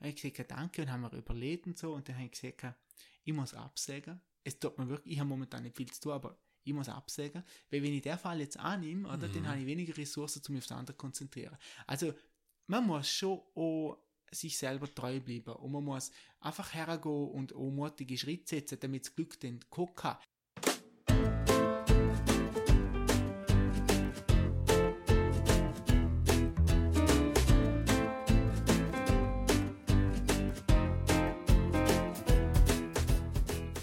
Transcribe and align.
habe 0.00 0.08
ich 0.08 0.16
gesagt, 0.16 0.50
danke 0.50 0.82
und 0.82 0.90
haben 0.90 1.02
wir 1.02 1.12
überlegt 1.12 1.66
und 1.66 1.78
so 1.78 1.94
und 1.94 2.08
dann 2.08 2.16
habe 2.16 2.26
ich 2.26 2.32
gesagt, 2.32 2.74
ich 3.24 3.32
muss 3.32 3.54
absagen. 3.54 4.20
Es 4.42 4.58
tut 4.58 4.78
mir 4.78 4.88
wirklich, 4.88 5.14
ich 5.14 5.20
habe 5.20 5.28
momentan 5.28 5.62
nicht 5.62 5.76
viel 5.76 5.90
zu 5.90 6.00
tun, 6.00 6.12
aber 6.12 6.38
ich 6.64 6.72
muss 6.72 6.88
absagen, 6.88 7.44
weil 7.70 7.82
wenn 7.82 7.92
ich 7.92 8.02
den 8.02 8.18
Fall 8.18 8.40
jetzt 8.40 8.58
annehme, 8.58 9.08
oder, 9.08 9.28
mhm. 9.28 9.32
dann 9.34 9.48
habe 9.48 9.60
ich 9.60 9.66
weniger 9.66 9.96
Ressourcen, 9.96 10.42
um 10.48 10.54
mich 10.54 10.64
aufs 10.64 10.72
andere 10.72 10.96
zu 10.96 10.98
konzentrieren. 10.98 11.56
Also, 11.86 12.14
man 12.66 12.86
muss 12.86 13.08
schon 13.08 13.40
auch 13.54 13.98
sich 14.30 14.56
selber 14.56 14.92
treu 14.94 15.20
bleiben 15.20 15.52
und 15.54 15.72
man 15.72 15.84
muss 15.84 16.12
einfach 16.38 16.72
hergehen 16.72 17.30
und 17.30 17.54
auch 17.54 17.70
mutige 17.70 18.16
Schritte 18.16 18.48
setzen, 18.48 18.78
damit 18.80 19.06
das 19.06 19.14
Glück 19.14 19.38
dann 19.40 19.60
kommen 19.70 19.94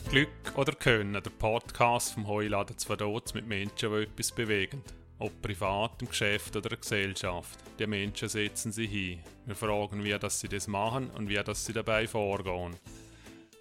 Glück 0.09 0.29
oder 0.55 0.71
Können, 0.71 1.11
der 1.11 1.29
Podcast 1.31 2.13
vom 2.13 2.27
Heuladen 2.27 2.77
Zwadotz 2.77 3.33
mit 3.33 3.45
Menschen, 3.45 3.91
die 3.91 4.03
etwas 4.03 4.31
bewegen. 4.31 4.81
Ob 5.19 5.41
privat, 5.41 6.01
im 6.01 6.07
Geschäft 6.07 6.55
oder 6.55 6.67
in 6.67 6.69
der 6.69 6.77
Gesellschaft. 6.77 7.59
Die 7.77 7.87
Menschen 7.87 8.29
setzen 8.29 8.71
sie 8.71 8.87
hin. 8.87 9.19
Wir 9.45 9.55
fragen, 9.55 10.05
wie 10.05 10.17
das 10.17 10.39
sie 10.39 10.47
das 10.47 10.67
machen 10.67 11.09
und 11.09 11.27
wie 11.27 11.35
das 11.35 11.65
sie 11.65 11.73
dabei 11.73 12.07
vorgehen. 12.07 12.77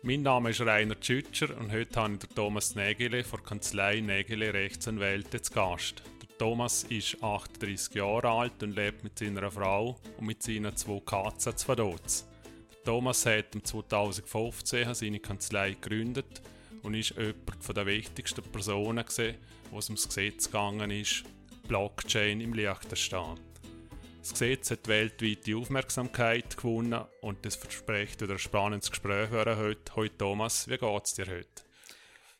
Mein 0.02 0.23
Name 0.23 0.51
ist 0.51 0.60
Rainer 0.60 1.01
Tschütscher 1.01 1.48
und 1.59 1.73
heute 1.73 2.01
habe 2.01 2.12
ich 2.12 2.20
den 2.20 2.34
Thomas 2.37 2.76
Nägele 2.76 3.24
von 3.24 3.40
der 3.40 3.48
Kanzlei 3.48 3.98
Nägele 4.01 4.54
Rechtsanwälte 4.54 5.42
zu 5.42 5.52
Gast. 5.52 6.04
Der 6.23 6.38
Thomas 6.38 6.84
ist 6.84 7.20
38 7.24 7.92
Jahre 7.96 8.30
alt 8.30 8.62
und 8.62 8.76
lebt 8.76 9.02
mit 9.02 9.18
seiner 9.18 9.51
Frau 9.51 9.96
und 10.16 10.26
mit 10.26 10.45
seinen 10.45 10.76
zwei 10.76 11.01
Katzen 11.01 11.56
zu 11.56 11.66
Vaduz. 11.66 12.28
Thomas 12.86 13.26
hat 13.26 13.46
2015 13.60 14.95
seine 14.95 15.18
Kanzlei 15.18 15.72
gegründet 15.72 16.40
und 16.84 16.95
ist 16.95 17.16
jemand 17.16 17.76
der 17.76 17.84
wichtigsten 17.84 18.45
Personen, 18.45 19.04
gewesen, 19.04 19.34
wo 19.73 19.80
es 19.80 19.88
ums 19.88 20.06
Gesetz 20.06 20.46
gegangen 20.46 20.92
ist, 20.92 21.24
Blockchain 21.66 22.40
im 22.40 22.54
Liechtenstein. 22.54 23.40
Das 24.20 24.30
Gesetz 24.30 24.70
hat 24.70 24.87
weltweite 24.87 25.57
Aufmerksamkeit 25.57 26.57
gewonnen 26.57 27.04
und 27.23 27.45
das 27.45 27.57
verspricht 27.57 28.23
wieder 28.23 28.34
ein 28.34 28.38
spannendes 28.38 28.88
Gespräch 28.88 29.30
heute. 29.32 29.96
Heute 29.96 30.16
Thomas, 30.16 30.68
wie 30.68 30.79
geht 30.79 31.04
es 31.04 31.14
dir 31.14 31.26
heute? 31.26 31.65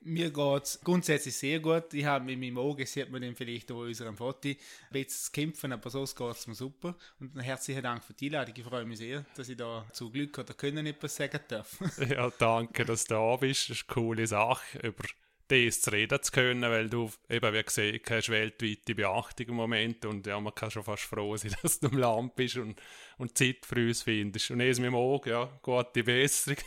Mir 0.07 0.31
geht 0.31 0.63
es 0.63 0.81
grundsätzlich 0.85 1.37
sehr 1.37 1.59
gut. 1.59 1.93
Ich 1.93 2.05
habe 2.05 2.25
mit 2.25 2.39
meinem 2.39 2.59
Auge, 2.59 2.87
sieht 2.87 3.11
man 3.11 3.21
dann 3.21 3.35
vielleicht 3.35 3.73
auch 3.73 3.83
in 3.83 3.89
unserem 3.89 4.17
Foto, 4.17 4.51
bisschen 4.93 5.09
zu 5.09 5.33
kämpfen, 5.33 5.73
aber 5.73 5.91
sonst 5.91 6.15
geht 6.15 6.31
es 6.31 6.47
mir 6.47 6.55
super. 6.55 6.95
Und 7.19 7.37
herzlichen 7.41 7.83
Dank 7.83 8.05
für 8.05 8.13
die 8.13 8.27
Einladung. 8.27 8.55
Ich 8.57 8.65
freue 8.65 8.85
mich 8.85 8.99
sehr, 8.99 9.27
dass 9.35 9.49
ich 9.49 9.57
da 9.57 9.85
zu 9.93 10.09
Glück 10.11 10.39
oder 10.39 10.55
Können 10.55 10.87
etwas 10.87 11.17
sagen 11.17 11.41
darf. 11.49 11.77
ja, 12.09 12.31
danke, 12.39 12.85
dass 12.85 13.05
du 13.07 13.15
da 13.15 13.35
bist. 13.35 13.69
Das 13.69 13.79
ist 13.79 13.85
eine 13.89 13.95
coole 13.95 14.27
Sache. 14.29 14.79
Über 14.79 15.03
das 15.49 15.81
zu 15.81 15.93
reden 15.93 16.23
zu 16.23 16.33
können, 16.33 16.63
weil 16.63 16.89
du 16.89 17.11
eben, 17.31 17.55
wie 17.55 17.63
gesagt 17.63 18.11
hast, 18.11 18.29
weltweite 18.29 18.95
Beachtung 18.95 19.47
im 19.49 19.55
Moment 19.55 20.05
und 20.05 20.27
ja, 20.27 20.41
man 20.41 20.55
kann 20.55 20.71
schon 20.71 20.83
fast 20.83 21.05
froh 21.05 21.37
sein, 21.37 21.55
dass 21.63 21.79
du 21.79 21.89
im 21.89 21.99
Land 21.99 22.35
bist 22.35 22.57
und, 22.57 22.81
und 23.19 23.39
Zeit 23.39 23.65
für 23.65 23.87
uns 23.87 24.03
findest. 24.03 24.51
Und 24.51 24.61
es 24.61 24.79
mit 24.79 24.89
dem 24.89 24.95
Auge, 24.95 25.31
ja, 25.31 25.59
gute 25.63 26.03
Besserung. 26.03 26.59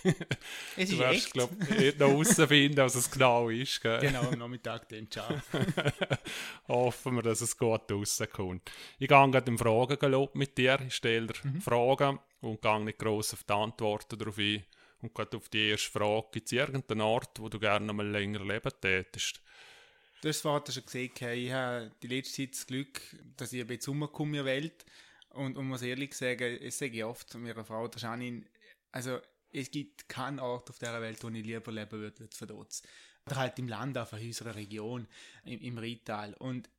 Es 0.78 0.90
du 0.90 0.96
ist 0.96 1.00
wirst, 1.00 1.34
glaube 1.34 1.56
ich, 1.78 1.98
noch 1.98 2.08
herausfinden, 2.08 2.78
was 2.78 2.96
es 2.96 3.12
genau 3.12 3.50
ist. 3.50 3.82
Gell? 3.82 4.00
Genau, 4.00 4.22
am 4.22 4.40
Nachmittag 4.40 4.88
dann, 4.90 5.10
ciao. 5.12 5.30
Hoffen 6.68 7.16
wir, 7.16 7.24
dass 7.24 7.42
es 7.42 7.58
gut 7.58 7.92
rauskommt. 7.92 8.72
Ich 8.98 9.08
gehe 9.08 9.32
gerade 9.32 9.52
im 9.52 9.58
Fragengelob 9.58 10.36
mit 10.36 10.58
dir, 10.58 10.80
ich 10.88 10.96
stelle 10.96 11.28
dir 11.28 11.34
mhm. 11.44 11.62
Fragen 11.62 12.20
und 12.42 12.62
gehe 12.62 12.80
nicht 12.82 13.00
gross 13.00 13.34
auf 13.34 13.44
die 13.44 13.54
Antworten 13.54 14.18
darauf 14.18 14.38
ein 14.38 14.64
und 15.02 15.14
gerade 15.14 15.38
auf 15.38 15.50
die 15.50 15.70
erste 15.70 15.92
Frage, 15.92 16.28
gibt 16.32 16.48
es 16.48 16.52
irgendeinen 16.52 17.02
Ort, 17.02 17.40
wo 17.40 17.50
du 17.50 17.60
gerne 17.60 17.92
mal 17.94 18.08
länger 18.08 18.44
leben 18.44 18.72
tätest? 18.82 19.42
Du 20.22 20.28
hast 20.28 20.42
vorhin 20.42 20.74
schon 20.74 20.86
gesehen, 20.86 21.12
ich 21.16 21.52
habe 21.52 21.92
die 22.04 22.08
letzte 22.08 22.44
Zeit 22.44 22.54
das 22.54 22.68
Glück, 22.68 23.02
dass 23.38 23.54
ich 23.54 23.62
ein 23.62 23.68
bisschen 23.68 24.02
rumkomme 24.02 24.38
in 24.38 24.44
der 24.44 24.46
Welt. 24.46 24.86
Und, 25.30 25.58
und 25.58 25.68
muss 25.68 25.82
ehrlich 25.82 26.14
sagen, 26.14 26.58
ich 26.62 26.76
sage 26.76 27.08
oft 27.08 27.30
zu 27.30 27.38
meiner 27.38 27.64
Frau, 27.64 27.88
der 27.88 28.02
Janine, 28.02 28.46
also 28.92 29.20
es 29.52 29.72
gibt 29.72 30.10
keinen 30.10 30.40
Ort 30.40 30.70
auf 30.70 30.80
dieser 30.80 31.02
Welt, 31.02 31.24
wo 31.24 31.30
ich 31.30 31.46
lieber 31.46 31.72
leben 31.72 32.00
würde 32.00 32.24
als 32.24 32.38
Verdotz. 32.38 32.84
Oder 33.26 33.38
halt 33.38 33.60
im 33.60 33.68
Land, 33.68 33.98
auf 33.98 34.12
unserer 34.12 34.56
Region, 34.56 35.08
im, 35.46 35.62
im 35.62 35.78
Rital. 35.78 36.34
Und 36.34 36.70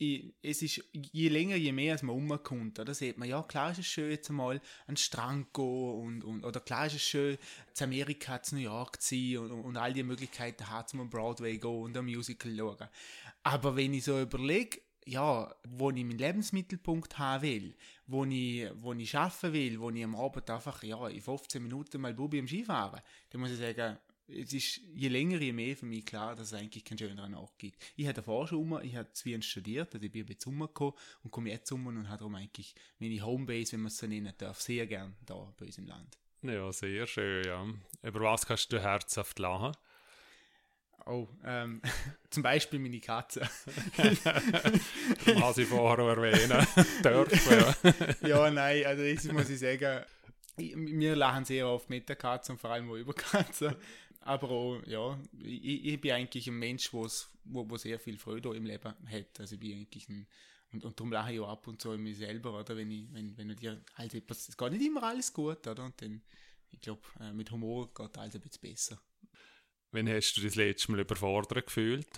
ich, 0.00 0.32
es 0.40 0.62
ist 0.62 0.82
je 0.92 1.28
länger, 1.28 1.56
je 1.56 1.72
mehr 1.72 1.98
man 2.02 2.16
umkommt, 2.16 2.78
da 2.78 2.94
sieht 2.94 3.18
man, 3.18 3.28
ja, 3.28 3.42
klar 3.42 3.72
ist 3.72 3.80
es 3.80 3.86
schön, 3.86 4.10
jetzt 4.10 4.30
mal 4.30 4.56
an 4.86 4.94
den 4.94 4.96
Strand 4.96 5.52
gehen 5.52 5.94
und, 5.94 6.24
und, 6.24 6.44
oder 6.44 6.60
klar 6.60 6.86
ist 6.86 6.94
es 6.94 7.02
schön, 7.02 7.36
zu 7.74 7.84
Amerika, 7.84 8.42
zu 8.42 8.54
New 8.54 8.62
York 8.62 9.02
zu 9.02 9.14
sein 9.14 9.38
und, 9.38 9.50
und 9.50 9.76
all 9.76 9.92
die 9.92 10.02
Möglichkeiten 10.02 10.70
haben, 10.70 10.88
zum 10.88 11.10
Broadway 11.10 11.58
gehen 11.58 11.82
und 11.82 11.96
ein 11.96 12.06
Musical 12.06 12.56
schauen. 12.56 12.88
Aber 13.42 13.76
wenn 13.76 13.92
ich 13.92 14.04
so 14.04 14.18
überlege, 14.18 14.80
ja, 15.04 15.54
wo 15.68 15.90
ich 15.90 16.04
meinen 16.04 16.18
Lebensmittelpunkt 16.18 17.18
haben 17.18 17.42
will, 17.42 17.74
wo 18.06 18.24
ich, 18.24 18.70
wo 18.76 18.94
ich 18.94 19.14
arbeiten 19.14 19.52
will, 19.52 19.80
wo 19.80 19.90
ich 19.90 20.02
am 20.02 20.16
Abend 20.16 20.48
einfach, 20.48 20.82
ja, 20.82 21.08
in 21.08 21.20
15 21.20 21.62
Minuten 21.62 22.00
mal 22.00 22.14
Bubi 22.14 22.38
am 22.38 22.48
Skifahren, 22.48 23.02
dann 23.28 23.40
muss 23.42 23.50
ich 23.50 23.58
sagen, 23.58 23.98
es 24.30 24.52
ist 24.52 24.80
je 24.94 25.08
länger, 25.08 25.38
je 25.38 25.52
mehr 25.52 25.76
für 25.76 25.86
mich 25.86 26.04
klar, 26.06 26.34
dass 26.34 26.52
es 26.52 26.54
eigentlich 26.54 26.84
keinen 26.84 26.98
schöneren 26.98 27.34
Ort 27.34 27.58
gibt. 27.58 27.82
Ich 27.96 28.04
habe 28.06 28.14
davor 28.14 28.46
schon 28.46 28.58
um, 28.58 28.80
ich 28.82 28.96
habe 28.96 29.12
Zwien 29.12 29.42
studiert, 29.42 29.94
also 29.94 30.04
ich 30.04 30.12
bin 30.12 30.26
jetzt 30.26 30.46
umgekommen 30.46 30.94
und 31.22 31.30
komme 31.30 31.50
jetzt 31.50 31.70
um 31.72 31.86
und 31.86 32.08
habe 32.08 32.18
darum 32.18 32.34
eigentlich 32.34 32.74
meine 32.98 33.20
Homebase, 33.24 33.72
wenn 33.72 33.80
man 33.80 33.88
es 33.88 33.98
so 33.98 34.06
nennen 34.06 34.32
darf, 34.38 34.60
sehr 34.60 34.86
gern 34.86 35.16
da 35.26 35.52
bei 35.58 35.66
uns 35.66 35.78
im 35.78 35.86
Land. 35.86 36.18
Ja, 36.42 36.72
sehr 36.72 37.06
schön, 37.06 37.44
ja. 37.44 37.66
Über 38.02 38.20
was 38.20 38.46
kannst 38.46 38.72
du 38.72 38.80
herzhaft 38.80 39.38
lachen? 39.38 39.76
Oh, 41.06 41.28
ähm, 41.44 41.82
zum 42.30 42.42
Beispiel 42.42 42.78
meine 42.78 43.00
Katze. 43.00 43.40
Was 45.26 45.58
ich 45.58 45.66
vorher 45.68 46.06
erwähnen 46.06 46.66
dürfen. 47.04 48.26
ja, 48.26 48.50
nein, 48.50 48.84
also 48.84 49.02
das 49.02 49.24
muss 49.32 49.50
ich 49.50 49.58
sagen, 49.58 50.04
wir 50.60 51.16
lachen 51.16 51.44
sehr 51.44 51.68
oft 51.68 51.90
mit 51.90 52.08
der 52.08 52.16
Katze 52.16 52.52
und 52.52 52.58
vor 52.58 52.70
allem 52.70 52.90
auch 52.90 52.96
über 52.96 53.14
Katzen. 53.14 53.74
Aber 54.20 54.50
auch, 54.50 54.82
ja, 54.86 55.18
ich, 55.42 55.86
ich 55.86 56.00
bin 56.00 56.12
eigentlich 56.12 56.46
ein 56.46 56.58
Mensch, 56.58 56.92
wo's, 56.92 57.30
wo, 57.44 57.68
wo 57.68 57.76
sehr 57.76 57.98
viel 57.98 58.18
Freude 58.18 58.54
im 58.54 58.66
Leben 58.66 58.94
hat. 59.06 59.40
Also 59.40 59.54
ich 59.54 59.60
bin 59.60 59.72
eigentlich 59.72 60.08
ein, 60.08 60.26
und, 60.72 60.84
und 60.84 61.00
darum 61.00 61.12
lache 61.12 61.32
ich 61.32 61.40
auch 61.40 61.48
ab 61.48 61.66
und 61.66 61.80
zu 61.80 61.92
in 61.92 62.02
mir 62.02 62.14
selber, 62.14 62.58
oder? 62.58 62.76
Wenn 62.76 62.90
ich, 62.90 63.12
wenn, 63.12 63.36
wenn 63.36 63.56
dir 63.56 63.82
halt 63.94 64.14
etwas, 64.14 64.48
es 64.48 64.56
geht 64.56 64.72
nicht 64.72 64.86
immer 64.86 65.02
alles 65.02 65.32
gut, 65.32 65.66
oder? 65.66 65.84
Und 65.84 66.00
dann, 66.00 66.22
ich 66.70 66.80
glaube, 66.80 67.02
äh, 67.18 67.32
mit 67.32 67.50
Humor 67.50 67.92
geht 67.92 68.16
alles 68.18 68.34
ein 68.36 68.40
bisschen 68.40 68.60
besser. 68.60 69.00
Wann 69.90 70.08
hast 70.08 70.34
du 70.34 70.42
das 70.42 70.54
letzte 70.54 70.92
Mal 70.92 71.00
überfordert 71.00 71.66
gefühlt? 71.66 72.08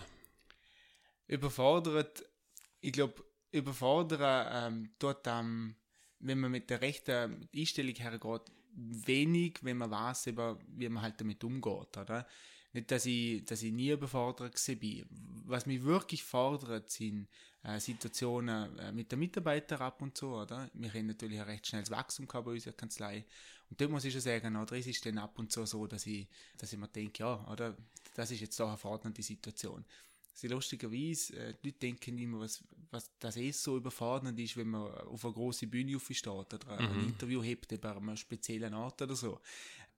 Überfordert, 1.27 2.23
ich 2.81 2.93
glaube, 2.93 3.25
überfordern 3.53 4.73
ähm, 4.75 4.91
tut 4.99 5.27
am, 5.29 5.77
wenn 6.23 6.41
man 6.41 6.51
mit 6.51 6.71
der 6.71 6.81
rechten 6.81 7.49
Einstellung 7.55 7.95
hergeht, 7.95 8.43
wenig, 8.75 9.59
wenn 9.63 9.77
man 9.77 9.91
weiß, 9.91 10.27
wie 10.27 10.89
man 10.89 11.03
halt 11.03 11.21
damit 11.21 11.45
umgeht, 11.45 11.97
oder? 11.97 12.27
Nicht, 12.73 12.91
dass 12.91 13.05
ich, 13.05 13.45
dass 13.45 13.63
ich 13.63 13.73
nie 13.73 13.91
überfordert 13.91 14.59
bin. 14.81 15.05
Was 15.45 15.67
mich 15.67 15.83
wirklich 15.83 16.23
fordert, 16.23 16.91
sind 16.91 17.29
äh, 17.65 17.79
Situationen 17.79 18.79
äh, 18.79 18.93
mit 18.93 19.13
den 19.13 19.19
Mitarbeitern 19.19 19.83
ab 19.83 20.01
und 20.01 20.17
zu, 20.17 20.29
oder? 20.29 20.71
Wir 20.73 20.93
haben 20.93 21.07
natürlich 21.07 21.39
ein 21.39 21.47
recht 21.47 21.67
schnelles 21.67 21.91
Wachstum 21.91 22.27
gehabt 22.27 22.47
bei 22.47 22.53
unserer 22.53 22.73
Kanzlei. 22.73 23.27
Und 23.69 23.79
da 23.79 23.89
muss 23.89 24.05
ich 24.05 24.13
schon 24.13 24.23
sagen, 24.23 24.57
oder? 24.57 24.77
Es 24.77 24.87
ist 24.87 25.05
dann 25.05 25.19
ab 25.19 25.39
und 25.39 25.53
zu 25.53 25.67
so, 25.67 25.87
dass 25.87 26.07
ich, 26.07 26.27
dass 26.57 26.73
ich 26.73 26.79
mir 26.79 26.89
denke, 26.89 27.23
ja, 27.23 27.47
oder? 27.51 27.77
Das 28.15 28.31
ist 28.31 28.41
jetzt 28.41 28.59
doch 28.59 28.69
eine 28.69 28.79
fordernde 28.79 29.23
Situation. 29.23 29.85
Sie 30.35 30.49
lustigerweise, 30.49 31.37
äh, 31.37 31.55
die 31.63 31.69
Leute 31.69 31.79
denken 31.79 32.19
immer, 32.19 32.41
was, 32.41 32.65
was 32.91 33.11
das 33.19 33.37
eh 33.37 33.51
so 33.51 33.77
überfordernd 33.77 34.39
ist, 34.41 34.57
wenn 34.57 34.69
man 34.69 34.91
auf 34.91 35.25
eine 35.25 35.35
große 35.35 35.67
Bühne 35.67 35.97
aufsteht 35.97 36.27
oder 36.27 36.81
mhm. 36.81 37.01
ein 37.01 37.05
Interview 37.05 37.43
hebt 37.43 37.71
über 37.73 37.97
einen 37.97 38.17
speziellen 38.17 38.75
Ort 38.75 39.03
oder 39.03 39.15
so. 39.15 39.41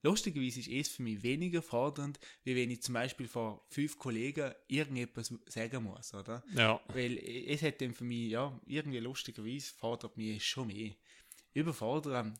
Lustigerweise 0.03 0.59
ist 0.59 0.69
es 0.69 0.95
für 0.95 1.01
mich 1.01 1.23
weniger 1.23 1.63
fordernd, 1.63 2.19
wie 2.43 2.55
wenn 2.55 2.69
ich 2.69 2.83
zum 2.83 2.93
Beispiel 2.93 3.27
vor 3.27 3.65
fünf 3.69 3.97
Kollegen 3.97 4.53
irgendetwas 4.67 5.33
sagen 5.47 5.83
muss, 5.83 6.13
oder? 6.13 6.43
Ja. 6.53 6.79
Weil 6.89 7.17
es 7.17 7.63
hat 7.63 7.81
dann 7.81 7.93
für 7.93 8.03
mich, 8.03 8.29
ja, 8.29 8.59
irgendwie 8.67 8.99
lustigerweise 8.99 9.73
fordert 9.73 10.15
mich 10.15 10.37
es 10.37 10.43
schon 10.43 10.67
mehr. 10.67 10.91
Überfordern, 11.55 12.37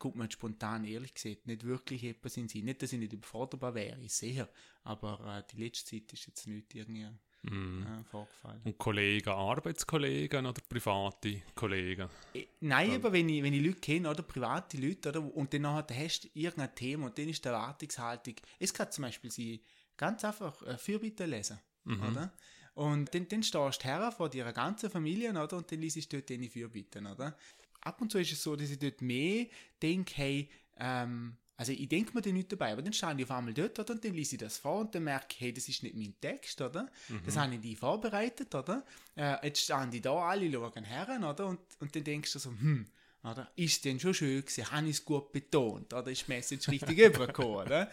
guckt 0.00 0.16
man 0.16 0.30
spontan 0.30 0.84
ehrlich 0.84 1.14
gesagt, 1.14 1.46
nicht 1.46 1.62
wirklich 1.64 2.02
etwas 2.02 2.36
in 2.36 2.48
sich. 2.48 2.64
Nicht, 2.64 2.82
dass 2.82 2.92
ich 2.92 2.98
nicht 2.98 3.12
überforderbar 3.12 3.74
wäre, 3.76 4.00
ich 4.00 4.12
sehe, 4.12 4.48
aber 4.82 5.38
äh, 5.38 5.52
die 5.52 5.62
letzte 5.62 5.90
Zeit 5.90 6.12
ist 6.12 6.26
jetzt 6.26 6.48
nicht 6.48 6.74
irgendwie 6.74 7.06
Mhm. 7.50 7.82
Ja, 7.86 8.02
vorgefallen. 8.04 8.60
Und 8.64 8.78
Kollegen, 8.78 9.28
Arbeitskollegen 9.28 10.46
oder 10.46 10.62
private 10.68 11.42
Kollegen? 11.54 12.08
Äh, 12.32 12.46
nein, 12.60 12.90
ja. 12.90 12.96
aber 12.96 13.12
wenn 13.12 13.28
ich, 13.28 13.42
wenn 13.42 13.52
ich 13.52 13.64
Leute 13.64 13.80
kenne, 13.80 14.08
oder 14.08 14.22
private 14.22 14.76
Leute, 14.78 15.10
oder, 15.10 15.22
und 15.22 15.52
dann 15.52 15.66
hast 15.66 16.24
du 16.24 16.28
irgendein 16.34 16.74
Thema 16.74 17.06
und 17.06 17.18
dann 17.18 17.28
ist 17.28 17.44
die 17.44 17.48
Erwartungshaltung, 17.48 18.34
es 18.58 18.72
kann 18.72 18.90
zum 18.90 19.02
Beispiel 19.02 19.30
sein, 19.30 19.60
ganz 19.96 20.24
einfach 20.24 20.62
äh, 20.62 20.78
Fürbitte 20.78 21.26
lesen, 21.26 21.58
mhm. 21.84 22.02
oder? 22.02 22.32
Und 22.74 23.14
dann, 23.14 23.28
dann 23.28 23.42
stehst 23.42 23.84
du 23.84 23.88
her 23.88 24.10
vor 24.10 24.28
deiner 24.28 24.52
ganzen 24.52 24.90
Familie, 24.90 25.30
oder? 25.30 25.56
Und 25.56 25.70
dann 25.70 25.80
liest 25.80 25.96
du 26.12 26.16
dort 26.16 26.30
deine 26.30 26.48
Fürbitten, 26.48 27.06
oder? 27.06 27.36
Ab 27.82 28.00
und 28.00 28.10
zu 28.10 28.18
ist 28.18 28.32
es 28.32 28.42
so, 28.42 28.56
dass 28.56 28.70
ich 28.70 28.78
dort 28.78 29.00
mehr 29.02 29.46
denke, 29.80 30.14
hey, 30.16 30.50
ähm, 30.78 31.36
also 31.56 31.72
ich 31.72 31.88
denke 31.88 32.12
mir 32.14 32.20
dann 32.20 32.34
nicht 32.34 32.50
dabei, 32.50 32.72
aber 32.72 32.82
dann 32.82 32.92
stand 32.92 33.20
ich 33.20 33.26
auf 33.26 33.36
einmal 33.36 33.54
dort, 33.54 33.78
oder? 33.78 33.94
Und 33.94 34.04
dann 34.04 34.14
lese 34.14 34.34
ich 34.34 34.40
das 34.40 34.58
vor 34.58 34.80
und 34.80 34.94
dann 34.94 35.04
merke 35.04 35.26
ich, 35.30 35.40
hey, 35.40 35.52
das 35.52 35.68
ist 35.68 35.82
nicht 35.82 35.94
mein 35.94 36.14
Text, 36.20 36.60
oder? 36.60 36.90
Mhm. 37.08 37.22
Das 37.24 37.36
habe 37.36 37.54
ich 37.54 37.60
nie 37.60 37.76
vorbereitet, 37.76 38.54
oder? 38.54 38.84
Äh, 39.14 39.46
jetzt 39.46 39.60
stand 39.60 39.94
ich 39.94 40.02
da, 40.02 40.14
alle 40.14 40.50
schauen 40.50 40.84
her, 40.84 41.06
oder? 41.30 41.46
Und, 41.46 41.60
und 41.78 41.94
dann 41.94 42.04
denkst 42.04 42.32
du 42.32 42.38
so, 42.40 42.50
hm, 42.50 42.86
oder? 43.24 43.50
Ist 43.56 43.84
denn 43.84 43.98
schon 43.98 44.14
schön 44.14 44.40
gewesen? 44.40 44.70
Habe 44.70 44.86
ich 44.86 44.96
es 44.96 45.04
gut 45.04 45.32
betont? 45.32 45.92
Oder 45.94 46.10
ist 46.10 46.26
die 46.26 46.32
Message 46.32 46.68
richtig 46.68 46.98
übergekommen? 46.98 47.66
Oder? 47.66 47.90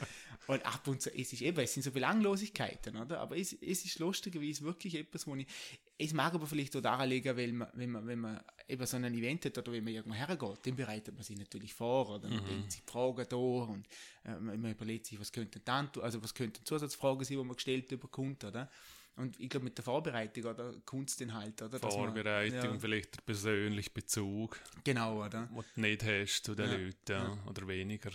Und 0.48 0.66
ab 0.66 0.86
und 0.88 1.02
zu, 1.02 1.10
es 1.16 1.32
ist 1.32 1.42
eben, 1.42 1.60
es 1.60 1.74
sind 1.74 1.84
so 1.84 1.92
Belanglosigkeiten, 1.92 2.98
oder? 2.98 3.20
Aber 3.20 3.38
es, 3.38 3.54
es 3.54 3.86
ist 3.86 4.00
lustigerweise 4.00 4.64
wirklich 4.64 4.96
etwas, 4.96 5.26
wo 5.28 5.36
ich, 5.36 5.48
es 5.98 6.14
mag 6.14 6.34
aber 6.34 6.48
vielleicht 6.48 6.76
auch 6.76 6.82
daran 6.82 7.08
liegen, 7.08 7.38
weil 7.38 7.54
man, 7.54 7.70
wenn 7.74 7.92
man, 7.92 8.08
wenn 8.08 8.20
man 8.20 8.42
eben 8.68 8.86
so 8.86 8.98
ein 8.98 9.06
Event 9.06 9.46
hat 9.46 9.58
oder 9.58 9.72
wenn 9.72 9.84
man 9.84 9.94
irgendwo 9.94 10.16
hergeht, 10.16 10.60
dann 10.64 10.76
bereitet 10.76 11.14
man 11.14 11.24
sich 11.24 11.38
natürlich 11.38 11.74
vor, 11.74 12.10
oder? 12.10 12.28
Man 12.28 12.44
mhm. 12.44 12.48
denkt 12.48 12.72
sich 12.74 12.82
Fragen 12.86 13.26
da 13.30 13.38
und 13.38 13.86
äh, 14.26 14.36
man 14.40 14.72
überlegt 14.72 15.06
sich, 15.06 15.20
was 15.20 15.32
könnten 15.32 15.62
dann, 15.64 15.90
also 16.02 16.22
was 16.22 16.34
könnten 16.34 16.66
Zusatzfragen 16.66 17.24
sein, 17.24 17.38
die 17.38 17.44
man 17.44 17.56
gestellt 17.56 17.88
bekommt, 17.88 18.44
oder? 18.44 18.70
Und 19.16 19.40
ich 19.40 19.50
glaube, 19.50 19.66
mit 19.66 19.78
der 19.78 19.84
Vorbereitung 19.84 20.46
oder 20.46 20.74
Kunstinhalt, 20.86 21.62
oder? 21.62 21.80
Vorbereitung, 21.80 22.60
man, 22.60 22.74
ja. 22.74 22.80
vielleicht 22.80 23.18
der 23.18 23.22
persönliche 23.22 23.90
Bezug. 23.90 24.60
Genau, 24.84 25.26
oder? 25.26 25.50
Was 25.54 25.66
du 25.76 25.82
nicht 25.82 26.04
hast 26.04 26.44
zu 26.44 26.56
den 26.56 26.70
ja. 26.70 26.78
Leuten, 26.78 27.12
ja. 27.12 27.44
oder 27.48 27.68
weniger. 27.68 28.12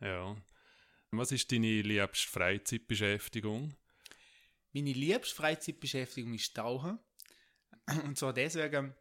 Ja. 0.00 0.36
Was 1.10 1.32
ist 1.32 1.50
deine 1.50 1.82
liebste 1.82 2.28
Freizeitbeschäftigung? 2.28 3.74
Meine 4.72 4.92
liebste 4.92 5.34
Freizeitbeschäftigung 5.34 6.34
ist 6.34 6.54
Tauchen. 6.54 6.98
Und 8.04 8.18
zwar 8.18 8.34
deswegen, 8.34 8.94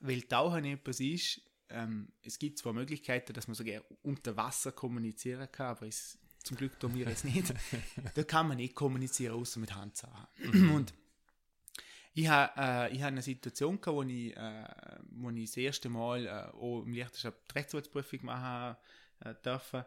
weil 0.00 0.22
Tauchen 0.22 0.64
etwas 0.64 1.00
ist, 1.00 1.40
ähm, 1.68 2.12
es 2.22 2.38
gibt 2.38 2.58
zwar 2.58 2.72
Möglichkeiten, 2.72 3.32
dass 3.32 3.48
man 3.48 3.54
sogar 3.54 3.82
unter 4.02 4.36
Wasser 4.36 4.72
kommunizieren 4.72 5.50
kann, 5.50 5.68
aber 5.68 5.86
es 5.86 6.18
zum 6.42 6.56
Glück 6.56 6.78
tun 6.78 6.94
wir 6.94 7.06
es 7.06 7.24
nicht. 7.24 7.52
da 8.14 8.22
kann 8.24 8.48
man 8.48 8.56
nicht 8.56 8.74
kommunizieren, 8.74 9.34
außer 9.34 9.60
mit 9.60 9.74
Handsachen. 9.74 10.26
Mhm. 10.52 10.74
Und 10.74 10.94
ich 12.14 12.28
habe 12.28 12.52
äh, 12.60 12.98
hab 12.98 13.08
eine 13.08 13.22
Situation 13.22 13.80
gehabt, 13.80 13.96
wo 13.96 14.02
ich, 14.02 14.36
äh, 14.36 14.64
wo 15.12 15.30
ich 15.30 15.46
das 15.46 15.56
erste 15.56 15.88
Mal 15.88 16.26
äh, 16.26 16.56
auch 16.56 16.82
im 16.82 16.92
Lichtenschaft 16.92 17.38
die 17.50 17.58
Rechtsanwaltsprüfung 17.58 18.24
machen 18.24 18.76
äh, 19.20 19.34
durfte. 19.42 19.86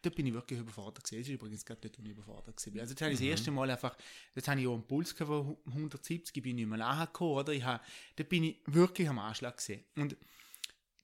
Da 0.00 0.10
bin 0.10 0.26
ich 0.26 0.32
wirklich 0.32 0.60
überfordert 0.60 1.04
gewesen. 1.04 1.20
Das 1.20 1.28
ist 1.28 1.34
übrigens 1.34 1.66
gerade 1.66 1.80
dort, 1.80 1.98
wo 1.98 2.04
ich 2.04 2.10
überfordert 2.10 2.56
gewesen 2.56 2.80
Also, 2.80 2.94
das 2.94 3.02
habe 3.02 3.12
ich 3.12 3.18
das 3.18 3.24
mhm. 3.24 3.30
erste 3.30 3.50
Mal 3.50 3.70
einfach, 3.70 3.96
das 4.34 4.46
habe 4.48 4.60
ich 4.60 4.66
auch 4.66 4.74
einen 4.74 4.86
Puls 4.86 5.12
von 5.12 5.56
170, 5.66 6.36
ich 6.36 6.42
bin 6.42 6.56
nicht 6.56 6.68
mehr 6.68 6.78
nachgekommen, 6.78 7.34
oder? 7.34 7.52
Ich 7.52 7.64
habe, 7.64 7.82
da 8.16 8.24
bin 8.24 8.44
ich 8.44 8.60
wirklich 8.66 9.08
am 9.08 9.18
Anschlag 9.18 9.56
gesehen. 9.56 9.84
Und 9.96 10.16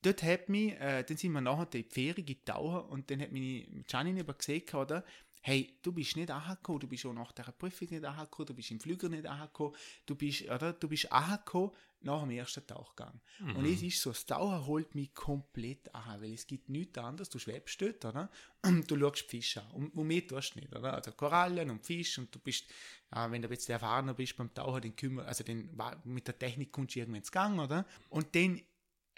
dort 0.05 0.23
hat 0.23 0.49
mich, 0.49 0.73
äh, 0.75 1.03
dann 1.05 1.17
sind 1.17 1.33
wir 1.33 1.41
nachher 1.41 1.65
in 1.65 1.71
die 1.71 1.83
Ferien 1.85 2.27
getaucht 2.27 2.91
und 2.91 3.11
dann 3.11 3.21
hat 3.21 3.33
mich 3.33 3.69
Janine 3.89 4.21
aber 4.21 4.35
gesehen, 4.35 4.63
oder? 4.75 5.05
Hey, 5.47 5.79
du 5.83 5.93
bist 5.93 6.17
nicht 6.17 6.31
angekommen, 6.31 6.81
du 6.81 6.89
bist 6.89 7.05
auch 7.05 7.13
nach 7.13 7.33
der 7.33 7.43
Prüfung 7.53 7.89
nicht 7.91 8.05
angekommen, 8.05 8.47
du 8.47 8.55
bist 8.55 8.71
im 8.71 8.81
Flüger 8.81 9.11
nicht 9.11 9.27
angekommen, 9.27 9.77
du 10.07 10.15
bist, 10.15 10.49
oder? 10.49 10.73
Du 10.73 10.89
bist 10.89 11.13
angekommen 11.13 11.73
nach 12.01 12.23
dem 12.23 12.31
ersten 12.31 12.67
Tauchgang. 12.67 13.21
Mhm. 13.41 13.57
Und 13.57 13.65
es 13.67 13.83
ist 13.83 14.01
so, 14.01 14.11
das 14.11 14.25
Tauchen 14.25 14.67
holt 14.67 14.95
mich 14.95 15.13
komplett 15.13 15.95
an, 15.95 16.23
weil 16.23 16.33
es 16.33 16.47
gibt 16.47 16.69
nichts 16.69 16.97
anderes, 16.99 17.29
du 17.29 17.39
schwebst 17.39 17.81
dort, 17.81 18.05
oder? 18.05 18.31
Und 18.63 18.91
du 18.91 18.99
schaust 18.99 19.29
Fische 19.29 19.63
an. 19.63 19.71
Und, 19.73 19.95
und 19.95 20.07
mehr 20.07 20.27
tust 20.27 20.55
du 20.55 20.61
nicht, 20.61 20.75
oder? 20.75 20.95
Also 20.95 21.13
Korallen 21.13 21.71
und 21.71 21.85
Fisch 21.85 22.19
und 22.19 22.35
du 22.35 22.39
bist, 22.39 22.71
äh, 23.11 23.31
wenn 23.31 23.43
du 23.43 23.49
jetzt 23.49 23.69
erfahrener 23.69 24.15
bist 24.15 24.37
beim 24.37 24.53
Tauchen, 24.53 24.83
den 24.83 24.97
kümmer, 24.97 25.27
also 25.27 25.45
den, 25.45 25.79
mit 26.05 26.27
der 26.27 26.39
Technik 26.39 26.73
kommst 26.73 26.95
du 26.95 27.01
irgendwann 27.01 27.21
ins 27.21 27.33
Gang, 27.33 27.59
oder? 27.59 27.87
Und 28.09 28.35
dann 28.35 28.61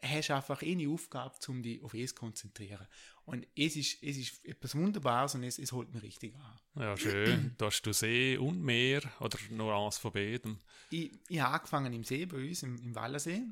hast 0.02 0.30
einfach 0.30 0.62
eine 0.62 0.88
Aufgabe, 0.88 1.34
um 1.48 1.62
dich 1.62 1.82
auf 1.82 1.94
es 1.94 2.10
zu 2.10 2.16
konzentrieren. 2.16 2.86
Und 3.24 3.46
es 3.56 3.76
ist, 3.76 4.02
es 4.02 4.16
ist 4.16 4.44
etwas 4.44 4.74
Wunderbares 4.74 5.34
und 5.34 5.42
es, 5.42 5.58
es 5.58 5.72
holt 5.72 5.92
mich 5.92 6.02
richtig 6.02 6.34
an. 6.36 6.82
Ja, 6.82 6.96
schön. 6.96 7.54
da 7.58 7.66
hast 7.66 7.82
du 7.82 7.92
See 7.92 8.36
und 8.36 8.62
Meer 8.62 9.02
oder 9.20 9.38
nur 9.50 9.74
eins 9.74 9.98
von 9.98 10.12
beiden? 10.12 10.58
Ich, 10.90 11.12
ich 11.28 11.40
habe 11.40 11.54
angefangen 11.54 11.92
im 11.92 12.04
See 12.04 12.26
bei 12.26 12.36
uns, 12.36 12.62
im, 12.62 12.76
im 12.82 12.94
Wallersee 12.94 13.42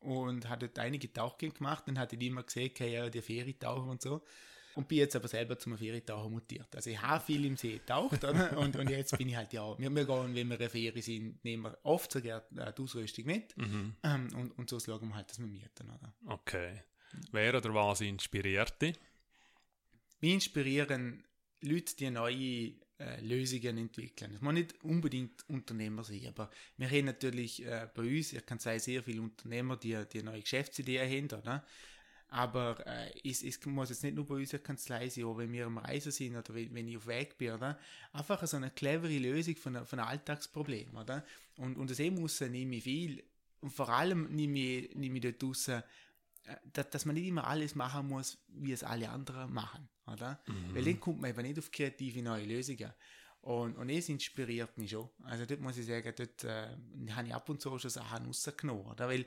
und 0.00 0.48
habe 0.48 0.66
dort 0.66 0.78
einige 0.78 1.12
Tauchgänge 1.12 1.52
gemacht. 1.52 1.84
Dann 1.86 1.98
hatte 1.98 2.16
ich 2.16 2.22
immer 2.22 2.42
gesehen, 2.42 2.72
ja, 2.78 3.08
die 3.08 3.22
Ferientaucher 3.22 3.88
und 3.88 4.02
so 4.02 4.22
und 4.80 4.88
bin 4.88 4.98
jetzt 4.98 5.14
aber 5.14 5.28
selber 5.28 5.58
zum 5.58 5.76
Ferientaucher 5.76 6.28
mutiert. 6.28 6.74
Also 6.74 6.88
ich 6.88 7.00
habe 7.00 7.22
viel 7.22 7.44
im 7.44 7.56
See 7.56 7.74
getaucht 7.74 8.24
und, 8.56 8.76
und 8.76 8.90
jetzt 8.90 9.16
bin 9.16 9.28
ich 9.28 9.36
halt 9.36 9.52
ja, 9.52 9.78
wir, 9.78 9.90
wir 9.90 10.04
gehen, 10.06 10.34
wenn 10.34 10.48
wir 10.48 10.58
eine 10.58 10.70
Ferie 10.70 11.02
sind, 11.02 11.44
nehmen 11.44 11.64
wir 11.64 11.78
oft 11.82 12.10
sogar 12.10 12.42
äh, 12.56 12.72
die 12.72 12.82
Ausrüstung 12.82 13.26
mit 13.26 13.56
mhm. 13.56 13.94
ähm, 14.02 14.28
und, 14.34 14.58
und 14.58 14.70
so 14.70 14.80
schauen 14.80 15.08
wir 15.08 15.14
halt, 15.14 15.28
dass 15.28 15.38
wir 15.38 15.46
mieten. 15.46 15.90
Oder? 15.90 16.14
Okay. 16.26 16.82
Wer 17.32 17.54
oder 17.56 17.74
was 17.74 18.00
inspiriert 18.00 18.80
dich? 18.80 18.98
Mich 20.20 20.34
inspirieren 20.34 21.24
Leute, 21.60 21.96
die 21.96 22.10
neue 22.10 22.74
äh, 22.98 23.20
Lösungen 23.20 23.76
entwickeln. 23.76 24.32
Es 24.34 24.40
muss 24.40 24.54
nicht 24.54 24.82
unbedingt 24.82 25.46
Unternehmer 25.48 26.04
sein, 26.04 26.26
aber 26.28 26.50
wir 26.78 26.88
haben 26.88 27.04
natürlich 27.04 27.64
äh, 27.66 27.88
bei 27.94 28.02
uns, 28.02 28.32
ich 28.32 28.46
kann 28.46 28.58
sagen, 28.58 28.78
sehr 28.78 29.02
viele 29.02 29.20
Unternehmer, 29.20 29.76
die, 29.76 29.98
die 30.10 30.22
neue 30.22 30.40
Geschäftsideen 30.40 31.30
haben, 31.30 31.38
oder? 31.38 31.64
Aber 32.30 32.86
äh, 32.86 33.10
es, 33.28 33.42
es 33.42 33.64
muss 33.66 33.90
jetzt 33.90 34.04
nicht 34.04 34.14
nur 34.14 34.26
bei 34.26 34.36
unserer 34.36 34.60
Kanzlei 34.60 35.08
sein, 35.08 35.24
auch 35.24 35.36
wenn 35.36 35.52
wir 35.52 35.66
am 35.66 35.78
Reisen 35.78 36.12
sind 36.12 36.36
oder 36.36 36.54
wenn, 36.54 36.86
ich 36.86 36.96
auf 36.96 37.06
Weg 37.08 37.36
bin, 37.36 37.52
oder? 37.52 37.78
Einfach 38.12 38.46
so 38.46 38.56
eine 38.56 38.70
clevere 38.70 39.18
Lösung 39.18 39.56
von, 39.56 39.84
von 39.84 39.98
einem 39.98 40.08
Alltagsproblem, 40.08 40.96
oder? 40.96 41.24
Und, 41.56 41.76
und 41.76 41.90
das 41.90 41.98
eben 41.98 42.20
muss 42.20 42.40
nehme 42.40 42.76
ich 42.76 42.84
viel. 42.84 43.24
Und 43.60 43.72
vor 43.72 43.88
allem 43.88 44.28
nehme 44.34 44.58
ich, 44.58 44.94
nehme 44.94 45.18
ich 45.18 45.22
dort 45.22 45.42
raus, 45.42 45.68
äh, 45.68 45.82
dass, 46.72 46.90
dass 46.90 47.04
man 47.04 47.16
nicht 47.16 47.26
immer 47.26 47.46
alles 47.46 47.74
machen 47.74 48.08
muss, 48.08 48.38
wie 48.48 48.72
es 48.72 48.84
alle 48.84 49.08
anderen 49.08 49.52
machen, 49.52 49.88
oder? 50.06 50.40
Mhm. 50.46 50.74
Weil 50.74 50.84
dann 50.84 51.00
kommt 51.00 51.20
man 51.20 51.30
eben 51.30 51.42
nicht 51.42 51.58
auf 51.58 51.70
kreative 51.70 52.22
neue 52.22 52.46
Lösungen. 52.46 52.92
Und, 53.42 53.76
und 53.76 53.88
es 53.88 54.08
inspiriert 54.08 54.76
mich 54.78 54.90
schon. 54.90 55.08
Also 55.24 55.46
dort 55.46 55.60
muss 55.60 55.78
ich 55.78 55.86
sagen, 55.86 56.12
dort 56.16 56.44
äh, 56.44 56.68
habe 57.12 57.26
ich 57.26 57.34
ab 57.34 57.48
und 57.48 57.60
zu 57.60 57.76
schon 57.78 57.90
Sachen 57.90 58.26
rausgenommen, 58.26 58.86
oder? 58.86 59.08
Weil 59.08 59.26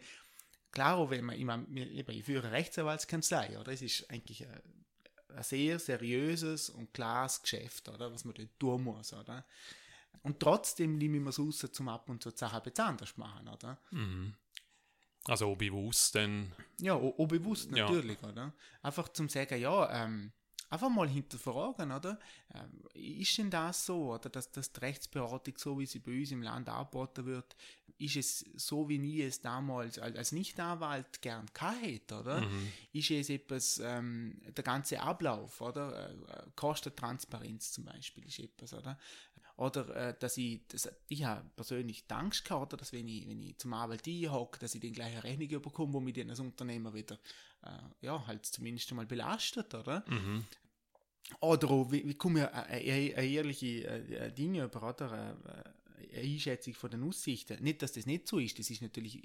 Klar, 0.73 1.09
wenn 1.11 1.25
man, 1.25 1.35
ich, 1.37 1.45
meine, 1.45 1.67
ich 1.69 2.23
führe 2.23 2.47
eine 2.47 2.57
Rechtsanwaltskanzlei, 2.57 3.59
oder? 3.59 3.71
Es 3.71 3.83
ist 3.83 4.09
eigentlich 4.09 4.45
ein, 4.47 4.61
ein, 5.29 5.43
sehr 5.43 5.77
seriöses 5.77 6.69
und 6.69 6.91
klares 6.93 7.43
Geschäft, 7.43 7.87
oder? 7.89 8.11
Was 8.11 8.25
man 8.25 8.33
dort 8.33 8.59
tun 8.59 8.83
muss, 8.83 9.13
oder? 9.13 9.45
Und 10.23 10.39
trotzdem 10.39 10.97
nehme 10.97 11.17
ich 11.17 11.23
mir 11.23 11.29
es 11.29 11.39
raus, 11.39 11.67
zum 11.71 11.89
ab 11.89 12.09
und 12.09 12.23
zu 12.23 12.31
die 12.31 12.37
Sachen 12.37 12.61
ein 12.63 12.79
anders 12.79 13.15
machen, 13.17 13.47
oder? 13.47 13.77
Mhm. 13.91 14.33
Also 15.25 15.47
auch 15.47 15.55
bewusst 15.55 16.15
dann? 16.15 16.51
Ja, 16.79 16.95
auch, 16.95 17.19
auch 17.19 17.27
bewusst 17.27 17.69
natürlich, 17.69 18.19
ja. 18.21 18.29
oder? 18.29 18.53
Einfach 18.81 19.09
zum 19.09 19.29
sagen, 19.29 19.61
ja, 19.61 20.03
ähm, 20.03 20.33
einfach 20.73 20.89
mal 20.89 21.07
hinterfragen, 21.07 21.91
oder? 21.91 22.19
Ähm, 22.53 22.83
ist 22.93 23.37
denn 23.37 23.49
das 23.49 23.85
so, 23.85 24.13
oder 24.13 24.29
dass, 24.29 24.51
dass 24.51 24.71
die 24.71 24.79
Rechtsberatung, 24.79 25.53
so 25.57 25.79
wie 25.79 25.85
sie 25.85 25.99
bei 25.99 26.19
uns 26.19 26.31
im 26.31 26.41
Land 26.41 26.67
angeboten 26.69 27.25
wird, 27.25 27.55
ist 27.99 28.15
es 28.15 28.39
so, 28.55 28.89
wie 28.89 28.97
nie 28.97 29.21
es 29.21 29.39
damals 29.39 29.99
als 29.99 30.31
Nicht-Anwalt 30.31 31.21
gern 31.21 31.45
gehabt 31.53 32.11
oder? 32.11 32.41
Mhm. 32.41 32.71
Ist 32.91 33.11
es 33.11 33.29
etwas, 33.29 33.79
ähm, 33.83 34.41
der 34.45 34.63
ganze 34.63 34.99
Ablauf, 34.99 35.61
oder? 35.61 36.09
Äh, 36.09 36.49
Kostentransparenz 36.55 37.71
zum 37.71 37.85
Beispiel 37.85 38.25
ist 38.25 38.39
etwas, 38.39 38.73
oder? 38.73 38.97
Oder, 39.55 39.95
äh, 39.95 40.15
dass 40.19 40.37
ich, 40.37 40.67
dass, 40.67 40.89
ich 41.07 41.23
habe 41.23 41.47
persönlich 41.55 42.03
Angst 42.09 42.43
gehabt, 42.45 42.73
oder, 42.73 42.77
dass 42.77 42.91
wenn 42.91 43.07
ich, 43.07 43.27
wenn 43.27 43.41
ich 43.41 43.57
zum 43.59 43.73
Anwalt 43.73 44.05
hocke, 44.07 44.59
dass 44.59 44.73
ich 44.73 44.81
den 44.81 44.93
gleichen 44.93 45.19
Rechnung 45.19 45.61
bekomme, 45.61 45.93
wo 45.93 45.99
mich 45.99 46.15
dann 46.15 46.29
als 46.31 46.39
Unternehmer 46.39 46.93
wieder, 46.93 47.19
äh, 47.63 48.05
ja, 48.05 48.25
halt 48.25 48.45
zumindest 48.47 48.89
einmal 48.89 49.05
belastet, 49.05 49.73
oder? 49.75 50.03
Mhm. 50.07 50.45
Oder 51.39 51.91
wie, 51.91 52.07
wie 52.07 52.13
komme 52.15 52.39
ich 52.39 52.47
eine, 52.47 53.15
eine 53.15 53.27
ehrliche 53.27 53.87
äh, 53.87 54.31
Dinge 54.31 54.63
über, 54.65 54.89
oder? 54.89 55.37
Einschätzung 56.15 56.73
von 56.73 56.91
den 56.91 57.03
Aussichten. 57.03 57.61
Nicht, 57.63 57.81
dass 57.81 57.93
das 57.93 58.05
nicht 58.05 58.27
so 58.27 58.39
ist, 58.39 58.57
das 58.59 58.69
ist 58.69 58.81
natürlich, 58.81 59.21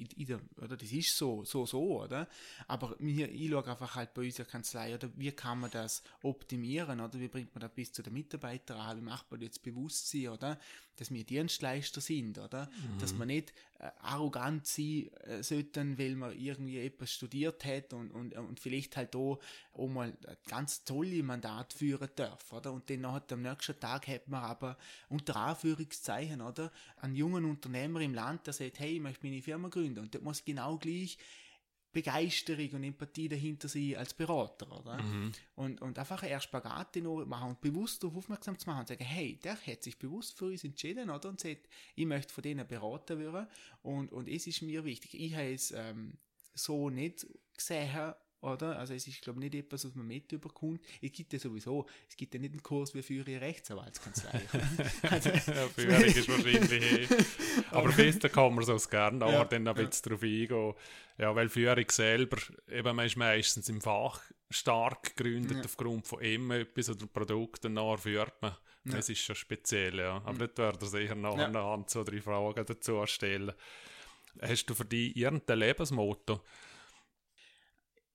oder 0.57 0.77
das 0.77 0.91
ist 0.91 1.17
so, 1.17 1.45
so, 1.45 1.67
so, 1.67 2.03
oder? 2.03 2.29
Aber 2.67 2.97
ich 3.01 3.51
schaue 3.51 3.67
einfach 3.67 3.95
halt 3.95 4.15
bei 4.15 4.23
unserer 4.23 4.47
Kanzlei, 4.47 4.95
oder 4.95 5.11
wie 5.17 5.33
kann 5.33 5.61
man 5.61 5.71
das 5.71 6.03
optimieren, 6.23 7.01
oder 7.01 7.19
wie 7.19 7.29
bringt 7.29 7.55
man 7.55 7.61
das 7.61 7.75
bis 7.75 7.93
zu 7.93 8.03
den 8.03 8.13
Mitarbeitern 8.13 8.79
an, 8.79 8.99
wie 8.99 9.03
macht 9.05 9.31
man 9.31 9.41
jetzt 9.41 9.63
Bewusstsein, 9.63 10.29
oder? 10.29 10.59
Dass 10.99 11.13
wir 11.13 11.25
Dienstleister 11.25 12.01
sind, 12.01 12.39
oder? 12.39 12.67
Mhm. 12.67 12.99
Dass 12.99 13.15
man 13.15 13.29
nicht 13.29 13.53
äh, 13.79 13.91
arrogant 14.01 14.67
sein 14.67 15.11
äh, 15.25 15.43
sollten, 15.43 15.99
weil 15.99 16.17
man 16.17 16.37
irgendwie 16.39 16.79
etwas 16.79 17.13
studiert 17.13 17.65
hat 17.65 17.93
und, 17.93 18.11
und, 18.11 18.37
und 18.37 18.61
vielleicht 18.61 18.97
halt 18.97 19.15
auch, 19.15 19.39
auch 19.73 19.89
mal 19.89 20.13
ganz 20.47 20.85
tolle 20.85 21.23
Mandat 21.23 21.73
führen 21.73 22.09
darf, 22.17 22.53
oder? 22.53 22.73
Und 22.73 22.91
dann 22.91 23.03
nachher 23.03 23.33
am 23.33 23.43
nächsten 23.43 23.79
Tag 23.79 24.09
hat 24.09 24.29
man 24.29 24.43
aber 24.43 24.77
unter 25.09 25.37
Anführungszeichen, 25.37 26.41
oder? 26.41 26.73
Einen 26.97 27.15
jungen 27.15 27.45
Unternehmer 27.45 28.01
im 28.01 28.15
Land, 28.15 28.47
der 28.47 28.55
sagt, 28.55 28.81
hey, 28.81 28.97
ich 28.97 29.01
möchte 29.01 29.27
meine 29.27 29.43
Firma 29.43 29.69
gründen. 29.69 30.01
Und 30.01 30.15
das 30.15 30.23
muss 30.23 30.45
genau 30.45 30.79
gleich 30.79 31.17
Begeisterung 31.93 32.71
und 32.73 32.85
Empathie 32.85 33.29
dahinter 33.29 33.69
sein 33.69 33.97
als 33.97 34.13
Berater, 34.13 34.71
oder? 34.71 35.03
Mhm. 35.03 35.33
Und, 35.55 35.81
und 35.81 35.99
einfach 35.99 36.23
eine 36.23 36.41
Spagat 36.41 36.97
machen 36.97 37.51
und 37.51 37.61
bewusst 37.61 38.03
darauf 38.03 38.19
aufmerksam 38.19 38.59
zu 38.59 38.69
machen 38.69 38.81
und 38.81 38.89
sagen, 38.89 39.05
hey, 39.05 39.39
der 39.43 39.57
hat 39.57 39.83
sich 39.83 39.99
bewusst 39.99 40.37
für 40.37 40.47
uns 40.47 40.65
entschieden, 40.65 41.11
oder? 41.11 41.29
Und 41.29 41.41
sagt, 41.41 41.69
ich 41.95 42.07
möchte 42.07 42.33
von 42.33 42.43
denen 42.43 42.67
beraten 42.67 43.19
werden 43.19 43.47
und, 43.83 44.13
und 44.13 44.29
es 44.29 44.47
ist 44.47 44.63
mir 44.63 44.85
wichtig. 44.85 45.19
Ich 45.19 45.35
habe 45.35 45.53
es 45.53 45.71
ähm, 45.71 46.19
so 46.55 46.91
nicht 46.91 47.27
gesehen, 47.57 48.15
oder? 48.41 48.79
Also 48.79 48.95
es 48.95 49.07
ist, 49.07 49.21
glaube 49.23 49.39
ich, 49.39 49.51
nicht 49.51 49.65
etwas, 49.65 49.85
was 49.85 49.95
man 49.95 50.07
mit 50.07 50.31
überkommt. 50.33 50.81
Es 51.03 51.13
gibt 51.13 51.33
ja 51.33 51.39
sowieso, 51.39 51.87
es 52.09 52.17
gibt 52.17 52.35
ja 52.35 52.41
nicht 52.41 52.53
einen 52.53 52.63
Kurs 52.63 52.95
wie 52.95 53.03
für 53.03 53.15
Ihre 53.15 53.41
Rechtsanwaltskanzlei. 53.41 54.43
also, 55.11 55.31
ja, 55.31 55.69
Führung 55.69 56.05
ist 56.05 56.29
wahrscheinlich 56.29 56.73
eh. 56.73 57.09
Aber 57.71 57.93
besser 57.93 58.29
kann 58.29 58.55
man 58.55 58.69
es 58.69 58.89
gerne 58.89 59.25
aber 59.25 59.33
ja, 59.33 59.45
dann 59.45 59.69
ein 59.69 59.75
bisschen 59.75 59.93
ja. 59.93 60.01
darauf 60.05 60.23
eingehen. 60.23 60.75
Ja, 61.19 61.35
weil 61.35 61.49
Führung 61.49 61.91
selber, 61.91 62.39
eben 62.69 62.97
man 62.97 63.07
ist 63.07 63.17
meistens 63.17 63.69
im 63.69 63.81
Fach 63.81 64.23
stark 64.51 65.17
gegründet 65.17 65.59
ja. 65.59 65.65
aufgrund 65.65 66.07
von 66.07 66.21
immer 66.21 66.57
etwas 66.57 66.91
oder 66.91 67.07
Produkten, 67.07 67.75
nachher 67.75 67.99
führt 67.99 68.41
man. 68.41 68.57
Ja. 68.85 68.97
Das 68.97 69.09
ist 69.09 69.19
schon 69.19 69.37
speziell, 69.37 69.99
ja. 69.99 70.17
Aber 70.19 70.33
mhm. 70.33 70.39
dort 70.39 70.59
werden 70.59 70.81
wir 70.81 70.89
sicher 70.89 71.15
noch 71.15 71.37
ja. 71.37 71.47
eine 71.47 71.87
zwei, 71.87 72.05
drei 72.05 72.21
Fragen 72.21 72.65
dazu 72.65 73.05
stellen. 73.07 73.53
Hast 74.41 74.67
du 74.67 74.75
für 74.75 74.85
dich 74.85 75.17
irgendein 75.17 75.59
Lebensmotto? 75.59 76.41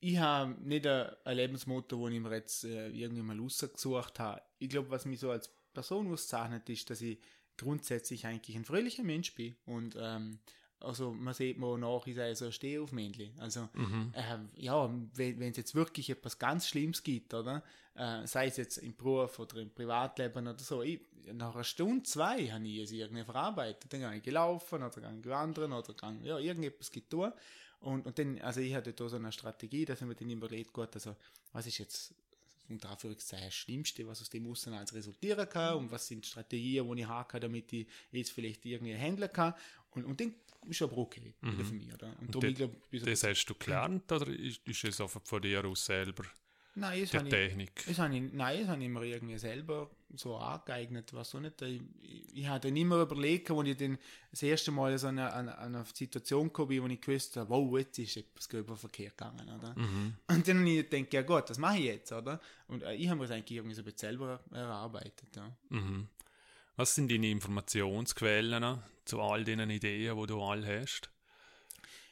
Ich 0.04 0.18
habe 0.18 0.56
nicht 0.62 0.86
ein, 0.86 1.12
ein 1.24 1.38
Lebensmotto, 1.38 1.98
wo 1.98 2.10
ich 2.10 2.20
mir 2.20 2.34
jetzt 2.34 2.66
äh, 2.66 2.90
irgendwie 2.90 3.24
mal 3.24 3.40
rausgesucht 3.40 4.20
habe. 4.20 4.42
Ich 4.60 4.70
glaube, 4.70 4.90
was 4.90 5.06
mich 5.06 5.22
so 5.22 5.32
als 5.32 5.50
Person 5.74 6.12
auszeichnet, 6.12 6.68
ist, 6.70 6.90
dass 6.90 7.02
ich 7.02 7.20
grundsätzlich 7.58 8.26
eigentlich 8.26 8.58
ein 8.58 8.66
fröhlicher 8.66 9.04
Mensch 9.04 9.34
bin. 9.34 9.56
Und 9.66 9.96
ähm, 9.98 10.40
also 10.82 11.14
man 11.14 11.34
sieht 11.34 11.58
mir 11.58 11.78
nach, 11.78 12.06
ich 12.06 12.16
sage 12.16 12.36
so, 12.36 12.52
stehe 12.52 12.82
auf 12.82 12.92
Männchen. 12.92 13.32
Also 13.40 13.70
mhm. 13.74 14.12
äh, 14.14 14.62
ja, 14.62 14.94
wenn 15.14 15.42
es 15.52 15.58
jetzt 15.58 15.74
wirklich 15.74 16.10
etwas 16.10 16.38
ganz 16.38 16.68
Schlimmes 16.68 17.04
gibt, 17.04 17.34
oder? 17.34 17.64
Äh, 17.96 18.28
sei 18.28 18.48
es 18.48 18.58
jetzt 18.58 18.78
im 18.80 18.96
Beruf 18.96 19.40
oder 19.40 19.58
im 19.58 19.74
Privatleben 19.74 20.48
oder 20.48 20.60
so, 20.60 20.82
ich, 20.82 21.00
nach 21.32 21.56
einer 21.56 21.64
Stunde, 21.64 22.04
zwei 22.04 22.48
habe 22.48 22.68
ich 22.68 22.80
es 22.80 22.92
irgendwie 22.92 23.24
verarbeitet. 23.24 23.94
Dann 23.94 24.02
gehe 24.02 24.18
ich 24.18 24.24
gelaufen 24.24 24.84
oder 24.84 25.00
gehe 25.00 25.20
ich 25.20 25.26
wandern 25.28 25.72
oder 25.72 25.94
gehe, 25.94 26.28
ja, 26.28 26.40
irgendetwas 26.40 26.92
getan. 26.92 27.32
Und, 27.84 28.06
und 28.06 28.18
dann, 28.18 28.40
also 28.40 28.62
ich 28.62 28.74
hatte 28.74 28.94
da 28.94 29.10
so 29.10 29.18
eine 29.18 29.32
Strategie, 29.32 29.86
dass 29.86 30.02
ich 30.02 30.08
mir 30.08 30.16
dann 30.16 30.30
überlegt, 30.30 30.72
gut, 30.72 30.94
also, 30.94 31.16
was 31.52 31.68
ist 31.68 31.80
jetzt 31.80 32.16
unter 32.70 32.90
Anführungszeichen 32.90 33.48
das 33.48 33.54
Schlimmste, 33.54 34.08
was 34.08 34.22
aus 34.22 34.30
dem 34.30 34.48
Außen 34.50 34.74
als 34.74 34.94
resultieren 34.94 35.48
kann 35.50 35.76
und 35.76 35.92
was 35.92 36.08
sind 36.08 36.26
Strategien, 36.26 36.90
die 36.96 37.02
ich 37.02 37.08
habe, 37.08 37.40
damit 37.40 37.74
ich 37.74 37.88
jetzt 38.12 38.32
vielleicht 38.32 38.66
irgendwie 38.66 38.96
handeln 38.96 39.32
kann. 39.32 39.54
Und, 39.92 40.06
und 40.06 40.20
dann 40.20 40.34
ist 40.70 40.82
aber 40.82 40.98
okay 40.98 41.34
mhm. 41.42 41.66
für 41.66 41.74
mich. 41.74 41.94
Oder? 41.94 42.16
Und, 42.22 42.36
und 42.36 42.44
das, 42.44 42.54
glaub, 42.54 42.72
das 42.92 43.24
hast 43.24 43.46
du 43.46 43.56
gelernt 43.56 44.10
oder 44.12 44.28
ist, 44.28 44.66
ist 44.66 44.84
es 44.86 45.02
einfach 45.02 45.22
von 45.24 45.42
dir 45.42 45.64
aus 45.66 45.86
selber? 45.86 46.24
Nein, 46.76 47.02
das 47.02 47.12
der 47.12 47.30
Technik. 47.30 47.72
Ich, 47.76 47.86
das 47.86 48.00
habe 48.00 48.16
ich, 48.16 48.34
nein, 48.34 48.62
das 48.62 48.70
habe 48.70 48.84
ich 48.84 48.90
mir 48.90 49.04
irgendwie 49.04 49.38
selber 49.38 49.92
so 50.16 50.38
angeeignet, 50.38 51.14
was 51.14 51.30
so 51.30 51.40
nicht. 51.40 51.62
Ich, 51.62 51.82
ich, 52.02 52.38
ich 52.38 52.48
habe 52.48 52.62
dann 52.62 52.76
immer 52.76 53.02
überlegt, 53.02 53.52
als 53.52 53.68
ich 53.68 53.78
dann 53.78 54.00
das 54.32 54.42
erste 54.42 54.72
Mal 54.72 54.98
so 54.98 55.08
eine, 55.08 55.32
eine, 55.34 55.58
eine 55.58 55.86
Situation 55.94 56.52
kam, 56.52 56.70
wo 56.70 56.88
ich 56.88 57.02
gewusst 57.02 57.38
habe, 57.38 57.50
wow, 57.50 57.78
jetzt 57.78 58.00
ist 58.00 58.18
etwas 58.18 58.48
über 58.54 58.76
Verkehr 58.76 59.12
gegangen, 59.12 59.50
oder? 59.50 59.76
Mhm. 59.78 60.16
Und 60.28 60.48
dann 60.48 60.60
habe 60.60 60.70
ich 60.70 60.90
gedacht, 60.90 61.14
ja 61.14 61.22
Gott, 61.22 61.50
was 61.52 61.60
mache 61.60 61.78
ich 61.78 61.86
jetzt, 61.86 62.12
oder? 62.12 62.40
Und 62.68 62.82
äh, 62.82 62.96
ich 62.96 63.08
habe 63.08 63.20
mir 63.20 63.28
das 63.28 63.36
eigentlich 63.36 63.58
irgendwie 63.58 63.76
so 63.76 63.82
ein 63.82 63.86
bisschen 63.86 64.00
selber 64.00 64.44
erarbeitet, 64.52 65.36
ja. 65.36 65.56
Mhm. 65.70 66.08
Was 66.76 66.96
sind 66.96 67.12
deine 67.12 67.30
Informationsquellen 67.30 68.80
zu 69.06 69.22
all 69.22 69.44
diesen 69.44 69.70
Ideen, 69.70 70.18
die 70.18 70.26
du 70.26 70.42
alle 70.42 70.82
hast? 70.82 71.12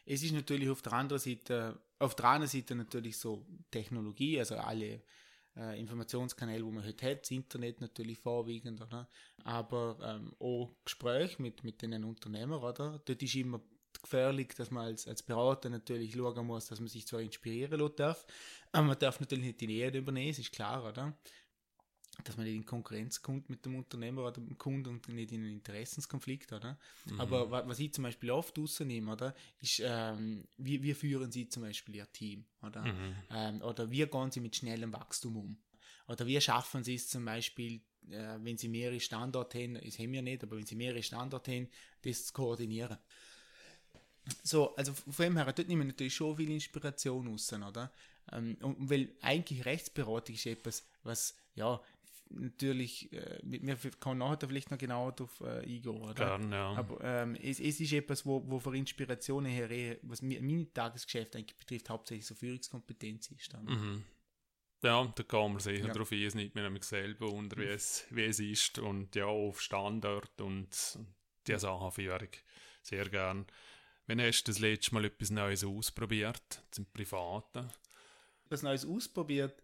Es 0.05 0.23
ist 0.23 0.33
natürlich 0.33 0.69
auf 0.69 0.81
der 0.81 0.93
anderen 0.93 1.21
Seite 1.21 1.79
auf 2.01 2.15
der 2.15 2.25
anderen 2.25 2.49
Seite 2.49 2.75
natürlich 2.75 3.17
so 3.17 3.45
Technologie, 3.69 4.39
also 4.39 4.55
alle 4.55 5.03
äh, 5.55 5.79
Informationskanäle, 5.79 6.63
die 6.63 6.71
man 6.71 6.83
heute 6.83 7.11
hat, 7.11 7.21
das 7.21 7.31
Internet 7.31 7.79
natürlich 7.79 8.17
vorwiegend, 8.17 8.81
oder? 8.81 9.07
aber 9.43 9.97
ähm, 10.03 10.33
auch 10.39 10.71
Gespräche 10.83 11.41
mit, 11.41 11.63
mit 11.63 11.81
den 11.81 12.03
Unternehmern, 12.03 12.63
oder? 12.63 12.99
Dort 13.05 13.21
ist 13.21 13.35
immer 13.35 13.61
gefährlich, 14.01 14.47
dass 14.55 14.71
man 14.71 14.85
als, 14.85 15.07
als 15.07 15.21
Berater 15.21 15.69
natürlich 15.69 16.13
schauen 16.13 16.47
muss, 16.47 16.67
dass 16.67 16.79
man 16.79 16.89
sich 16.89 17.05
zwar 17.05 17.21
inspirieren 17.21 17.79
lassen 17.79 17.95
darf, 17.97 18.25
aber 18.71 18.87
man 18.87 18.97
darf 18.97 19.19
natürlich 19.19 19.45
nicht 19.45 19.61
die 19.61 19.67
Nähe 19.67 19.95
übernehmen, 19.95 20.31
ist 20.31 20.51
klar, 20.51 20.83
oder? 20.83 21.15
Dass 22.27 22.37
man 22.37 22.45
nicht 22.45 22.55
in 22.55 22.65
Konkurrenz 22.65 23.21
kommt 23.21 23.49
mit 23.49 23.65
dem 23.65 23.75
Unternehmer 23.75 24.23
oder 24.23 24.33
dem 24.33 24.57
Kunden 24.57 24.89
und 24.89 25.07
nicht 25.09 25.31
in 25.31 25.41
einen 25.41 25.53
Interessenskonflikt, 25.53 26.53
oder? 26.53 26.77
Mhm. 27.05 27.21
Aber 27.21 27.67
was 27.67 27.79
ich 27.79 27.93
zum 27.93 28.03
Beispiel 28.03 28.31
oft 28.31 28.57
rausnehme, 28.57 29.11
oder, 29.11 29.35
ist, 29.59 29.81
ähm, 29.83 30.45
wie, 30.57 30.81
wie 30.83 30.93
führen 30.93 31.31
Sie 31.31 31.47
zum 31.47 31.63
Beispiel 31.63 31.95
Ihr 31.95 32.11
Team, 32.11 32.45
oder? 32.61 32.81
Mhm. 32.81 33.15
Ähm, 33.29 33.61
oder 33.61 33.89
wie 33.89 34.05
gehen 34.05 34.31
Sie 34.31 34.39
mit 34.39 34.55
schnellem 34.55 34.93
Wachstum 34.93 35.37
um? 35.37 35.57
Oder 36.07 36.25
wie 36.25 36.39
schaffen 36.41 36.83
Sie 36.83 36.95
es 36.95 37.07
zum 37.07 37.25
Beispiel, 37.25 37.81
äh, 38.09 38.37
wenn 38.41 38.57
Sie 38.57 38.67
mehrere 38.67 38.99
Standorte 38.99 39.61
haben, 39.61 39.75
das 39.75 39.99
haben 39.99 40.11
wir 40.11 40.21
nicht, 40.21 40.43
aber 40.43 40.57
wenn 40.57 40.65
Sie 40.65 40.75
mehrere 40.75 41.03
Standorte 41.03 41.51
haben, 41.51 41.69
das 42.01 42.27
zu 42.27 42.33
koordinieren? 42.33 42.97
So, 44.43 44.75
also 44.75 44.93
von 44.93 45.25
dem 45.25 45.37
her, 45.37 45.45
dort 45.45 45.67
nehmen 45.67 45.81
wir 45.81 45.87
natürlich 45.87 46.15
schon 46.15 46.35
viel 46.35 46.51
Inspiration 46.51 47.27
raus, 47.27 47.51
oder? 47.53 47.91
Ähm, 48.31 48.57
und 48.61 48.89
weil 48.89 49.13
eigentlich 49.21 49.65
Rechtsberatung 49.65 50.35
ist 50.35 50.45
etwas, 50.45 50.85
was, 51.03 51.35
ja, 51.55 51.81
natürlich, 52.33 53.11
äh, 53.13 53.39
wir 53.43 53.75
können 53.99 54.19
nachher 54.19 54.47
vielleicht 54.47 54.71
noch 54.71 54.77
genauer 54.77 55.11
darauf 55.13 55.41
äh, 55.41 55.59
eingehen, 55.59 56.01
oder? 56.01 56.13
Gern, 56.13 56.51
ja. 56.51 56.73
Aber 56.73 57.03
ähm, 57.03 57.35
es, 57.35 57.59
es 57.59 57.79
ist 57.79 57.93
etwas, 57.93 58.25
wo, 58.25 58.43
wo 58.47 58.59
für 58.59 58.75
Inspirationen 58.75 59.51
her, 59.51 59.97
was 60.03 60.21
mir, 60.21 60.41
mein 60.41 60.73
Tagesgeschäft 60.73 61.35
eigentlich 61.35 61.57
betrifft, 61.57 61.89
hauptsächlich 61.89 62.25
so 62.25 62.35
Führungskompetenz 62.35 63.31
ist. 63.31 63.53
Dann. 63.53 63.65
Mhm. 63.65 64.03
Ja, 64.83 65.11
da 65.15 65.23
kann 65.23 65.51
man 65.51 65.59
sicher 65.59 65.87
ja. 65.87 65.93
darauf 65.93 66.11
ein, 66.11 66.23
es 66.23 66.33
nimmt 66.33 66.55
mir 66.55 66.63
nämlich 66.63 66.83
selber 66.83 67.31
unter, 67.31 67.57
wie 67.57 67.65
es, 67.65 68.05
wie 68.09 68.23
es 68.23 68.39
ist 68.39 68.79
und 68.79 69.15
ja, 69.15 69.25
auf 69.25 69.61
Standard 69.61 70.41
und 70.41 70.69
die 71.47 71.59
Sachenführung 71.59 72.29
sehr 72.81 73.07
gern. 73.09 73.45
Wenn 74.07 74.19
hast 74.19 74.43
du 74.43 74.51
das 74.51 74.59
letzte 74.59 74.93
Mal 74.95 75.05
etwas 75.05 75.29
Neues 75.29 75.63
ausprobiert, 75.63 76.63
zum 76.71 76.85
Privaten? 76.87 77.69
Etwas 78.45 78.63
Neues 78.63 78.85
ausprobiert? 78.85 79.61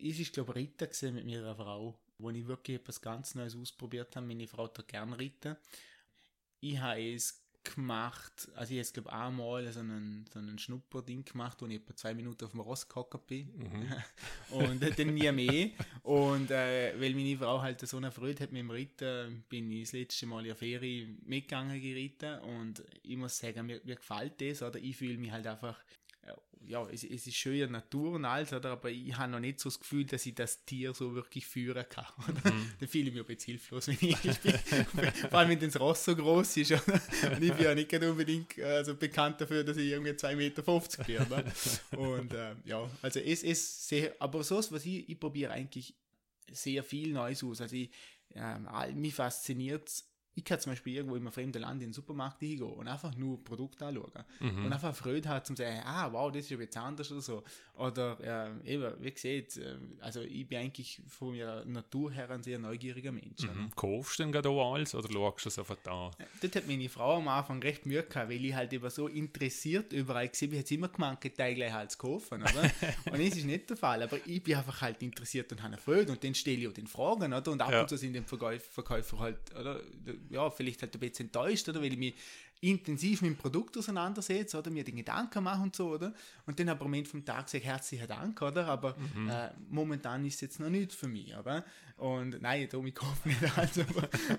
Es 0.00 0.18
ist, 0.18 0.32
glaube 0.32 0.52
ich, 0.60 0.68
Ritter 0.80 1.12
mit 1.12 1.26
meiner 1.26 1.54
Frau, 1.54 1.98
wo 2.18 2.30
ich 2.30 2.46
wirklich 2.46 2.78
etwas 2.78 3.00
ganz 3.00 3.34
Neues 3.34 3.56
ausprobiert 3.56 4.14
habe. 4.16 4.26
Meine 4.26 4.46
Frau 4.46 4.64
hat 4.64 4.88
gerne 4.88 5.18
Ritter. 5.18 5.58
Ich 6.60 6.78
habe 6.78 7.00
es 7.14 7.42
gemacht, 7.74 8.48
also 8.54 8.74
ich 8.74 8.80
habe 8.80 8.92
glaube 8.92 9.12
einmal 9.12 9.72
so 9.72 9.80
einen, 9.80 10.24
so 10.32 10.38
einen 10.38 10.58
Schnupperding 10.58 11.24
gemacht, 11.24 11.60
wo 11.60 11.66
ich 11.66 11.76
etwa 11.76 11.96
zwei 11.96 12.14
Minuten 12.14 12.44
auf 12.44 12.52
dem 12.52 12.60
Ross 12.60 12.88
gehockt 12.88 13.26
bin. 13.26 13.50
Mhm. 13.56 13.92
und 14.50 14.98
dann 14.98 15.14
nie 15.14 15.32
mehr. 15.32 15.70
Und 16.02 16.50
äh, 16.50 16.98
weil 17.00 17.14
meine 17.14 17.36
Frau 17.36 17.60
halt 17.60 17.80
so 17.86 17.96
eine 17.96 18.10
Freude 18.10 18.44
hat 18.44 18.52
mit 18.52 18.60
dem 18.60 18.70
Reiten, 18.70 19.44
bin 19.48 19.70
ich 19.70 19.84
das 19.84 19.92
letzte 19.92 20.26
Mal 20.26 20.40
in 20.40 20.46
der 20.46 20.56
Ferie 20.56 21.16
mitgegangen 21.24 21.80
geritten 21.80 22.38
und 22.40 22.82
ich 23.02 23.16
muss 23.16 23.38
sagen, 23.38 23.66
mir, 23.66 23.80
mir 23.84 23.96
gefällt 23.96 24.40
das, 24.40 24.62
oder 24.62 24.78
ich 24.78 24.96
fühle 24.96 25.18
mich 25.18 25.32
halt 25.32 25.46
einfach 25.46 25.78
ja, 26.68 26.86
es, 26.90 27.04
es 27.04 27.26
ist 27.26 27.36
schön 27.36 27.54
in 27.54 27.58
der 27.60 27.68
Natur 27.68 28.12
und 28.12 28.24
alles, 28.24 28.52
oder? 28.52 28.70
aber 28.72 28.90
ich 28.90 29.16
habe 29.16 29.30
noch 29.30 29.40
nicht 29.40 29.60
so 29.60 29.68
das 29.68 29.78
Gefühl, 29.78 30.04
dass 30.04 30.26
ich 30.26 30.34
das 30.34 30.64
Tier 30.64 30.92
so 30.94 31.14
wirklich 31.14 31.46
führen 31.46 31.84
kann. 31.88 32.06
Oder? 32.28 32.52
Mhm. 32.52 32.72
Da 32.80 32.86
fühle 32.86 33.08
ich 33.08 33.14
mich 33.14 33.22
ein 33.22 33.26
bisschen 33.26 33.52
hilflos, 33.52 33.88
wenn 33.88 33.98
ich 34.00 34.20
bin. 34.20 34.52
Vor 35.30 35.38
allem, 35.38 35.50
wenn 35.50 35.60
das 35.60 35.78
Ross 35.78 36.04
so 36.04 36.16
groß 36.16 36.56
ist. 36.58 36.72
Oder? 36.72 37.00
Und 37.36 37.42
ich 37.42 37.52
bin 37.52 37.64
ja 37.64 37.74
nicht 37.74 37.92
unbedingt 37.94 38.58
also 38.58 38.94
bekannt 38.94 39.40
dafür, 39.40 39.64
dass 39.64 39.76
ich 39.76 39.90
irgendwie 39.90 40.10
2,50 40.10 40.36
Meter 40.36 40.62
bin. 40.62 41.16
Oder? 41.18 41.44
Und 41.98 42.34
äh, 42.34 42.54
ja, 42.64 42.90
also 43.02 43.20
es 43.20 43.42
ist 43.42 43.88
sehr, 43.88 44.14
aber 44.18 44.42
so 44.42 44.56
was 44.56 44.84
ich, 44.84 45.08
ich 45.08 45.20
probiere 45.20 45.52
eigentlich 45.52 45.94
sehr 46.50 46.82
viel 46.82 47.12
Neues 47.12 47.44
aus. 47.44 47.60
Also 47.60 47.76
ich, 47.76 47.90
ähm, 48.34 48.68
mich 48.94 49.14
fasziniert 49.14 49.88
es 49.88 50.08
ich 50.36 50.44
kann 50.44 50.60
zum 50.60 50.72
Beispiel 50.72 50.96
irgendwo 50.96 51.16
in 51.16 51.22
einem 51.22 51.32
fremden 51.32 51.62
Land 51.62 51.82
in 51.82 51.88
den 51.88 51.92
Supermarkt 51.94 52.40
hingehen 52.40 52.70
und 52.70 52.86
einfach 52.86 53.16
nur 53.16 53.42
Produkte 53.42 53.86
anschauen. 53.86 54.22
Mhm. 54.40 54.66
Und 54.66 54.72
einfach 54.72 54.94
Freude 54.94 55.26
hat, 55.30 55.46
zum 55.46 55.56
sagen, 55.56 55.80
ah, 55.82 56.12
wow, 56.12 56.30
das 56.30 56.42
ist 56.42 56.50
jetzt 56.50 56.76
anders 56.76 57.10
oder 57.10 57.22
so. 57.22 57.42
Oder, 57.74 58.52
äh, 58.64 58.74
eben, 58.74 58.92
wie 59.00 59.10
gesagt, 59.10 59.56
äh, 59.56 59.76
also 60.00 60.20
ich 60.20 60.46
bin 60.46 60.58
eigentlich 60.58 61.00
von 61.08 61.30
meiner 61.30 61.64
Natur 61.64 62.12
her 62.12 62.30
ein 62.30 62.42
sehr 62.42 62.58
neugieriger 62.58 63.12
Mensch. 63.12 63.42
Mhm. 63.42 63.70
Kaufst 63.74 64.18
du 64.18 64.24
denn 64.24 64.32
gerade 64.32 64.50
alles 64.50 64.94
oder 64.94 65.10
schaust 65.10 65.46
du 65.46 65.48
es 65.48 65.58
einfach 65.58 65.78
da? 65.82 66.10
Dort 66.42 66.56
hat 66.56 66.66
meine 66.66 66.88
Frau 66.90 67.16
am 67.16 67.28
Anfang 67.28 67.62
recht 67.62 67.86
Mühe 67.86 68.02
gehabt, 68.02 68.28
weil 68.28 68.44
ich 68.44 68.54
halt 68.54 68.74
immer 68.74 68.90
so 68.90 69.08
interessiert 69.08 69.94
überall 69.94 70.28
gesehen 70.28 70.50
bin, 70.50 70.58
hat 70.58 70.70
immer 70.70 70.88
gemeint, 70.88 71.20
Teil 71.34 71.54
gleich 71.54 71.72
halt 71.72 71.90
zu 71.92 71.98
kaufen, 71.98 72.42
oder? 72.42 72.62
und 73.10 73.18
das 73.18 73.36
ist 73.36 73.44
nicht 73.44 73.70
der 73.70 73.76
Fall, 73.78 74.02
aber 74.02 74.18
ich 74.26 74.42
bin 74.42 74.54
einfach 74.54 74.82
halt 74.82 75.02
interessiert 75.02 75.50
und 75.52 75.62
habe 75.62 75.78
Freude 75.78 76.12
und 76.12 76.22
dann 76.22 76.34
stelle 76.34 76.58
ich 76.58 76.68
auch 76.68 76.72
den 76.74 76.86
Fragen, 76.86 77.32
oder? 77.32 77.50
Und 77.50 77.62
ab 77.62 77.72
ja. 77.72 77.80
und 77.80 77.88
zu 77.88 77.96
sind 77.96 78.12
die 78.12 78.20
Verkäufer 78.20 79.18
halt, 79.18 79.38
oder? 79.58 79.80
Ja, 80.30 80.50
vielleicht 80.50 80.82
halt 80.82 80.94
ein 80.94 81.00
bisschen 81.00 81.26
enttäuscht, 81.26 81.68
oder? 81.68 81.80
Weil 81.80 81.92
ich 81.92 81.98
mich 81.98 82.14
intensiv 82.60 83.22
mit 83.22 83.32
dem 83.32 83.36
Produkt 83.36 83.76
auseinandersetze, 83.76 84.58
oder? 84.58 84.70
Mir 84.70 84.84
den 84.84 84.96
Gedanken 84.96 85.44
mache 85.44 85.62
und 85.62 85.76
so, 85.76 85.90
oder? 85.90 86.14
Und 86.46 86.58
dann 86.58 86.68
am 86.70 86.78
Moment 86.78 87.06
vom 87.06 87.24
Tag 87.24 87.48
sage 87.48 87.64
herzlichen 87.64 88.06
Dank, 88.06 88.40
oder? 88.40 88.66
Aber 88.66 88.96
mhm. 89.14 89.28
äh, 89.28 89.50
momentan 89.68 90.24
ist 90.24 90.36
es 90.36 90.40
jetzt 90.40 90.60
noch 90.60 90.70
nicht 90.70 90.92
für 90.92 91.08
mich, 91.08 91.36
oder? 91.36 91.64
Und 91.96 92.40
nein, 92.42 92.68
da 92.70 92.78
ich 92.78 92.94
kaufe 92.94 93.28
nicht 93.28 93.42
also, 93.58 93.82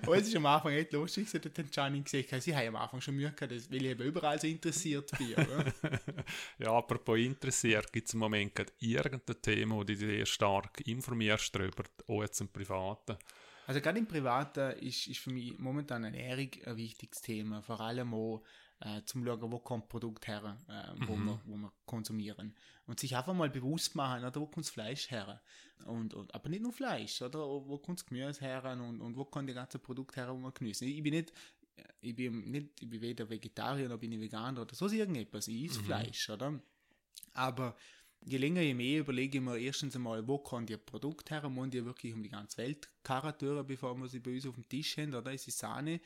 aber 0.02 0.16
es 0.16 0.28
ist 0.28 0.36
am 0.36 0.46
Anfang 0.46 0.72
echt 0.72 0.92
lustig, 0.92 1.28
so 1.28 1.38
hat 1.38 1.72
Gianni 1.72 2.02
gesagt, 2.02 2.42
sie 2.42 2.54
haben 2.54 2.68
am 2.68 2.76
Anfang 2.76 3.00
schon 3.00 3.16
Mühe 3.16 3.32
gehabt, 3.32 3.50
weil 3.70 3.84
ich 3.84 3.90
eben 3.90 4.02
überall 4.02 4.40
so 4.40 4.46
interessiert 4.46 5.10
bin, 5.18 5.34
oder? 5.34 5.72
ja, 6.58 6.72
apropos 6.72 7.18
interessiert, 7.18 7.92
gibt 7.92 8.08
es 8.08 8.14
im 8.14 8.20
Moment 8.20 8.54
gerade 8.54 8.72
irgendein 8.78 9.42
Thema, 9.42 9.74
wo 9.76 9.84
du 9.84 9.94
dich 9.94 9.98
sehr 9.98 10.26
stark 10.26 10.86
informierst 10.86 11.54
darüber, 11.54 11.84
auch 12.06 12.22
jetzt 12.22 12.40
im 12.40 12.48
Privaten? 12.48 13.16
Also 13.68 13.82
gerade 13.82 13.98
im 13.98 14.06
Privaten 14.06 14.78
ist, 14.78 15.06
ist 15.08 15.18
für 15.20 15.30
mich 15.30 15.58
momentan 15.58 16.02
Ernährung 16.02 16.48
ein 16.64 16.76
wichtiges 16.78 17.20
Thema. 17.20 17.60
Vor 17.60 17.78
allem 17.80 18.14
auch 18.14 18.42
äh, 18.80 19.02
zum 19.04 19.26
schauen, 19.26 19.52
wo 19.52 19.58
kommt 19.58 19.90
Produkt 19.90 20.26
her, 20.26 20.56
äh, 20.68 20.94
wo, 21.06 21.16
Mhm. 21.16 21.26
wir, 21.26 21.40
wo 21.44 21.56
wir 21.56 21.72
konsumieren. 21.84 22.54
Und 22.86 22.98
sich 22.98 23.14
einfach 23.14 23.34
mal 23.34 23.50
bewusst 23.50 23.94
machen, 23.94 24.24
oder, 24.24 24.40
wo 24.40 24.46
kommt 24.46 24.64
das 24.64 24.70
Fleisch 24.70 25.10
her? 25.10 25.42
Und, 25.84 26.14
und, 26.14 26.34
aber 26.34 26.48
nicht 26.48 26.62
nur 26.62 26.72
Fleisch, 26.72 27.20
oder? 27.20 27.40
Wo 27.40 27.76
kommt 27.76 27.98
das 27.98 28.06
Gemüse 28.06 28.40
her 28.40 28.64
und, 28.72 29.02
und 29.02 29.16
wo 29.18 29.26
kommt 29.26 29.50
die 29.50 29.54
ganze 29.54 29.78
Produkt 29.78 30.16
her, 30.16 30.32
wo 30.34 30.38
wir 30.38 30.50
genießen? 30.52 30.88
Ich 30.88 31.02
bin 31.02 31.12
nicht, 31.12 31.34
ich 32.00 32.16
bin 32.16 32.50
nicht, 32.50 32.80
ich 32.80 32.88
bin 32.88 33.02
weder 33.02 33.28
Vegetarier 33.28 33.90
noch 33.90 33.98
bin 33.98 34.12
ich 34.12 34.20
Veganer 34.20 34.62
oder 34.62 34.74
so 34.74 34.88
irgendetwas. 34.88 35.46
Ich 35.46 35.66
esse 35.66 35.80
Mhm. 35.80 35.84
Fleisch, 35.84 36.30
oder? 36.30 36.58
Aber 37.34 37.76
je 38.24 38.38
länger 38.38 38.62
je 38.62 38.72
mehr 38.74 39.00
überlege 39.00 39.38
ich 39.38 39.44
mir 39.44 39.58
erstens 39.58 39.94
einmal, 39.94 40.26
wo 40.26 40.38
kommt 40.38 40.70
ihr 40.70 40.78
Produkt 40.78 41.30
her, 41.30 41.48
muss 41.50 41.68
die 41.70 41.84
wirklich 41.84 42.14
um 42.14 42.22
die 42.22 42.30
ganze 42.30 42.56
Welt 42.58 42.88
karren, 43.08 43.66
bevor 43.66 43.96
wir 43.96 44.08
sie 44.08 44.20
bei 44.20 44.34
uns 44.34 44.46
auf 44.46 44.54
dem 44.54 44.68
Tisch 44.68 44.98
haben, 44.98 45.14
oder? 45.14 45.32
Es 45.32 45.48
ist 45.48 45.58
Sahne. 45.58 46.00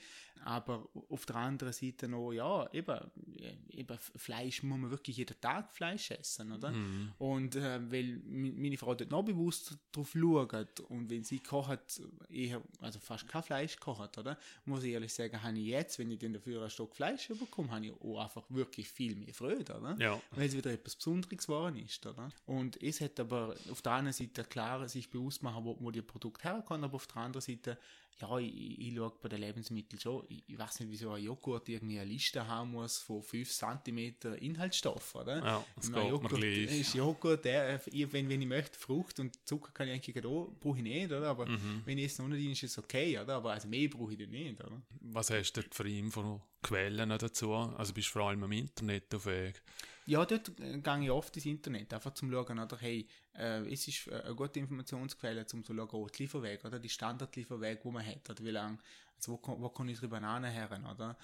Aber 0.44 0.88
auf 1.08 1.24
der 1.26 1.36
anderen 1.36 1.72
Seite 1.72 2.08
noch, 2.08 2.32
ja, 2.32 2.68
eben, 2.72 2.98
äh, 3.36 3.78
eben 3.80 3.98
Fleisch 4.16 4.62
muss 4.62 4.78
man 4.78 4.90
wirklich 4.90 5.16
jeden 5.16 5.40
Tag 5.40 5.72
Fleisch 5.72 6.10
essen, 6.10 6.52
oder? 6.52 6.70
Mhm. 6.72 7.12
Und 7.18 7.56
äh, 7.56 7.80
weil 7.90 8.20
meine 8.26 8.76
Frau 8.76 8.94
dort 8.94 9.10
noch 9.10 9.22
bewusst 9.22 9.76
drauf 9.92 10.10
schaut 10.12 10.80
und 10.88 11.10
wenn 11.10 11.22
sie 11.22 11.38
kocht, 11.38 12.02
eher, 12.28 12.60
also 12.80 12.98
fast 12.98 13.28
kein 13.28 13.42
Fleisch 13.42 13.76
kocht, 13.78 14.18
oder? 14.18 14.36
Muss 14.64 14.82
ich 14.82 14.92
ehrlich 14.92 15.12
sagen, 15.12 15.40
habe 15.42 15.58
ich 15.58 15.66
jetzt, 15.66 15.98
wenn 15.98 16.10
ich 16.10 16.18
dann 16.18 16.32
dafür 16.32 16.60
einen 16.62 16.70
Stock 16.70 16.96
Fleisch 16.96 17.28
bekomme, 17.28 17.70
habe 17.70 17.86
ich 17.86 17.92
auch 17.92 18.20
einfach 18.22 18.44
wirklich 18.48 18.88
viel 18.88 19.14
mehr 19.14 19.34
Freude, 19.34 19.76
oder? 19.76 19.96
Ja. 19.98 20.20
Weil 20.32 20.48
es 20.48 20.56
wieder 20.56 20.72
etwas 20.72 20.96
Besonderes 20.96 21.46
geworden 21.46 21.76
ist, 21.76 22.04
oder? 22.04 22.30
Und 22.46 22.82
es 22.82 23.00
hat 23.00 23.20
aber 23.20 23.54
auf 23.70 23.82
der 23.82 23.92
einen 23.92 24.12
Seite 24.12 24.42
klar 24.44 24.88
sich 24.88 25.08
bewusst 25.08 25.42
machen, 25.42 25.64
wo, 25.64 25.76
wo 25.78 25.90
die 25.90 26.02
Produkte 26.02 26.48
herkommen, 26.48 26.90
aber 26.92 26.96
auf 26.96 27.06
der 27.06 27.16
anderen 27.16 27.42
Seite, 27.42 27.78
ja, 28.20 28.38
ich, 28.38 28.78
ich, 28.78 28.94
schaue 28.94 29.12
bei 29.22 29.28
den 29.28 29.40
Lebensmitteln 29.40 29.98
schon, 29.98 30.24
ich, 30.28 30.44
ich 30.46 30.58
weiß 30.58 30.80
nicht, 30.80 30.90
wieso 30.90 31.10
ein 31.12 31.22
Joghurt 31.22 31.68
irgendwie 31.68 31.98
eine 31.98 32.10
Liste 32.10 32.46
haben 32.46 32.72
muss 32.72 32.98
von 32.98 33.22
5 33.22 33.50
cm 33.50 34.14
Inhaltsstoff, 34.38 35.14
oder? 35.14 35.38
Ja, 35.38 35.64
das 35.76 35.90
Mein 35.90 36.02
geht 36.02 36.22
mir 36.22 36.28
Joghurt 36.28 36.40
gleich. 36.40 36.80
ist 36.80 36.94
Joghurt, 36.94 37.44
der, 37.46 37.80
wenn, 37.86 38.28
wenn 38.28 38.42
ich 38.42 38.48
möchte, 38.48 38.78
Frucht 38.78 39.18
und 39.20 39.36
Zucker 39.48 39.72
kann 39.72 39.88
ich 39.88 39.94
eigentlich 39.94 40.24
auch, 40.26 40.52
brauche 40.60 40.76
ich 40.76 40.82
nicht, 40.82 41.06
oder? 41.06 41.28
Aber 41.28 41.46
Mhm. 41.46 41.82
wenn 41.84 41.98
ich 41.98 42.06
es 42.06 42.18
noch 42.18 42.28
nicht 42.28 42.62
ist 42.62 42.70
es 42.70 42.78
okay, 42.78 43.18
oder? 43.18 43.36
Aber 43.36 43.52
also 43.52 43.66
mehr 43.68 43.88
brauche 43.88 44.12
ich 44.12 44.18
dann 44.18 44.30
nicht, 44.30 44.60
oder? 44.60 44.82
Was 45.00 45.30
hast 45.30 45.52
du 45.54 45.62
für 45.70 45.88
Infoquellen 45.88 47.08
dazu? 47.08 47.52
Also 47.54 47.92
bist 47.92 48.08
du 48.08 48.12
vor 48.12 48.28
allem 48.28 48.42
im 48.44 48.52
Internet 48.52 49.14
auf 49.14 49.26
Weg? 49.26 49.62
Ja, 50.06 50.24
dort 50.24 50.48
äh, 50.60 50.78
gehe 50.78 51.02
ich 51.02 51.10
oft 51.10 51.36
ins 51.36 51.46
Internet, 51.46 51.94
einfach 51.94 52.14
zum 52.14 52.30
Schauen, 52.30 52.58
oder? 52.58 52.76
Hey, 52.78 53.06
äh, 53.36 53.72
es 53.72 53.86
ist 53.86 54.08
äh, 54.08 54.22
eine 54.22 54.34
gute 54.34 54.58
Informationsquelle, 54.58 55.46
zum 55.46 55.62
zu 55.64 55.74
schauen, 55.74 55.88
oh, 55.92 56.08
die 56.08 56.22
Lieferweg, 56.22 56.64
oder? 56.64 56.78
Die 56.78 56.88
Standardlieferweg, 56.88 57.84
wo 57.84 57.90
man 57.92 58.04
hat, 58.04 58.28
oder? 58.28 58.44
Wie 58.44 58.50
lange, 58.50 58.78
also 59.16 59.32
wo, 59.32 59.60
wo 59.60 59.68
kann 59.68 59.88
ich 59.88 60.00
die 60.00 60.08
Bananen 60.08 60.50
her, 60.50 60.68
oder? 60.90 61.16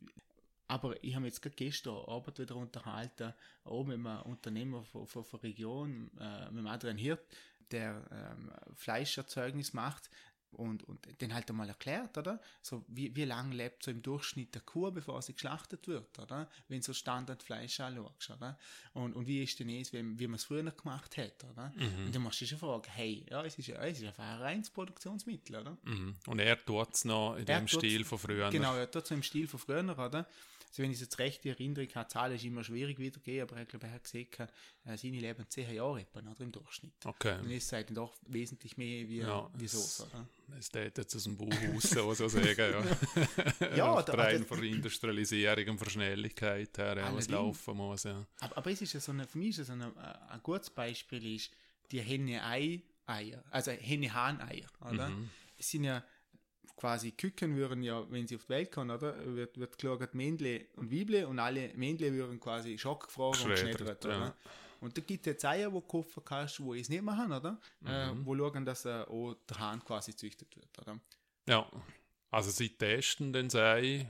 Aber 0.69 1.03
ich 1.03 1.17
habe 1.17 1.25
jetzt 1.25 1.41
gerade 1.43 1.57
gestern 1.57 2.05
Abend 2.07 2.39
wieder 2.39 2.55
unterhalten, 2.57 3.33
auch 3.65 3.85
mit 3.85 3.95
einem 3.95 4.23
Unternehmer 4.23 4.85
von, 4.85 5.07
der 5.33 5.43
Region, 5.43 6.11
äh, 6.21 6.51
mit 6.51 6.67
Adrian 6.67 6.99
Hirt, 6.99 7.27
der 7.71 8.03
ähm, 8.13 8.53
Fleischerzeugnis 8.77 9.73
macht 9.73 10.11
und, 10.53 10.85
und 10.85 11.21
den 11.21 11.35
halt 11.35 11.49
einmal 11.51 11.69
erklärt, 11.69 12.17
oder? 12.19 12.41
So, 12.63 12.85
wie, 12.89 13.15
wie 13.15 13.25
lange 13.25 13.55
lebt 13.55 13.83
so 13.83 13.91
im 13.91 14.03
Durchschnitt 14.03 14.55
der 14.55 14.63
Kuh, 14.63 14.91
bevor 14.91 15.21
sie 15.23 15.35
geschlachtet 15.35 15.87
wird, 15.89 16.19
oder? 16.19 16.49
Wenn 16.69 16.83
so 16.83 16.93
Standardfleisch 16.93 17.81
anschaust, 17.81 18.31
oder? 18.31 18.59
Und, 18.95 19.15
und 19.15 19.27
wie 19.27 19.43
ist 19.43 19.59
denn 19.61 19.69
es, 19.69 19.93
wenn, 19.93 20.19
wie 20.19 20.27
man 20.27 20.37
es 20.37 20.45
früher 20.45 20.71
gemacht 20.71 21.17
hat, 21.17 21.45
oder? 21.45 21.73
Mhm. 21.77 22.07
Und 22.07 22.15
dann 22.15 22.23
musst 22.23 22.41
du 22.41 22.47
schon 22.47 22.59
fragen, 22.59 22.91
hey, 22.91 23.27
ja, 23.31 23.45
es 23.45 23.59
ist 23.59 23.67
ja, 23.69 23.77
es 23.83 23.99
ist 23.99 24.07
einfach 24.07 24.25
ein 24.25 24.41
reines 24.41 24.71
Produktionsmittel, 24.71 25.57
oder? 25.57 25.77
Mhm. 25.85 26.17
Und 26.27 26.39
er 26.39 26.65
tut 26.65 26.95
es 26.95 27.05
noch 27.05 27.37
in 27.37 27.47
Er 27.47 27.61
dem 27.61 27.69
Stil 27.69 28.05
von 28.05 28.19
früher. 28.19 28.51
Genau, 28.51 28.77
ja, 28.77 28.87
dort 28.87 29.07
so 29.07 29.15
im 29.15 29.23
Stil 29.23 29.47
von 29.47 29.61
früher, 29.61 29.99
oder? 29.99 30.27
Also 30.71 30.83
wenn 30.83 30.91
ich 30.91 30.97
es 30.97 31.01
jetzt 31.03 31.19
recht 31.19 31.45
in 31.45 31.53
Erinnerung 31.53 31.89
habe, 31.95 32.09
Zahlen 32.09 32.35
ist 32.37 32.45
immer 32.45 32.63
schwierig 32.63 32.99
wiedergehen, 32.99 33.43
aber 33.43 33.61
ich 33.63 33.69
glaube, 33.69 33.87
er 33.87 33.95
hat 33.95 34.05
gesehen, 34.05 34.29
äh, 34.85 34.97
seine 34.97 35.19
leben 35.19 35.45
10 35.49 35.75
Jahre 35.75 36.01
etwa, 36.01 36.21
oder, 36.21 36.41
im 36.41 36.53
Durchschnitt. 36.53 36.93
Okay. 37.05 37.39
Und 37.41 37.51
ist 37.51 37.73
halt 37.73 37.97
doch 37.97 38.15
wesentlich 38.27 38.77
mehr 38.77 39.09
wie, 39.09 39.19
Ja, 39.19 39.51
wie 39.57 39.67
so, 39.69 39.79
es- 39.79 40.01
oder? 40.03 40.29
Es 40.59 40.69
tät 40.71 40.97
jetzt 40.97 41.15
aus 41.17 41.25
dem 41.25 41.37
Bauhaus 41.37 41.83
so, 41.83 42.15
so 42.15 42.29
sagen, 42.29 42.47
ja. 42.59 42.83
Ja, 43.77 44.03
da- 44.03 44.13
einen 44.25 44.41
da- 44.43 44.47
von 44.47 44.63
Industrialisierung 44.63 45.69
und 45.69 45.79
von 45.79 45.91
Schnelligkeit 45.91 46.77
her, 46.79 46.97
ja, 46.97 47.15
was 47.15 47.29
laufen 47.29 47.77
muss, 47.77 48.05
ja. 48.05 48.27
Aber, 48.41 48.57
aber 48.59 48.71
es 48.71 48.81
ist 48.83 48.93
ja 48.93 49.01
so 49.01 49.13
eine, 49.13 49.27
für 49.27 49.39
mich 49.39 49.51
ist 49.51 49.59
es 49.59 49.67
so 49.69 49.73
eine, 49.75 49.87
äh, 49.89 50.33
ein 50.33 50.43
gutes 50.43 50.71
Beispiel 50.71 51.35
ist 51.37 51.51
die 51.91 52.01
Henne-Ei-Eier, 52.01 53.43
also 53.51 53.71
Henne-Hahn-Eier, 53.71 54.67
oder? 54.91 55.09
Mhm. 55.09 55.31
Es 55.57 55.71
sind 55.71 55.85
ja 55.85 56.05
quasi 56.79 57.11
Küken 57.13 57.57
würden 57.57 57.83
ja, 57.83 58.09
wenn 58.11 58.27
sie 58.27 58.37
auf 58.37 58.45
die 58.45 58.51
Welt 58.51 58.71
kommen, 58.73 58.91
oder? 58.91 59.15
Wird, 59.35 59.59
wird 59.59 59.77
gelagert 59.77 60.15
Männle 60.15 60.67
und 60.77 60.91
Weible 60.93 61.27
und 61.27 61.39
alle 61.39 61.75
Männle 61.75 62.13
würden 62.13 62.39
quasi 62.39 62.79
schockgefroren 62.79 63.43
und 63.43 63.51
geschneddert, 63.51 64.05
ja. 64.05 64.17
oder? 64.17 64.37
Und 64.81 64.97
da 64.97 65.03
gibt 65.03 65.27
es 65.27 65.33
jetzt 65.33 65.45
Eier, 65.45 65.73
wo 65.73 65.81
du 65.81 65.87
kaufen 65.89 66.23
kannst, 66.25 66.61
wo 66.63 66.73
es 66.73 66.89
nicht 66.89 67.03
machen, 67.03 67.33
oder? 67.33 67.61
Äh, 67.85 68.13
Mhm. 68.15 68.25
wo 68.25 68.37
schauen, 68.37 68.65
dass 68.65 68.85
äh, 68.85 69.03
auch 69.09 69.35
der 69.49 69.59
Hahn 69.59 69.85
quasi 69.85 70.15
züchtet 70.15 70.55
wird, 70.57 70.79
oder? 70.81 71.01
Ja, 71.49 71.69
also 72.31 72.51
sie 72.51 72.69
testen 72.71 73.33
den 73.33 73.51
Sei. 73.51 74.09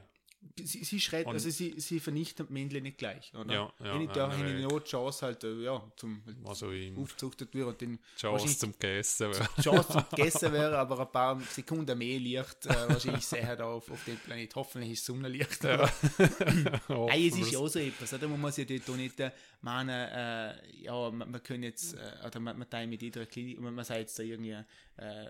Sie, 0.61 0.85
sie 0.85 1.17
Und- 1.19 1.27
also 1.29 1.51
sie, 1.51 1.75
sie 1.79 2.01
vernichten 2.01 2.47
die 2.47 2.53
Männle 2.53 2.81
nicht 2.81 2.99
gleich, 2.99 3.33
oder? 3.35 3.53
Ja, 3.53 3.73
ja, 3.85 3.95
Wenn 3.95 4.03
ich 4.03 4.11
da 4.11 4.29
ja, 4.29 4.37
habe 4.37 4.49
ich 4.49 4.61
ja. 4.61 4.69
noch 4.69 4.81
die 4.81 4.91
Chance 4.91 5.27
halt, 5.27 5.45
äh, 5.45 5.63
ja, 5.63 5.93
zum 5.97 6.23
Also 6.45 6.71
im 6.73 6.99
aufgezuchtet 6.99 7.55
wird 7.55 7.67
und 7.69 7.83
dann 7.83 7.99
Chance 8.17 8.59
zum 8.59 8.73
Gegessen. 8.73 9.33
Ja. 9.33 9.49
die 9.57 9.63
Chance 9.63 9.93
zum 9.93 10.05
Gegessen 10.11 10.53
wäre, 10.53 10.79
aber 10.79 11.01
ein 11.01 11.13
paar 11.13 11.41
Sekunden 11.41 11.97
mehr 11.99 12.19
Licht 12.19 12.67
äh, 12.67 12.89
wahrscheinlich 12.89 13.25
sehen 13.27 13.49
da 13.57 13.65
auf, 13.65 13.91
auf 13.91 14.05
dem 14.05 14.17
Planet. 14.17 14.55
Hoffentlich 14.57 14.93
ist 14.93 15.05
Sonnenlicht. 15.05 15.63
Ja. 15.65 15.89
Hey, 17.09 17.29
es 17.29 17.37
ist 17.39 17.53
ja 17.53 17.59
auch 17.59 17.69
so 17.69 17.79
etwas, 17.79 18.13
oder? 18.15 18.29
Man 18.29 18.41
muss 18.41 18.57
ja 18.57 18.65
dort 18.65 18.89
nicht 18.97 19.21
äh, 19.21 19.31
meinen, 19.61 19.91
äh, 19.91 20.83
ja, 20.83 21.11
man, 21.11 21.31
man 21.31 21.43
können 21.43 21.63
jetzt, 21.65 21.95
äh, 21.95 22.27
oder 22.27 22.41
man, 22.41 22.59
man 22.59 22.69
teilt 22.69 22.89
mit 22.89 23.03
jeder 23.03 23.27
Klinik, 23.27 23.61
man, 23.61 23.75
man 23.75 23.85
sagt 23.85 24.01
jetzt 24.01 24.19
da 24.19 24.23
irgendwie, 24.23 24.57
äh, 24.99 25.27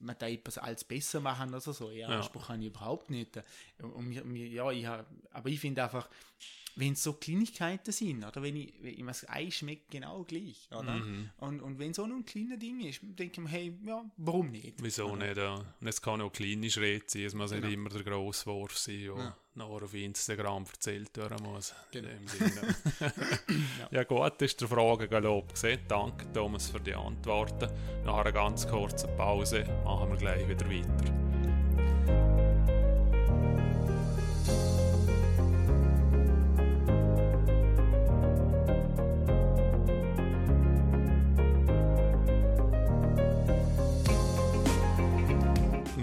man 0.00 0.18
teilt 0.18 0.40
etwas 0.40 0.58
als 0.58 0.84
besser 0.84 1.20
machen 1.20 1.50
oder 1.50 1.60
so. 1.60 1.90
Ja, 1.90 2.10
Ja. 2.10 2.16
Anspruch 2.16 2.48
habe 2.48 2.60
ich 2.60 2.66
überhaupt 2.66 3.10
nicht. 3.10 3.40
Und 3.80 4.24
mir, 4.26 4.46
ja, 4.46 4.70
ich 4.70 4.86
hab, 4.86 5.06
aber 5.30 5.48
ich 5.48 5.60
finde 5.60 5.82
einfach, 5.84 6.08
wenn 6.76 6.94
es 6.94 7.02
so 7.02 7.12
Kleinigkeiten 7.12 7.92
sind, 7.92 8.24
oder 8.24 8.42
wenn 8.42 8.56
ich, 8.56 8.72
wenn 8.80 8.94
ich 8.98 9.04
das 9.06 9.28
Ei 9.28 9.50
schmeckt 9.50 9.90
genau 9.90 10.24
gleich, 10.24 10.68
oder? 10.70 10.94
Mhm. 10.96 11.30
Und, 11.38 11.60
und 11.60 11.78
wenn 11.78 11.94
so 11.94 12.06
nur 12.06 12.18
ein 12.18 12.24
kleiner 12.24 12.56
Ding 12.56 12.80
ist, 12.80 13.00
denke 13.02 13.24
ich 13.32 13.38
mir, 13.38 13.48
hey, 13.48 13.78
ja, 13.86 14.04
warum 14.16 14.50
nicht? 14.50 14.74
Wieso 14.82 15.06
Oder? 15.10 15.26
nicht? 15.26 15.36
Ja. 15.36 15.54
Und 15.54 15.86
es 15.86 16.02
kann 16.02 16.20
auch 16.20 16.32
kleine 16.32 16.70
Schritte 16.70 17.04
sein, 17.08 17.24
es 17.26 17.34
muss 17.34 17.50
Genau. 17.52 17.66
nicht 17.66 17.74
immer 17.74 17.90
der 17.90 18.02
grosse 18.02 18.46
Wurf 18.46 18.76
sein, 18.76 18.98
der 19.04 19.16
Ja. 19.16 19.36
noch 19.54 19.82
auf 19.82 19.94
Instagram 19.94 20.64
erzählt 20.64 21.16
werden 21.16 21.42
muss. 21.44 21.74
Genau. 21.92 22.08
Sinne. 22.26 22.74
ja. 23.90 24.04
gut, 24.04 24.42
ist 24.42 24.60
der 24.60 24.68
Frage 24.68 25.08
gelobt 25.08 25.52
gesehen. 25.54 25.80
Danke 25.86 26.30
Thomas 26.32 26.70
für 26.70 26.80
die 26.80 26.94
Antworten. 26.94 27.68
Nach 28.04 28.18
einer 28.18 28.32
ganz 28.32 28.66
kurzen 28.66 29.14
Pause 29.16 29.64
machen 29.84 30.10
wir 30.10 30.16
gleich 30.16 30.48
wieder 30.48 30.68
weiter. 30.68 31.23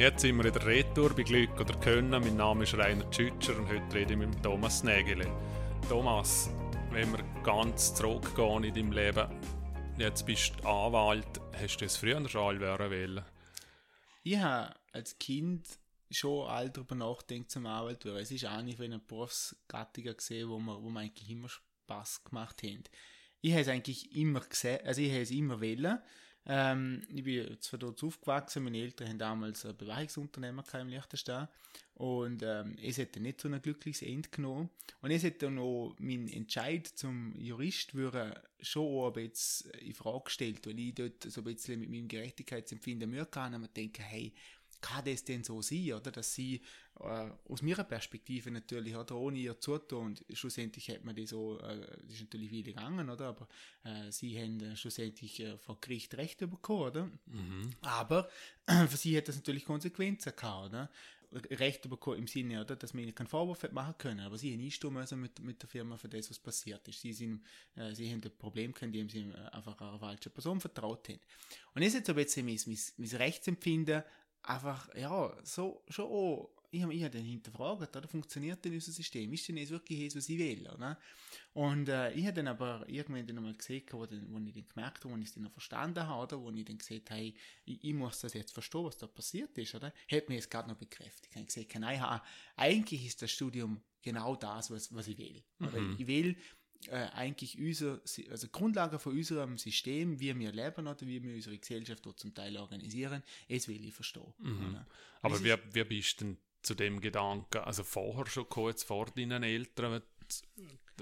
Und 0.02 0.06
jetzt 0.06 0.22
sind 0.22 0.38
wir 0.38 0.46
in 0.46 0.54
der 0.54 0.66
Retour 0.66 1.16
bei 1.16 1.22
Glück 1.22 1.60
oder 1.60 1.80
Können. 1.80 2.10
Mein 2.10 2.36
Name 2.36 2.64
ist 2.64 2.74
Rainer 2.74 3.08
Tschütscher 3.12 3.56
und 3.56 3.70
heute 3.70 3.96
rede 3.96 4.14
ich 4.14 4.20
mit 4.20 4.42
Thomas 4.42 4.84
Nägele. 4.84 5.28
Thomas, 5.88 6.50
wenn 6.90 7.12
wir 7.12 7.24
ganz 7.44 7.94
zurückgehen 7.94 8.64
in 8.64 8.74
deinem 8.74 8.92
Leben, 8.94 9.30
jetzt 10.00 10.26
bist 10.26 10.54
du 10.58 10.68
Anwalt, 10.68 11.40
hast 11.54 11.78
du 11.78 11.86
es 11.86 11.98
früher 11.98 12.28
schon 12.28 12.60
wollen? 12.60 13.24
Ich 14.24 14.40
habe 14.40 14.74
als 14.92 15.20
Kind 15.20 15.68
schon 16.10 16.50
all 16.50 16.72
darüber 16.72 16.96
nachgedacht 16.96 17.52
zum 17.52 17.68
Arbeit 17.68 18.04
werden. 18.04 18.24
Es 18.24 18.32
ist 18.32 18.46
eine 18.46 18.76
von 18.76 18.90
den 18.90 19.06
Berufsgattungen 19.06 20.18
gesehen, 20.18 20.50
wo 20.50 20.58
wir 20.58 21.00
eigentlich 21.00 21.30
immer 21.30 21.48
Spaß 21.48 22.24
gemacht 22.24 22.64
haben. 22.64 22.86
Ich 23.42 23.52
habe 23.52 23.62
es 23.62 23.68
eigentlich 23.68 24.16
immer 24.16 24.40
gesehen, 24.40 24.80
also 24.84 25.00
ich 25.00 25.12
habe 25.12 25.22
es 25.22 25.30
immer 25.30 25.62
wollen. 25.62 26.00
Ähm, 26.46 27.04
ich 27.14 27.24
bin 27.24 27.58
zwar 27.62 27.80
dort 27.80 28.04
aufgewachsen, 28.04 28.64
meine 28.64 28.80
Eltern 28.80 29.10
haben 29.10 29.20
damals 29.20 29.66
ein 29.66 29.78
Beweichungsunternehmer 29.78 30.64
gehabt 30.64 30.82
im 30.82 30.90
Liechtenstein 30.90 31.48
und 31.96 32.42
ähm, 32.42 32.76
es 32.82 32.98
hätte 32.98 33.20
nicht 33.20 33.42
so 33.42 33.48
ein 33.48 33.62
glückliches 33.62 34.02
Ende 34.02 34.28
genommen. 34.30 34.70
Und 35.02 35.12
es 35.12 35.22
hätte 35.22 35.52
noch 35.52 35.96
mein 36.00 36.28
Entscheid 36.30 36.88
zum 36.88 37.36
Jurist 37.40 37.94
würde 37.94 38.42
schon 38.60 39.08
ein 39.08 39.14
bisschen 39.14 39.70
in 39.72 39.94
Frage 39.94 40.24
gestellt, 40.26 40.66
weil 40.66 40.80
ich 40.80 40.96
dort 40.96 41.24
so 41.24 41.42
ein 41.42 41.44
bisschen 41.44 41.80
mit 41.80 41.92
meinem 41.92 42.08
Gerechtigkeitsempfinden 42.08 43.10
Mühe 43.10 43.22
hatte 43.22 43.42
und 43.42 43.62
mir 43.62 43.68
denke, 43.68 44.02
hey, 44.02 44.34
kann 44.82 45.06
das 45.06 45.24
denn 45.24 45.44
so 45.44 45.62
sein, 45.62 45.94
oder? 45.94 46.12
Dass 46.12 46.34
sie 46.34 46.62
äh, 47.00 47.30
aus 47.50 47.62
meiner 47.62 47.84
Perspektive 47.84 48.52
natürlich, 48.52 48.96
oder 48.96 49.16
ohne 49.16 49.38
ihr 49.40 49.60
zutun, 49.60 50.08
und 50.08 50.26
schlussendlich 50.34 50.90
hat 50.90 51.04
man 51.04 51.16
die 51.16 51.26
so, 51.26 51.60
äh, 51.60 51.80
das 52.04 52.16
ist 52.16 52.22
natürlich 52.22 52.52
wieder 52.52 52.74
gegangen, 52.74 53.10
oder? 53.10 53.28
Aber 53.28 53.48
äh, 53.84 54.12
sie 54.12 54.40
haben 54.40 54.60
äh, 54.62 54.76
schlussendlich 54.76 55.40
äh, 55.40 55.58
vor 55.58 55.80
Gericht 55.82 56.16
Recht 56.16 56.40
bekommen, 56.40 56.82
oder? 56.82 57.12
Mhm. 57.26 57.70
Aber 57.82 58.30
für 58.88 58.98
sie 58.98 59.18
hat 59.18 59.28
das 59.28 59.38
natürlich 59.38 59.66
Konsequenzen 59.66 60.34
gehabt, 60.36 60.68
oder? 60.68 60.90
Recht 61.50 61.90
bekommen 61.90 62.18
im 62.20 62.28
Sinne, 62.28 62.60
oder, 62.60 62.76
dass 62.76 62.94
man 62.94 63.04
ihnen 63.04 63.16
keinen 63.16 63.28
Vorwurf 63.28 63.66
machen 63.72 63.96
können, 63.98 64.20
aber 64.20 64.38
sie 64.38 64.54
haben 64.54 64.62
einstehen 64.62 64.94
müssen 64.94 65.22
mit, 65.22 65.40
mit 65.40 65.62
der 65.62 65.70
Firma 65.70 65.96
für 65.96 66.10
das, 66.10 66.30
was 66.30 66.40
passiert 66.40 66.86
ist. 66.90 67.00
Sie, 67.00 67.14
sind, 67.14 67.42
äh, 67.76 67.96
sie 67.96 68.12
haben 68.12 68.22
ein 68.22 68.38
Problem 68.38 68.74
gehabt, 68.74 68.94
indem 68.94 69.10
sie 69.10 69.34
einfach 69.52 69.80
einer 69.80 69.98
falschen 69.98 70.32
Person 70.34 70.60
vertraut 70.60 71.08
haben. 71.08 71.22
Und 71.74 71.84
jetzt 71.84 71.96
ist 71.96 72.06
so 72.06 72.12
ein 72.12 72.18
bisschen 72.18 72.46
mein, 72.46 72.60
mein, 72.66 72.78
mein 72.98 73.10
Rechtsempfinden 73.10 74.04
einfach, 74.44 74.94
ja, 74.96 75.34
so, 75.44 75.84
schon 75.88 76.06
auch 76.06 76.50
ich 76.72 76.82
habe 76.82 76.94
mich 76.94 77.02
dann 77.02 77.24
hinterfragt, 77.24 77.96
oder 77.96 78.08
funktioniert 78.08 78.64
denn 78.64 78.74
unser 78.74 78.94
System? 78.94 79.32
Ist 79.34 79.48
denn 79.48 79.58
jetzt 79.58 79.72
wirklich 79.72 80.06
das, 80.06 80.16
was 80.16 80.30
ich 80.30 80.40
will? 80.40 80.68
Oder? 80.70 80.98
Und 81.54 81.90
äh, 81.90 82.14
ich 82.14 82.26
habe 82.26 82.36
dann 82.36 82.48
aber 82.48 82.88
irgendwann 82.88 83.28
dann 83.28 83.38
einmal 83.38 83.54
gesehen, 83.54 83.84
wo, 83.92 84.06
dann, 84.06 84.26
wo 84.32 84.40
ich 84.40 84.54
dann 84.54 84.68
gemerkt 84.68 85.04
habe, 85.04 85.14
wo 85.14 85.18
ich 85.18 85.26
es 85.26 85.34
dann 85.34 85.44
noch 85.44 85.52
verstanden 85.52 86.08
habe, 86.08 86.24
oder? 86.24 86.42
wo 86.42 86.50
ich 86.52 86.64
dann 86.64 86.78
gesagt 86.78 87.10
habe, 87.10 87.20
hey, 87.20 87.36
ich, 87.66 87.84
ich, 87.84 87.94
muss 87.94 88.22
das 88.22 88.34
jetzt 88.34 88.54
verstehen, 88.54 88.86
was 88.86 88.98
da 88.98 89.08
passiert 89.08 89.58
ist, 89.58 89.76
oder? 89.76 89.94
Hat 90.10 90.30
mir 90.30 90.36
jetzt 90.36 90.50
gerade 90.50 90.70
noch 90.70 90.78
bekräftigt. 90.78 91.28
Ich 91.30 91.36
habe 91.36 91.46
gesagt, 91.46 91.80
nein, 91.80 92.22
eigentlich 92.56 93.06
ist 93.06 93.22
das 93.22 93.32
Studium 93.32 93.82
genau 94.02 94.38
das, 94.38 94.72
was, 94.72 94.96
was 94.96 95.10
ich 95.10 95.18
will. 95.18 95.44
Mhm. 95.60 95.96
Ich 96.00 96.08
will 96.08 96.38
äh, 96.88 97.08
eigentlich 97.14 97.60
unser, 97.60 98.02
also 98.30 98.48
Grundlage 98.48 98.98
von 98.98 99.12
unserem 99.12 99.58
System, 99.58 100.20
wie 100.20 100.38
wir 100.40 100.52
leben 100.54 100.88
oder 100.88 101.02
wie 101.02 101.22
wir 101.22 101.36
unsere 101.36 101.58
Gesellschaft 101.58 102.06
dort 102.06 102.20
zum 102.20 102.34
Teil 102.34 102.56
organisieren, 102.58 103.24
das 103.50 103.68
will 103.68 103.84
ich 103.84 103.94
verstehen. 103.94 104.34
Mhm. 104.40 104.78
Aber 105.22 105.44
wie, 105.44 105.54
wie 105.74 105.84
bist 105.84 106.22
denn 106.22 106.38
zu 106.62 106.76
dem 106.76 107.02
Gedanken, 107.02 107.60
also 107.60 107.84
vorher 107.84 108.26
schon 108.28 108.50
kurz 108.50 108.84
vor 108.84 109.08
deinen 109.16 109.44
Eltern, 109.44 110.02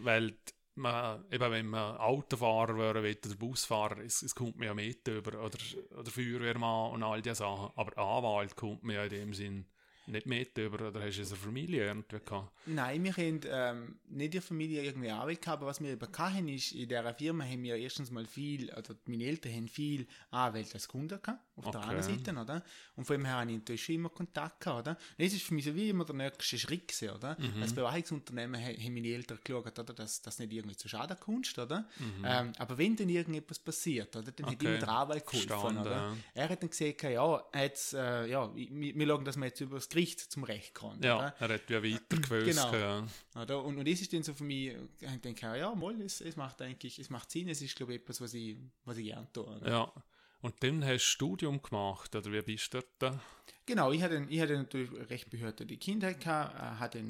weil 0.01 0.37
man, 0.75 1.25
eben 1.31 1.51
wenn 1.51 1.67
man 1.67 1.97
Autofahrer 1.97 2.77
wäre 2.77 2.99
oder 2.99 3.35
Busfahrer, 3.35 3.99
es, 3.99 4.21
es 4.21 4.33
kommt 4.33 4.57
mir 4.57 4.67
ja 4.67 4.73
mit 4.73 5.07
über, 5.07 5.43
oder, 5.43 5.57
oder 5.97 6.11
Feuerwehrmann 6.11 6.91
und 6.91 7.03
all 7.03 7.21
diese 7.21 7.35
Sachen, 7.35 7.71
aber 7.75 7.97
Anwalt 7.97 8.55
kommt 8.55 8.83
mir 8.83 8.95
ja 8.95 9.03
in 9.03 9.09
dem 9.09 9.33
Sinn 9.33 9.65
nicht 10.09 10.25
mit 10.25 10.57
über, 10.57 10.87
oder 10.87 11.01
hast 11.01 11.17
du 11.17 11.21
eine 11.21 11.35
Familie 11.35 11.85
irgendwie 11.85 12.19
gehabt? 12.19 12.51
Nein, 12.65 13.03
wir 13.03 13.15
haben 13.15 13.41
ähm, 13.45 13.99
nicht 14.07 14.25
in 14.25 14.31
der 14.31 14.41
Familie 14.41 14.83
irgendwie 14.83 15.09
Arbeit 15.09 15.41
gehabt, 15.41 15.61
aber 15.61 15.67
was 15.67 15.81
wir 15.81 15.91
eben 15.91 16.07
hatten, 16.17 16.47
ist, 16.47 16.71
in 16.71 16.87
dieser 16.87 17.13
Firma 17.13 17.43
haben 17.43 17.63
wir 17.63 17.75
erstens 17.75 18.11
mal 18.11 18.25
viel, 18.25 18.69
oder 18.71 18.95
meine 19.05 19.23
Eltern 19.25 19.53
haben 19.53 19.67
viel 19.67 20.07
Anwälte 20.31 20.75
als 20.75 20.87
Kunden 20.87 21.21
gehabt, 21.21 21.39
auf 21.55 21.65
okay. 21.65 21.71
der 21.71 21.81
anderen 21.81 22.03
Seite, 22.03 22.31
oder? 22.31 22.63
Und 22.95 23.05
von 23.05 23.17
dem 23.17 23.25
her 23.25 23.35
habe 23.35 23.51
ich 23.51 23.57
natürlich 23.57 23.83
schon 23.83 23.95
immer 23.95 24.09
Kontakt 24.09 24.61
gehabt, 24.61 24.87
oder? 24.87 24.91
Und 24.91 25.25
das 25.25 25.33
ist 25.33 25.43
für 25.43 25.53
mich 25.53 25.65
so 25.65 25.75
wie 25.75 25.89
immer 25.89 26.05
der 26.05 26.15
nächste 26.15 26.57
Schritt 26.57 26.87
gewesen, 26.87 27.09
oder? 27.15 27.37
Mhm. 27.39 27.61
Als 27.61 27.73
Beweichungsunternehmen 27.73 28.61
haben 28.61 28.93
meine 28.93 29.07
Eltern 29.07 29.39
geschaut, 29.43 29.79
oder? 29.79 29.93
Dass 29.93 30.21
das 30.21 30.39
nicht 30.39 30.53
irgendwie 30.53 30.75
zu 30.75 30.87
Schaden 30.87 31.19
kommt, 31.19 31.57
oder? 31.57 31.87
Mhm. 31.99 32.25
Ähm, 32.25 32.51
aber 32.57 32.77
wenn 32.77 32.95
dann 32.95 33.09
irgendetwas 33.09 33.59
passiert, 33.59 34.15
oder? 34.15 34.31
Dann 34.31 34.45
okay. 34.45 34.55
hat 34.55 34.63
immer 34.63 34.77
der 34.77 34.89
Anwalt 34.89 35.25
geholfen, 35.25 35.47
Verstanden, 35.47 35.81
oder? 35.81 35.91
Ja. 35.91 36.17
Er 36.33 36.49
hat 36.49 36.61
dann 36.61 36.69
gesagt, 36.69 37.03
ja, 37.03 37.43
jetzt, 37.53 37.93
äh, 37.93 38.27
ja, 38.27 38.55
wir, 38.55 38.95
wir 38.95 39.07
schauen, 39.07 39.25
dass 39.25 39.37
wir 39.37 39.45
jetzt 39.45 39.61
über 39.61 39.75
das 39.75 39.89
Gericht 39.89 39.98
zum 40.07 40.43
Recht 40.43 40.73
kommt. 40.73 41.03
Ja, 41.03 41.17
oder? 41.17 41.35
er 41.39 41.53
hat 41.55 41.69
ja 41.69 41.83
weiter 41.83 42.17
gewusst. 42.17 42.45
Genau. 42.45 42.73
Ja. 42.73 43.07
Oder? 43.41 43.63
Und, 43.63 43.77
und 43.77 43.87
das 43.87 44.01
ist 44.01 44.13
dann 44.13 44.23
so 44.23 44.33
für 44.33 44.43
mich, 44.43 44.75
ich 44.99 45.21
denke, 45.21 45.45
ja, 45.57 45.73
mal, 45.75 45.99
es, 46.01 46.21
es 46.21 46.35
macht 46.35 46.61
eigentlich, 46.61 46.99
es 46.99 47.09
macht 47.09 47.31
Sinn, 47.31 47.49
es 47.49 47.61
ist, 47.61 47.75
glaube 47.75 47.93
ich, 47.93 48.01
etwas, 48.01 48.21
was 48.21 48.33
ich, 48.33 48.57
was 48.85 48.97
ich 48.97 49.05
gerne 49.05 49.27
tue. 49.31 49.45
Oder? 49.45 49.69
Ja. 49.69 49.93
Und 50.41 50.63
dann 50.63 50.83
hast 50.85 50.91
du 50.91 50.99
Studium 50.99 51.61
gemacht, 51.61 52.15
oder 52.15 52.31
wie 52.31 52.41
bist 52.41 52.73
du 52.73 52.81
dort? 52.99 53.19
Genau, 53.69 53.91
ich 53.91 54.01
hatte, 54.01 54.25
ich 54.29 54.41
hatte 54.41 54.57
natürlich 54.57 54.89
recht 55.11 55.29
behütete 55.29 55.77
Kindheit 55.77 56.19
gehabt, 56.19 56.55
äh, 56.55 56.79
hatte 56.79 57.03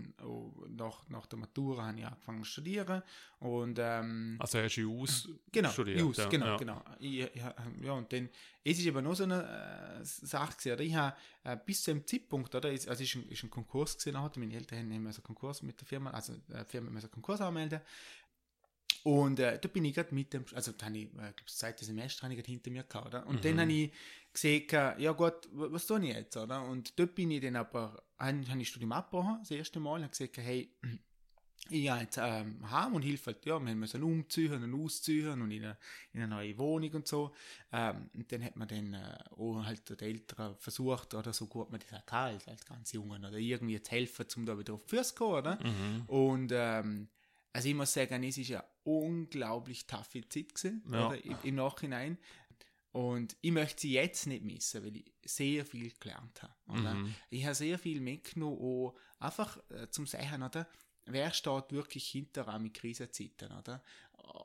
nach, 0.67 1.07
nach 1.07 1.25
der 1.25 1.39
Matura 1.39 1.85
habe 1.85 1.99
ich 1.99 2.05
angefangen 2.05 2.43
zu 2.43 2.49
studieren 2.49 3.01
und 3.39 3.79
ähm, 3.81 4.35
also 4.39 4.59
hast 4.59 4.75
du 4.75 4.81
US 4.89 5.29
genau, 5.53 5.69
studiert? 5.69 6.01
US, 6.01 6.17
ja. 6.17 6.27
genau, 6.27 6.45
ja. 6.45 6.57
genau. 6.57 6.83
Ich, 6.99 7.29
ja, 7.81 7.93
und 7.93 8.11
dann, 8.11 8.27
es 8.61 8.77
ist 8.77 8.89
aber 8.89 9.01
noch 9.01 9.15
so 9.15 9.23
eine 9.23 10.01
äh, 10.01 10.03
Sache 10.03 10.57
gewesen, 10.57 10.73
oder? 10.73 10.83
ich 10.83 10.95
habe 10.95 11.15
äh, 11.45 11.57
bis 11.65 11.81
zu 11.81 11.91
einem 11.91 12.05
Zeitpunkt, 12.05 12.53
oder, 12.53 12.67
also 12.67 12.91
es 12.91 12.99
ist 12.99 13.15
ein, 13.15 13.29
ist 13.29 13.41
ein 13.41 13.49
Konkurs 13.49 13.95
gesehen, 13.95 14.21
hatte 14.21 14.41
meine 14.41 14.53
Eltern 14.53 14.79
haben 14.79 14.91
immer 14.91 15.13
so 15.13 15.19
einen 15.19 15.27
Konkurs 15.27 15.61
mit 15.61 15.79
der 15.79 15.87
Firma, 15.87 16.11
also 16.11 16.33
die 16.33 16.65
Firma 16.65 16.89
so 16.99 17.07
einen 17.07 17.11
Konkurs 17.11 17.39
anmelden 17.39 17.79
und 19.03 19.39
äh, 19.39 19.59
da 19.59 19.67
bin 19.69 19.85
ich 19.85 19.95
gerade 19.95 20.13
mit 20.13 20.33
dem, 20.33 20.45
also 20.53 20.71
da 20.71 20.87
habe 20.87 20.97
ich, 20.97 21.05
äh, 21.05 21.17
glaube 21.17 21.33
das 21.45 21.57
zweite 21.57 21.85
Semester 21.85 22.23
habe 22.23 22.33
ich 22.33 22.45
hinter 22.45 22.71
mir 22.71 22.83
gehabt, 22.83 23.07
oder? 23.07 23.27
Und 23.27 23.37
mhm. 23.37 23.41
dann 23.41 23.61
habe 23.61 23.71
ich 23.71 23.91
gesehen, 24.33 24.65
ja 24.71 25.11
gut, 25.11 25.47
was 25.51 25.87
tue 25.87 26.05
ich 26.05 26.15
jetzt, 26.15 26.37
oder? 26.37 26.63
Und 26.63 26.97
dort 26.99 27.15
bin 27.15 27.31
ich 27.31 27.41
dann 27.41 27.55
aber, 27.55 28.03
habe 28.17 28.43
ich 28.57 28.69
Studium 28.69 28.91
abgebrochen, 28.91 29.37
das 29.39 29.51
erste 29.51 29.79
Mal, 29.79 30.01
habe 30.01 30.09
gesagt, 30.09 30.37
hey, 30.37 30.71
ich 31.69 31.89
habe 31.89 32.01
jetzt 32.01 32.17
ähm, 32.21 32.69
heim 32.69 32.95
und 32.95 33.01
hilfe 33.01 33.27
halt, 33.27 33.45
ja, 33.45 33.59
wir 33.59 33.75
müssen 33.75 34.03
umziehen 34.03 34.63
und 34.63 34.73
ausziehen 34.73 35.41
und 35.41 35.51
in 35.51 35.63
eine, 35.63 35.77
in 36.13 36.21
eine 36.21 36.35
neue 36.35 36.57
Wohnung 36.57 36.91
und 36.93 37.07
so. 37.07 37.33
Ähm, 37.71 38.09
und 38.13 38.31
dann 38.31 38.43
hat 38.43 38.55
man 38.55 38.67
dann 38.67 38.93
äh, 38.93 39.17
auch 39.31 39.63
halt 39.63 39.99
die 39.99 40.03
Eltern 40.03 40.55
versucht, 40.57 41.13
oder 41.13 41.33
so 41.33 41.47
gut 41.47 41.71
man 41.71 41.79
das 41.79 41.99
auch 41.99 42.05
kann, 42.05 42.33
als, 42.33 42.47
als 42.47 42.65
ganz 42.65 42.91
Jungen, 42.91 43.23
oder 43.23 43.37
irgendwie 43.37 43.81
zu 43.81 43.91
helfen, 43.91 44.25
um 44.37 44.45
da 44.45 44.57
wieder 44.57 44.73
auf 44.73 44.85
die 44.85 44.95
Füße 44.95 45.09
zu 45.09 45.15
kommen, 45.15 45.35
oder? 45.35 45.59
Mhm. 45.63 46.03
Und 46.07 46.51
ähm, 46.53 47.09
also 47.53 47.67
ich 47.67 47.75
muss 47.75 47.93
sagen, 47.93 48.23
es 48.23 48.37
ist 48.37 48.49
ja 48.49 48.63
unglaublich 48.97 49.87
taffe 49.87 50.27
Zeit 50.27 50.55
gewesen, 50.55 50.83
ja. 50.91 51.07
oder, 51.07 51.23
im, 51.23 51.37
im 51.43 51.55
Nachhinein. 51.55 52.17
Und 52.91 53.37
ich 53.41 53.51
möchte 53.51 53.81
sie 53.81 53.93
jetzt 53.93 54.25
nicht 54.25 54.43
missen, 54.43 54.83
weil 54.83 54.97
ich 54.97 55.05
sehr 55.23 55.63
viel 55.65 55.91
gelernt 55.99 56.41
habe. 56.41 56.79
Mhm. 56.79 57.13
Ich 57.29 57.45
habe 57.45 57.53
sehr 57.53 57.77
viel 57.77 58.01
mitgenommen, 58.01 58.57
auch 58.57 58.95
einfach 59.19 59.59
äh, 59.69 59.89
zum 59.91 60.07
Sagen, 60.07 60.41
oder? 60.41 60.67
wer 61.11 61.31
steht 61.31 61.71
wirklich 61.71 62.07
hinter 62.07 62.47
einem 62.47 62.71
Krisenzeiten, 62.71 63.51
oder? 63.51 63.83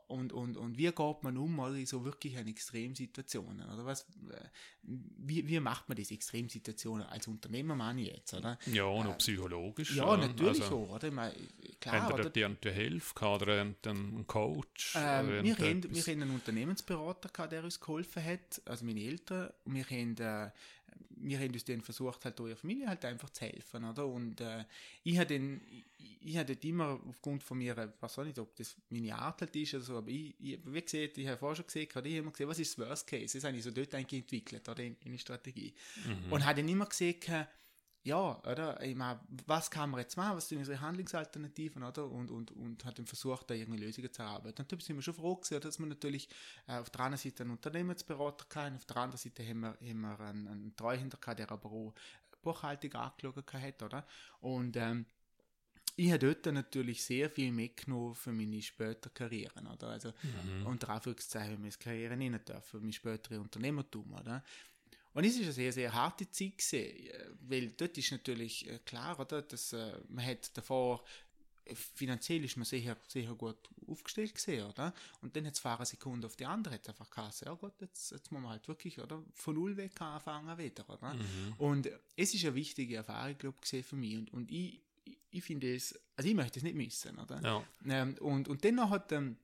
Und, 0.07 0.33
und, 0.33 0.57
und 0.57 0.79
wie 0.79 0.91
geht 0.91 1.23
man 1.23 1.37
um 1.37 1.59
in 1.75 1.87
so 1.87 2.05
wirklich 2.05 2.35
in 2.35 2.47
Extremsituationen, 2.47 3.69
oder 3.69 3.85
was, 3.85 4.03
äh, 4.03 4.49
wie, 4.83 5.47
wie 5.49 5.61
macht 5.61 5.89
man 5.89 5.97
diese 5.97 6.15
Extremsituationen 6.15 7.07
als 7.07 7.27
Unternehmer, 7.27 7.75
meine 7.75 8.03
ich 8.03 8.09
jetzt, 8.09 8.35
oder? 8.35 8.59
Ja, 8.67 8.85
und 8.85 9.07
auch 9.07 9.15
äh, 9.15 9.19
psychologisch. 9.19 9.97
Ja, 9.97 10.17
natürlich 10.17 10.63
also, 10.63 10.85
auch, 10.85 10.97
oder? 10.97 11.09
Ich 11.09 11.15
meine, 11.15 11.35
klar, 11.81 12.03
Haben 12.03 12.15
oder? 12.15 12.31
dir 12.31 12.47
eine 12.47 12.73
Hilfe 12.73 13.27
oder 13.27 13.61
einen 13.63 14.27
Coach? 14.27 14.95
Ähm, 14.97 15.43
wir, 15.43 15.57
haben, 15.59 15.83
wir 15.83 16.03
haben 16.03 16.23
einen 16.23 16.31
Unternehmensberater 16.31 17.29
gehabt, 17.31 17.53
der 17.53 17.65
uns 17.65 17.81
geholfen 17.81 18.25
hat, 18.25 18.63
also 18.67 18.85
meine 18.85 19.01
Eltern, 19.01 19.51
wir 19.65 19.85
haben 19.85 20.17
äh, 20.19 20.51
wir 21.17 21.39
haben 21.39 21.53
uns 21.53 21.65
dann 21.65 21.81
versucht, 21.81 22.25
halt 22.25 22.39
eurer 22.41 22.57
Familie 22.57 22.89
halt 22.89 23.05
einfach 23.05 23.31
zu 23.31 23.45
helfen, 23.45 23.85
oder? 23.85 24.07
Und 24.07 24.41
äh, 24.41 24.65
ich 25.03 25.19
habe 25.19 25.35
dann, 25.35 25.61
ich 26.21 26.37
habe 26.37 26.53
immer 26.63 27.01
aufgrund 27.09 27.43
von 27.43 27.59
mir, 27.59 27.73
ich 27.73 28.03
weiß 28.03 28.19
auch 28.19 28.25
nicht, 28.25 28.39
ob 28.39 28.55
das 28.57 28.77
meine 28.91 29.15
Art 29.17 29.41
halt 29.41 29.57
ist 29.57 29.75
oder 29.75 29.85
so, 29.85 29.97
aber 29.97 30.09
ich, 30.09 30.35
ich 30.39 30.59
wie 30.65 30.83
gesagt, 30.83 31.19
ich 31.19 31.27
habe 31.27 31.39
vorher 31.39 31.57
schon 31.57 31.67
gesehen, 31.67 31.87
ich 31.89 31.95
habe 31.95 32.09
immer 32.09 32.31
gesehen, 32.31 32.49
was 32.49 32.59
ist 32.59 32.79
das 32.79 32.87
Worst 32.87 33.07
Case? 33.07 33.39
Das 33.39 33.45
habe 33.45 33.57
ich 33.57 33.63
so 33.63 33.71
dort 33.71 33.95
eigentlich 33.95 34.23
entwickelt, 34.23 34.69
oder? 34.69 34.83
In, 34.83 34.97
in 35.05 35.13
der 35.13 35.19
Strategie. 35.19 35.73
Mhm. 36.07 36.33
Und 36.33 36.45
habe 36.45 36.61
dann 36.61 36.69
immer 36.69 36.87
gesehen, 36.87 37.17
ja, 38.05 38.39
oder? 38.41 38.83
Ich 38.83 38.95
meine, 38.95 39.19
was 39.47 39.71
kann 39.71 39.91
man 39.91 40.01
jetzt 40.01 40.17
machen? 40.17 40.37
Was 40.37 40.49
sind 40.49 40.59
unsere 40.59 40.81
Handlungsalternativen, 40.81 41.83
oder? 41.83 42.07
Und, 42.07 42.31
und, 42.31 42.51
und 42.53 42.85
hat 42.85 42.99
dann 42.99 43.07
versucht, 43.07 43.49
da 43.49 43.55
irgendeine 43.55 43.87
Lösungen 43.87 44.13
zu 44.13 44.21
erarbeiten. 44.21 44.61
Und 44.61 44.71
da 44.71 44.79
sind 44.79 44.97
wir 44.97 45.03
schon 45.03 45.15
froh 45.15 45.37
gewesen, 45.37 45.61
dass 45.61 45.79
wir 45.79 45.87
natürlich 45.87 46.29
äh, 46.67 46.77
auf 46.77 46.91
der 46.91 47.01
einen 47.01 47.17
Seite 47.17 47.45
einen 47.45 47.53
Unternehmensberater 47.53 48.45
hatten, 48.55 48.77
auf 48.77 48.85
der 48.85 48.97
anderen 48.99 49.19
Seite 49.19 49.49
haben 49.49 49.61
wir, 49.61 49.79
haben 49.81 50.01
wir 50.03 50.21
einen, 50.21 50.49
einen 50.49 50.77
Treuhänder 50.77 51.17
gehabt, 51.17 51.39
der 51.39 51.51
aber 51.51 51.73
auch 51.73 51.95
Buchhaltung 52.43 52.93
angeschaut 52.93 53.53
hat, 53.55 53.83
oder? 53.83 54.07
Und, 54.41 54.77
ähm, 54.77 55.07
ich 55.97 56.11
habe 56.11 56.19
dort 56.19 56.53
natürlich 56.53 57.05
sehr 57.05 57.31
viel 57.31 57.53
mitgenommen 57.53 58.17
für 58.17 58.33
meine 58.33 58.61
spätere 58.61 59.13
Karriere, 59.13 59.61
oder? 59.73 59.89
Also, 59.89 60.13
mhm. 60.23 60.67
unter 60.67 60.89
Anführungszeichen, 60.89 61.61
meine 61.61 61.73
Karriere 61.73 62.17
nicht 62.17 62.49
dürfen, 62.49 62.83
mein 62.83 62.93
spätere 62.93 63.41
Unternehmertum, 63.41 64.13
oder? 64.13 64.43
Und 65.15 65.25
es 65.25 65.37
ist 65.37 65.45
eine 65.45 65.53
sehr, 65.53 65.73
sehr 65.73 65.93
harte 65.93 66.29
Zeit 66.31 66.59
gewesen, 66.59 67.07
äh, 67.07 67.31
weil 67.41 67.71
dort 67.71 67.97
ist 67.97 68.13
natürlich 68.13 68.69
äh, 68.69 68.79
klar, 68.85 69.19
oder, 69.19 69.43
dass 69.43 69.73
äh, 69.73 69.93
man 70.09 70.27
hat 70.27 70.57
davor 70.57 71.05
finanziell 71.73 72.45
ist 72.45 72.57
man 72.57 72.65
sehr, 72.65 72.97
sehr 73.09 73.33
gut 73.35 73.57
aufgestellt 73.87 74.35
gesehen, 74.35 74.67
oder? 74.67 74.93
Und 75.23 75.35
dann 75.35 75.47
hat 75.47 75.55
es 75.55 75.65
eine 75.65 75.87
Sekunde 75.87 76.27
auf 76.27 76.37
die 76.37 76.45
andere 76.45 76.75
hat 76.75 76.89
einfach 76.89 77.09
gesagt, 77.09 77.43
ja 77.47 77.55
gut, 77.55 77.73
jetzt, 77.81 78.11
jetzt 78.11 78.31
muss 78.33 78.43
man 78.43 78.51
halt 78.51 78.69
wirklich, 78.69 79.01
oder? 79.01 79.23
Von 79.33 79.55
null 79.55 79.77
weg 79.77 80.01
anfangen 80.01 80.57
wieder, 80.59 80.89
oder? 80.91 81.15
Mhm. 81.15 81.55
Und 81.59 81.91
es 82.17 82.35
ist 82.35 82.45
eine 82.45 82.55
wichtige 82.55 82.97
Erfahrung, 82.97 83.39
glaube 83.39 83.57
ich, 83.71 83.87
für 83.87 83.97
mich. 83.97 84.17
Und, 84.17 84.33
und 84.33 84.51
ich, 84.51 84.81
ich, 85.05 85.19
ich 85.31 85.45
finde 85.45 85.75
es, 85.75 85.99
also 86.17 86.29
ich 86.29 86.35
möchte 86.35 86.59
es 86.59 86.63
nicht 86.63 86.77
missen, 86.77 87.19
oder? 87.19 87.41
Ja. 87.43 87.65
Ähm, 87.87 88.15
und, 88.21 88.49
und 88.49 88.65
dann 88.65 88.91
hat, 88.91 89.13
ähm, 89.13 89.37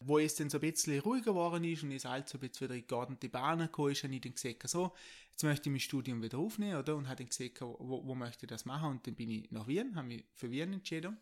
wo 0.00 0.18
es 0.18 0.34
dann 0.34 0.50
so 0.50 0.58
ein 0.58 0.70
bisschen 0.70 1.00
ruhiger 1.00 1.32
geworden 1.32 1.64
ist 1.64 1.82
und 1.82 1.92
es 1.92 2.04
halt 2.04 2.28
so 2.28 2.38
ein 2.38 2.40
bisschen 2.40 2.68
wieder 2.68 2.78
in 2.78 2.86
geordnete 2.86 3.28
Bahnen 3.28 3.66
gekommen 3.66 3.92
ist, 3.92 4.04
habe 4.04 4.14
ich 4.14 4.20
dann 4.20 4.34
gesagt, 4.34 4.68
so, 4.68 4.92
jetzt 5.30 5.42
möchte 5.42 5.68
ich 5.68 5.72
mein 5.72 5.80
Studium 5.80 6.22
wieder 6.22 6.38
aufnehmen, 6.38 6.76
oder? 6.76 6.96
Und 6.96 7.08
habe 7.08 7.16
dann 7.16 7.28
gesagt, 7.28 7.60
wo, 7.60 8.02
wo 8.04 8.14
möchte 8.14 8.46
ich 8.46 8.50
das 8.50 8.64
machen? 8.64 8.90
Und 8.90 9.06
dann 9.06 9.14
bin 9.14 9.30
ich 9.30 9.50
nach 9.50 9.66
Wien, 9.66 9.94
habe 9.96 10.08
mich 10.08 10.24
für 10.34 10.50
Wien 10.50 10.72
entschieden. 10.72 11.16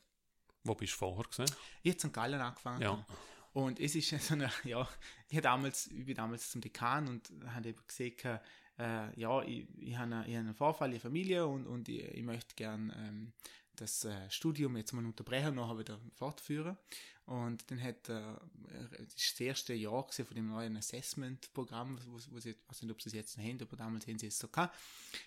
Wo 0.65 0.75
bist 0.75 0.93
du 0.93 0.99
vorher 0.99 1.25
gesehen? 1.25 1.51
Ich 1.83 1.93
habe 1.93 2.01
St. 2.01 2.13
Gallen 2.13 2.41
angefangen. 2.41 2.83
Ja. 2.83 3.07
Und 3.53 3.81
es 3.81 3.95
ist 3.95 4.09
so 4.09 4.35
eine, 4.35 4.51
ja, 4.65 4.89
ich, 5.29 5.41
damals, 5.41 5.89
ich 5.89 6.05
bin 6.05 6.15
damals 6.15 6.51
zum 6.51 6.61
Dekan 6.61 7.09
und 7.09 7.31
habe 7.47 7.71
eben 7.71 7.81
gesagt, 7.87 8.43
äh, 8.79 9.21
ja, 9.21 9.43
ich, 9.43 9.67
ich 9.79 9.97
habe 9.97 10.15
einen, 10.15 10.37
einen 10.37 10.55
Vorfall 10.55 10.89
in 10.89 10.95
der 10.95 11.01
Familie 11.01 11.47
und, 11.47 11.67
und 11.67 11.89
ich, 11.89 12.03
ich 12.03 12.23
möchte 12.23 12.55
gerne 12.55 12.95
ähm, 12.97 13.33
das 13.77 14.05
äh, 14.05 14.31
Studium 14.31 14.77
jetzt 14.77 14.93
mal 14.93 15.05
unterbrechen 15.05 15.49
und 15.49 15.57
nachher 15.57 15.79
wieder 15.79 16.01
fortführen. 16.15 16.77
Und 17.31 17.71
dann 17.71 17.81
hat 17.81 18.09
er, 18.09 18.41
äh, 18.71 19.05
das 19.05 19.15
ist 19.15 19.35
das 19.35 19.41
erste 19.41 19.73
Jahr 19.75 20.03
gewesen 20.03 20.27
von 20.27 20.35
dem 20.35 20.49
neuen 20.49 20.77
Assessment-Programm, 20.77 21.97
wo, 22.09 22.19
wo 22.33 22.41
sie, 22.41 22.51
ich 22.51 22.57
weiß 22.69 22.83
nicht, 22.83 22.91
ob 22.91 23.01
sie 23.01 23.09
es 23.11 23.15
jetzt 23.15 23.39
noch 23.39 23.45
haben, 23.45 23.63
aber 23.63 23.77
damals 23.77 24.09
haben 24.09 24.19
sie 24.19 24.27
es 24.27 24.37
so 24.37 24.49
gehabt. 24.49 24.77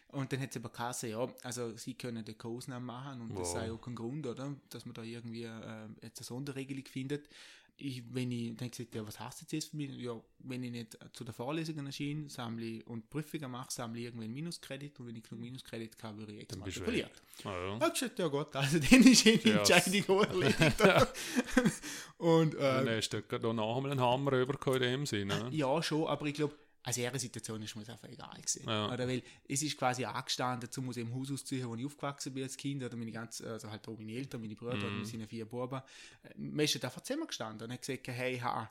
Und 0.10 0.34
dann 0.34 0.42
hat 0.42 0.50
es 0.50 0.58
aber 0.58 0.68
gesagt, 0.68 1.04
ja, 1.04 1.26
also 1.44 1.78
sie 1.78 1.94
können 1.94 2.26
den 2.26 2.39
Ausnahmen 2.42 2.86
machen 2.86 3.22
und 3.22 3.30
das 3.30 3.48
Wow. 3.48 3.54
sei 3.54 3.72
auch 3.72 3.82
kein 3.82 3.96
Grund, 3.96 4.28
oder, 4.28 4.54
dass 4.70 4.86
man 4.86 4.94
da 4.96 5.02
irgendwie 5.02 5.44
äh, 5.46 5.88
jetzt 6.02 6.20
eine 6.20 6.26
Sonderregelung 6.26 6.86
findet. 6.88 7.30
Ich, 7.76 8.04
wenn 8.14 8.32
ich 8.32 8.56
dann 8.56 8.70
gesagt, 8.70 8.94
ja, 8.94 9.06
was 9.06 9.20
heißt 9.20 9.42
jetzt 9.42 9.54
das 9.54 9.66
für 9.66 9.78
mich? 9.78 9.90
Ja, 9.98 10.20
wenn 10.40 10.62
ich 10.64 10.72
nicht 10.72 10.98
zu 11.12 11.24
den 11.24 11.34
Vorlesungen 11.34 11.86
erschien, 11.88 12.30
sammle 12.30 12.84
und 12.86 13.10
Prüfungen 13.10 13.50
mache, 13.50 13.72
sammle 13.72 14.00
ich 14.00 14.06
irgendwann 14.06 14.32
Minuskredit 14.32 15.00
und 15.00 15.08
wenn 15.08 15.16
ich 15.16 15.24
genug 15.24 15.42
Minuskredit 15.42 15.92
habe, 16.04 16.20
würde 16.20 16.34
ich 16.34 16.48
Dann 16.48 16.62
exmatrikuliert. 16.62 17.12
Ah, 17.44 17.50
ja. 17.50 17.88
Ich 17.88 17.94
gesagt, 17.94 18.20
ja 18.20 18.28
Gott, 18.28 18.56
also 18.56 18.78
dann 18.92 19.02
ist 19.04 19.26
die 19.26 19.50
Ja, 19.50 19.58
Entscheidung 19.58 20.20
erledigt. 20.24 20.60
und 22.18 22.54
Dann 22.54 22.88
äh, 22.88 22.98
hast 22.98 23.10
du 23.10 23.22
dort 23.22 23.56
noch 23.56 23.76
einmal 23.76 23.92
einen 23.92 24.02
Hammer 24.02 24.32
rübergekommen 24.34 24.82
in 24.84 24.90
dem 24.92 25.06
Sinne. 25.06 25.44
ne? 25.44 25.50
ja, 25.56 25.82
schon, 25.82 26.08
aber 26.08 26.26
ich 26.28 26.36
glaube, 26.36 26.56
also 26.84 27.02
ihre 27.02 27.17
Situation 27.17 27.62
ist 27.62 27.76
mir 27.76 27.88
einfach 27.88 28.10
egal 28.10 28.36
gewesen. 28.36 28.63
Ja. 28.67 28.91
Oder 28.93 29.08
weil 29.08 29.24
es 29.48 29.62
ist 29.62 29.78
quasi 29.78 30.04
angestanden, 30.06 30.69
zum 30.69 30.89
aus 30.89 30.96
dem 30.96 31.13
Haus 31.15 31.32
auszuziehen, 31.32 31.67
wo 31.67 31.76
ich 31.76 31.86
aufgewachsen 31.86 32.34
bin 32.34 32.43
als 32.43 32.58
Kind, 32.58 32.84
oder 32.84 32.96
meine 32.98 33.12
ganze, 33.12 33.50
also 33.52 33.69
halt 33.72 33.88
auch 33.88 33.98
meine 33.98 34.12
Eltern, 34.13 34.41
meine 34.41 34.56
Brüder, 34.56 34.89
Mhm. 34.89 35.04
ja 35.22 35.28
vier 35.28 35.46
Buben. 35.46 35.82
Äh, 36.24 36.30
Man 36.38 36.60
ist 36.65 36.74
halt 36.76 36.86
einfach 36.86 37.02
zusammengestanden 37.02 37.67
und 37.67 37.74
hat 37.74 37.82
gesagt, 37.82 38.08
hey, 38.10 38.38
ha, 38.39 38.67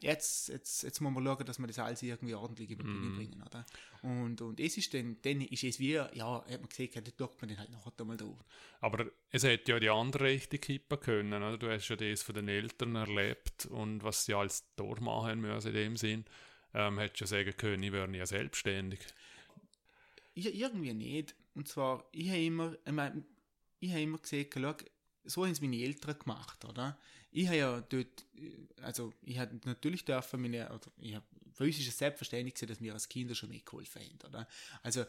jetzt, 0.00 0.48
jetzt, 0.48 0.82
jetzt 0.82 1.00
muss 1.00 1.12
man 1.12 1.24
schauen, 1.24 1.44
dass 1.46 1.58
wir 1.58 1.66
das 1.66 1.78
alles 1.78 2.02
irgendwie 2.02 2.34
ordentlich 2.34 2.70
über 2.70 2.84
die 2.84 2.90
Bühne 2.90 3.06
Mhm. 3.10 3.16
bringen, 3.16 3.42
oder? 3.44 3.66
Und, 4.02 4.40
und 4.42 4.60
es 4.60 4.76
ist 4.76 4.92
dann, 4.94 5.16
dann 5.22 5.40
ist 5.40 5.64
es 5.64 5.80
wie, 5.80 5.92
ja, 5.94 6.44
hat 6.44 6.60
man 6.60 6.68
gesehen, 6.68 6.90
da 6.94 7.10
schaut 7.18 7.40
man 7.40 7.48
dann 7.48 7.58
halt 7.58 7.70
noch 7.72 7.90
einmal 7.98 8.16
drauf. 8.16 8.44
Aber 8.80 9.06
es 9.30 9.42
hätte 9.42 9.72
ja 9.72 9.80
die 9.80 9.88
andere 9.90 10.24
Richtung 10.24 10.60
kippen 10.60 11.00
können. 11.00 11.32
Oder? 11.42 11.58
Du 11.58 11.68
hast 11.70 11.88
ja 11.88 11.96
das 11.96 12.22
von 12.22 12.34
den 12.34 12.46
Eltern 12.48 12.94
erlebt 12.94 13.66
und 13.66 14.04
was 14.04 14.24
sie 14.26 14.34
als 14.34 14.64
durchmachen 14.76 15.40
müssen 15.40 15.68
in 15.68 15.74
dem 15.74 15.96
Sinn. 15.96 16.24
Ähm, 16.78 16.98
hättest 16.98 17.20
du 17.20 17.24
ja 17.24 17.44
sagen 17.44 17.56
können, 17.56 17.82
ich 17.82 17.90
wäre 17.90 18.14
ja 18.14 18.26
selbstständig. 18.26 19.00
Ich 20.34 20.54
irgendwie 20.54 20.92
nicht. 20.92 21.34
Und 21.54 21.68
zwar, 21.68 22.06
ich 22.12 22.28
habe 22.28 22.44
immer, 22.44 22.76
ich, 22.84 22.92
mein, 22.92 23.24
ich 23.80 23.90
habe 23.90 24.02
immer 24.02 24.18
gesehen, 24.18 24.46
schau, 24.52 24.74
so 25.24 25.44
haben 25.44 25.52
es 25.52 25.62
meine 25.62 25.78
Eltern 25.78 26.18
gemacht, 26.18 26.66
oder? 26.66 26.98
Ich 27.32 27.46
habe 27.46 27.56
ja 27.56 27.80
dort, 27.80 28.26
also 28.82 29.14
ich 29.22 29.38
habe 29.38 29.58
natürlich 29.64 30.04
dürfen 30.04 30.42
meine, 30.42 30.68
oder 30.68 30.92
ich 30.98 31.14
habe, 31.14 31.24
für 31.54 31.64
uns 31.64 31.78
ist 31.78 31.88
es 31.88 31.96
selbstverständlich 31.96 32.54
dass 32.54 32.82
wir 32.82 32.92
als 32.92 33.08
Kinder 33.08 33.34
schon 33.34 33.48
mitgeholfen 33.48 34.02
haben, 34.02 34.18
oder? 34.28 34.46
Also, 34.82 35.06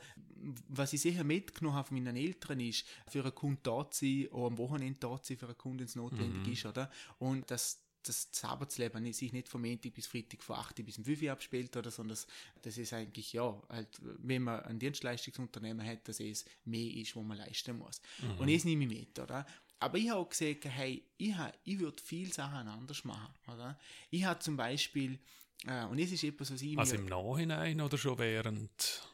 was 0.70 0.94
ich 0.94 1.02
sicher 1.02 1.26
mitgenommen 1.26 1.76
habe 1.76 1.90
von 1.90 2.02
meinen 2.02 2.16
Eltern 2.16 2.62
ist, 2.62 2.88
für 3.10 3.24
einen 3.24 3.36
Kunden 3.36 3.60
da 3.64 3.92
zu 3.92 4.06
sein, 4.06 4.30
auch 4.32 4.48
am 4.48 4.58
Wochenende 4.58 5.00
da 5.02 5.22
zu 5.22 5.34
sein, 5.34 5.38
für 5.38 5.48
einen 5.48 5.58
Kunden, 5.58 5.80
wenn 5.80 5.86
es 5.88 5.96
notwendig 5.98 6.54
ist, 6.54 6.66
oder? 6.66 6.90
Und 7.20 7.52
das, 7.52 7.82
das 8.08 8.30
das 8.32 8.44
Arbeitsleben 8.44 9.12
sich 9.14 9.32
nicht 9.34 9.48
vom 9.50 9.62
Montag 9.62 9.94
bis 9.94 10.08
Freitag 10.08 10.44
von 10.44 10.56
8 10.58 10.84
bis 10.86 10.98
um 10.98 11.06
5 11.06 11.22
Uhr 11.22 11.32
abspielt, 11.32 11.76
oder, 11.78 11.92
sondern 11.92 12.10
das, 12.16 12.28
das 12.62 12.78
ist 12.78 12.94
eigentlich, 12.94 13.34
ja, 13.34 13.62
halt, 13.70 13.90
wenn 14.02 14.44
man 14.44 14.62
ein 14.62 14.80
Dienstleistungsunternehmen 14.80 15.86
hat, 15.86 16.08
dass 16.08 16.20
es 16.20 16.46
mehr 16.66 16.92
ist, 16.96 17.16
wo 17.16 17.24
man 17.24 17.38
leisten 17.38 17.78
muss. 17.78 18.02
Und 18.40 18.52
das 18.52 18.64
nehme 18.66 18.84
ich 18.86 18.90
mit, 18.90 19.20
oder? 19.20 19.46
Aber 19.80 19.98
ich 19.98 20.10
habe 20.10 20.20
auch 20.22 20.30
gesagt, 20.30 20.66
hey, 20.66 21.04
ich, 21.18 21.36
ha- 21.36 21.54
ich 21.64 21.78
würde 21.80 22.02
viele 22.04 22.34
Sachen 22.34 22.68
anders 22.68 23.04
machen, 23.04 23.34
oder? 23.48 23.80
Ich 24.10 24.24
habe 24.24 24.40
zum 24.40 24.58
Beispiel, 24.58 25.20
äh, 25.68 25.86
und 25.86 26.00
es 26.00 26.12
ist 26.12 26.24
etwas, 26.24 26.52
was 26.52 26.62
ich 26.62 26.78
Also 26.78 26.96
im 26.96 27.06
Nachhinein 27.06 27.80
oder 27.82 27.98
schon 27.98 28.18
während? 28.18 29.08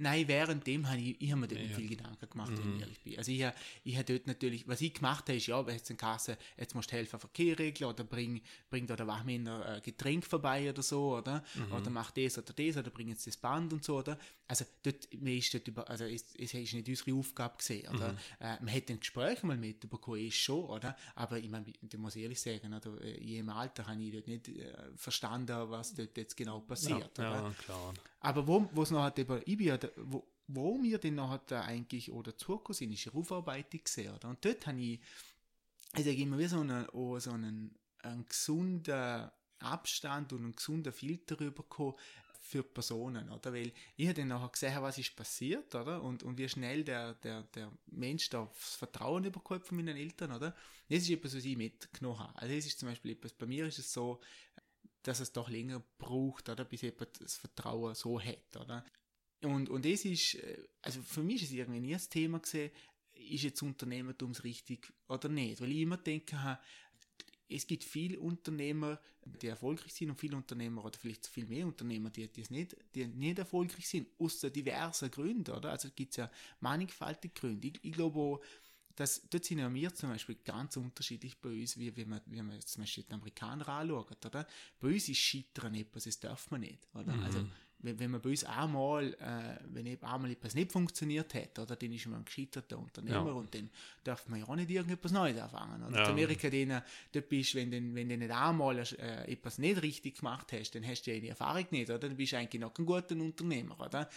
Nein, 0.00 0.26
währenddem 0.28 0.88
habe 0.88 0.98
ich, 1.00 1.20
ich 1.20 1.30
habe 1.30 1.42
mir 1.42 1.48
dort 1.48 1.60
nicht 1.60 1.70
Ja. 1.72 1.76
viel 1.76 1.88
Gedanken 1.88 2.28
gemacht, 2.30 2.52
wenn 2.56 2.74
ich 2.74 2.80
ehrlich 2.80 3.00
bin. 3.02 3.18
Also 3.18 3.30
ich, 3.32 3.42
habe- 3.44 3.54
ich 3.84 3.94
habe 3.96 4.04
dort 4.04 4.26
natürlich, 4.26 4.66
was 4.66 4.80
ich 4.80 4.94
gemacht 4.94 5.28
habe, 5.28 5.36
ist, 5.36 5.46
ja, 5.46 5.60
jetzt 5.68 5.90
in 5.90 5.96
Kasse, 5.98 6.38
jetzt 6.56 6.74
musst 6.74 6.90
du 6.90 6.96
helfen, 6.96 7.20
Verkehr 7.20 7.58
regeln, 7.58 7.90
oder 7.90 8.02
bring, 8.04 8.40
bring 8.70 8.86
da 8.86 8.96
der 8.96 9.06
Wachmänner 9.06 9.76
äh, 9.76 9.80
Getränk 9.82 10.24
vorbei 10.24 10.70
oder 10.70 10.82
so, 10.82 11.16
oder? 11.18 11.44
Oder 11.70 11.90
mach 11.90 12.10
das 12.12 12.38
oder 12.38 12.52
das, 12.54 12.76
oder 12.78 12.90
bring 12.90 13.08
jetzt 13.08 13.26
das 13.26 13.36
Band 13.36 13.72
und 13.74 13.84
so, 13.84 13.98
oder? 13.98 14.18
Also 14.48 14.64
dort, 14.82 15.06
mir 15.20 15.36
ist 15.36 15.52
dort 15.54 15.68
über, 15.68 15.88
also 15.88 16.04
es, 16.04 16.34
es 16.36 16.54
ist 16.54 16.72
nicht 16.74 16.88
unsere 16.88 17.14
Aufgabe 17.18 17.58
gesehen, 17.58 17.88
oder? 17.94 18.16
Äh, 18.40 18.56
man 18.60 18.68
hätte 18.68 18.94
ein 18.94 19.00
Gespräch 19.00 19.42
mal 19.42 19.56
mitbekommen, 19.56 20.26
ist 20.26 20.36
schon, 20.36 20.64
oder? 20.64 20.96
Aber 21.14 21.38
ich 21.38 21.48
meine, 21.50 21.66
da 21.82 21.98
muss 21.98 22.16
ich 22.16 22.22
ehrlich 22.22 22.40
sagen, 22.40 22.72
oder? 22.72 23.00
äh, 23.02 23.18
in 23.18 23.28
jedem 23.28 23.48
Alter 23.50 23.86
habe 23.86 24.02
ich 24.02 24.12
dort 24.12 24.26
nicht 24.28 24.48
äh, 24.48 24.72
verstanden, 24.96 25.56
was 25.70 25.94
dort 25.94 26.16
jetzt 26.16 26.36
genau 26.36 26.60
passiert, 26.60 27.18
oder? 27.18 27.42
ja, 27.42 27.54
klar. 27.64 27.94
Aber 28.22 28.46
wo 28.46 28.68
wo 28.72 28.82
es 28.82 28.90
noch 28.90 29.02
hat 29.02 29.18
eben, 29.18 29.40
ich 29.46 29.56
bin 29.56 29.68
ja, 29.68 29.78
der- 29.78 29.89
wo, 29.96 30.26
wo 30.46 30.82
wir 30.82 30.98
dann 30.98 31.16
noch 31.16 31.30
hat, 31.30 31.52
äh, 31.52 31.56
eigentlich 31.56 32.10
oder 32.10 32.36
zugekommen 32.36 32.74
sind, 32.74 32.92
ist 32.92 33.08
eine 33.08 33.16
Aufarbeitung 33.16 33.82
gesehen, 33.84 34.14
oder? 34.14 34.28
Und 34.28 34.44
dort 34.44 34.66
habe 34.66 34.80
ich, 34.80 35.00
ich 35.96 36.04
sage 36.04 36.16
immer, 36.16 36.38
wie 36.38 36.46
so 36.46 36.60
einen, 36.60 36.88
oh, 36.90 37.18
so 37.18 37.32
einen, 37.32 37.74
einen 38.02 38.26
gesunden 38.26 39.30
Abstand 39.58 40.32
und 40.32 40.42
einen 40.42 40.56
gesunden 40.56 40.92
Filter 40.92 41.36
bekommen 41.36 41.94
für 42.40 42.62
die 42.62 42.68
Personen, 42.68 43.30
oder? 43.30 43.52
Weil 43.52 43.72
ich 43.96 44.06
habe 44.08 44.18
dann 44.18 44.28
nachher 44.28 44.48
gesehen, 44.48 44.82
was 44.82 44.98
ist 44.98 45.14
passiert, 45.14 45.74
oder? 45.74 46.02
Und, 46.02 46.22
und 46.22 46.38
wie 46.38 46.48
schnell 46.48 46.82
der, 46.82 47.14
der, 47.14 47.42
der 47.54 47.70
Mensch 47.86 48.28
da 48.30 48.50
das 48.52 48.74
Vertrauen 48.74 49.30
bekommt 49.30 49.66
von 49.66 49.76
meinen 49.76 49.96
Eltern, 49.96 50.32
oder? 50.32 50.54
Das 50.88 51.02
ist 51.02 51.10
etwas, 51.10 51.36
was 51.36 51.44
ich 51.44 51.56
mitgenommen 51.56 52.18
habe. 52.18 52.36
Also 52.36 52.54
das 52.54 52.66
ist 52.66 52.78
zum 52.80 52.88
Beispiel 52.88 53.12
etwas, 53.12 53.32
bei 53.32 53.46
mir 53.46 53.66
ist 53.66 53.78
es 53.78 53.92
so, 53.92 54.20
dass 55.02 55.20
es 55.20 55.32
doch 55.32 55.48
länger 55.48 55.82
braucht, 55.98 56.48
oder, 56.48 56.64
bis 56.64 56.82
jemand 56.82 57.20
das 57.20 57.36
Vertrauen 57.36 57.94
so 57.94 58.20
hat, 58.20 58.56
oder? 58.56 58.84
Und, 59.42 59.68
und 59.70 59.84
das 59.84 60.04
ist, 60.04 60.34
äh, 60.34 60.62
also 60.82 61.00
für 61.02 61.22
mich 61.22 61.42
ist 61.42 61.50
es 61.50 61.56
irgendwie 61.56 61.80
nie 61.80 61.92
das 61.92 62.08
Thema 62.08 62.38
gesehen, 62.38 62.70
ist 63.12 63.44
jetzt 63.44 63.62
Unternehmertum 63.62 64.32
richtig 64.32 64.92
oder 65.08 65.28
nicht? 65.28 65.60
Weil 65.60 65.72
ich 65.72 65.80
immer 65.80 65.96
denke, 65.96 66.42
ha, 66.42 66.60
es 67.48 67.66
gibt 67.66 67.84
viele 67.84 68.18
Unternehmer, 68.20 69.00
die 69.24 69.48
erfolgreich 69.48 69.92
sind 69.92 70.10
und 70.10 70.20
viele 70.20 70.36
Unternehmer 70.36 70.84
oder 70.84 70.98
vielleicht 70.98 71.26
viel 71.26 71.46
mehr 71.46 71.66
Unternehmer, 71.66 72.10
die, 72.10 72.28
die, 72.28 72.40
es 72.40 72.50
nicht, 72.50 72.76
die 72.94 73.06
nicht 73.06 73.38
erfolgreich 73.38 73.86
sind, 73.86 74.08
aus 74.18 74.40
diversen 74.40 75.10
Gründen, 75.10 75.50
oder? 75.54 75.70
Also 75.70 75.88
gibt 75.94 76.12
es 76.12 76.16
ja 76.18 76.30
mannigfaltige 76.60 77.34
Gründe. 77.34 77.68
Ich, 77.68 77.80
ich 77.82 77.92
glaube 77.92 78.18
auch, 78.18 78.40
dass, 78.94 79.28
dort 79.28 79.44
sind 79.44 79.58
ja 79.58 79.72
wir 79.72 79.94
zum 79.94 80.10
Beispiel 80.10 80.36
ganz 80.44 80.76
unterschiedlich 80.76 81.38
bei 81.38 81.50
uns, 81.50 81.78
wie, 81.78 81.94
wie, 81.96 82.04
man, 82.04 82.20
wie 82.26 82.42
man 82.42 82.60
zum 82.60 82.82
Beispiel 82.82 83.04
die 83.04 83.12
Amerikaner 83.12 83.68
anschaut, 83.68 84.24
oder? 84.26 84.46
Bei 84.78 84.88
uns 84.88 85.08
ist 85.08 85.18
Scheitern 85.18 85.74
etwas, 85.74 86.04
das 86.04 86.20
darf 86.20 86.50
man 86.50 86.60
nicht, 86.60 86.86
oder? 86.94 87.14
Also, 87.22 87.46
wenn, 87.82 88.10
man 88.10 88.20
bei 88.20 88.30
uns 88.30 88.44
einmal, 88.44 89.14
äh, 89.14 89.58
wenn 89.72 89.86
eben 89.86 90.04
einmal 90.04 90.30
etwas 90.30 90.54
nicht 90.54 90.70
funktioniert 90.72 91.32
hat, 91.34 91.58
oder, 91.58 91.76
dann 91.76 91.92
ist 91.92 92.06
man 92.06 92.20
ein 92.20 92.24
gescheiterter 92.24 92.78
Unternehmer 92.78 93.26
Ja. 93.26 93.32
und 93.32 93.54
dann 93.54 93.70
darf 94.04 94.28
man 94.28 94.40
ja 94.40 94.48
auch 94.48 94.56
nicht 94.56 94.70
irgendetwas 94.70 95.12
Neues 95.12 95.38
anfangen, 95.38 95.82
oder? 95.84 95.96
Ja. 95.96 96.04
In 96.04 96.10
Amerika, 96.12 96.50
denen, 96.50 96.82
dort 97.12 97.28
bist, 97.28 97.54
wenn, 97.54 97.70
du- 97.70 97.94
wenn 97.94 98.08
du 98.08 98.16
nicht 98.16 98.30
einmal 98.30 98.78
äh, 98.78 99.32
etwas 99.32 99.58
nicht 99.58 99.80
richtig 99.82 100.18
gemacht 100.18 100.52
hast, 100.52 100.72
dann 100.74 100.86
hast 100.86 101.02
du 101.06 101.12
ja 101.14 101.20
die 101.20 101.28
Erfahrung 101.28 101.66
nicht, 101.70 101.88
oder? 101.88 101.98
Dann 101.98 102.16
bist 102.16 102.32
du 102.32 102.38
eigentlich 102.38 102.60
noch 102.60 102.74
kein 102.74 102.86
guter 102.86 103.16
Unternehmer, 103.16 103.80
oder? 103.80 104.08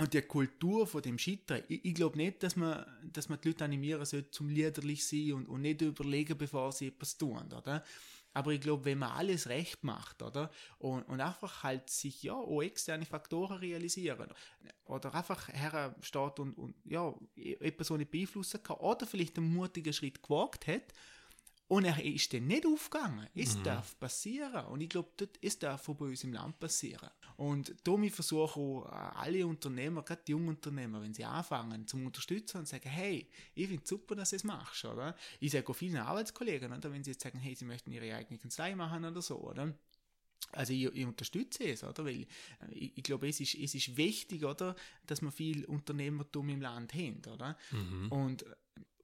Und 0.00 0.12
die 0.12 0.22
Kultur 0.22 0.86
von 0.88 1.02
dem 1.02 1.18
Scheitern, 1.18 1.62
ich, 1.68 1.84
ich 1.84 1.94
glaube 1.94 2.16
nicht, 2.16 2.42
dass 2.42 2.56
man, 2.56 2.84
dass 3.12 3.28
man 3.28 3.40
die 3.40 3.48
Leute 3.48 3.64
animieren 3.64 4.04
sollte, 4.04 4.30
zum 4.32 4.48
liederlich 4.48 5.06
sein 5.06 5.34
und, 5.34 5.46
und 5.48 5.60
nicht 5.62 5.82
überlegen, 5.82 6.36
bevor 6.36 6.72
sie 6.72 6.88
etwas 6.88 7.16
tun, 7.16 7.52
oder? 7.52 7.84
Aber 8.34 8.50
ich 8.50 8.60
glaube, 8.60 8.84
wenn 8.84 8.98
man 8.98 9.12
alles 9.12 9.48
recht 9.48 9.84
macht, 9.84 10.20
oder? 10.20 10.50
Und, 10.78 11.02
und 11.04 11.20
einfach 11.20 11.62
halt 11.62 11.88
sich, 11.88 12.24
ja, 12.24 12.34
auch 12.34 12.62
externe 12.62 13.06
Faktoren 13.06 13.58
realisieren. 13.58 14.28
Oder 14.84 15.14
einfach 15.14 15.48
hersteht 15.48 16.40
und, 16.40 16.52
und, 16.54 16.74
ja, 16.84 17.14
etwas 17.36 17.86
so 17.86 17.96
nicht 17.96 18.10
beeinflussen 18.10 18.62
kann. 18.62 18.76
Oder 18.78 19.06
vielleicht 19.06 19.38
einen 19.38 19.54
mutigen 19.54 19.92
Schritt 19.92 20.20
gewagt 20.20 20.66
hat. 20.66 20.92
Und 21.68 21.84
er 21.84 22.04
ist 22.04 22.32
dann 22.34 22.48
nicht 22.48 22.66
aufgegangen. 22.66 23.28
Es 23.34 23.62
darf 23.62 23.98
passieren. 23.98 24.66
Und 24.66 24.80
ich 24.80 24.88
glaube, 24.88 25.10
es 25.40 25.58
darf 25.58 25.88
auch 25.88 25.94
bei 25.94 26.06
uns 26.06 26.24
im 26.24 26.32
Land 26.32 26.58
passieren. 26.58 27.08
Und 27.36 27.74
darum 27.84 28.08
versuche 28.10 28.42
auch 28.60 28.86
äh, 28.86 29.18
alle 29.18 29.46
Unternehmer, 29.46 30.02
gerade 30.02 30.22
die 30.26 30.32
jungen 30.32 30.50
Unternehmer, 30.50 31.02
wenn 31.02 31.14
sie 31.14 31.24
anfangen, 31.24 31.86
zum 31.86 32.06
unterstützen 32.06 32.58
und 32.58 32.68
sagen, 32.68 32.88
hey, 32.88 33.28
ich 33.54 33.66
finde 33.66 33.82
es 33.82 33.88
super, 33.88 34.14
dass 34.14 34.30
du 34.30 34.36
es 34.36 34.44
machst, 34.44 34.84
oder? 34.84 35.16
Ich 35.40 35.52
sage 35.52 35.68
auch 35.68 35.74
vielen 35.74 35.96
Arbeitskollegen, 35.96 36.72
oder? 36.72 36.92
Wenn 36.92 37.02
sie 37.02 37.10
jetzt 37.10 37.22
sagen, 37.22 37.38
hey, 37.38 37.54
sie 37.54 37.64
möchten 37.64 37.90
ihre 37.90 38.14
eigene 38.14 38.38
Kanzlei 38.38 38.74
machen 38.76 39.04
oder 39.04 39.20
so, 39.22 39.38
oder? 39.40 39.74
Also 40.52 40.72
ich, 40.72 40.84
ich 40.84 41.06
unterstütze 41.06 41.64
es, 41.64 41.82
oder? 41.82 42.04
Weil 42.04 42.20
äh, 42.20 42.26
ich, 42.70 42.98
ich 42.98 43.02
glaube, 43.02 43.28
es 43.28 43.40
ist, 43.40 43.54
es 43.54 43.74
ist 43.74 43.96
wichtig, 43.96 44.44
oder, 44.44 44.76
dass 45.06 45.20
wir 45.22 45.32
viel 45.32 45.64
Unternehmertum 45.64 46.48
im 46.50 46.60
Land 46.60 46.94
haben, 46.94 47.20
oder? 47.32 47.56
Und 48.10 48.42
äh, 48.44 48.54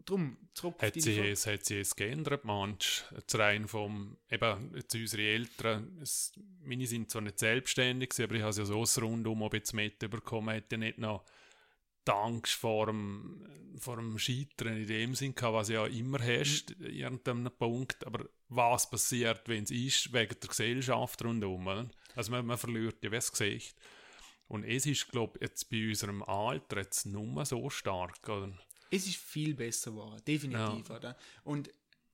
darum, 0.04 0.36
zurück 0.54 0.76
Hat 0.80 0.94
Frage. 0.94 1.30
es, 1.30 1.46
hat 1.46 1.64
sich 1.64 1.78
es 1.78 1.96
geändert, 1.96 2.44
manch, 2.44 3.04
zu 3.26 3.38
rein 3.38 3.68
vom, 3.68 4.16
eben, 4.30 4.72
jetzt 4.74 4.94
unsere 4.94 5.22
Eltern, 5.22 5.98
es, 6.02 6.32
meine 6.62 6.86
sind 6.86 7.10
zwar 7.10 7.22
nicht 7.22 7.38
selbstständig, 7.38 8.10
aber 8.20 8.34
ich 8.34 8.42
habe 8.42 8.54
ja 8.56 8.64
so 8.64 8.80
das 8.80 9.00
rundum 9.00 9.42
ob 9.42 9.54
jetzt 9.54 9.72
mitbekommen, 9.72 10.62
ja 10.70 10.78
nicht 10.78 10.98
noch 10.98 11.24
die 12.06 12.12
Angst 12.12 12.54
vor 12.54 12.86
dem, 12.86 13.46
vor 13.78 13.96
dem 13.96 14.18
Scheitern 14.18 14.76
in 14.78 14.86
dem 14.86 15.14
Sinn 15.14 15.34
gehabt, 15.34 15.54
was 15.54 15.68
ja 15.68 15.86
immer 15.86 16.18
hast, 16.18 16.76
Mhm. 16.78 16.86
in 16.86 16.94
irgendeinem 16.94 17.52
Punkt, 17.58 18.06
aber 18.06 18.26
was 18.48 18.88
passiert, 18.90 19.48
wenn 19.48 19.64
es 19.64 19.70
ist, 19.70 20.12
wegen 20.12 20.34
der 20.40 20.48
Gesellschaft 20.48 21.22
rundum, 21.22 21.66
oder? 21.66 21.88
also 22.16 22.32
man, 22.32 22.46
man 22.46 22.58
verliert 22.58 23.02
ja 23.04 23.10
das 23.10 23.30
Gesicht. 23.30 23.76
Und 24.48 24.64
es 24.64 24.84
ist, 24.86 25.08
glaube 25.10 25.38
ich, 25.38 25.42
jetzt 25.48 25.70
bei 25.70 25.86
unserem 25.88 26.22
Alter 26.24 26.78
jetzt 26.78 27.06
nur 27.06 27.44
so 27.46 27.70
stark, 27.70 28.28
oder? 28.28 28.52
Es 28.90 29.06
ist 29.06 29.16
viel 29.16 29.54
besser 29.54 29.92
geworden, 29.92 30.20
definitiv, 30.26 30.90
oder? 30.90 31.16
Und 31.44 31.70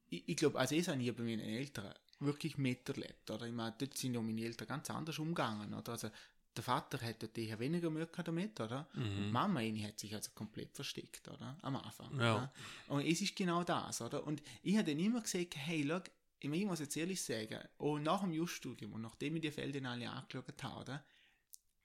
ich, 0.09 0.29
ich 0.29 0.37
glaube, 0.37 0.59
also 0.59 0.75
ich 0.75 0.87
habe 0.89 0.99
nie 0.99 1.11
bei 1.11 1.23
meinen 1.23 1.41
Eltern 1.41 1.93
wirklich 2.21 2.59
miterlebt, 2.59 3.31
oder? 3.31 3.47
Ich 3.47 3.53
meine, 3.53 3.75
dort 3.79 3.97
sind 3.97 4.15
ja 4.15 4.21
meine 4.21 4.43
Eltern 4.43 4.69
ganz 4.69 4.91
anders 4.91 5.19
umgegangen, 5.19 5.73
oder? 5.75 5.93
Also, 5.93 6.11
der 6.57 6.65
Vater 6.65 6.99
hätte 6.99 7.29
eher 7.39 7.59
weniger 7.59 7.91
Mühe 7.91 8.09
damit, 8.25 8.59
oder? 8.61 8.89
Mhm. 8.95 9.31
Mama 9.31 9.61
hat 9.61 10.01
sich 10.01 10.15
also 10.15 10.31
komplett 10.35 10.75
versteckt, 10.75 11.29
oder? 11.29 11.59
Am 11.61 11.77
Anfang. 11.77 12.19
Ja. 12.19 12.37
Oder? 12.37 12.53
Und 12.89 13.07
es 13.07 13.21
ist 13.21 13.37
genau 13.37 13.63
das, 13.63 14.01
oder? 14.01 14.27
Und 14.27 14.43
ich 14.63 14.77
habe 14.77 14.91
dann 14.91 14.99
immer 14.99 15.21
gesagt, 15.21 15.57
hey, 15.57 15.85
schau, 15.87 16.01
ich, 16.39 16.49
meine, 16.49 16.63
ich 16.63 16.69
muss 16.69 16.81
jetzt 16.81 16.97
ehrlich 16.97 17.21
sagen, 17.21 17.59
auch 17.79 17.99
nach 17.99 18.21
dem 18.21 18.33
Just-Studium 18.33 18.95
und 18.95 19.03
nachdem 19.03 19.37
ich 19.37 19.43
die 19.43 19.51
Felder 19.51 19.89
alle 19.89 20.09
angeschaut 20.09 20.63
habe, 20.63 20.81
oder? 20.81 21.05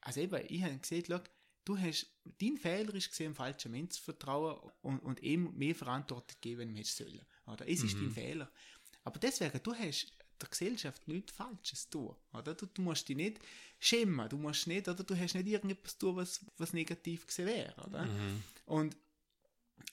Also 0.02 0.22
eben, 0.22 0.42
ich 0.48 0.64
habe 0.64 0.78
gesehen, 0.78 1.04
schau, 1.08 1.20
du 1.66 1.78
hast, 1.78 2.08
dein 2.40 2.58
Fehler 2.58 2.94
ist 2.96 3.10
gesehen, 3.10 3.36
falschen 3.36 3.72
Menschen 3.72 3.92
zu 3.92 4.02
vertrauen 4.02 4.72
und, 4.82 5.00
und 5.00 5.22
ihm 5.22 5.52
mehr 5.58 5.76
Verantwortung 5.76 6.38
geben, 6.42 6.60
wenn 6.62 6.76
du 6.76 6.84
sollen, 6.84 7.22
oder? 7.46 7.68
Es 7.68 7.84
ist 7.84 7.96
Mhm. 7.96 8.06
dein 8.06 8.12
Fehler. 8.12 8.52
Aber 9.04 9.20
deswegen, 9.20 9.60
du 9.64 9.74
hast 9.74 10.14
der 10.40 10.50
Gesellschaft 10.50 11.08
nichts 11.08 11.34
Falsches 11.34 11.90
tun, 11.90 12.16
oder? 12.34 12.56
Du, 12.56 12.66
du 12.66 12.82
musst 12.82 13.08
dich 13.08 13.16
nicht 13.16 13.40
schämen, 13.80 14.28
du 14.30 14.38
musst 14.38 14.66
nicht, 14.68 14.88
oder 14.88 15.04
du 15.04 15.16
hast 15.18 15.36
nicht 15.36 15.48
irgendetwas 15.48 15.98
tun, 15.98 16.16
was, 16.16 16.44
was 16.58 16.74
negativ 16.74 17.28
gesehen 17.28 17.48
wäre, 17.48 17.76
oder? 17.88 18.06
Mhm. 18.06 18.44
Und 18.66 18.98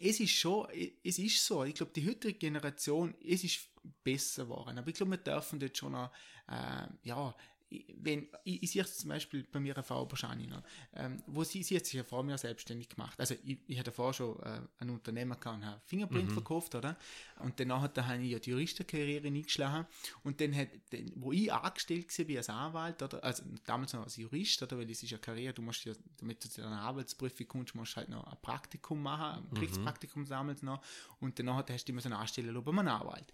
es 0.00 0.20
ist 0.20 0.32
schon, 0.32 0.68
es 1.02 1.18
ist 1.18 1.44
so, 1.44 1.64
ich 1.64 1.74
glaube, 1.74 1.92
die 1.92 2.06
heutige 2.06 2.34
Generation, 2.34 3.14
es 3.24 3.44
ist 3.44 3.60
besser 4.04 4.44
geworden, 4.44 4.78
aber 4.78 4.88
ich 4.88 4.94
glaube, 4.94 5.12
wir 5.12 5.18
dürfen 5.18 5.58
dort 5.58 5.76
schon 5.76 5.92
noch, 5.92 6.12
äh, 6.48 6.86
ja, 7.02 7.34
wenn, 7.70 8.28
ich, 8.44 8.62
ich 8.62 8.70
sehe 8.70 8.82
es 8.82 8.98
zum 8.98 9.10
Beispiel 9.10 9.44
bei 9.50 9.60
mir 9.60 9.74
Frau 9.82 10.06
Boschani 10.06 10.46
noch, 10.46 10.62
ähm, 10.94 11.22
wo 11.26 11.44
sie, 11.44 11.62
sie 11.62 11.76
hat 11.76 11.84
sich 11.84 11.94
ja 11.94 12.04
vor 12.04 12.22
mir 12.22 12.38
selbstständig 12.38 12.88
gemacht. 12.88 13.18
Also 13.18 13.34
ich, 13.44 13.58
ich 13.66 13.78
hatte 13.78 13.90
davor 13.90 14.14
schon 14.14 14.38
äh, 14.40 14.60
ein 14.78 14.90
Unternehmer 14.90 15.36
gehabt 15.36 15.58
und 15.58 15.66
habe 15.66 15.80
Fingerprint 15.84 16.32
verkauft, 16.32 16.74
oder? 16.74 16.96
Und 17.40 17.58
danach 17.60 17.88
da 17.88 18.06
habe 18.06 18.22
ich 18.22 18.32
ja 18.32 18.38
die 18.38 18.50
Juristenkarriere 18.50 19.26
eingeschlagen 19.26 19.86
und 20.22 20.40
dann 20.40 20.54
hat, 20.54 20.68
dann, 20.90 21.12
wo 21.16 21.32
ich 21.32 21.52
angestellt 21.52 22.18
war 22.18 22.36
als 22.36 22.48
Anwalt, 22.48 23.02
oder? 23.02 23.22
Also 23.22 23.42
damals 23.66 23.92
noch 23.92 24.04
als 24.04 24.16
Jurist, 24.16 24.62
oder? 24.62 24.78
Weil 24.78 24.90
es 24.90 25.02
ist 25.02 25.10
ja 25.10 25.18
Karriere, 25.18 25.54
du 25.54 25.62
musst 25.62 25.84
ja, 25.84 25.92
damit 26.18 26.44
du 26.44 26.48
zu 26.48 26.64
einer 26.64 26.80
Arbeitsprüfung 26.80 27.48
kommst, 27.48 27.74
musst 27.74 27.92
du 27.92 27.96
halt 27.96 28.08
noch 28.08 28.26
ein 28.26 28.36
Praktikum 28.40 29.02
machen, 29.02 29.46
ein 29.50 29.54
Kriegspraktikum 29.54 30.26
damals 30.26 30.62
noch 30.62 30.82
und 31.20 31.38
danach 31.38 31.64
hast 31.68 31.84
du 31.84 31.92
immer 31.92 32.00
so 32.00 32.08
eine 32.08 32.18
Anstellung 32.18 32.64
bei 32.64 32.70
einem 32.70 32.88
Anwalt. 32.88 33.32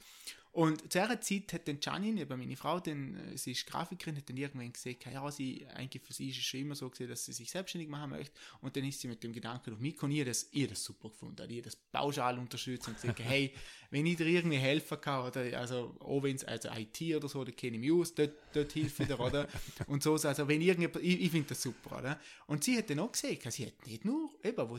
Und 0.54 0.82
zu 0.82 1.00
dieser 1.00 1.20
Zeit 1.20 1.52
hat 1.52 1.66
dann 1.66 1.78
Janine, 1.82 2.20
eben 2.20 2.38
meine 2.38 2.54
Frau, 2.54 2.78
dann, 2.78 3.16
äh, 3.16 3.36
sie 3.36 3.50
ist 3.50 3.66
Grafikerin, 3.66 4.16
hat 4.16 4.28
dann 4.28 4.36
irgendwann 4.36 4.72
gesagt, 4.72 5.04
ja, 5.12 5.28
sie, 5.32 5.66
eigentlich 5.74 6.00
für 6.00 6.12
sie 6.12 6.28
ist 6.28 6.38
es 6.38 6.44
schon 6.44 6.60
immer 6.60 6.76
so 6.76 6.88
gesehen, 6.88 7.08
dass 7.08 7.24
sie 7.24 7.32
sich 7.32 7.50
selbstständig 7.50 7.90
machen 7.90 8.10
möchte. 8.10 8.32
Und 8.60 8.76
dann 8.76 8.84
ist 8.84 9.00
sie 9.00 9.08
mit 9.08 9.24
dem 9.24 9.32
Gedanken 9.32 9.72
auf 9.72 9.80
mich 9.80 9.94
gekommen, 9.94 10.12
ich 10.12 10.24
das, 10.24 10.48
habe 10.54 10.68
das 10.68 10.84
super 10.84 11.08
gefunden, 11.08 11.42
habe 11.42 11.60
das 11.60 11.74
pauschal 11.74 12.38
unterstützt 12.38 12.86
und 12.86 12.94
gesagt, 12.94 13.18
hey, 13.24 13.52
wenn 13.90 14.06
ich 14.06 14.16
dir 14.16 14.26
irgendwie 14.26 14.56
helfen 14.56 15.00
kann, 15.00 15.26
oder, 15.26 15.58
also, 15.58 15.96
auch 15.98 16.22
wenn 16.22 16.36
es, 16.36 16.44
also 16.44 16.68
IT 16.68 17.02
oder 17.16 17.28
so, 17.28 17.42
da 17.42 17.50
kenne 17.50 17.74
ich 17.74 17.80
mich 17.80 17.92
aus, 17.92 18.14
dort, 18.14 18.34
dort 18.52 18.70
hilft 18.70 19.00
wieder, 19.00 19.18
oder? 19.18 19.48
Und 19.88 20.04
so, 20.04 20.12
also, 20.12 20.46
wenn 20.46 20.60
irgendjemand, 20.60 21.04
ich, 21.04 21.20
ich 21.20 21.30
finde 21.32 21.48
das 21.48 21.62
super, 21.62 21.98
oder? 21.98 22.20
Und 22.46 22.62
sie 22.62 22.78
hat 22.78 22.88
dann 22.88 23.00
auch 23.00 23.10
gesagt, 23.10 23.50
sie 23.50 23.66
hat 23.66 23.84
nicht 23.88 24.04
nur, 24.04 24.30
eben, 24.44 24.70
wo, 24.70 24.78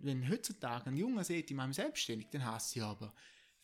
wenn 0.00 0.26
heutzutage 0.30 0.86
ein 0.86 0.96
Junge 0.96 1.22
sieht, 1.22 1.50
ich 1.50 1.54
mache 1.54 1.68
mich 1.68 1.76
selbstständig, 1.76 2.28
dann 2.30 2.50
heißt 2.50 2.70
sie 2.70 2.80
aber, 2.80 3.12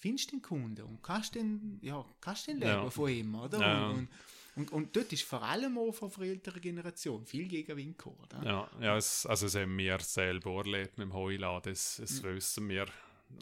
findest 0.03 0.33
den 0.33 0.43
Kunden 0.43 0.83
und 0.83 1.01
kannst 1.03 1.35
den, 1.37 1.79
ja, 1.81 2.05
kannst 2.21 2.49
den 2.49 2.57
leben 2.59 2.71
Ja. 2.71 2.91
von 2.91 3.09
ihm, 3.09 3.35
oder? 3.37 3.61
Ja. 3.61 3.89
Und, 3.91 3.95
und, 3.99 4.09
und, 4.57 4.73
und 4.73 4.97
dort 4.97 5.13
ist 5.13 5.23
vor 5.23 5.43
allem 5.43 5.79
auch 5.79 5.93
von 5.93 6.11
der 6.19 6.29
älteren 6.29 6.61
Generation 6.61 7.25
viel 7.25 7.47
Gegenwind 7.49 7.97
gekommen, 7.97 8.19
oder? 8.25 8.43
Ja, 8.45 8.71
ja 8.81 8.97
es, 8.97 9.25
also 9.27 9.47
das 9.47 9.55
haben 9.55 9.79
wir 9.79 9.99
selber 10.01 10.57
erlebt 10.59 10.99
mit 10.99 11.07
dem 11.07 11.15
Heuladen. 11.15 11.73
Das, 11.73 11.97
das 11.99 12.23
wissen 12.23 12.69
wir, 12.69 12.87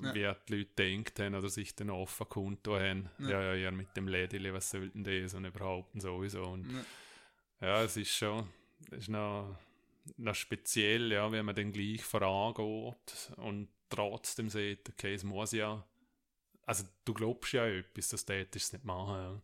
Ja. 0.02 0.14
wie 0.14 0.32
die 0.48 0.56
Leute 0.58 0.70
denkt 0.78 1.18
haben 1.18 1.34
oder 1.34 1.48
sich 1.48 1.74
dann 1.74 1.90
offen 1.90 2.28
kundtun 2.28 2.78
haben. 2.78 3.10
Ja, 3.18 3.42
ja, 3.42 3.54
ja, 3.54 3.70
mit 3.72 3.96
dem 3.96 4.06
Lädeli, 4.06 4.52
was 4.52 4.70
sollten 4.70 5.02
das 5.02 5.34
und 5.34 5.46
überhaupt 5.46 5.94
und 5.94 6.00
sowieso. 6.02 6.44
Und 6.44 6.70
Ja. 6.70 6.84
ja, 7.68 7.82
es 7.82 7.96
ist 7.96 8.14
schon, 8.14 8.46
es 8.92 8.98
ist 8.98 9.08
noch, 9.08 9.56
noch 10.18 10.34
speziell, 10.36 11.10
ja, 11.10 11.32
wenn 11.32 11.44
man 11.46 11.54
dann 11.56 11.72
gleich 11.72 12.04
vorangeht 12.04 13.32
und 13.36 13.68
trotzdem 13.88 14.48
sieht, 14.48 14.88
okay, 14.90 15.14
es 15.14 15.24
muss 15.24 15.50
ja, 15.52 15.84
also 16.70 16.84
du 17.04 17.12
glaubst 17.14 17.52
ja 17.52 17.66
etwas, 17.66 18.10
das 18.10 18.24
tätest 18.24 18.66
es 18.66 18.72
nicht 18.72 18.84
machen. 18.84 19.42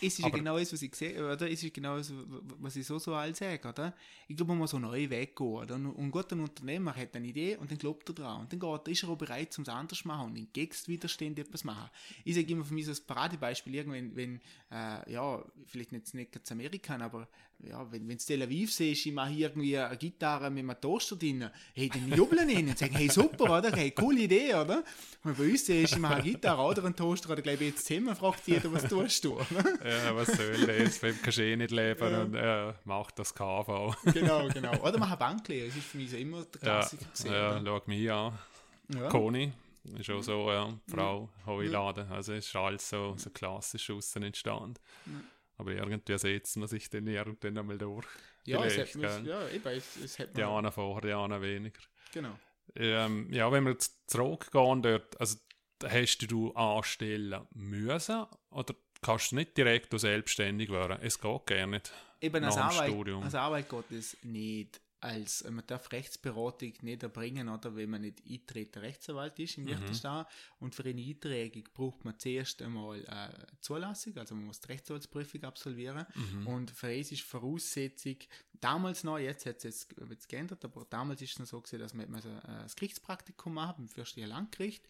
Ja. 0.00 0.06
Es 0.06 0.14
ist 0.14 0.18
ja 0.20 0.26
Aber- 0.26 0.38
genau 0.38 0.58
das, 0.58 0.72
was 0.72 0.82
ich 0.82 0.94
sehe, 0.94 1.24
oder? 1.24 1.50
Es 1.50 1.62
ist 1.62 1.74
genau 1.74 1.96
das, 1.98 2.12
was 2.58 2.76
ich 2.76 2.86
so 2.86 2.98
so 2.98 3.14
all 3.14 3.34
sage, 3.34 3.68
oder? 3.68 3.94
Ich 4.28 4.36
glaube, 4.36 4.50
man 4.52 4.58
muss 4.58 4.70
so 4.70 4.78
neu 4.78 5.08
weggehen, 5.10 5.50
oder? 5.50 5.74
Und 5.74 5.98
ein 5.98 6.10
guter 6.10 6.36
Unternehmer 6.36 6.94
hat 6.94 7.14
eine 7.16 7.26
Idee 7.26 7.56
und 7.56 7.70
dann 7.70 7.78
glaubt 7.78 8.08
er 8.10 8.14
dran. 8.14 8.40
Und 8.42 8.52
dann 8.52 8.60
geht, 8.60 8.88
ist 8.88 9.02
er 9.02 9.10
auch 9.10 9.18
bereit, 9.18 9.56
um 9.58 9.62
es 9.62 9.68
anders 9.68 9.98
zu 10.00 10.08
machen 10.08 10.26
und 10.30 10.36
in 10.36 10.48
Gegenwiderstand 10.52 11.38
etwas 11.38 11.64
machen. 11.64 11.90
Ich 12.24 12.34
sage 12.34 12.46
immer 12.52 12.64
für 12.64 12.74
mich 12.74 12.86
so 12.86 12.92
das 12.92 13.00
Paradebeispiel, 13.00 13.74
irgendwann, 13.74 14.14
wenn, 14.16 14.40
äh, 14.70 15.12
ja, 15.12 15.44
vielleicht 15.66 15.92
nicht, 15.92 16.14
nicht 16.14 16.32
ganz 16.32 16.50
Amerika, 16.52 16.96
aber 16.98 17.28
ja, 17.62 17.86
wenn 17.92 18.08
wenn 18.08 18.16
es 18.16 18.24
Tel 18.24 18.42
Aviv 18.42 18.72
siehst, 18.72 19.04
ich 19.04 19.12
mache 19.12 19.32
irgendwie 19.34 19.76
eine 19.76 19.94
Gitarre 19.98 20.50
mit 20.50 20.64
einem 20.64 20.80
Toaster 20.80 21.16
drin, 21.16 21.50
hey, 21.74 21.90
dann 21.90 22.10
jubeln 22.16 22.48
ihnen 22.48 22.70
und 22.70 22.78
sagen, 22.78 22.94
hey, 22.94 23.10
super, 23.10 23.58
oder? 23.58 23.70
Hey, 23.76 23.90
coole 23.90 24.20
Idee, 24.22 24.54
oder? 24.54 24.82
Und 25.24 25.36
bei 25.36 25.44
uns 25.50 25.66
siehst, 25.66 25.92
ich 25.92 25.98
mache 25.98 26.14
eine 26.14 26.22
Gitarre 26.22 26.62
oder 26.62 26.84
einen 26.86 26.96
Toaster 26.96 27.28
oder 27.30 27.42
gleich 27.42 27.60
jetzt 27.60 27.84
zusammen, 27.84 28.16
fragt 28.16 28.46
jeder, 28.48 28.72
was 28.72 28.84
tust 28.88 29.24
du, 29.24 29.34
oder? 29.34 29.84
Ja, 29.90 30.16
was 30.16 30.28
soll 30.28 30.66
das? 30.66 31.02
Wenn 31.02 31.20
kannst 31.22 31.38
du 31.38 31.42
eh 31.42 31.56
nicht 31.56 31.70
leben 31.70 32.14
und 32.14 32.34
ja, 32.34 32.74
macht 32.84 33.18
das 33.18 33.34
KV. 33.34 33.94
genau, 34.12 34.48
genau. 34.48 34.72
Oder 34.82 34.98
machen 34.98 35.18
Banklehre, 35.18 35.66
das 35.68 35.76
ist 35.76 35.86
für 35.86 35.96
mich 35.98 36.10
so 36.10 36.16
immer 36.16 36.44
der 36.44 36.60
Ja, 36.62 36.78
Klassiker 36.80 37.32
ja, 37.32 37.60
oder? 37.60 37.80
schau 37.80 37.82
mich 37.86 38.10
an. 38.10 38.38
Ja. 38.94 39.08
Koni 39.08 39.52
ist 39.98 40.10
auch 40.10 40.22
so, 40.22 40.50
ja, 40.50 40.72
Frau, 40.88 41.28
Heuladen. 41.46 42.10
Also 42.10 42.32
es 42.34 42.46
ist 42.46 42.56
alles 42.56 42.88
so, 42.88 43.14
so 43.16 43.30
klassisch 43.30 43.90
außen 43.90 44.22
entstanden. 44.22 44.74
Aber 45.56 45.72
irgendwie 45.72 46.18
setzt 46.18 46.56
man 46.56 46.68
sich 46.68 46.88
dann 46.88 47.06
irgendwann 47.06 47.58
einmal 47.58 47.78
durch. 47.78 48.06
Ja, 48.46 48.64
es 48.64 48.78
hat 48.78 48.94
man, 48.96 49.26
ja, 49.26 49.48
eben, 49.48 49.68
es, 49.68 49.96
es 49.96 50.18
hat 50.18 50.36
Die 50.36 50.40
man, 50.40 50.64
einen 50.64 50.72
vorher, 50.72 51.02
die 51.02 51.12
anderen 51.12 51.42
weniger. 51.42 51.80
genau. 52.12 52.38
Ähm, 52.76 53.30
ja, 53.32 53.50
wenn 53.50 53.64
wir 53.64 53.72
jetzt 53.72 54.08
zurückgehen 54.10 54.80
dort, 54.82 55.20
also 55.20 55.36
hast 55.84 56.18
du 56.30 56.52
anstellen 56.54 57.46
müssen 57.52 58.26
oder 58.50 58.74
kannst 59.02 59.32
du 59.32 59.36
nicht 59.36 59.56
direkt 59.56 59.98
selbstständig 59.98 60.70
werden? 60.70 60.98
Es 61.02 61.18
geht 61.20 61.46
gar 61.46 61.66
nicht. 61.66 61.92
Eben 62.20 62.44
als 62.44 62.56
Arbeit, 62.56 62.90
Studium. 62.90 63.22
als 63.22 63.34
Arbeit 63.34 63.68
geht 63.68 63.90
es 63.92 64.16
nicht. 64.22 64.80
Als, 65.02 65.42
man 65.48 65.64
darf 65.66 65.90
Rechtsberatung 65.92 66.74
nicht 66.82 67.02
erbringen, 67.02 67.48
oder, 67.48 67.74
wenn 67.74 67.88
man 67.88 68.02
nicht 68.02 68.20
eingetretener 68.22 68.84
Rechtsanwalt 68.84 69.38
ist 69.38 69.56
Mhm. 69.56 69.62
im 69.62 69.68
Liechtenstein. 69.70 70.26
Und 70.58 70.74
für 70.74 70.84
eine 70.84 71.00
Einträgung 71.00 71.64
braucht 71.72 72.04
man 72.04 72.18
zuerst 72.18 72.60
einmal 72.60 73.02
äh, 73.06 73.56
Zulassung, 73.62 74.14
also 74.18 74.34
man 74.34 74.44
muss 74.44 74.60
die 74.60 74.66
Rechtsanwaltsprüfung 74.72 75.42
absolvieren. 75.44 76.04
Mhm. 76.14 76.46
Und 76.46 76.70
für 76.70 76.94
uns 76.94 77.12
ist 77.12 77.22
Voraussetzung, 77.22 78.16
damals 78.60 79.02
noch, 79.02 79.16
jetzt 79.18 79.46
hat 79.46 79.64
es 79.64 79.88
jetzt, 79.88 80.28
geändert, 80.28 80.62
aber 80.66 80.86
damals 80.90 81.22
ist 81.22 81.32
es 81.32 81.38
noch 81.38 81.46
so 81.46 81.62
gewesen, 81.62 81.78
dass 81.80 81.92
so, 82.22 82.28
äh, 82.28 82.40
das 82.62 82.76
Gerichtspraktikum 82.76 83.54
macht, 83.54 83.78
beim 83.78 83.88
Fürstlichen 83.88 84.28
Landgericht. 84.28 84.86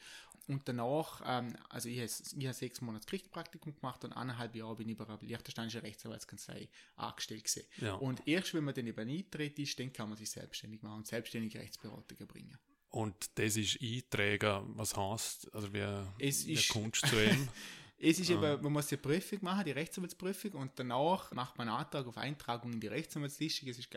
Und 0.48 0.66
danach, 0.68 1.22
ähm, 1.24 1.56
also 1.68 1.88
ich 1.88 1.98
habe 1.98 2.06
ich 2.38 2.46
hab 2.46 2.54
sechs 2.54 2.80
Monate 2.80 3.06
Gerichtspraktikum 3.06 3.74
gemacht 3.76 4.04
und 4.04 4.12
eineinhalb 4.12 4.54
Jahre 4.56 4.76
bin 4.76 4.88
ich 4.88 4.96
bei 4.96 5.06
einer 5.06 5.18
liechtensteinischen 5.20 5.80
Rechtsanwaltskanzlei 5.82 6.68
angestellt 6.96 7.44
gewesen. 7.44 7.66
Ja. 7.80 7.94
Und 7.94 8.26
erst 8.26 8.54
wenn 8.54 8.64
man 8.64 8.74
dann 8.74 8.86
eben 8.86 9.08
eintritt 9.08 9.58
ist, 9.58 9.78
dann 9.78 9.92
kann 9.92 10.08
man 10.08 10.18
sich 10.18 10.30
selbstständig 10.30 10.82
machen 10.82 10.98
und 10.98 11.06
selbstständige 11.06 11.60
Rechtsberatung 11.60 12.18
erbringen. 12.18 12.58
Und 12.88 13.38
das 13.38 13.56
ist 13.56 13.80
Einträger, 13.80 14.64
was 14.74 14.96
heißt, 14.96 15.54
also 15.54 15.72
wie, 15.72 16.24
Es 16.24 16.44
wie 16.46 16.54
ist- 16.54 16.74
du 16.74 16.90
zu 16.90 17.24
ihm? 17.24 17.48
Es 18.02 18.18
ist 18.18 18.30
eben, 18.30 18.62
man 18.62 18.72
muss 18.72 18.86
die 18.86 18.96
Prüfung 18.96 19.38
machen, 19.42 19.64
die 19.64 19.72
Rechtsanwaltsprüfung, 19.72 20.52
und 20.52 20.72
danach 20.76 21.32
macht 21.32 21.58
man 21.58 21.68
einen 21.68 21.78
Antrag 21.78 22.06
auf 22.06 22.16
Eintragung 22.16 22.72
in 22.72 22.80
die 22.80 22.86
Rechtsanwaltsliste. 22.86 23.68
Es 23.68 23.78
ist, 23.78 23.88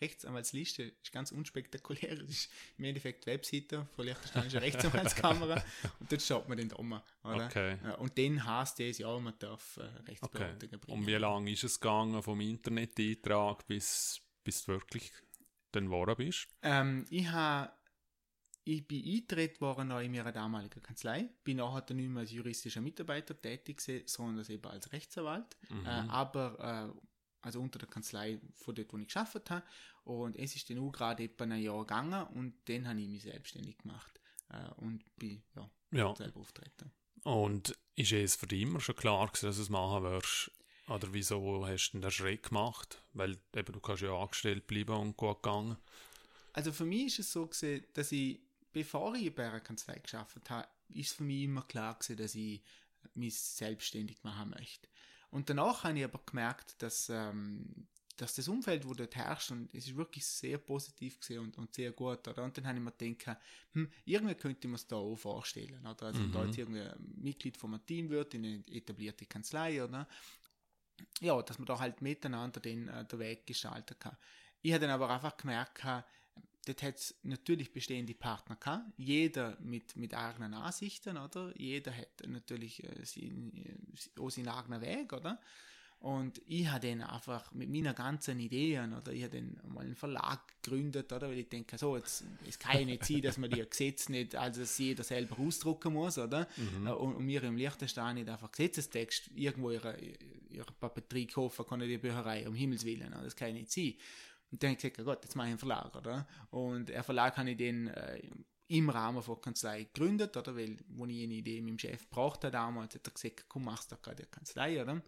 Rechtsanwaltsliste 0.00 0.84
ist 1.02 1.12
ganz 1.12 1.32
unspektakulär. 1.32 2.12
Es 2.12 2.30
ist 2.30 2.52
im 2.78 2.84
Endeffekt 2.84 3.26
Webseite 3.26 3.86
von 3.94 4.06
Liechtensteinischer 4.06 4.62
Rechtsanwaltskamera 4.62 5.62
und 6.00 6.10
dort 6.10 6.22
schaut 6.22 6.48
man 6.48 6.58
den 6.58 6.72
um. 6.72 6.98
Oder? 7.24 7.46
Okay. 7.46 7.76
Und 7.98 8.16
dann 8.16 8.44
heißt 8.44 8.80
es, 8.80 8.98
ja, 8.98 9.18
man 9.18 9.34
darf 9.38 9.76
äh, 9.76 9.82
Okay. 9.82 10.10
Rechtsberatung 10.10 10.70
erbringen. 10.70 11.00
Und 11.00 11.06
wie 11.06 11.14
lange 11.14 11.52
ist 11.52 11.64
es 11.64 11.80
gegangen 11.80 12.22
vom 12.22 12.40
Interneteintrag 12.40 13.66
bis, 13.66 14.20
bis 14.44 14.64
du 14.64 14.72
wirklich 14.72 15.12
dann 15.72 15.86
geworden 15.86 16.14
bist? 16.16 16.48
Ähm, 16.62 17.06
ich 17.10 17.28
habe 17.28 17.72
ich 18.64 18.86
bin 18.86 19.04
eingetreten 19.04 19.60
worden 19.60 19.88
noch 19.88 20.00
in 20.00 20.12
meiner 20.12 20.32
damaligen 20.32 20.82
Kanzlei, 20.82 21.28
bin 21.44 21.56
nachher 21.56 21.82
dann 21.82 21.96
nicht 21.96 22.08
mehr 22.08 22.20
als 22.20 22.30
juristischer 22.32 22.80
Mitarbeiter 22.80 23.40
tätig 23.40 23.78
gewesen, 23.78 24.06
sondern 24.06 24.38
als 24.38 24.48
eben 24.50 24.66
als 24.70 24.92
Rechtsanwalt, 24.92 25.56
Mhm. 25.68 25.86
äh, 25.86 25.88
aber 25.88 26.92
äh, 26.94 26.98
also 27.40 27.60
unter 27.60 27.78
der 27.80 27.88
Kanzlei 27.88 28.40
von 28.54 28.74
dort, 28.74 28.92
wo 28.92 28.98
ich 28.98 29.08
gearbeitet 29.08 29.50
habe 29.50 29.64
und 30.04 30.36
es 30.36 30.54
ist 30.54 30.70
dann 30.70 30.78
auch 30.78 30.92
gerade 30.92 31.24
etwa 31.24 31.44
ein 31.44 31.60
Jahr 31.60 31.80
gegangen 31.80 32.26
und 32.34 32.54
dann 32.66 32.86
habe 32.88 33.00
ich 33.00 33.08
mich 33.08 33.22
selbstständig 33.22 33.78
gemacht 33.78 34.20
äh, 34.50 34.68
und 34.76 35.02
bin 35.16 35.42
ja, 35.56 35.68
Ja. 35.90 36.14
selber 36.14 36.40
auftreten. 36.40 36.92
Und 37.24 37.76
ist 37.96 38.12
es 38.12 38.36
für 38.36 38.46
dich 38.46 38.62
immer 38.62 38.80
schon 38.80 38.96
klar 38.96 39.26
gewesen, 39.26 39.46
dass 39.46 39.56
du 39.56 39.62
es 39.62 39.70
machen 39.70 40.02
wirst? 40.04 40.50
Oder 40.88 41.12
wieso 41.12 41.64
hast 41.66 41.88
du 41.90 41.92
denn 41.92 42.02
den 42.02 42.10
Schritt 42.10 42.44
gemacht? 42.48 43.02
Weil 43.12 43.38
eben, 43.54 43.72
du 43.72 43.80
kannst 43.80 44.02
ja 44.02 44.12
angestellt 44.16 44.66
bleiben 44.66 44.96
und 44.96 45.16
gut 45.16 45.42
gegangen. 45.42 45.76
Also 46.52 46.72
für 46.72 46.84
mich 46.84 47.06
ist 47.06 47.18
es 47.20 47.32
so 47.32 47.46
gewesen, 47.46 47.86
dass 47.94 48.10
ich, 48.12 48.40
bevor 48.72 49.14
ich 49.14 49.34
bei 49.34 49.48
einer 49.48 49.60
Kanzlei 49.60 49.98
geschafft 49.98 50.50
habe, 50.50 50.68
ist 50.88 51.14
für 51.14 51.24
mich 51.24 51.42
immer 51.42 51.62
klar 51.62 51.94
gewesen, 51.94 52.16
dass 52.16 52.34
ich 52.34 52.62
mich 53.14 53.38
selbstständig 53.38 54.22
machen 54.22 54.50
möchte. 54.50 54.88
Und 55.30 55.48
danach 55.48 55.84
habe 55.84 55.98
ich 55.98 56.04
aber 56.04 56.20
gemerkt, 56.24 56.80
dass, 56.82 57.08
ähm, 57.08 57.86
dass 58.16 58.34
das 58.34 58.48
Umfeld, 58.48 58.86
wo 58.86 58.94
dort 58.94 59.16
herrscht, 59.16 59.50
und 59.50 59.72
es 59.74 59.86
ist 59.86 59.96
wirklich 59.96 60.26
sehr 60.26 60.58
positiv 60.58 61.18
gesehen 61.18 61.40
und, 61.40 61.58
und 61.58 61.74
sehr 61.74 61.92
gut, 61.92 62.28
oder? 62.28 62.44
Und 62.44 62.56
dann 62.56 62.66
habe 62.66 62.78
ich 62.78 62.84
mir 62.84 62.92
gedacht, 62.92 63.38
hm, 63.72 63.90
irgendwie 64.04 64.34
könnte 64.34 64.68
man 64.68 64.74
es 64.74 64.86
da 64.86 64.96
auch 64.96 65.16
vorstellen, 65.16 65.84
oder? 65.86 66.06
Also, 66.06 66.20
mhm. 66.20 66.32
da 66.32 66.44
jetzt 66.44 66.58
irgendwie 66.58 66.86
Mitglied 66.98 67.56
von 67.56 67.72
einem 67.72 67.86
Team 67.86 68.10
wird, 68.10 68.34
in 68.34 68.44
eine 68.44 68.62
etablierte 68.68 69.26
Kanzlei, 69.26 69.82
oder? 69.82 70.06
Ja, 71.20 71.40
dass 71.40 71.58
man 71.58 71.66
da 71.66 71.78
halt 71.78 72.02
miteinander 72.02 72.60
den, 72.60 72.88
äh, 72.88 73.04
den 73.06 73.18
Weg 73.18 73.46
gestalten 73.46 73.98
kann. 73.98 74.16
Ich 74.60 74.72
habe 74.72 74.82
dann 74.82 74.90
aber 74.90 75.10
einfach 75.10 75.36
gemerkt, 75.36 75.82
dort 76.66 76.82
hat 76.82 76.96
es 76.96 77.14
natürlich 77.22 77.72
bestehende 77.72 78.14
Partner 78.14 78.56
gehabt, 78.56 78.84
jeder 78.96 79.56
mit, 79.60 79.96
mit 79.96 80.14
eigenen 80.14 80.54
Ansichten, 80.54 81.16
oder? 81.16 81.52
Jeder 81.56 81.96
hat 81.96 82.26
natürlich 82.26 82.82
äh, 82.84 83.04
sein, 83.04 83.52
äh, 83.54 84.20
auch 84.20 84.30
seinen 84.30 84.48
eigenen 84.48 84.80
Weg, 84.80 85.12
oder? 85.12 85.40
Und 86.02 86.42
ich 86.48 86.66
habe 86.66 86.88
dann 86.88 87.02
einfach 87.02 87.52
mit 87.52 87.70
meiner 87.70 87.94
ganzen 87.94 88.40
Ideen, 88.40 88.92
oder 88.92 89.12
ich 89.12 89.22
habe 89.22 89.36
dann 89.36 89.60
mal 89.72 89.84
einen 89.84 89.94
Verlag 89.94 90.40
gegründet, 90.60 91.12
oder? 91.12 91.28
Weil 91.28 91.38
ich 91.38 91.48
denke, 91.48 91.78
so, 91.78 91.96
jetzt, 91.96 92.24
es 92.44 92.58
kann 92.58 92.80
ja 92.80 92.84
nicht 92.84 93.04
sein, 93.04 93.22
dass 93.22 93.38
man 93.38 93.48
die 93.48 93.64
Gesetze 93.70 94.10
nicht, 94.10 94.34
also 94.34 94.62
dass 94.62 94.76
jeder 94.78 95.04
selber 95.04 95.38
ausdrucken 95.38 95.92
muss, 95.92 96.18
oder? 96.18 96.48
Mhm. 96.56 96.88
Äh, 96.88 96.90
und, 96.90 97.14
und 97.14 97.26
wir 97.28 97.44
im 97.44 97.56
Liechtenstein 97.56 98.16
nicht 98.16 98.28
einfach 98.28 98.50
Gesetzestext 98.50 99.30
irgendwo 99.36 99.70
ihre, 99.70 99.96
ihre 100.50 100.72
Papeterie 100.72 101.26
kaufen 101.26 101.64
können, 101.66 101.88
die 101.88 101.98
Bücherei, 101.98 102.48
um 102.48 102.54
Himmels 102.54 102.84
Willen, 102.84 103.12
oder? 103.12 103.22
das 103.22 103.36
kann 103.36 103.48
ja 103.48 103.54
nicht 103.54 103.70
sein. 103.70 103.94
Und 104.52 104.62
dann 104.62 104.70
habe 104.70 104.76
ich 104.76 104.92
gesagt, 104.94 105.06
Gott, 105.06 105.24
jetzt 105.24 105.34
mache 105.34 105.48
ich 105.48 105.52
einen 105.52 105.58
Verlag, 105.58 105.96
oder? 105.96 106.26
Und 106.50 106.90
ein 106.90 107.02
Verlag 107.02 107.36
habe 107.38 107.50
ich 107.50 107.56
den 107.56 107.88
äh, 107.88 108.20
im 108.68 108.90
Rahmen 108.90 109.22
von 109.22 109.40
Kanzlei 109.40 109.84
gegründet, 109.84 110.36
oder? 110.36 110.54
Weil, 110.54 110.76
wo 110.88 111.06
ich 111.06 111.22
eine 111.22 111.34
Idee 111.34 111.60
mit 111.62 111.70
dem 111.70 111.78
Chef 111.78 112.08
brauchte 112.10 112.50
damals, 112.50 112.94
hat 112.94 113.06
er 113.06 113.12
gesagt, 113.12 113.46
komm, 113.48 113.64
machst 113.64 113.90
du 113.90 113.96
gerade 113.96 114.22
eine 114.22 114.30
Kanzlei, 114.30 114.80
oder? 114.80 115.02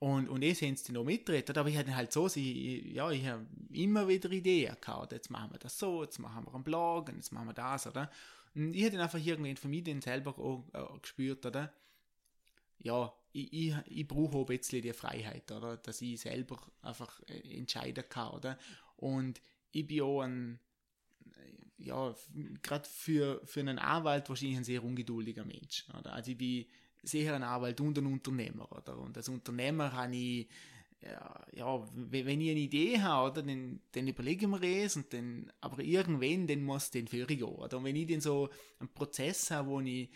Und, 0.00 0.28
und 0.28 0.42
jetzt 0.42 0.62
haben 0.62 0.76
sie 0.76 0.92
noch 0.92 1.04
mitgeredet, 1.04 1.56
aber 1.56 1.68
ich 1.68 1.76
hatte 1.76 1.94
halt 1.94 2.12
so, 2.12 2.28
sie, 2.28 2.92
ja, 2.92 3.10
ich 3.10 3.26
habe 3.26 3.46
immer 3.72 4.06
wieder 4.06 4.30
Ideen 4.30 4.76
gehabt, 4.80 5.12
jetzt 5.12 5.30
machen 5.30 5.50
wir 5.52 5.58
das 5.58 5.76
so, 5.76 6.04
jetzt 6.04 6.18
machen 6.18 6.44
wir 6.46 6.54
einen 6.54 6.62
Blog 6.62 7.08
und 7.08 7.16
jetzt 7.16 7.32
machen 7.32 7.48
wir 7.48 7.54
das, 7.54 7.86
oder? 7.86 8.10
Und 8.54 8.74
ich 8.74 8.82
hätte 8.82 9.02
einfach 9.02 9.18
irgendwie 9.18 9.56
für 9.56 9.68
mich 9.68 9.84
den 9.84 10.00
selber 10.00 10.38
auch, 10.38 10.64
auch 10.72 11.02
gespürt, 11.02 11.44
oder? 11.46 11.72
Ja, 12.78 13.12
ich, 13.32 13.52
ich, 13.52 13.74
ich 13.86 14.08
brauche 14.08 14.36
auch 14.36 14.48
ein 14.48 14.58
bisschen 14.58 14.82
die 14.82 14.92
Freiheit, 14.92 15.50
oder? 15.52 15.76
Dass 15.76 16.00
ich 16.02 16.20
selber 16.20 16.58
einfach 16.82 17.20
äh, 17.28 17.58
entscheiden 17.58 18.04
kann, 18.08 18.32
oder? 18.32 18.58
Und 18.96 19.40
ich 19.70 19.86
bin 19.86 20.02
auch 20.02 20.22
ein, 20.22 20.58
ja, 21.78 22.14
gerade 22.62 22.88
für, 22.88 23.40
für 23.44 23.60
einen 23.60 23.78
Anwalt 23.78 24.28
wahrscheinlich 24.28 24.58
ein 24.58 24.64
sehr 24.64 24.84
ungeduldiger 24.84 25.44
Mensch, 25.44 25.86
oder? 25.98 26.12
Also 26.12 26.32
ich 26.32 26.38
bin 26.38 26.66
sicher 27.02 27.34
ein 27.34 27.42
Anwalt 27.42 27.80
und 27.80 27.98
ein 27.98 28.06
Unternehmer, 28.06 28.70
oder? 28.72 28.98
Und 28.98 29.16
als 29.16 29.28
Unternehmer 29.28 29.92
habe 29.92 30.16
ich, 30.16 30.48
ja, 31.00 31.46
ja, 31.52 31.88
wenn 31.94 32.40
ich 32.40 32.50
eine 32.50 32.60
Idee 32.60 33.00
habe, 33.00 33.30
oder, 33.30 33.42
dann, 33.44 33.80
dann 33.92 34.08
überlege 34.08 34.46
ich 34.46 34.50
mir 34.50 34.82
das 34.82 34.96
und 34.96 35.12
dann, 35.12 35.52
aber 35.60 35.82
irgendwann, 35.82 36.48
dann 36.48 36.64
muss 36.64 36.90
den 36.90 37.06
für 37.06 37.18
ich 37.18 37.26
gehen, 37.28 37.44
oder? 37.44 37.78
Und 37.78 37.84
wenn 37.84 37.96
ich 37.96 38.08
dann 38.08 38.20
so 38.20 38.50
einen 38.80 38.88
Prozess 38.88 39.50
habe, 39.52 39.68
wo 39.68 39.80
ich 39.80 40.10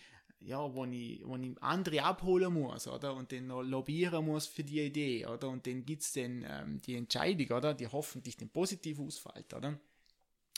ja, 0.44 0.74
wo 0.74 0.84
ich, 0.84 1.20
wo 1.24 1.36
ich 1.36 1.62
andere 1.62 2.02
abholen 2.02 2.52
muss, 2.52 2.86
oder? 2.88 3.14
Und 3.14 3.32
dann 3.32 3.46
noch 3.46 3.62
lobbyieren 3.62 4.24
muss 4.24 4.46
für 4.46 4.64
die 4.64 4.80
Idee, 4.80 5.26
oder? 5.26 5.48
Und 5.48 5.66
dann 5.66 5.84
gibt 5.84 6.02
es 6.02 6.12
dann 6.12 6.44
ähm, 6.48 6.80
die 6.80 6.96
Entscheidung, 6.96 7.56
oder? 7.56 7.74
Die 7.74 7.86
hoffentlich 7.86 8.36
dann 8.36 8.48
positiv 8.48 8.98
ausfällt, 8.98 9.52
oder? 9.54 9.78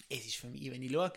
Es 0.08 0.26
ist 0.26 0.36
für 0.36 0.48
mich, 0.48 0.70
wenn 0.70 0.82
ich 0.82 0.92
schaue, 0.92 1.12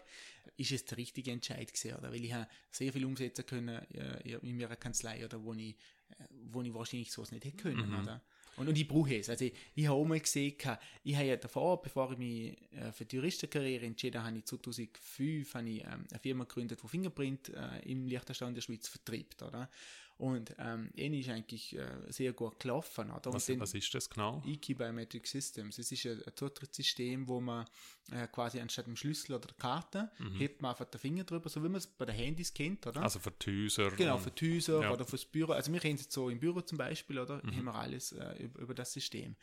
ist 0.57 0.71
es 0.71 0.85
der 0.85 0.97
richtige 0.97 1.31
Entscheid 1.31 1.73
gewesen, 1.73 1.97
oder? 1.97 2.11
Weil 2.11 2.23
ich 2.23 2.33
habe 2.33 2.47
sehr 2.71 2.91
viel 2.91 3.05
umsetzen 3.05 3.45
können 3.45 3.81
äh, 3.93 4.37
in 4.41 4.57
meiner 4.57 4.75
Kanzlei, 4.75 5.23
oder? 5.25 5.43
Wo 5.43 5.53
ich, 5.53 5.75
äh, 6.09 6.23
wo 6.29 6.61
ich 6.61 6.73
wahrscheinlich 6.73 7.11
sowas 7.11 7.31
nicht 7.31 7.45
hätte 7.45 7.57
können, 7.57 7.89
mhm. 7.89 7.99
oder? 8.03 8.21
Und, 8.57 8.67
und 8.67 8.77
ich 8.77 8.87
brauche 8.87 9.15
es. 9.15 9.29
Also 9.29 9.45
ich, 9.45 9.53
ich 9.75 9.87
habe 9.87 9.97
auch 9.97 10.05
mal 10.05 10.19
gesehen, 10.19 10.55
ich 11.03 11.15
habe 11.15 11.25
ja 11.25 11.35
davor, 11.37 11.81
bevor 11.81 12.11
ich 12.11 12.17
mich 12.17 12.57
äh, 12.73 12.91
für 12.91 13.05
die 13.05 13.15
Juristenkarriere 13.15 13.85
entschieden 13.85 14.23
habe, 14.23 14.37
ich 14.37 14.45
2005 14.45 15.53
habe 15.53 15.69
ich, 15.69 15.83
ähm, 15.83 16.05
eine 16.09 16.19
Firma 16.19 16.43
gegründet, 16.43 16.79
die 16.83 16.87
Fingerprint 16.87 17.49
äh, 17.49 17.79
im 17.89 18.07
Liechtenstein 18.07 18.55
der 18.55 18.61
Schweiz 18.61 18.87
vertreibt, 18.87 19.43
oder? 19.43 19.69
Und 20.17 20.55
ähm, 20.57 20.89
eine 20.97 21.19
ist 21.19 21.29
eigentlich 21.29 21.77
äh, 21.77 21.85
sehr 22.07 22.33
gut 22.33 22.59
gelaufen. 22.59 23.11
Oder? 23.11 23.31
Was, 23.33 23.47
was 23.59 23.73
ist 23.75 23.93
das 23.93 24.09
genau? 24.09 24.41
EKey 24.47 24.73
Biometric 24.73 25.27
Systems. 25.27 25.77
Es 25.77 25.91
ist 25.91 26.07
ein, 26.07 26.23
ein 26.23 26.35
Zutrittssystem, 26.35 27.27
wo 27.27 27.39
man 27.39 27.65
äh, 28.11 28.27
quasi 28.27 28.59
anstatt 28.59 28.87
dem 28.87 28.95
Schlüssel 28.95 29.35
oder 29.35 29.47
der 29.47 29.57
Karte 29.57 30.09
mhm. 30.17 30.35
hebt 30.37 30.61
man 30.61 30.71
einfach 30.71 30.85
den 30.85 30.99
Finger 30.99 31.23
drüber, 31.23 31.49
so 31.49 31.63
wie 31.63 31.69
man 31.69 31.77
es 31.77 31.85
bei 31.85 32.05
den 32.05 32.15
Handys 32.15 32.51
kennt, 32.51 32.87
oder? 32.87 33.03
Also 33.03 33.19
für 33.19 33.31
Häuser. 33.45 33.91
Genau, 33.91 34.17
für 34.17 34.31
Häuser 34.41 34.81
ja. 34.81 34.91
oder 34.91 35.05
fürs 35.05 35.25
Büro. 35.25 35.51
Also 35.51 35.71
wir 35.71 35.79
kennen 35.79 35.95
es 35.95 36.01
jetzt 36.01 36.13
so 36.13 36.29
im 36.29 36.39
Büro 36.39 36.61
zum 36.61 36.79
Beispiel, 36.79 37.19
oder? 37.19 37.39
Mhm. 37.43 37.55
Haben 37.55 37.65
wir 37.65 37.75
alles 37.75 38.11
äh, 38.13 38.43
über, 38.43 38.59
über, 38.59 38.73
das 38.73 38.93
System. 38.93 39.35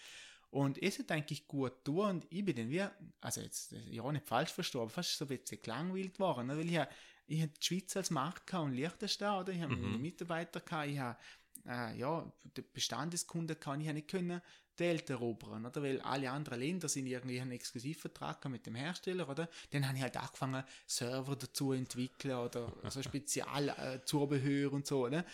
Und 0.50 0.82
es 0.82 0.98
hat 0.98 1.10
eigentlich 1.12 1.46
gut 1.46 1.84
tun 1.84 2.10
und 2.10 2.26
ich 2.30 2.44
bin 2.44 2.56
dann 2.56 2.68
wie, 2.68 2.84
also 3.20 3.40
jetzt, 3.40 3.72
ja 3.90 4.10
nicht 4.10 4.26
falsch 4.26 4.52
verstanden, 4.52 4.86
aber 4.86 4.90
fast 4.90 5.16
so 5.18 5.24
ein 5.24 5.38
bisschen 5.38 5.62
gelangweilt 5.62 6.18
worden, 6.18 6.46
ne? 6.48 6.56
weil 6.56 6.70
ich 6.70 6.80
ich 7.26 7.40
habe 7.40 7.52
die 7.52 7.64
Schweiz 7.64 7.96
als 7.96 8.10
Markt 8.10 8.46
gehabt 8.46 8.66
und 8.66 8.74
Liechtenstein, 8.74 9.40
oder? 9.40 9.52
Ich 9.52 9.62
habe 9.62 9.76
mhm. 9.76 10.00
Mitarbeiter 10.00 10.60
gehabt, 10.60 10.88
ich 10.88 10.98
habe, 10.98 11.18
äh, 11.66 11.98
ja, 11.98 12.30
Bestandeskunden 12.72 13.58
kann 13.58 13.80
ich 13.80 13.92
nicht 13.92 14.08
können, 14.08 14.40
die 14.78 14.80
Welt 14.80 15.08
erobern, 15.08 15.66
oder? 15.66 15.82
Weil 15.82 16.00
alle 16.00 16.30
anderen 16.30 16.58
Länder 16.58 16.88
sind 16.88 17.06
irgendwie 17.06 17.40
einen 17.40 17.52
Exklusivvertrag 17.52 18.44
mit 18.48 18.66
dem 18.66 18.74
Hersteller, 18.74 19.28
oder? 19.28 19.48
Dann 19.70 19.86
habe 19.86 19.96
ich 19.96 20.02
halt 20.02 20.16
angefangen, 20.16 20.64
Server 20.86 21.36
dazu 21.36 21.72
entwickeln 21.72 22.36
oder 22.36 22.72
so 22.88 23.02
Spezialzubehör 23.02 24.72
äh, 24.72 24.74
und 24.74 24.86
so, 24.86 25.06
oder? 25.06 25.24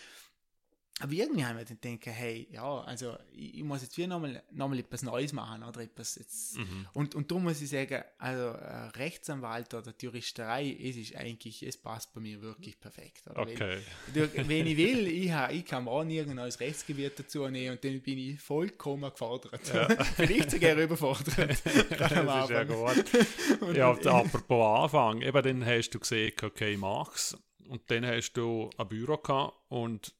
Aber 1.01 1.13
irgendwie 1.13 1.43
haben 1.43 1.57
wir 1.57 1.65
dann 1.65 1.99
gedacht, 1.99 2.17
hey, 2.17 2.47
ja, 2.51 2.81
also 2.81 3.17
ich, 3.33 3.55
ich 3.55 3.63
muss 3.63 3.81
jetzt 3.81 3.97
wieder 3.97 4.07
nochmal 4.07 4.43
noch 4.51 4.67
mal 4.67 4.77
etwas 4.77 5.01
Neues 5.01 5.33
machen 5.33 5.63
oder 5.63 5.81
etwas 5.81 6.15
jetzt. 6.15 6.57
Mhm. 6.57 6.87
Und, 6.93 7.15
und 7.15 7.31
darum 7.31 7.43
muss 7.43 7.61
ich 7.61 7.69
sagen, 7.69 8.03
also 8.19 8.41
äh, 8.41 8.87
Rechtsanwalt 8.97 9.73
oder 9.73 9.93
Juristerei, 9.99 10.77
es 10.79 10.97
ist 10.97 11.15
eigentlich, 11.15 11.63
es 11.63 11.77
passt 11.77 12.13
bei 12.13 12.21
mir 12.21 12.41
wirklich 12.41 12.79
perfekt. 12.79 13.23
Oder? 13.29 13.41
Okay. 13.41 13.79
Weil, 14.13 14.47
wenn 14.47 14.67
ich 14.67 14.77
will, 14.77 15.07
ich, 15.07 15.31
ich 15.51 15.65
kann 15.65 15.87
auch 15.87 16.03
nirgends 16.03 16.35
neues 16.35 16.59
Rechtsgebiet 16.59 17.17
dazu 17.17 17.47
nehmen 17.47 17.75
und 17.75 17.83
dann 17.83 17.99
bin 18.01 18.17
ich 18.17 18.39
vollkommen 18.39 19.09
gefordert. 19.09 19.73
Ja. 19.73 19.87
Vielleicht 20.15 20.51
sogar 20.51 20.75
überfordert. 20.75 21.35
das 21.97 22.11
ist 22.11 22.49
ja 22.49 22.63
gut. 22.63 23.75
ja, 23.75 23.91
apropos 23.91 24.83
Anfang, 24.83 25.21
eben 25.21 25.43
dann 25.43 25.65
hast 25.65 25.89
du 25.89 25.99
gesehen, 25.99 26.33
okay, 26.43 26.77
mach's. 26.77 27.35
Und 27.67 27.89
dann 27.89 28.05
hast 28.05 28.33
du 28.33 28.69
ein 28.77 28.87
Büro 28.87 29.17
gehabt 29.17 29.55
und 29.69 30.13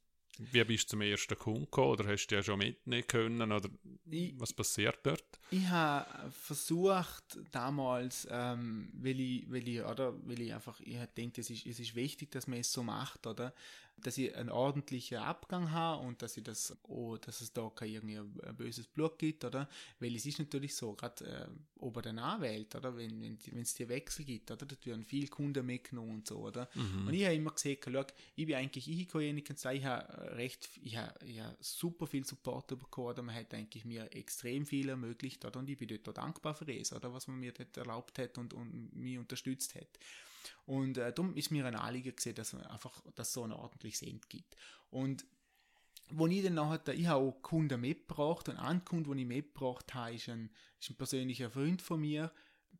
wie 0.52 0.64
bist 0.64 0.86
du 0.86 0.89
zum 0.92 1.02
ersten 1.02 1.38
Kunden 1.38 1.66
gekommen? 1.66 1.92
Oder 1.92 2.08
hast 2.08 2.28
du 2.28 2.36
ja 2.36 2.44
schon 2.44 2.60
mitnehmen 2.60 3.06
können? 3.08 3.52
Oder 3.52 3.70
ich, 4.10 4.34
was 4.39 4.54
passiert 4.54 5.00
dort? 5.04 5.39
Ich 5.52 5.68
habe 5.68 6.32
versucht, 6.32 7.39
damals, 7.52 8.28
ähm, 8.30 8.92
weil, 8.94 9.20
ich, 9.20 9.52
weil, 9.52 9.68
ich, 9.68 9.82
oder, 9.82 10.14
weil 10.28 10.42
ich 10.42 10.54
einfach, 10.54 10.80
ich 10.82 10.98
denke, 11.18 11.42
es 11.42 11.50
ist, 11.50 11.66
es 11.66 11.80
ist 11.80 11.96
wichtig, 11.96 12.32
dass 12.32 12.48
man 12.48 12.60
es 12.60 12.72
so 12.72 12.84
macht, 12.84 13.28
oder? 13.28 13.54
Dass 14.02 14.18
ich 14.18 14.36
einen 14.36 14.49
ordentlichen 14.49 15.18
Abgang 15.18 15.72
habe 15.72 16.06
und 16.06 16.22
dass 16.22 16.38
ich 16.38 16.43
das, 16.43 16.78
oh, 16.84 17.18
dass 17.18 17.41
es 17.41 17.54
da 17.54 17.72
kein 17.74 17.89
irgendwie 17.89 18.18
ein 18.18 18.56
böses 18.56 18.88
Blut 18.88 19.18
gibt, 19.18 19.43
oder? 19.45 19.70
Weil 19.99 20.16
es 20.16 20.26
ist 20.26 20.39
natürlich 20.39 20.76
so, 20.76 20.93
gerade 20.93 21.26
äh, 21.26 21.47
ober 21.80 22.02
der 22.02 22.18
Anwält, 22.18 22.76
oder? 22.76 22.95
Wenn 22.95 23.22
wenn 23.22 23.38
wenn 23.52 23.62
es 23.62 23.74
dir 23.74 23.89
Wechsel 23.89 24.26
gibt, 24.26 24.52
oder? 24.52 24.66
Da 24.66 24.76
werden 24.84 25.04
viele 25.04 25.28
Kunden 25.28 25.66
mitgenommen 25.66 26.16
und 26.16 26.28
so, 26.28 26.39
oder? 26.39 26.70
Mhm. 26.74 27.08
Und 27.08 27.14
ich 27.14 27.26
habe 27.26 27.36
immer 27.36 27.52
gesehen, 27.52 27.78
schau, 27.84 28.06
ich 28.36 28.45
bin 28.45 28.56
eigentlich 28.56 28.89
ich 28.89 29.43
Kanzlei, 29.43 29.76
ich 29.76 29.86
habe 29.86 30.36
recht, 30.36 30.70
ich 30.82 30.97
habe, 30.97 31.14
ich 31.26 31.39
habe 31.39 31.56
super 31.60 32.08
viel 32.08 32.26
Support 32.26 32.68
bekommen, 32.68 33.08
oder? 33.08 33.22
Man 33.22 33.36
hat 33.36 33.54
eigentlich 33.54 33.86
mir 33.86 34.14
extrem 34.16 34.66
viel 34.66 34.89
ermöglicht, 34.89 35.45
oder? 35.45 35.60
Und 35.60 35.70
ich 35.70 35.78
bin 35.78 35.88
dort 35.88 36.18
dankbar 36.18 36.56
für 36.56 36.66
das, 36.66 36.93
oder? 36.93 37.14
Was 37.14 37.28
man 37.28 37.39
mir 37.39 37.52
dort 37.52 37.76
erlaubt 37.78 38.20
hat 38.20 38.38
und, 38.38 38.54
und 38.54 38.95
mich 38.95 39.18
unterstützt 39.18 39.76
hat. 39.76 39.99
Und 40.66 40.98
äh, 40.98 41.14
darum 41.14 41.36
ist 41.36 41.52
mir 41.52 41.66
ein 41.66 41.76
Anliegen 41.76 42.16
gesehen, 42.16 42.36
dass 42.36 42.54
man 42.54 42.64
einfach 42.64 43.02
das 43.16 43.34
so 43.34 43.44
ein 43.44 43.52
ordentliches 43.52 44.02
End 44.02 44.30
gibt. 44.30 44.56
Und 44.89 45.26
wo 46.10 46.28
ich 46.28 46.44
dann 46.44 46.56
nachher, 46.56 46.94
ich 46.94 47.08
habe 47.08 47.26
auch 47.26 47.42
Kunden 47.42 47.80
mitgebracht 47.80 48.50
und 48.50 48.58
ein 48.58 48.84
Kunde, 48.84 49.10
den 49.10 49.20
ich 49.20 49.26
mitgebracht 49.26 49.94
habe, 49.94 50.14
ist 50.14 50.30
ein, 50.30 50.50
ist 50.80 50.89
ein 50.89 50.96
persönlicher 50.96 51.50
Freund 51.50 51.82
von 51.82 52.02
mir, 52.02 52.32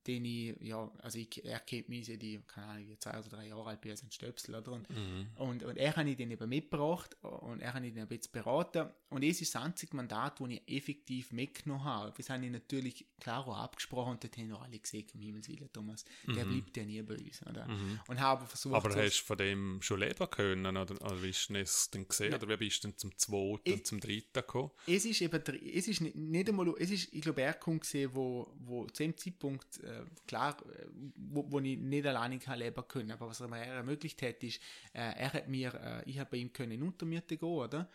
den 0.08 0.26
ich, 0.26 0.56
ja, 0.62 0.92
also 1.00 1.20
ich, 1.20 1.44
er 1.46 1.60
kennt 1.60 1.90
mich 1.90 2.08
seit 2.08 2.24
ich, 2.24 2.40
keine 2.48 2.68
Ahnung, 2.68 2.96
zwei 3.00 3.20
oder 3.20 3.30
drei 3.30 3.48
Jahre 3.48 3.70
alt 3.70 3.82
bin, 3.82 3.92
als 3.92 4.04
ein 4.04 4.12
Stöpsel, 4.12 4.56
oder? 4.56 4.72
Und, 4.72 4.90
mhm. 4.90 5.28
und, 5.36 5.64
und 5.64 5.78
er 5.78 5.96
habe 5.96 6.10
ich 6.10 6.18
den 6.18 6.32
eben 6.32 6.50
mitgebracht 6.50 7.16
und 7.22 7.62
er 7.62 7.74
habe 7.74 7.86
ich 7.86 7.94
den 7.94 8.04
ein 8.04 8.08
bisschen 8.08 8.32
beraten 8.32 8.90
und 9.10 9.24
es 9.24 9.42
ist 9.42 9.54
das 9.54 9.62
einzige 9.62 9.96
Mandat, 9.96 10.40
das 10.40 10.50
ich 10.50 10.62
effektiv 10.68 11.32
mitgenommen 11.32 11.84
habe. 11.84 12.14
Das 12.16 12.30
habe 12.30 12.46
ich 12.46 12.52
natürlich 12.52 13.06
klar 13.20 13.48
auch 13.48 13.58
abgesprochen 13.58 14.14
und 14.14 14.24
das 14.24 14.32
haben 14.38 14.48
noch 14.48 14.64
alle 14.64 14.80
gesehen, 14.80 15.06
um 15.14 15.20
Himmels 15.20 15.50
Willen, 15.50 15.72
Thomas. 15.72 16.06
Der 16.26 16.46
mhm. 16.46 16.62
bleibt 16.62 16.78
ja 16.78 16.86
nie 16.86 17.02
bei 17.02 17.16
uns, 17.16 17.46
oder? 17.46 17.68
Mhm. 17.68 18.00
Und 18.08 18.20
habe 18.20 18.46
versucht... 18.48 18.74
Aber 18.74 18.96
hast 18.96 19.20
du 19.20 19.26
von 19.26 19.38
dem 19.38 19.82
schon 19.82 20.00
leben 20.00 20.30
können, 20.30 20.78
oder, 20.78 20.96
oder 20.96 21.22
wie 21.22 21.30
hast 21.30 21.50
du 21.50 21.56
es 21.56 21.92
denn 21.92 22.08
gesehen, 22.08 22.32
ja. 22.32 22.38
oder 22.38 22.48
wie 22.50 22.58
bist 22.58 22.84
du 22.84 22.88
denn 22.88 22.98
zum 22.98 23.18
zweiten 23.18 23.74
und 23.74 23.86
zum 23.86 24.00
dritten 24.00 24.34
gekommen? 24.34 24.72
Es 24.88 25.06
ist 25.06 25.22
eben, 25.22 25.44
es 25.46 25.88
ist 25.88 26.02
nicht, 26.02 26.16
nicht 26.16 26.50
einmal, 26.50 26.74
es 26.80 26.90
ist, 26.90 27.14
ich 27.14 27.22
glaube, 27.22 27.42
er 27.42 27.54
kommt 27.54 27.82
gesehen, 27.82 28.12
wo, 28.14 28.52
wo 28.60 28.86
zu 28.88 29.04
dem 29.04 29.16
Zeitpunkt 29.16 29.81
äh, 29.84 30.06
klar, 30.28 30.58
äh, 30.68 30.86
wo, 31.16 31.52
wo 31.52 31.60
ich 31.60 31.78
nicht 31.78 32.06
alleine 32.06 32.40
kann 32.40 32.60
leben 32.60 32.88
können, 32.88 33.12
aber 33.12 33.28
was 33.28 33.40
er 33.40 33.48
mir 33.48 33.60
ermöglicht 33.60 34.22
hat, 34.22 34.44
ist, 34.44 34.62
äh, 34.94 35.00
er 35.00 35.34
hat 35.34 35.48
mir, 35.48 35.74
äh, 35.74 36.10
ich 36.10 36.20
habe 36.20 36.32
bei 36.32 36.38
ihm 36.38 36.54
können 36.54 36.72
in 36.72 36.84
Untermiete 36.84 37.38
gehen, 37.38 37.48
oder? 37.50 37.90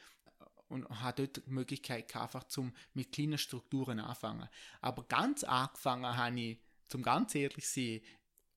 und 0.69 0.89
hat 0.89 1.19
dort 1.19 1.37
die 1.47 1.51
Möglichkeit 1.51 2.09
gehabt, 2.09 2.35
einfach 2.35 2.49
zum 2.49 2.73
mit 2.93 3.13
kleinen 3.13 3.39
Strukturen 3.39 4.01
anfangen. 4.01 4.49
Aber 4.81 5.05
ganz 5.05 5.45
angefangen 5.45 6.17
habe 6.17 6.41
ich, 6.41 6.59
zum 6.89 7.03
ganz 7.03 7.35
ehrlich 7.35 7.69
sein, 7.69 8.01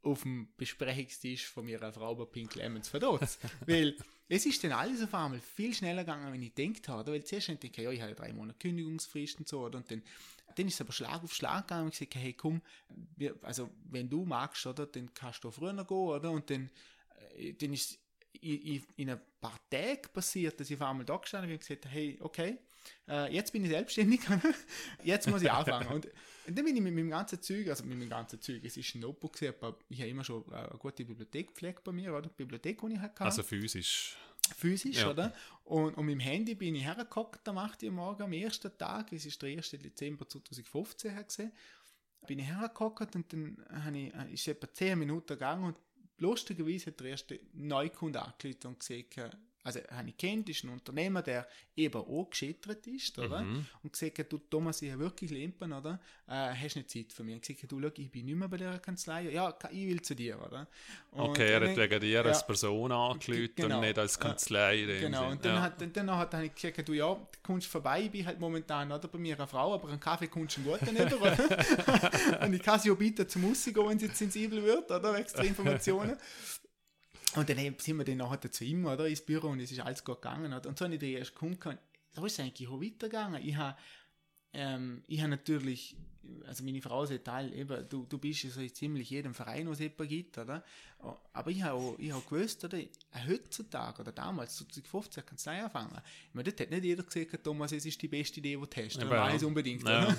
auf 0.01 0.23
dem 0.23 0.49
Besprechungstisch 0.55 1.47
von 1.47 1.65
meiner 1.65 1.91
Frau 1.91 2.15
bei 2.15 2.25
Pink 2.25 2.55
Lemons 2.55 2.89
verdotzt. 2.89 3.39
Weil 3.67 3.95
es 4.29 4.45
ist 4.45 4.63
dann 4.63 4.71
alles 4.71 5.01
auf 5.01 5.13
einmal 5.13 5.39
viel 5.39 5.73
schneller 5.73 6.03
gegangen, 6.03 6.31
wenn 6.31 6.41
ich 6.41 6.53
gedacht 6.53 6.87
habe. 6.87 7.11
Weil 7.11 7.23
zuerst 7.23 7.47
denke 7.47 7.67
ich, 7.67 7.77
ja, 7.77 7.91
ich 7.91 8.01
habe 8.01 8.13
drei 8.13 8.31
Monate 8.31 8.59
Kündigungsfrist 8.59 9.39
und 9.39 9.47
so. 9.47 9.65
Oder? 9.65 9.79
Und 9.79 9.89
dann, 9.89 10.03
dann 10.55 10.67
ist 10.67 10.75
es 10.75 10.81
aber 10.81 10.91
Schlag 10.91 11.23
auf 11.23 11.33
Schlag 11.33 11.67
gegangen 11.67 11.85
und 11.85 11.93
ich 11.93 12.09
gesagt, 12.09 12.23
hey, 12.23 12.33
komm, 12.33 12.61
wir, 13.17 13.35
also 13.41 13.71
wenn 13.89 14.07
du 14.07 14.25
magst, 14.25 14.65
oder, 14.67 14.85
dann 14.85 15.11
kannst 15.15 15.43
du 15.43 15.49
früher 15.49 15.73
gehen, 15.73 15.97
oder? 15.97 16.31
Und 16.31 16.49
dann, 16.49 16.69
äh, 17.37 17.53
dann 17.53 17.73
ist 17.73 17.97
in, 18.39 18.83
in 18.97 19.09
ein 19.09 19.19
paar 19.41 19.59
Tagen 19.69 20.13
passiert, 20.13 20.59
dass 20.59 20.69
ich 20.69 20.75
auf 20.79 20.87
einmal 20.87 21.05
da 21.05 21.17
gestanden 21.17 21.49
bin 21.49 21.57
und 21.57 21.67
gesagt 21.67 21.85
hey, 21.87 22.17
okay, 22.21 22.59
äh, 23.07 23.33
jetzt 23.33 23.51
bin 23.51 23.63
ich 23.63 23.69
selbstständig, 23.69 24.21
jetzt 25.03 25.27
muss 25.27 25.41
ich 25.41 25.51
anfangen. 25.51 25.87
Und, 25.87 26.05
und, 26.47 26.57
dann 26.57 26.65
bin 26.65 26.75
ich 26.75 26.81
mit 26.81 26.93
meinem 26.93 27.09
ganzen 27.09 27.41
Zeug, 27.41 27.67
also 27.69 27.83
mit 27.83 27.97
meinem 27.97 28.09
ganzen 28.09 28.41
Zeug, 28.41 28.63
es 28.63 28.77
ist 28.77 28.95
ein 28.95 29.01
Notebook, 29.01 29.33
gewesen, 29.33 29.55
aber 29.61 29.77
ich 29.89 29.99
habe 29.99 30.09
immer 30.09 30.23
schon 30.23 30.51
eine 30.51 30.77
gute 30.79 31.05
Bibliothek 31.05 31.47
gepflegt 31.47 31.83
bei 31.83 31.91
mir, 31.91 32.11
oder? 32.11 32.29
Die 32.29 32.35
Bibliothek, 32.35 32.81
die 32.81 32.93
ich 32.93 32.99
hatte. 32.99 33.21
Also 33.21 33.43
physisch. 33.43 34.17
Physisch, 34.55 34.97
ja. 34.97 35.11
oder? 35.11 35.33
Und, 35.63 35.95
und 35.95 36.05
mit 36.05 36.13
dem 36.13 36.19
Handy 36.19 36.55
bin 36.55 36.75
ich 36.75 36.83
hergekommen 36.83 37.31
am 37.45 37.57
8. 37.57 37.83
Uhr 37.83 37.91
morgen, 37.91 38.23
am 38.23 38.33
ersten 38.33 38.75
Tag, 38.77 39.11
es 39.13 39.25
ist 39.25 39.41
der 39.41 39.49
1. 39.49 39.69
Dezember 39.71 40.27
2015 40.27 41.25
gesehen, 41.25 41.51
bin 42.27 42.39
ich 42.39 42.47
hergekommen 42.47 43.07
und 43.15 43.33
dann 43.33 43.65
habe 43.83 43.97
ich, 43.97 44.13
äh, 44.13 44.33
ist 44.33 44.47
etwa 44.47 44.71
10 44.71 44.99
Minuten 44.99 45.27
gegangen 45.27 45.63
und 45.63 45.77
lustigerweise 46.17 46.87
hat 46.87 46.99
der 46.99 47.07
erste 47.07 47.39
Neukunde 47.53 48.21
angerufen 48.21 48.67
und 48.67 48.79
gesagt, 48.79 49.37
also 49.63 49.79
habe 49.91 50.09
ich 50.09 50.17
kennt, 50.17 50.47
ist 50.49 50.63
ein 50.63 50.69
Unternehmer, 50.69 51.21
der 51.21 51.47
eben 51.75 51.97
auch 51.97 52.29
gescheitert 52.29 52.87
ist, 52.87 53.17
oder? 53.19 53.41
Mhm. 53.41 53.65
Und 53.83 53.91
gesagt 53.91 54.31
du 54.31 54.37
Thomas, 54.37 54.81
ich 54.81 54.91
habe 54.91 55.01
wirklich 55.01 55.31
Limpen, 55.31 55.73
oder? 55.73 55.99
Äh, 56.27 56.53
hast 56.55 56.75
nicht 56.75 56.89
Zeit 56.89 57.11
für 57.11 57.23
mich? 57.23 57.35
Und 57.35 57.41
gesagt, 57.41 57.71
du, 57.71 57.81
schau, 57.81 57.89
ich 57.95 58.11
bin 58.11 58.25
nicht 58.25 58.35
mehr 58.35 58.47
bei 58.47 58.57
der 58.57 58.79
Kanzlei. 58.79 59.29
Ja, 59.31 59.53
ich 59.71 59.87
will 59.87 60.01
zu 60.01 60.15
dir, 60.15 60.39
oder? 60.41 60.67
Und 61.11 61.21
okay, 61.21 61.51
er 61.51 61.69
hat 61.69 61.77
wegen 61.77 61.99
dir 61.99 62.09
ja, 62.09 62.21
als 62.21 62.45
Person 62.45 62.91
angelötet 62.91 63.57
genau, 63.57 63.75
und 63.75 63.81
nicht 63.81 63.99
als 63.99 64.17
Kanzlei. 64.17 64.81
Äh, 64.81 65.01
genau, 65.01 65.29
und 65.29 65.43
dann, 65.43 65.55
ja. 65.55 65.61
hat, 65.61 65.81
dann, 65.81 65.91
dann 65.91 66.11
hat 66.11 66.33
er 66.33 66.47
gesagt, 66.47 66.87
du, 66.87 66.93
ja, 66.93 67.13
du 67.13 67.39
kommst 67.43 67.67
vorbei, 67.67 68.03
ich 68.03 68.11
bin 68.11 68.25
halt 68.25 68.39
momentan, 68.39 68.91
oder, 68.91 69.07
bei 69.07 69.19
mir 69.19 69.35
eine 69.35 69.47
Frau, 69.47 69.73
aber 69.73 69.89
einen 69.89 69.99
Kaffee 69.99 70.27
kommst 70.27 70.57
du 70.57 70.63
gut 70.63 70.81
nicht, 70.81 71.13
oder? 71.13 71.37
und 72.41 72.53
ich 72.53 72.61
kann 72.61 72.79
sie 72.79 72.91
auch 72.91 72.97
bieten 72.97 73.27
zum 73.27 73.41
Musik 73.41 73.75
gehen, 73.75 73.89
wenn 73.89 73.99
sie 73.99 74.05
jetzt 74.05 74.17
sensibel 74.17 74.63
wird, 74.63 74.89
oder? 74.89 75.17
Extra 75.17 75.43
Informationen. 75.43 76.17
Und 77.35 77.49
dann 77.49 77.57
sind 77.57 77.97
wir 77.97 78.05
dann 78.05 78.17
nachher 78.17 78.51
zu 78.51 78.63
ihm, 78.63 78.85
oder, 78.85 79.07
ins 79.07 79.21
Büro 79.21 79.47
und 79.47 79.59
es 79.59 79.71
ist 79.71 79.79
alles 79.79 80.03
gut 80.03 80.21
gegangen. 80.21 80.53
Oder? 80.53 80.67
Und 80.67 80.77
so 80.77 80.85
habe 80.85 80.95
ich 80.95 80.99
den 80.99 81.17
erst 81.17 81.33
gefunden, 81.33 81.77
da 82.13 82.25
ist 82.25 82.33
es 82.33 82.39
eigentlich 82.39 82.67
auch 82.67 82.81
weitergegangen. 82.81 83.45
Ich 83.45 83.55
habe, 83.55 83.77
ähm, 84.53 85.03
ich 85.07 85.19
habe 85.19 85.29
natürlich 85.29 85.95
also 86.45 86.63
meine 86.63 86.81
Frau 86.81 87.05
sagt 87.05 87.27
halt, 87.27 87.53
eben, 87.53 87.87
du, 87.89 88.05
du 88.05 88.17
bist 88.17 88.43
ja 88.43 88.49
so 88.49 88.59
in 88.59 88.73
ziemlich 88.73 89.09
jedem 89.09 89.33
Verein, 89.33 89.67
wo 89.67 89.71
es 89.71 89.79
jemanden 89.79 90.07
gibt, 90.07 90.37
oder? 90.37 90.63
Aber 91.31 91.49
ich 91.49 91.63
habe 91.63 91.95
ich 91.97 92.11
habe 92.11 92.23
gewusst, 92.29 92.63
oder, 92.65 92.77
heutzutage 93.27 94.01
oder 94.01 94.11
damals, 94.11 94.57
2015, 94.57 95.23
kannst 95.25 95.47
du 95.47 95.51
anfangen. 95.51 96.01
Ich 96.27 96.33
meine, 96.33 96.51
dort 96.51 96.59
hat 96.59 96.71
nicht 96.71 96.83
jeder 96.83 97.03
gesagt, 97.03 97.43
Thomas, 97.43 97.71
es 97.71 97.85
ist 97.85 98.01
die 98.01 98.09
beste 98.09 98.39
Idee, 98.39 98.57
die 98.57 98.69
du 98.69 98.83
hast. 98.83 98.97
Oder 98.97 99.15
ja, 99.15 99.33
ja. 99.33 99.47
unbedingt, 99.47 99.83
ja. 99.83 100.07
oder? 100.07 100.17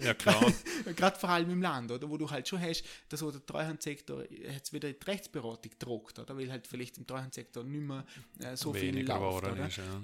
Ja, 0.02 0.14
klar. 0.14 0.52
Gerade 0.96 1.18
vor 1.18 1.30
allem 1.30 1.50
im 1.50 1.62
Land, 1.62 1.90
oder? 1.90 2.08
Wo 2.08 2.16
du 2.16 2.30
halt 2.30 2.46
schon 2.46 2.60
hast, 2.60 2.84
dass 3.08 3.20
der 3.20 3.44
Treuhandsektor 3.44 4.30
jetzt 4.30 4.72
wieder 4.72 4.92
die 4.92 5.04
Rechtsberatung 5.04 5.72
druckt, 5.78 6.18
oder? 6.20 6.36
Weil 6.36 6.50
halt 6.50 6.66
vielleicht 6.66 6.98
im 6.98 7.06
Treuhandsektor 7.06 7.64
nicht 7.64 7.82
mehr 7.82 8.04
äh, 8.38 8.56
so 8.56 8.72
Weniger 8.72 9.16
viel 9.16 9.24
läuft, 9.24 9.44
oder? 9.44 9.66
Ist, 9.66 9.76
ja. 9.78 10.02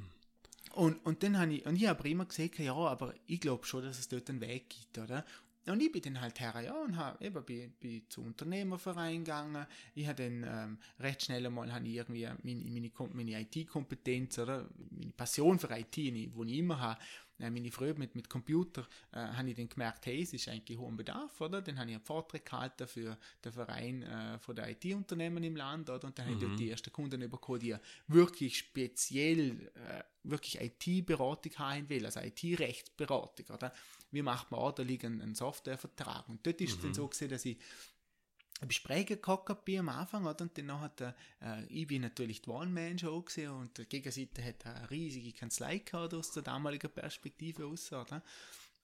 Und, 0.77 1.05
und 1.07 1.23
dann 1.23 1.39
habe 1.39 1.55
ich, 1.55 1.65
und 1.65 1.77
ich 1.77 1.87
habe 1.87 2.07
immer 2.07 2.27
gesagt, 2.27 2.59
ja, 2.59 2.75
aber 2.75 3.15
ich 3.27 3.41
glaube 3.41 3.65
schon, 3.65 3.83
dass 3.83 3.99
es 3.99 4.09
dort 4.09 4.29
einen 4.29 4.43
Weg 4.43 4.69
gibt, 4.69 4.99
oder? 4.99 5.25
Und 5.67 5.83
ich 5.83 5.91
bin 5.91 6.03
dann 6.03 6.21
halt 6.21 6.39
her, 6.41 6.61
ja, 6.65 6.75
und 6.81 6.97
habe 6.97 7.25
eben 7.25 7.45
bin, 7.45 7.73
bin 7.81 8.09
zu 8.09 8.23
Unternehmerverein 8.23 9.25
gegangen. 9.25 9.67
Ich 9.95 10.07
habe 10.07 10.23
dann 10.23 10.45
ähm, 10.47 10.79
recht 11.01 11.25
schnell 11.25 11.45
einmal 11.45 11.73
habe 11.73 11.87
ich 11.87 11.95
irgendwie 11.95 12.29
meine, 12.43 12.65
meine, 12.65 12.91
meine 13.13 13.41
IT-Kompetenz 13.41 14.39
oder 14.39 14.69
meine 14.91 15.13
Passion 15.13 15.59
für 15.59 15.71
IT, 15.77 15.97
die 15.97 16.31
ich 16.33 16.59
immer 16.59 16.79
habe, 16.79 17.01
äh, 17.39 17.51
meine 17.51 17.71
Freude 17.71 17.99
mit, 17.99 18.15
mit 18.15 18.29
Computer, 18.29 18.87
äh, 19.13 19.19
habe 19.19 19.51
ich 19.51 19.57
dann 19.57 19.69
gemerkt, 19.69 20.07
hey, 20.07 20.23
es 20.23 20.33
ist 20.33 20.49
eigentlich 20.49 20.79
hohen 20.79 20.97
Bedarf, 20.97 21.41
oder? 21.41 21.61
Dann 21.61 21.79
habe 21.79 21.91
ich 21.91 21.97
einen 21.97 22.05
Vortrag 22.05 22.45
gehalten 22.45 22.87
für 22.87 23.19
den 23.45 23.53
Verein 23.53 24.03
äh, 24.03 24.39
von 24.39 24.57
der 24.57 24.71
IT-Unternehmen 24.71 25.43
im 25.45 25.57
Land, 25.57 25.91
oder? 25.91 26.07
Und 26.07 26.19
dann 26.19 26.27
mhm. 26.27 26.31
habe 26.31 26.37
ich 26.37 26.41
dort 26.41 26.53
mhm. 26.53 26.57
die 26.57 26.71
ersten 26.71 26.93
Kunden 26.93 27.31
bekommen, 27.31 27.61
die 27.61 27.77
wirklich 28.07 28.59
speziell, 28.59 29.73
äh, 29.75 30.03
wirklich 30.23 30.61
IT-Beratung 30.61 31.53
haben 31.59 31.89
will, 31.89 32.05
also 32.05 32.21
IT-Rechtsberatung, 32.21 33.55
oder? 33.55 33.73
Wie 34.11 34.23
macht 34.23 34.51
man 34.51 34.61
auch, 34.61 34.73
da 34.73 34.83
liegt 34.83 35.05
ein, 35.05 35.21
ein 35.21 35.35
Softwarevertrag. 35.35 36.29
Und 36.29 36.47
dort 36.47 36.61
ist 36.61 36.71
mhm. 36.71 36.75
es 36.75 36.81
dann 36.81 36.91
mhm. 36.91 36.95
so 36.95 37.09
gesehen, 37.09 37.31
dass 37.31 37.45
ich 37.45 37.59
Besprechen 38.65 39.21
gehockt 39.21 39.67
bin 39.67 39.81
am 39.81 39.91
Anfang, 39.91 40.25
oder? 40.25 40.43
Und 40.43 40.57
dann 40.57 40.81
hat 40.81 41.03
er, 41.03 41.15
äh, 41.43 41.67
ich 41.67 41.87
bin 41.87 42.01
natürlich 42.03 42.41
die 42.41 42.49
One-Man-Show 42.49 43.21
gesehen 43.21 43.51
und 43.51 43.77
die 43.77 43.85
Gegenseite 43.85 44.43
hat 44.43 44.65
eine 44.65 44.91
riesige 44.91 45.33
Kanzlei 45.33 45.79
gehabt 45.79 46.15
aus 46.15 46.33
der 46.33 46.43
damaligen 46.43 46.91
Perspektive 46.91 47.67
aus, 47.67 47.93
oder? 47.93 48.23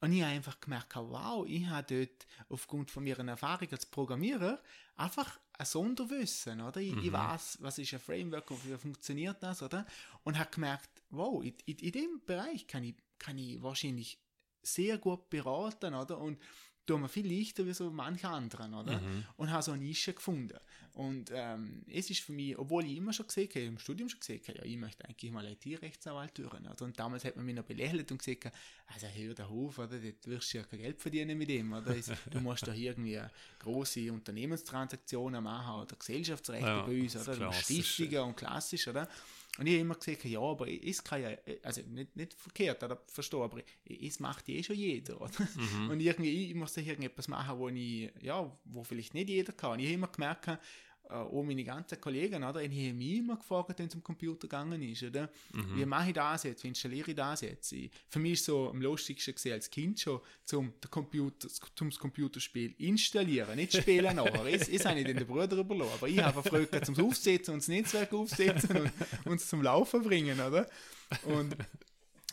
Und 0.01 0.13
ich 0.13 0.21
habe 0.21 0.33
einfach 0.33 0.61
gemerkt, 0.61 0.95
wow, 0.97 1.47
ich 1.47 1.65
habe 1.67 1.87
dort 1.89 2.27
aufgrund 2.51 2.91
von 2.91 3.05
meiner 3.05 3.27
Erfahrung 3.29 3.69
als 3.71 3.87
Programmierer 3.87 4.61
einfach 4.97 5.39
ein 5.57 5.65
Sonderwissen, 5.65 6.61
oder? 6.61 6.81
Ich, 6.81 6.95
mhm. 6.95 7.05
ich 7.05 7.13
weiß, 7.13 7.59
was 7.61 7.79
ist 7.79 7.95
ein 7.95 8.01
Framework 8.01 8.51
und 8.51 8.69
wie 8.69 8.77
funktioniert 8.77 9.43
das, 9.43 9.63
oder? 9.63 9.87
Und 10.25 10.39
habe 10.39 10.51
gemerkt, 10.51 10.91
wow, 11.11 11.43
in, 11.43 11.55
in, 11.65 11.79
in 11.79 11.93
dem 11.93 12.21
Bereich 12.27 12.67
kann 12.67 12.85
ich, 12.85 12.97
kann 13.19 13.39
ich 13.39 13.63
wahrscheinlich 13.63 14.19
sehr 14.63 14.99
gut 14.99 15.29
beraten, 15.31 15.95
oder? 15.95 16.19
Und 16.19 16.39
tut 16.87 17.01
mir 17.01 17.09
viel 17.09 17.31
leichter 17.31 17.67
wie 17.67 17.73
so 17.73 17.91
manche 17.91 18.29
anderen, 18.29 18.75
oder? 18.75 19.01
Mhm. 19.01 19.25
Und 19.37 19.51
habe 19.51 19.63
so 19.63 19.73
eine 19.73 19.83
Nische 19.83 20.15
gefunden. 20.15 20.59
Und 20.95 21.31
ähm, 21.33 21.85
es 21.89 22.11
ist 22.11 22.21
für 22.21 22.33
mich, 22.33 22.59
obwohl 22.59 22.85
ich 22.85 22.99
immer 22.99 23.13
schon 23.13 23.27
gesehen 23.27 23.49
habe, 23.49 23.61
im 23.61 23.79
Studium 23.79 24.09
schon 24.09 24.21
gesehen 24.21 24.43
habe, 24.47 24.59
ja, 24.59 24.65
ich 24.65 24.77
möchte 24.77 25.05
eigentlich 25.05 25.33
mal 25.33 25.47
IT-Rechtsanwalt 25.47 26.39
werden, 26.39 26.67
oder? 26.69 26.85
Und 26.85 26.99
damals 26.99 27.25
hat 27.25 27.37
man 27.37 27.47
mich 27.47 27.55
noch 27.55 27.65
belächelt 27.65 28.11
und 28.13 28.23
gesagt, 28.23 28.55
also 28.87 29.07
hör 29.07 29.35
da 29.35 29.47
auf, 29.47 29.79
oder? 29.79 29.99
Du 29.99 30.31
wirst 30.31 30.53
ja 30.53 30.65
kein 30.65 30.81
Geld 30.81 31.01
verdienen 31.01 31.39
mit 31.39 31.49
dem, 31.49 31.73
oder? 31.73 31.95
Du 32.31 32.41
musst 32.41 32.67
da 32.67 32.75
irgendwie 32.75 33.21
große 33.61 34.13
Unternehmenstransaktionen 34.13 35.43
machen 35.43 35.83
oder 35.83 35.97
Gesellschaftsrechte 35.97 36.67
ja, 36.67 36.83
bei 36.83 37.01
uns, 37.01 37.17
oder? 37.17 37.53
Stiftungen 37.53 38.21
und 38.21 38.37
klassisch, 38.37 38.89
oder? 38.89 39.09
Und 39.59 39.67
ich 39.67 39.75
habe 39.75 39.83
immer 39.83 39.95
gesagt, 39.97 40.25
ja, 40.25 40.41
aber 40.41 40.67
es 40.67 41.05
kann 41.05 41.23
ja, 41.23 41.31
also 41.63 41.83
nicht, 41.83 42.17
nicht 42.17 42.33
verkehrt, 42.33 42.83
oder 42.83 43.03
verstehe, 43.07 43.43
aber 43.43 43.61
es 43.85 44.19
macht 44.19 44.49
eh 44.49 44.63
schon 44.63 44.77
jeder? 44.77 45.19
Mhm. 45.55 45.91
Und 45.91 46.01
irgendwie, 46.01 46.49
ich 46.49 46.55
muss 46.55 46.73
da 46.73 46.81
irgendetwas 46.81 47.29
machen, 47.29 47.59
wo 47.59 47.69
ich, 47.69 48.11
ja, 48.23 48.51
wo 48.65 48.83
vielleicht 48.83 49.13
nicht 49.13 49.29
jeder 49.29 49.53
kann. 49.53 49.73
Und 49.73 49.81
ich 49.81 49.87
habe 49.87 49.95
immer 49.95 50.09
gemerkt, 50.09 50.59
äh, 51.09 51.15
auch 51.15 51.43
meine 51.43 51.65
ganzen 51.65 52.01
Kollegen, 52.01 52.45
oder? 52.45 52.63
Ich 52.63 52.71
habe 52.71 52.95
mich 52.95 53.19
immer 53.19 53.37
gefragt, 53.37 53.79
wenn 53.79 53.87
es 53.87 53.95
um 53.95 54.03
Computer 54.03 54.49
gegangen 54.49 54.83
ist, 54.83 55.03
oder? 55.03 55.31
Mhm. 55.53 55.77
Wie 55.77 55.87
mache 55.87 56.09
ich 56.09 56.15
das 56.15 56.45
jetzt? 56.45 56.65
Wie 56.65 56.69
installiere 56.69 57.11
ich 57.11 57.17
das 57.17 57.41
jetzt? 57.41 57.73
Ich, 57.73 57.91
für 58.09 58.19
mich 58.19 58.33
ist 58.35 58.45
so 58.45 58.71
am 58.71 58.81
lustigsten 58.81 59.35
gesehen 59.35 59.53
als 59.55 59.71
Kind 59.71 60.01
schon, 60.01 60.21
zum, 60.45 60.73
der 60.83 60.91
Computer, 60.91 61.49
zum 61.49 61.91
Computerspiel 61.91 62.75
installieren, 62.79 63.57
nicht 63.57 63.77
spielen 63.77 64.17
nachher. 64.17 64.51
Das, 64.51 64.71
das 64.71 64.85
habe 64.85 65.01
ich 65.01 65.07
den 65.07 65.27
Bruder 65.27 65.57
überlassen. 65.57 65.93
Aber 65.95 66.09
ich 66.09 66.19
habe 66.19 66.43
früher 66.43 66.83
zum 66.83 66.99
Aufsetzen 67.05 67.55
und 67.55 67.61
das 67.61 67.69
Netzwerk 67.69 68.13
aufsetzen 68.13 68.77
und 69.25 69.33
uns 69.33 69.49
zum 69.49 69.63
Laufen 69.63 70.03
bringen, 70.03 70.41
oder? 70.41 70.69
Und 71.25 71.57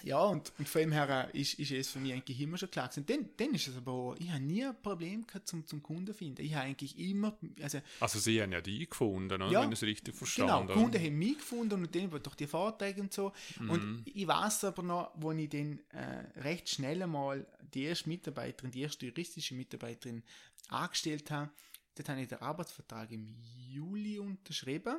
ja, 0.03 0.21
und, 0.23 0.51
und 0.57 0.67
von 0.67 0.81
dem 0.81 0.91
her 0.91 1.29
ist, 1.33 1.55
ist 1.55 1.71
es 1.71 1.89
für 1.89 1.99
mich 1.99 2.13
eigentlich 2.13 2.39
immer 2.39 2.57
schon 2.57 2.71
klar 2.71 2.87
gewesen. 2.87 3.05
Dann, 3.05 3.29
dann 3.37 3.53
ist 3.53 3.67
es 3.67 3.77
aber 3.77 3.91
auch, 3.91 4.15
ich 4.17 4.29
habe 4.29 4.41
nie 4.41 4.63
ein 4.63 4.81
Problem 4.81 5.25
gehabt 5.25 5.47
zum, 5.47 5.65
zum 5.65 5.83
Kunden 5.83 6.13
finden. 6.13 6.41
Ich 6.41 6.53
habe 6.53 6.65
eigentlich 6.65 6.97
immer, 6.97 7.37
also... 7.61 7.79
Also 7.99 8.19
sie 8.19 8.41
haben 8.41 8.51
ja 8.51 8.61
die 8.61 8.87
gefunden, 8.87 9.41
oder? 9.41 9.51
Ja, 9.51 9.61
wenn 9.61 9.71
ich 9.71 9.79
es 9.79 9.83
richtig 9.83 10.15
verstanden 10.15 10.67
Genau, 10.67 10.79
Kunden 10.79 11.03
haben 11.03 11.17
mich 11.17 11.37
gefunden 11.37 11.83
und 11.83 11.95
dann 11.95 12.09
durch 12.09 12.35
die 12.35 12.47
Vorträge 12.47 13.01
und 13.01 13.13
so. 13.13 13.33
Mhm. 13.59 13.69
Und 13.69 14.03
ich 14.05 14.27
weiß 14.27 14.65
aber 14.65 14.83
noch, 14.83 15.11
wo 15.15 15.31
ich 15.31 15.49
dann 15.49 15.79
äh, 15.89 16.39
recht 16.41 16.69
schnell 16.69 17.03
einmal 17.03 17.45
die 17.73 17.83
erste 17.83 18.09
Mitarbeiterin, 18.09 18.71
die 18.71 18.81
erste 18.81 19.05
juristische 19.05 19.55
Mitarbeiterin 19.55 20.23
angestellt 20.69 21.29
habe, 21.31 21.51
dort 21.95 22.09
habe 22.09 22.21
ich 22.21 22.27
den 22.27 22.41
Arbeitsvertrag 22.41 23.11
im 23.11 23.27
Juli 23.27 24.19
unterschrieben 24.19 24.97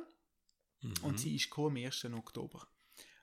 mhm. 0.81 0.93
und 1.03 1.19
sie 1.19 1.35
ist 1.35 1.49
gekommen 1.49 1.77
am 1.77 1.85
1. 1.85 2.05
Oktober. 2.05 2.67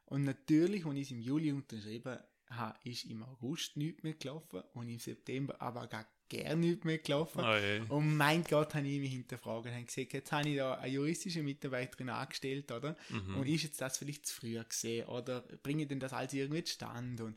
Und 0.08 0.24
natürlich, 0.24 0.86
als 0.86 0.96
ich 0.96 1.02
es 1.02 1.10
im 1.10 1.20
Juli 1.20 1.52
unterschrieben 1.52 2.18
habe, 2.48 2.78
ist 2.84 3.04
im 3.04 3.22
August 3.22 3.76
nichts 3.76 4.02
mehr 4.02 4.14
gelaufen 4.14 4.62
und 4.72 4.88
im 4.88 4.98
September 4.98 5.60
aber 5.60 5.86
gar 5.86 6.06
gerne 6.28 6.56
nichts 6.56 6.84
mehr 6.84 6.98
gelaufen. 6.98 7.42
Oh, 7.90 7.96
und 7.96 8.16
mein 8.16 8.44
Gott, 8.44 8.74
habe 8.74 8.86
ich 8.86 9.00
mich 9.00 9.12
hinterfragt 9.12 9.66
und 9.66 9.86
gesagt, 9.86 10.12
jetzt 10.12 10.32
habe 10.32 10.48
ich 10.48 10.56
da 10.56 10.74
eine 10.74 10.92
juristische 10.92 11.42
Mitarbeiterin 11.42 12.10
angestellt, 12.10 12.70
oder? 12.72 12.96
Mhm. 13.08 13.36
Und 13.36 13.48
ist 13.48 13.64
jetzt 13.64 13.80
das 13.80 13.98
vielleicht 13.98 14.26
zu 14.26 14.34
früh 14.34 14.62
gesehen 14.62 15.06
oder 15.08 15.42
bringe 15.62 15.82
ich 15.82 15.88
denn 15.88 16.00
das 16.00 16.12
alles 16.12 16.32
irgendwie 16.32 16.64
zustande? 16.64 17.24
Und, 17.24 17.36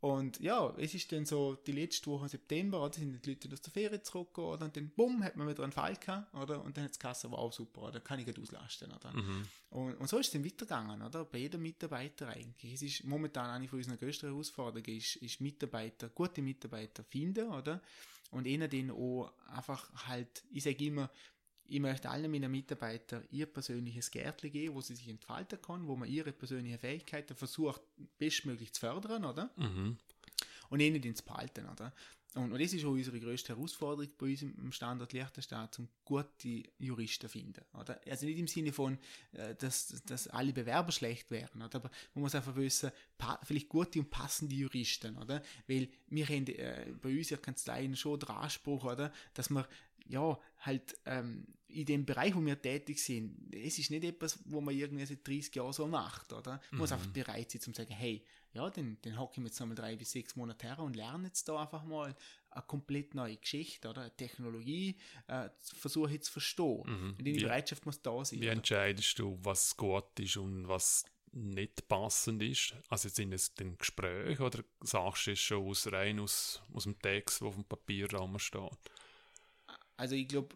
Und 0.00 0.40
ja, 0.40 0.74
es 0.76 0.94
ist 0.94 1.10
dann 1.10 1.24
so, 1.24 1.54
die 1.54 1.72
letzte 1.72 2.10
Woche 2.10 2.28
September, 2.28 2.84
oder, 2.84 2.92
sind 2.92 3.24
die 3.24 3.30
Leute 3.30 3.48
aus 3.52 3.62
der 3.62 3.72
Ferien 3.72 4.04
zurückgekommen, 4.04 4.48
oder, 4.48 4.64
und 4.66 4.76
dann, 4.76 4.90
bumm, 4.90 5.24
hat 5.24 5.36
man 5.36 5.48
wieder 5.48 5.62
einen 5.62 5.72
Fall 5.72 5.96
gehabt, 5.96 6.34
oder, 6.34 6.62
und 6.62 6.76
dann 6.76 6.84
hat 6.84 6.92
es 6.92 6.98
Kasse 6.98 7.30
wow, 7.30 7.52
super, 7.52 7.82
oder, 7.82 8.00
kann 8.00 8.18
ich 8.18 8.26
gut 8.26 8.38
auslasten, 8.38 8.92
oder. 8.92 9.12
Mhm. 9.12 9.48
Und, 9.70 9.94
und 9.94 10.08
so 10.08 10.18
ist 10.18 10.26
es 10.26 10.32
dann 10.32 10.44
weitergegangen, 10.44 11.00
oder, 11.02 11.24
bei 11.24 11.38
jedem 11.38 11.62
Mitarbeiter 11.62 12.28
eigentlich. 12.28 12.74
Es 12.74 12.82
ist 12.82 13.04
momentan 13.04 13.48
eine 13.48 13.68
von 13.68 13.78
unseren 13.78 13.98
größten 13.98 14.28
Herausforderungen, 14.28 14.96
ist, 14.96 15.16
ist 15.16 15.40
Mitarbeiter, 15.40 16.10
gute 16.10 16.42
Mitarbeiter 16.42 17.02
finden, 17.02 17.48
oder, 17.48 17.80
und 18.30 18.46
ihnen 18.46 18.68
dann 18.68 18.90
auch 18.90 19.32
einfach 19.48 19.88
halt, 20.08 20.44
ich 20.50 20.62
sage 20.62 20.84
immer, 20.84 21.10
ich 21.68 21.80
möchte 21.80 22.08
allen 22.10 22.30
meinen 22.30 22.50
Mitarbeitern 22.50 23.24
ihr 23.30 23.46
persönliches 23.46 24.10
Gärtchen 24.10 24.50
geben, 24.50 24.74
wo 24.74 24.80
sie 24.80 24.94
sich 24.94 25.08
entfalten 25.08 25.60
können, 25.60 25.86
wo 25.86 25.96
man 25.96 26.08
ihre 26.08 26.32
persönlichen 26.32 26.78
Fähigkeiten 26.78 27.36
versucht, 27.36 27.80
bestmöglich 28.18 28.72
zu 28.72 28.80
fördern, 28.80 29.24
oder? 29.24 29.50
Mhm. 29.56 29.96
Und 30.68 30.80
ihnen 30.80 31.02
ins 31.02 31.22
behalten, 31.22 31.66
oder? 31.68 31.92
Und, 32.36 32.52
und 32.52 32.60
das 32.60 32.72
ist 32.74 32.84
auch 32.84 32.90
unsere 32.90 33.18
größte 33.18 33.54
Herausforderung 33.54 34.10
bei 34.18 34.26
uns 34.26 34.42
im 34.42 34.70
Standort 34.70 35.12
Liechtenstein, 35.14 35.68
um 35.78 35.88
gute 36.04 36.64
Juristen 36.78 37.28
zu 37.28 37.28
finden, 37.30 37.64
oder? 37.72 37.98
Also 38.06 38.26
nicht 38.26 38.38
im 38.38 38.46
Sinne 38.46 38.72
von, 38.72 38.98
äh, 39.32 39.54
dass, 39.54 40.02
dass 40.04 40.28
alle 40.28 40.52
Bewerber 40.52 40.92
schlecht 40.92 41.30
wären, 41.30 41.62
oder? 41.62 41.76
Aber 41.76 41.90
man 42.14 42.22
muss 42.22 42.34
einfach 42.34 42.54
wissen, 42.56 42.90
vielleicht 43.42 43.68
gute 43.70 43.98
und 44.00 44.10
passende 44.10 44.54
Juristen, 44.54 45.16
oder? 45.16 45.42
Weil 45.66 45.88
wir 46.08 46.26
haben 46.26 46.46
äh, 46.48 46.92
bei 47.00 47.16
uns 47.16 47.30
in 47.30 47.36
der 47.36 47.38
Kanzlei 47.38 47.90
schon 47.94 48.20
den 48.20 48.28
Anspruch, 48.28 48.84
oder? 48.84 49.12
Dass 49.32 49.48
wir 49.48 49.66
ja, 50.08 50.38
halt 50.60 50.96
ähm, 51.04 51.46
in 51.68 51.84
dem 51.84 52.06
Bereich, 52.06 52.34
wo 52.34 52.44
wir 52.44 52.60
tätig 52.60 53.02
sind, 53.02 53.54
es 53.54 53.78
ist 53.78 53.90
nicht 53.90 54.04
etwas, 54.04 54.38
wo 54.46 54.60
man 54.60 54.74
irgendwie 54.74 55.04
seit 55.04 55.26
30 55.26 55.54
Jahren 55.54 55.72
so 55.72 55.86
macht, 55.86 56.32
oder? 56.32 56.52
Man 56.52 56.60
mhm. 56.70 56.78
muss 56.78 56.92
einfach 56.92 57.08
bereit 57.08 57.50
sein, 57.50 57.60
zu 57.60 57.72
sagen, 57.72 57.92
hey, 57.92 58.24
ja, 58.52 58.70
den, 58.70 59.00
den 59.02 59.18
hocke 59.18 59.40
ich 59.40 59.46
jetzt 59.46 59.60
einmal 59.60 59.74
drei 59.74 59.96
bis 59.96 60.12
sechs 60.12 60.34
Monate 60.36 60.66
her 60.66 60.78
und 60.78 60.96
lerne 60.96 61.26
jetzt 61.26 61.48
da 61.48 61.60
einfach 61.60 61.84
mal 61.84 62.14
eine 62.50 62.62
komplett 62.66 63.14
neue 63.14 63.36
Geschichte, 63.36 63.88
oder? 63.88 64.02
Eine 64.02 64.16
Technologie, 64.16 64.96
äh, 65.26 65.50
versuche 65.60 66.14
ich 66.14 66.22
zu 66.22 66.32
verstehen. 66.32 66.82
Mhm. 66.86 67.14
Und 67.18 67.24
die 67.24 67.40
Bereitschaft 67.40 67.84
muss 67.84 68.00
da 68.00 68.24
sein. 68.24 68.40
Wie 68.40 68.44
oder? 68.44 68.52
entscheidest 68.52 69.18
du, 69.18 69.38
was 69.42 69.76
gut 69.76 70.18
ist 70.18 70.36
und 70.38 70.66
was 70.68 71.04
nicht 71.32 71.86
passend 71.88 72.42
ist? 72.42 72.74
Also 72.88 73.10
sind 73.10 73.32
es 73.34 73.52
den 73.54 73.76
Gespräch 73.76 74.40
oder 74.40 74.64
sagst 74.80 75.26
du 75.26 75.32
es 75.32 75.40
schon 75.40 75.66
aus, 75.66 75.92
rein 75.92 76.18
aus, 76.20 76.62
aus 76.72 76.84
dem 76.84 76.98
Text, 76.98 77.42
der 77.42 77.48
auf 77.48 77.54
dem 77.54 77.64
Papierrahmen 77.64 78.38
steht? 78.38 78.78
Also 79.96 80.14
ich 80.14 80.28
glaube, 80.28 80.54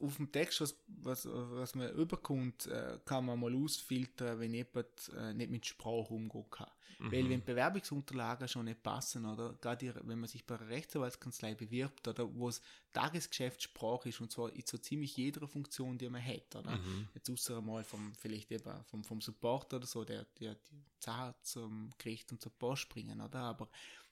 auf 0.00 0.16
dem 0.16 0.30
Text, 0.32 0.60
was, 0.60 0.76
was, 0.88 1.28
was 1.30 1.74
man 1.74 1.92
überkommt, 1.92 2.66
äh, 2.66 2.98
kann 3.04 3.26
man 3.26 3.38
mal 3.38 3.54
ausfiltern, 3.54 4.40
wenn 4.40 4.54
jemand 4.54 4.86
äh, 5.16 5.32
nicht 5.32 5.50
mit 5.50 5.66
Sprache 5.66 6.12
umgehen 6.12 6.44
kann. 6.50 6.70
Mhm. 6.98 7.12
Weil 7.12 7.28
wenn 7.30 7.44
Bewerbungsunterlagen 7.44 8.48
schon 8.48 8.64
nicht 8.64 8.82
passen, 8.82 9.24
oder 9.24 9.54
gerade 9.60 9.94
wenn 10.02 10.18
man 10.18 10.28
sich 10.28 10.44
bei 10.44 10.58
einer 10.58 10.68
Rechtsanwaltskanzlei 10.68 11.54
bewirbt, 11.54 12.08
oder 12.08 12.28
wo 12.34 12.48
es 12.48 12.60
Tagesgeschäftssprache 12.92 14.08
ist, 14.08 14.20
und 14.20 14.32
zwar 14.32 14.52
in 14.52 14.64
so 14.66 14.78
ziemlich 14.78 15.16
jeder 15.16 15.46
Funktion, 15.46 15.96
die 15.96 16.08
man 16.08 16.24
hat, 16.24 16.56
oder? 16.56 16.76
Mhm. 16.76 17.08
Jetzt 17.14 17.30
außer 17.30 17.60
mal 17.62 17.84
vom, 17.84 18.12
vielleicht 18.16 18.50
eben 18.50 18.84
vom, 18.84 19.04
vom 19.04 19.20
Support 19.20 19.74
oder 19.74 19.86
so, 19.86 20.04
der, 20.04 20.24
der 20.40 20.56
die 20.56 20.82
Zahlen 20.98 21.34
zum 21.42 21.90
Gericht 21.98 22.32
und 22.32 22.42
zur 22.42 22.52
Post 22.52 22.88
bringen, 22.88 23.20
oder? 23.20 23.40
Aber 23.40 23.68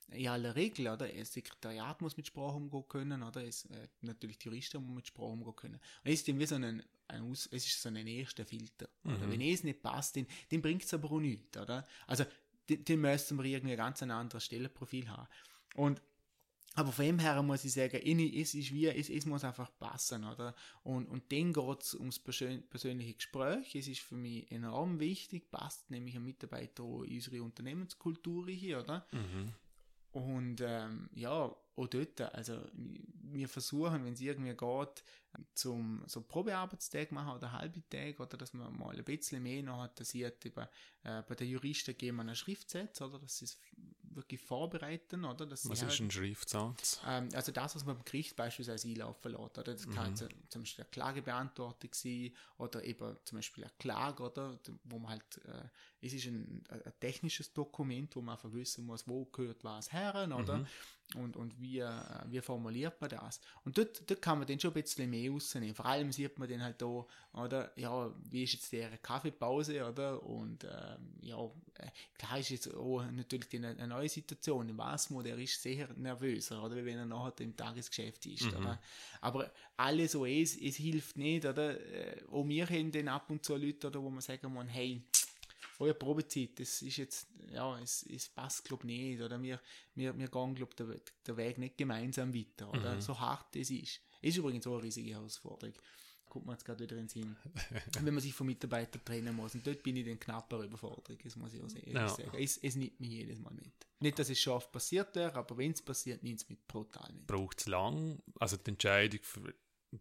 in 0.09 0.29
aller 0.29 0.55
Regel, 0.55 0.89
oder? 0.89 1.09
Das 1.09 1.33
Sekretariat 1.33 2.01
muss 2.01 2.17
mit 2.17 2.27
Sprache 2.27 2.57
umgehen 2.57 2.85
können, 2.89 3.23
oder? 3.23 3.45
Es, 3.45 3.65
äh, 3.67 3.89
natürlich 4.03 4.39
die 4.39 4.47
Juristen 4.47 4.83
muss 4.83 4.95
mit 4.95 5.07
Sprache 5.07 5.29
umgehen 5.29 5.57
können. 5.57 5.75
Und 5.75 6.11
es 6.11 6.21
ist 6.21 6.29
dann 6.29 6.39
wie 6.39 6.47
so 6.47 6.55
ein, 6.55 6.83
ein 7.09 7.33
es 7.33 7.47
ist 7.47 7.83
so 7.83 7.89
ein 7.89 8.07
erster 8.07 8.45
Filter. 8.45 8.89
Mhm. 9.03 9.31
Wenn 9.31 9.41
es 9.41 9.65
nicht 9.65 9.83
passt, 9.83 10.17
dann, 10.17 10.27
dann 10.51 10.63
bringt 10.63 10.85
es 10.85 10.95
aber 10.95 11.11
auch 11.11 11.21
nichts, 11.21 11.57
oder? 11.57 11.87
Also, 12.07 12.25
den, 12.69 12.85
den 12.85 13.01
müssten 13.01 13.37
wir 13.39 13.45
irgendwie 13.45 13.77
ganz 13.77 14.03
ein 14.03 14.11
anderes 14.11 14.45
Stellenprofil 14.45 15.09
haben. 15.09 15.29
Und 15.75 16.01
aber 16.77 16.93
von 16.93 17.07
dem 17.07 17.19
her 17.19 17.43
muss 17.43 17.65
ich 17.65 17.73
sagen, 17.73 17.97
es 17.97 18.55
ist 18.55 18.71
wie, 18.71 18.87
es, 18.87 19.09
es 19.09 19.25
muss 19.25 19.45
einfach 19.45 19.71
passen, 19.79 20.25
oder? 20.25 20.55
Und, 20.83 21.07
und 21.09 21.33
dann 21.33 21.55
geht 21.55 21.83
es 21.83 21.95
ums 21.95 22.19
persönliche 22.19 23.15
Gespräch. 23.15 23.75
Es 23.75 23.89
ist 23.89 24.01
für 24.03 24.17
mich 24.17 24.51
enorm 24.53 25.01
wichtig, 25.01 25.51
passt 25.51 25.91
nämlich 25.91 26.17
ein 26.17 26.23
Mitarbeiter 26.23 26.83
in 26.83 27.15
unsere 27.15 27.43
Unternehmenskultur 27.43 28.49
hier, 28.49 28.81
oder? 28.81 29.07
Mhm. 29.11 29.55
Und 30.17 30.63
ähm, 30.63 31.11
ja, 31.13 31.55
auch 31.77 31.87
dort, 31.87 32.21
also 32.21 32.59
wir 32.73 33.49
versuchen, 33.49 34.05
wenn 34.05 34.15
es 34.15 34.21
irgendwie 34.21 34.55
geht, 34.55 35.05
zum 35.55 36.03
so 36.07 36.23
Probearbeitstag 36.23 37.13
machen 37.13 37.37
oder 37.37 37.53
halbe 37.53 37.87
Tag 37.91 38.19
oder 38.21 38.39
dass 38.39 38.55
man 38.55 38.75
mal 38.77 38.97
ein 38.97 39.05
bisschen 39.05 39.43
mehr 39.43 39.63
noch 39.63 39.83
hat, 39.83 40.01
dass 40.01 40.15
ich 40.15 40.23
eben, 40.23 40.67
äh, 41.03 41.23
bei 41.23 41.35
den 41.35 41.49
Juristen 41.49 41.97
geben 41.97 42.17
wir 42.17 42.23
einen 42.23 42.35
Schriftsatz, 42.35 43.03
oder 43.03 43.19
dass 43.19 43.39
sie 43.39 43.45
es 43.45 43.59
wirklich 44.03 44.41
vorbereiten, 44.41 45.27
oder? 45.27 45.45
Dass 45.45 45.69
was 45.69 45.83
ist 45.83 45.89
halt, 45.89 46.01
ein 46.01 46.11
Schriftsatz? 46.11 47.01
Ähm, 47.07 47.29
also 47.35 47.53
das, 47.53 47.75
was 47.75 47.85
man 47.85 47.97
beim 47.97 48.05
Gericht 48.07 48.35
beispielsweise 48.35 48.89
einlaufen 48.89 49.33
lässt, 49.33 49.59
oder? 49.59 49.63
Das 49.63 49.89
kann 49.91 50.13
mhm. 50.13 50.17
zum 50.49 50.63
Beispiel 50.63 50.85
eine 50.85 50.91
Klagebeantwortung 50.91 51.91
sein, 51.93 52.33
oder 52.57 52.83
eben 52.83 53.17
zum 53.25 53.37
Beispiel 53.37 53.65
eine 53.65 53.73
Klage, 53.79 54.23
oder? 54.23 54.59
Wo 54.85 54.99
man 54.99 55.11
halt, 55.11 55.45
äh, 55.45 55.69
es 56.01 56.15
ist 56.15 56.27
ein, 56.27 56.65
ein, 56.71 56.93
technisches 56.99 57.53
Dokument, 57.53 58.17
wo 58.17 58.23
man 58.23 58.37
einfach 58.37 58.53
wissen 58.53 58.87
muss, 58.87 59.07
wo 59.07 59.27
gehört 59.27 59.63
was 59.65 59.93
her, 59.93 60.27
oder? 60.35 60.59
Mhm 60.59 60.67
und, 61.15 61.37
und 61.37 61.59
wie, 61.61 61.79
äh, 61.79 61.91
wie 62.27 62.41
formuliert 62.41 63.01
man 63.01 63.11
das. 63.11 63.41
Und 63.65 63.79
dort, 63.79 64.11
dort 64.11 64.21
kann 64.21 64.39
man 64.39 64.47
dann 64.47 64.59
schon 64.59 64.73
ein 64.73 64.83
bisschen 64.83 65.09
mehr 65.09 65.31
rausnehmen. 65.31 65.75
Vor 65.75 65.87
allem 65.87 66.11
sieht 66.11 66.39
man 66.39 66.49
dann 66.49 66.63
halt 66.63 66.83
da, 66.83 67.07
oder, 67.33 67.73
ja, 67.77 68.13
wie 68.29 68.43
ist 68.43 68.55
jetzt 68.55 68.73
der 68.73 68.99
Kaffeepause, 68.99 69.87
oder, 69.87 70.23
und, 70.23 70.65
ähm, 70.65 71.15
ja, 71.23 71.39
äh, 71.75 71.91
klar 72.19 72.41
ist 72.41 72.51
jetzt 72.51 72.75
auch 72.75 73.05
natürlich 73.05 73.55
eine, 73.55 73.69
eine 73.69 73.87
neue 73.87 74.09
Situation. 74.09 74.69
Im 74.69 74.79
Wasmo, 74.79 75.23
der 75.23 75.39
ist 75.39 75.63
sehr 75.63 75.89
nervöser, 75.95 76.63
oder, 76.63 76.85
wenn 76.85 76.99
er 76.99 77.07
nachher 77.07 77.41
im 77.41 77.57
Tagesgeschäft 77.57 78.27
ist, 78.27 78.51
mhm. 78.51 78.57
oder. 78.57 78.81
Aber 79.21 79.51
alles 79.77 80.13
so, 80.13 80.27
es, 80.27 80.61
es 80.61 80.77
hilft 80.77 81.17
nicht, 81.17 81.47
oder, 81.47 81.81
äh, 81.81 82.25
auch 82.31 82.47
wir 82.47 82.67
haben 82.67 82.91
dann 82.91 83.09
ab 83.09 83.31
und 83.31 83.45
zu 83.45 83.55
Leute, 83.57 83.87
oder, 83.87 84.03
wo 84.03 84.11
man 84.11 84.21
sagen 84.21 84.53
muss, 84.53 84.67
hey, 84.69 85.03
eure 85.81 85.95
Probezeit, 85.95 86.59
das 86.59 86.83
ist 86.83 86.97
jetzt, 86.97 87.29
ja, 87.53 87.79
es, 87.79 88.05
es 88.05 88.29
passt, 88.29 88.65
glaube 88.65 88.85
ich, 88.85 88.99
nicht, 88.99 89.21
oder 89.21 89.41
wir, 89.43 89.61
wir, 89.95 90.17
wir 90.17 90.29
gehen, 90.29 90.55
glaube 90.55 90.75
der, 90.75 90.87
der 91.27 91.37
Weg 91.37 91.59
nicht 91.59 91.77
gemeinsam 91.77 92.35
weiter, 92.35 92.69
oder 92.71 92.95
mhm. 92.95 93.01
so 93.01 93.19
hart 93.19 93.55
es 93.57 93.71
ist. 93.71 94.01
Ist 94.23 94.37
übrigens 94.37 94.67
auch 94.67 94.75
eine 94.75 94.83
riesige 94.83 95.13
Herausforderung. 95.13 95.75
Kommt 96.29 96.47
man 96.47 96.55
jetzt 96.55 96.65
gerade 96.65 96.83
wieder 96.83 96.97
in 96.97 97.05
den 97.05 97.09
Sinn. 97.09 97.37
Wenn 98.01 98.15
man 98.15 98.21
sich 98.21 98.35
von 98.35 98.47
Mitarbeitern 98.47 99.03
trennen 99.05 99.35
muss. 99.35 99.55
Und 99.55 99.67
dort 99.67 99.83
bin 99.83 99.97
ich 99.97 100.05
dann 100.05 100.19
knapper 100.19 100.61
Überforderung, 100.61 101.19
das 101.23 101.37
muss 101.37 101.55
ich 101.55 101.63
auch 101.63 101.75
ehrlich 101.75 101.95
ja. 101.95 102.09
sagen. 102.09 102.33
Es, 102.37 102.59
es 102.59 102.75
nimmt 102.77 102.99
mich 102.99 103.11
jedes 103.11 103.39
Mal 103.39 103.55
mit. 103.55 103.73
Nicht, 104.01 104.19
dass 104.19 104.29
es 104.29 104.41
schon 104.41 104.55
oft 104.55 104.73
passiert 104.73 105.15
wäre, 105.15 105.35
aber 105.35 105.57
wenn 105.57 105.73
es 105.73 105.83
passiert, 105.83 106.23
nimmt 106.23 106.41
es 106.41 106.49
mit 106.49 106.67
brutal 106.67 107.11
mit. 107.13 107.27
Braucht 107.27 107.61
es 107.61 107.67
lang? 107.67 108.21
Also 108.39 108.57
die 108.57 108.71
Entscheidung 108.71 109.21
für 109.23 109.55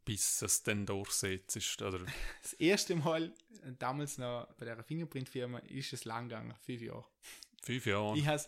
bis 0.04 0.42
es 0.42 0.64
dann 0.64 0.86
durchsetzt. 0.86 1.82
Oder? 1.82 2.00
Das 2.42 2.54
erste 2.54 2.96
Mal, 2.96 3.34
damals 3.80 4.18
noch 4.18 4.48
bei 4.58 4.66
der 4.66 4.84
Fingerprint-Firma, 4.84 5.60
ist 5.60 5.94
es 5.94 6.06
lang 6.06 6.30
gegangen, 6.30 6.54
fünf 6.62 6.82
Jahre. 6.82 7.06
Fünf 7.64 7.86
Jahre? 7.86 8.18
Ich 8.18 8.28
habe 8.28 8.42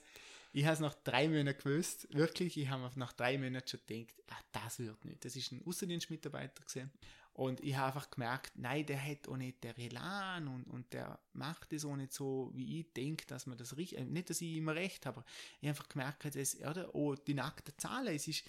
ich 0.53 0.65
es 0.65 0.79
nach 0.79 0.95
drei 1.03 1.27
Monaten 1.27 1.61
gewusst, 1.61 2.07
wirklich, 2.15 2.57
ich 2.57 2.67
habe 2.69 2.89
nach 2.95 3.13
drei 3.13 3.37
Monaten 3.37 3.67
schon 3.67 3.79
gedacht, 3.85 4.15
ah, 4.29 4.41
das 4.51 4.79
wird 4.79 5.05
nicht. 5.05 5.23
Das 5.23 5.35
ist 5.35 5.51
ein 5.51 5.61
Außendienstmitarbeiter 5.63 6.63
gesehen. 6.63 6.89
Und 7.33 7.59
ich 7.61 7.75
habe 7.75 7.87
einfach 7.87 8.09
gemerkt, 8.09 8.53
nein, 8.55 8.83
der 8.83 8.99
hat 8.99 9.27
auch 9.27 9.37
nicht 9.37 9.63
der 9.63 9.77
Elan 9.77 10.47
und, 10.47 10.63
und 10.63 10.91
der 10.91 11.19
macht 11.33 11.71
es 11.71 11.85
auch 11.85 11.95
nicht 11.95 12.11
so, 12.11 12.49
wie 12.55 12.79
ich 12.79 12.93
denke, 12.93 13.27
dass 13.27 13.45
man 13.45 13.59
das 13.59 13.77
richtig, 13.77 14.03
nicht, 14.07 14.31
dass 14.31 14.41
ich 14.41 14.55
immer 14.55 14.73
recht 14.73 15.05
habe, 15.05 15.19
aber 15.19 15.27
ich 15.61 15.67
habe 15.67 15.77
einfach 15.77 15.89
gemerkt, 15.89 16.35
dass, 16.35 16.59
oder, 16.61 16.95
oh, 16.95 17.13
die 17.13 17.35
nackten 17.35 17.77
Zahlen, 17.77 18.15
es 18.15 18.27
ist, 18.27 18.43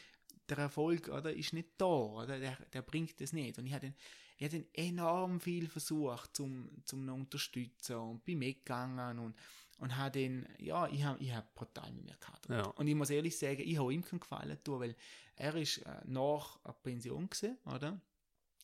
der 0.51 0.59
Erfolg 0.59 1.09
oder, 1.09 1.33
ist 1.33 1.53
nicht 1.53 1.71
da, 1.79 1.87
oder? 1.87 2.39
Der, 2.39 2.57
der 2.73 2.83
bringt 2.83 3.21
es 3.21 3.33
nicht. 3.33 3.59
Und 3.59 3.67
ich 3.67 3.75
habe 3.75 3.93
ich 4.39 4.55
hab 4.55 4.63
enorm 4.75 5.41
viel 5.41 5.69
versucht 5.69 6.37
zum, 6.37 6.71
zum 6.85 7.05
noch 7.05 7.15
unterstützen 7.15 7.97
und 7.97 8.25
bin 8.25 8.39
mitgegangen 8.39 9.19
und, 9.19 9.37
und 9.79 9.97
habe 9.97 10.13
den, 10.13 10.47
ja, 10.59 10.87
ich 10.89 11.03
habe 11.03 11.23
ich 11.23 11.35
hab 11.35 11.55
brutal 11.55 11.93
mit 11.93 12.05
mir 12.05 12.17
gehabt. 12.17 12.49
Ja. 12.49 12.67
Und 12.67 12.87
ich 12.87 12.95
muss 12.95 13.11
ehrlich 13.11 13.37
sagen, 13.37 13.61
ich 13.61 13.79
habe 13.79 13.93
ihm 13.93 14.05
keinen 14.05 14.21
Gefallen 14.21 14.63
tun, 14.63 14.81
weil 14.81 14.97
er 15.35 15.55
ist 15.57 15.79
äh, 15.79 16.01
nach 16.05 16.65
einer 16.65 16.75
Pension 16.75 17.29
gewesen, 17.29 17.59
oder? 17.67 18.01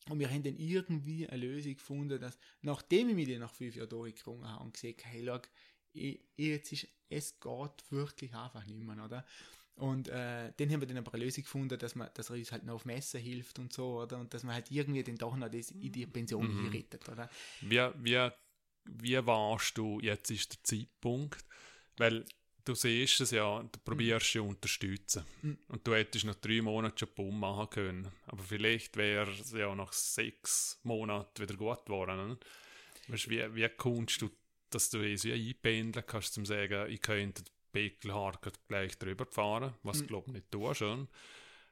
Und 0.09 0.19
wir 0.19 0.29
haben 0.29 0.43
dann 0.43 0.57
irgendwie 0.57 1.27
eine 1.27 1.41
Lösung 1.41 1.73
gefunden, 1.73 2.21
dass, 2.21 2.37
nachdem 2.61 3.09
ich 3.09 3.15
mich 3.15 3.27
dann 3.27 3.39
nach 3.39 3.53
fünf 3.53 3.75
Jahren 3.75 3.89
durchgerungen 3.89 4.47
habe 4.47 4.63
und 4.63 4.73
gesagt 4.73 5.03
habe, 5.03 5.13
hey, 5.13 5.25
schau, 5.25 5.39
ich, 5.93 6.19
jetzt 6.37 6.71
ist, 6.71 6.87
es 7.09 7.39
geht 7.39 7.91
wirklich 7.91 8.33
einfach 8.35 8.65
nicht 8.65 8.79
mehr, 8.79 9.03
oder? 9.03 9.25
Und 9.77 10.07
äh, 10.07 10.53
dann 10.55 10.71
haben 10.71 10.79
wir 10.79 10.87
dann 10.87 10.97
aber 10.97 11.13
eine 11.13 11.25
Lösung 11.25 11.43
gefunden, 11.43 11.77
dass, 11.77 11.95
man, 11.95 12.09
dass 12.13 12.29
er 12.29 12.37
uns 12.37 12.51
halt 12.51 12.63
noch 12.63 12.75
auf 12.75 12.85
Messer 12.85 13.19
hilft 13.19 13.59
und 13.59 13.73
so, 13.73 14.01
oder? 14.01 14.19
Und 14.19 14.33
dass 14.33 14.43
man 14.43 14.55
halt 14.55 14.71
irgendwie 14.71 15.03
den 15.03 15.17
doch 15.17 15.35
noch 15.35 15.49
das 15.49 15.71
in 15.71 15.91
die 15.91 16.05
Pension 16.05 16.47
mhm. 16.47 16.69
rettet, 16.69 17.07
oder? 17.09 17.29
Wie, 17.61 17.81
wie, 18.01 18.29
wie 18.85 19.25
warst 19.25 19.77
du, 19.77 19.99
jetzt 19.99 20.31
ist 20.31 20.53
der 20.53 20.63
Zeitpunkt, 20.63 21.43
weil 21.97 22.23
du 22.63 22.73
siehst 22.73 23.19
es 23.19 23.31
ja, 23.31 23.61
du 23.63 23.79
probierst 23.83 24.35
mhm. 24.35 24.41
ja 24.41 24.47
unterstützen. 24.47 25.25
Mhm. 25.41 25.57
Und 25.67 25.85
du 25.85 25.93
hättest 25.93 26.25
nach 26.25 26.35
drei 26.35 26.61
Monaten 26.61 26.97
schon 26.97 27.09
Bumm 27.13 27.39
machen 27.39 27.69
können. 27.69 28.07
Aber 28.27 28.43
vielleicht 28.43 28.95
wäre 28.95 29.29
es 29.29 29.51
ja 29.51 29.73
nach 29.75 29.91
sechs 29.91 30.79
Monaten 30.83 31.41
wieder 31.41 31.55
gut 31.55 31.85
geworden. 31.85 32.37
Weißt, 33.07 33.29
wie, 33.29 33.55
wie 33.55 33.69
kommst 33.69 34.21
du, 34.21 34.29
dass 34.69 34.89
du 34.89 34.99
es 34.99 35.25
wie 35.25 35.33
einpendeln 35.33 36.05
kannst, 36.07 36.33
zum 36.33 36.45
sagen, 36.45 36.89
ich 36.89 37.01
könnte 37.01 37.43
Pekelhaar 37.75 38.39
gleich 38.69 38.97
drüber 38.97 39.25
gefahren, 39.25 39.73
was 39.83 40.01
Mhm. 40.01 40.07
glaube 40.07 40.27
ich 40.27 40.33
nicht 40.35 40.51
tue 40.51 40.73
schon. 40.73 41.09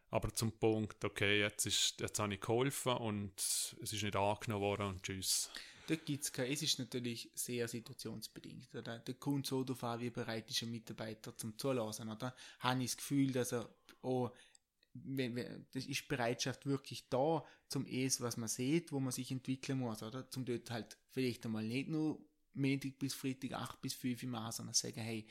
Aber 0.09 0.35
zum 0.35 0.51
Punkt, 0.51 1.03
okay, 1.05 1.39
jetzt, 1.39 1.65
ist, 1.65 2.01
jetzt 2.01 2.19
habe 2.19 2.33
ich 2.33 2.41
geholfen 2.41 2.97
und 2.97 3.31
es 3.37 3.93
ist 3.93 4.03
nicht 4.03 4.15
angenommen 4.15 4.61
worden 4.61 4.87
und 4.87 5.03
tschüss. 5.03 5.49
Dort 5.87 6.05
gibt's 6.05 6.31
kein, 6.31 6.51
es 6.51 6.61
ist 6.61 6.77
natürlich 6.77 7.31
sehr 7.33 7.67
situationsbedingt. 7.69 8.75
Oder? 8.75 8.99
Der 8.99 9.15
kommt 9.15 9.47
so 9.47 9.63
darauf 9.63 9.83
an, 9.85 10.01
wie 10.01 10.09
bereit 10.09 10.49
ist 10.49 10.61
ein 10.61 10.71
Mitarbeiter 10.71 11.35
zum 11.37 11.57
Zulassen. 11.57 12.09
Oder? 12.09 12.35
Habe 12.59 12.83
ich 12.83 12.91
das 12.91 12.97
Gefühl, 12.97 13.31
dass 13.31 13.53
er 13.53 13.69
auch, 14.01 14.31
wenn, 14.93 15.35
wenn, 15.35 15.65
das 15.71 15.85
ist 15.85 16.07
Bereitschaft 16.07 16.65
wirklich 16.65 17.07
da, 17.09 17.43
zum 17.69 17.85
es, 17.85 18.21
was 18.21 18.37
man 18.37 18.49
sieht, 18.49 18.91
wo 18.91 18.99
man 18.99 19.11
sich 19.11 19.31
entwickeln 19.31 19.79
muss, 19.79 20.03
oder? 20.03 20.29
Zum 20.29 20.45
dort 20.45 20.69
halt 20.69 20.97
vielleicht 21.11 21.45
einmal 21.45 21.63
nicht 21.63 21.89
nur 21.89 22.19
Montag 22.53 22.99
bis 22.99 23.13
Freitag 23.13 23.53
8 23.53 23.81
bis 23.81 23.93
5 23.95 24.23
Uhr 24.23 24.29
machen, 24.29 24.51
sondern 24.51 24.73
sagen, 24.75 25.01
hey, 25.01 25.25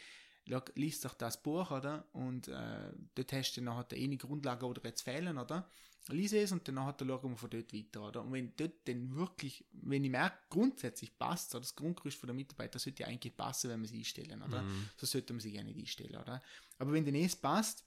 lies 0.75 1.01
doch 1.01 1.15
das 1.15 1.43
Buch, 1.43 1.71
oder? 1.71 2.05
Und 2.13 2.49
äh, 2.49 2.93
dort 3.15 3.33
hast 3.33 3.57
du 3.57 3.63
nachher 3.63 3.97
eine 3.97 4.17
Grundlage, 4.17 4.67
oder 4.67 4.83
jetzt 4.85 5.03
fehlen, 5.03 5.39
oder? 5.39 5.69
Lies 6.09 6.33
es 6.33 6.51
und 6.51 6.67
dann 6.67 6.75
nachher 6.75 6.97
schauen 6.99 7.31
wir 7.31 7.37
von 7.37 7.51
dort 7.51 7.73
weiter, 7.73 8.09
oder? 8.09 8.23
Und 8.23 8.33
wenn 8.33 8.53
dort 8.57 8.73
dann 8.87 9.15
wirklich, 9.15 9.65
wenn 9.73 10.03
ich 10.03 10.11
merke, 10.11 10.37
grundsätzlich 10.51 11.17
passt, 11.17 11.55
oder? 11.55 11.61
Das 11.61 11.77
Grundgerüst 11.77 12.19
von 12.19 12.27
der 12.27 12.35
Mitarbeiter 12.35 12.79
sollte 12.79 13.05
ja 13.05 13.09
eigentlich 13.09 13.37
passen, 13.37 13.71
wenn 13.71 13.81
wir 13.81 13.89
sie 13.89 13.99
einstellen, 13.99 14.43
oder? 14.43 14.63
Mhm. 14.63 14.89
So 14.97 15.07
sollte 15.07 15.33
man 15.33 15.41
sie 15.41 15.53
gerne 15.53 15.69
nicht 15.69 15.79
einstellen, 15.79 16.17
oder? 16.17 16.43
Aber 16.79 16.93
wenn 16.93 17.05
dann 17.05 17.15
es 17.15 17.37
passt, 17.37 17.85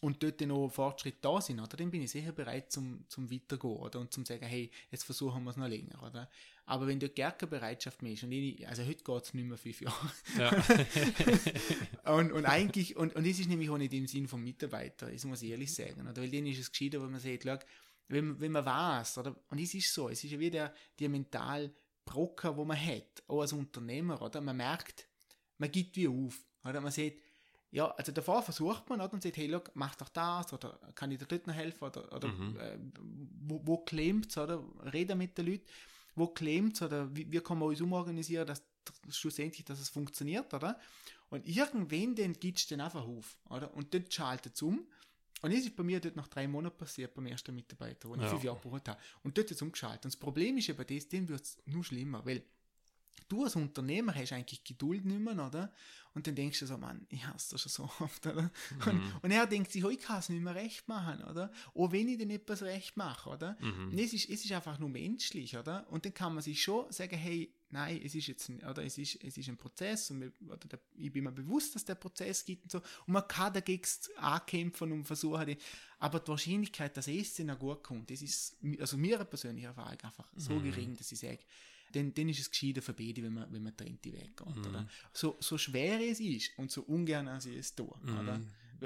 und 0.00 0.22
dort 0.22 0.40
dann 0.40 0.48
noch 0.48 0.70
Fortschritte 0.70 1.18
da 1.20 1.40
sind, 1.40 1.60
oder, 1.60 1.76
dann 1.76 1.90
bin 1.90 2.02
ich 2.02 2.10
sicher 2.10 2.32
bereit 2.32 2.72
zum, 2.72 3.04
zum 3.08 3.30
Weitergehen, 3.30 3.76
oder, 3.76 4.00
und 4.00 4.12
zum 4.12 4.24
sagen, 4.24 4.46
hey, 4.46 4.70
jetzt 4.90 5.04
versuchen 5.04 5.44
wir 5.44 5.50
es 5.50 5.56
noch 5.56 5.68
länger, 5.68 6.02
oder. 6.02 6.28
Aber 6.70 6.86
wenn 6.86 7.00
dort 7.00 7.16
gar 7.16 7.32
keine 7.32 7.50
Bereitschaft 7.50 8.00
mehr 8.00 8.12
ist, 8.12 8.22
und 8.22 8.30
ich, 8.30 8.66
also 8.68 8.84
heute 8.84 9.02
geht 9.02 9.22
es 9.24 9.34
nicht 9.34 9.44
mehr 9.48 9.58
fünf 9.58 9.80
Jahre, 9.80 10.10
Ja. 10.38 10.52
und, 12.14 12.30
und 12.30 12.46
eigentlich, 12.46 12.96
und, 12.96 13.16
und 13.16 13.26
das 13.26 13.40
ist 13.40 13.48
nämlich 13.48 13.68
auch 13.70 13.76
nicht 13.78 13.92
im 13.92 14.06
Sinn 14.06 14.28
vom 14.28 14.42
Mitarbeiter, 14.44 15.10
das 15.10 15.24
muss 15.24 15.42
ich 15.42 15.50
ehrlich 15.50 15.74
sagen, 15.74 16.06
oder, 16.08 16.22
weil 16.22 16.30
denen 16.30 16.46
ist 16.46 16.60
es 16.60 16.70
gescheiter, 16.70 17.02
wenn 17.02 17.10
man 17.10 17.20
sagt, 17.20 17.42
schau, 17.44 17.58
wenn, 18.06 18.40
wenn 18.40 18.52
man 18.52 18.64
weiß, 18.64 19.18
oder, 19.18 19.34
und 19.48 19.58
es 19.58 19.74
ist 19.74 19.92
so, 19.92 20.08
es 20.10 20.22
ist 20.22 20.30
ja 20.30 20.38
wie 20.38 20.50
der, 20.50 20.72
mental 21.08 21.72
Brocker, 22.04 22.56
wo 22.56 22.64
man 22.64 22.80
hat, 22.80 23.22
auch 23.26 23.40
als 23.40 23.52
Unternehmer, 23.52 24.22
oder, 24.22 24.40
man 24.40 24.56
merkt, 24.56 25.08
man 25.58 25.72
gibt 25.72 25.96
wie 25.96 26.06
auf, 26.06 26.38
oder, 26.64 26.80
man 26.80 26.92
sagt, 26.92 27.14
ja, 27.72 27.88
also 27.90 28.12
davor 28.12 28.42
versucht 28.42 28.88
man 28.88 29.00
oder, 29.00 29.12
und 29.12 29.22
sagt, 29.24 29.36
hey, 29.36 29.46
look, 29.48 29.70
mach 29.74 29.96
doch 29.96 30.08
das, 30.08 30.52
oder 30.52 30.78
kann 30.94 31.10
ich 31.10 31.18
dir 31.18 31.26
dort 31.26 31.46
noch 31.48 31.54
helfen, 31.54 31.82
oder, 31.84 32.12
oder 32.12 32.28
Mhm. 32.28 32.56
äh, 32.58 32.78
wo, 33.42 33.60
wo 33.64 33.78
klemmt 33.78 34.36
oder? 34.36 34.62
Rede 34.92 35.16
mit 35.16 35.36
den 35.36 35.46
Leuten, 35.46 35.66
wo 36.14 36.28
klemmt 36.28 36.80
oder 36.82 37.14
wie, 37.14 37.30
wie 37.30 37.40
kann 37.40 37.58
man 37.58 37.68
uns 37.68 37.80
umorganisieren, 37.80 38.46
dass 38.46 38.62
schlussendlich, 39.08 39.64
dass 39.64 39.78
es 39.80 39.88
funktioniert, 39.88 40.52
oder? 40.54 40.78
Und 41.28 41.46
irgendwann 41.46 42.14
den 42.14 42.32
gibt's 42.32 42.66
dann 42.66 42.80
einfach 42.80 43.06
auf, 43.06 43.38
oder? 43.48 43.72
Und 43.74 43.94
dort 43.94 44.12
schaltet 44.12 44.54
es 44.54 44.62
um. 44.62 44.86
Und 45.42 45.54
das 45.54 45.60
ist 45.60 45.74
bei 45.76 45.82
mir 45.82 46.00
dort 46.00 46.16
nach 46.16 46.28
drei 46.28 46.46
Monaten 46.48 46.76
passiert, 46.76 47.14
beim 47.14 47.26
ersten 47.26 47.54
Mitarbeiter, 47.54 48.08
wo 48.08 48.14
ich 48.14 48.20
Ja. 48.22 48.28
fünf 48.28 48.44
Jahre 48.44 48.58
gebraucht 48.60 48.88
habe. 48.88 49.00
Und 49.22 49.38
dort 49.38 49.50
ist 49.50 49.62
umgeschaltet. 49.62 50.04
Und 50.04 50.12
das 50.14 50.18
Problem 50.20 50.58
ist 50.58 50.68
eben 50.68 50.86
das, 50.86 51.08
dem 51.08 51.28
wird 51.28 51.42
es 51.42 51.58
nur 51.64 51.84
schlimmer, 51.84 52.24
weil 52.26 52.42
du 53.28 53.44
als 53.44 53.56
Unternehmer 53.56 54.14
hast 54.14 54.32
eigentlich 54.32 54.64
Geduld 54.64 55.04
nicht 55.04 55.20
mehr, 55.20 55.34
oder? 55.46 55.72
Und 56.12 56.26
dann 56.26 56.34
denkst 56.34 56.58
du 56.58 56.66
so, 56.66 56.76
Mann, 56.76 57.06
ich 57.08 57.24
hasse 57.24 57.52
das 57.52 57.62
schon 57.62 57.70
so 57.70 57.82
oft, 58.04 58.26
oder? 58.26 58.50
Und, 58.86 59.00
und 59.22 59.30
er 59.30 59.46
denkt 59.46 59.70
sich, 59.70 59.84
oh, 59.84 59.90
ich 59.90 60.00
kann 60.00 60.18
es 60.18 60.28
nicht 60.28 60.42
mehr 60.42 60.54
recht 60.56 60.88
machen, 60.88 61.22
oder? 61.24 61.52
Auch 61.74 61.92
wenn 61.92 62.08
ich 62.08 62.18
dann 62.18 62.30
etwas 62.30 62.62
recht 62.62 62.96
mache, 62.96 63.30
oder? 63.30 63.56
Mhm. 63.60 63.96
Es 63.96 64.12
ist, 64.12 64.28
es 64.28 64.44
ist 64.44 64.50
einfach 64.52 64.78
nur 64.80 64.88
menschlich, 64.88 65.56
oder? 65.56 65.86
Und 65.90 66.04
dann 66.04 66.12
kann 66.14 66.34
man 66.34 66.42
sich 66.42 66.60
schon 66.60 66.90
sagen, 66.90 67.16
hey, 67.16 67.54
nein, 67.70 68.00
es 68.04 68.16
ist 68.16 68.26
jetzt, 68.26 68.48
ein- 68.48 68.64
oder 68.64 68.82
es 68.84 68.98
ist, 68.98 69.22
es 69.22 69.38
ist 69.38 69.48
ein 69.48 69.56
Prozess 69.56 70.10
und 70.10 70.20
wir, 70.22 70.32
oder 70.48 70.66
der, 70.66 70.80
ich 70.96 71.12
bin 71.12 71.22
mir 71.22 71.30
bewusst, 71.32 71.76
dass 71.76 71.84
der 71.84 71.94
Prozess 71.94 72.44
gibt 72.44 72.64
und 72.64 72.72
so. 72.72 72.78
Und 73.06 73.12
man 73.12 73.28
kann 73.28 73.52
dagegen 73.52 73.86
ankämpfen 74.16 74.90
und 74.90 75.04
versuchen, 75.04 75.46
die, 75.46 75.58
aber 76.00 76.18
die 76.18 76.28
Wahrscheinlichkeit, 76.28 76.96
dass 76.96 77.06
es 77.06 77.34
dann 77.36 77.56
gut 77.56 77.84
kommt, 77.84 78.10
das 78.10 78.22
ist, 78.22 78.56
also 78.80 78.96
mir 78.96 79.24
persönliche 79.24 79.68
Erfahrung 79.68 80.00
einfach 80.00 80.32
so 80.34 80.54
Mhm. 80.58 80.62
gering, 80.64 80.96
dass 80.96 81.12
ich 81.12 81.20
sage, 81.20 81.38
dann, 81.92 82.12
dann 82.14 82.28
ist 82.28 82.40
es 82.40 82.50
gescheiter 82.50 82.82
für 82.82 82.92
beide, 82.94 83.22
wenn 83.22 83.34
man, 83.34 83.52
wenn 83.52 83.62
man 83.62 83.76
trennt 83.76 84.04
die 84.04 84.12
Weg 84.12 84.36
geht, 84.36 84.56
Mhm. 84.56 84.66
oder? 84.66 84.88
So, 85.12 85.36
so 85.40 85.58
schwer 85.58 86.00
es 86.00 86.20
ist 86.20 86.52
und 86.58 86.70
so 86.70 86.82
ungern 86.82 87.28
als 87.28 87.46
ich 87.46 87.56
es 87.56 87.74
tue, 87.74 87.92
Mhm. 88.02 88.18
oder? 88.18 88.40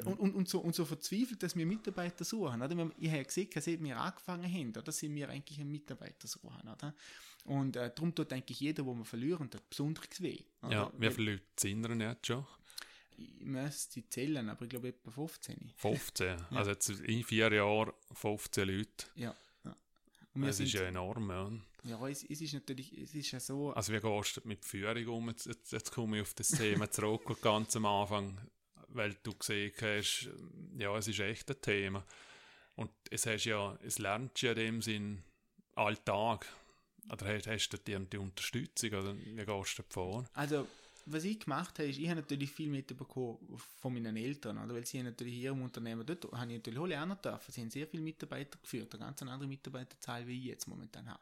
Und, 0.06 0.18
und, 0.18 0.34
und, 0.34 0.48
so, 0.48 0.58
und 0.58 0.74
so 0.74 0.84
verzweifelt, 0.84 1.40
dass 1.44 1.54
wir 1.54 1.64
Mitarbeiter 1.64 2.24
suchen. 2.24 2.60
Oder? 2.60 2.76
Wir- 2.76 2.90
Ich 2.98 3.06
habe 3.08 3.18
ja 3.18 3.22
gesehen, 3.22 3.48
seit 3.54 3.80
wir 3.80 3.96
angefangen 4.00 4.52
haben, 4.52 4.70
oder, 4.76 4.90
sind 4.90 5.14
wir 5.14 5.28
eigentlich 5.28 5.60
einen 5.60 5.70
Mitarbeiter 5.70 6.26
suchen. 6.26 6.68
Oder? 6.68 6.92
Und 7.44 7.76
äh, 7.76 7.92
darum 7.94 8.12
tut 8.12 8.32
eigentlich 8.32 8.58
jeder, 8.58 8.84
wo 8.84 8.94
wir 8.94 9.04
verlieren, 9.04 9.48
tut 9.50 9.68
besonderes 9.70 10.20
weh. 10.20 10.40
Oder? 10.62 10.72
Ja, 10.72 10.92
wie 10.98 11.02
Weil 11.06 11.10
viele 11.12 11.30
Leute 11.32 11.44
sind 11.56 11.86
ihr 11.86 12.08
jetzt 12.08 12.26
schon? 12.26 12.44
Ich 13.16 13.44
müsste 13.44 13.92
sie 13.92 14.08
zählen, 14.08 14.48
aber 14.48 14.62
ich 14.64 14.70
glaube 14.70 14.88
etwa 14.88 15.12
15. 15.12 15.70
15. 15.76 16.40
Also 16.50 16.72
jetzt 16.72 16.88
in 16.88 17.22
vier 17.22 17.52
Jahren 17.52 17.92
15 18.12 18.66
Leute. 18.66 19.06
Ja. 19.14 19.36
Das 20.34 20.60
ist 20.60 20.72
ja 20.72 20.82
enorm, 20.82 21.30
ja. 21.30 21.50
ja, 21.84 22.08
es, 22.08 22.24
es 22.24 22.40
ist 22.40 22.54
natürlich, 22.54 22.92
es 22.98 23.14
ist 23.14 23.30
ja 23.30 23.40
so, 23.40 23.72
Also 23.72 23.92
wie 23.92 24.00
gehst 24.00 24.36
du 24.36 24.40
mit 24.44 24.64
Führung 24.64 25.06
um? 25.08 25.28
Jetzt, 25.28 25.46
jetzt, 25.46 25.72
jetzt 25.72 25.92
komme 25.92 26.16
ich 26.16 26.22
auf 26.22 26.34
das 26.34 26.48
Thema 26.48 26.90
zurück, 26.90 27.40
ganz 27.40 27.76
am 27.76 27.86
Anfang, 27.86 28.40
weil 28.88 29.14
du 29.22 29.34
gesehen 29.34 29.72
hast, 29.80 30.28
ja, 30.76 30.96
es 30.96 31.08
ist 31.08 31.20
echt 31.20 31.50
ein 31.50 31.60
Thema. 31.60 32.04
Und 32.76 32.90
es 33.10 33.26
hast 33.26 33.44
ja, 33.44 33.78
es 33.84 33.98
lernst 33.98 34.42
ja 34.42 34.50
in 34.50 34.56
dem 34.56 34.82
Sinn 34.82 35.22
Alltag. 35.76 36.46
Oder 37.12 37.34
hast, 37.34 37.46
hast 37.46 37.68
du 37.68 37.76
die, 37.78 37.98
die 38.06 38.18
Unterstützung? 38.18 38.90
Oder 38.90 39.16
wie 39.16 39.34
gehst 39.34 39.78
du 39.78 39.82
vor? 39.88 40.24
Also, 40.32 40.66
was 41.06 41.24
ich 41.24 41.40
gemacht 41.40 41.78
habe, 41.78 41.88
ist, 41.88 41.98
ich 41.98 42.08
habe 42.08 42.20
natürlich 42.20 42.50
viel 42.50 42.68
mitbekommen 42.68 43.38
von 43.80 43.92
meinen 43.92 44.16
Eltern, 44.16 44.58
oder? 44.58 44.74
weil 44.74 44.86
sie 44.86 45.02
natürlich 45.02 45.34
hier 45.34 45.50
im 45.50 45.62
Unternehmen, 45.62 46.04
dort 46.04 46.24
habe 46.32 46.52
ich 46.52 46.58
natürlich 46.58 46.78
auch 46.78 46.86
lernen 46.86 47.16
dürfen. 47.22 47.52
Sie 47.52 47.60
haben 47.60 47.70
sehr 47.70 47.86
viele 47.86 48.02
Mitarbeiter 48.02 48.58
geführt, 48.60 48.94
eine 48.94 49.04
ganz 49.04 49.22
andere 49.22 49.46
Mitarbeiterzahl, 49.46 50.26
wie 50.26 50.38
ich 50.38 50.44
jetzt 50.44 50.68
momentan 50.68 51.08
habe. 51.08 51.20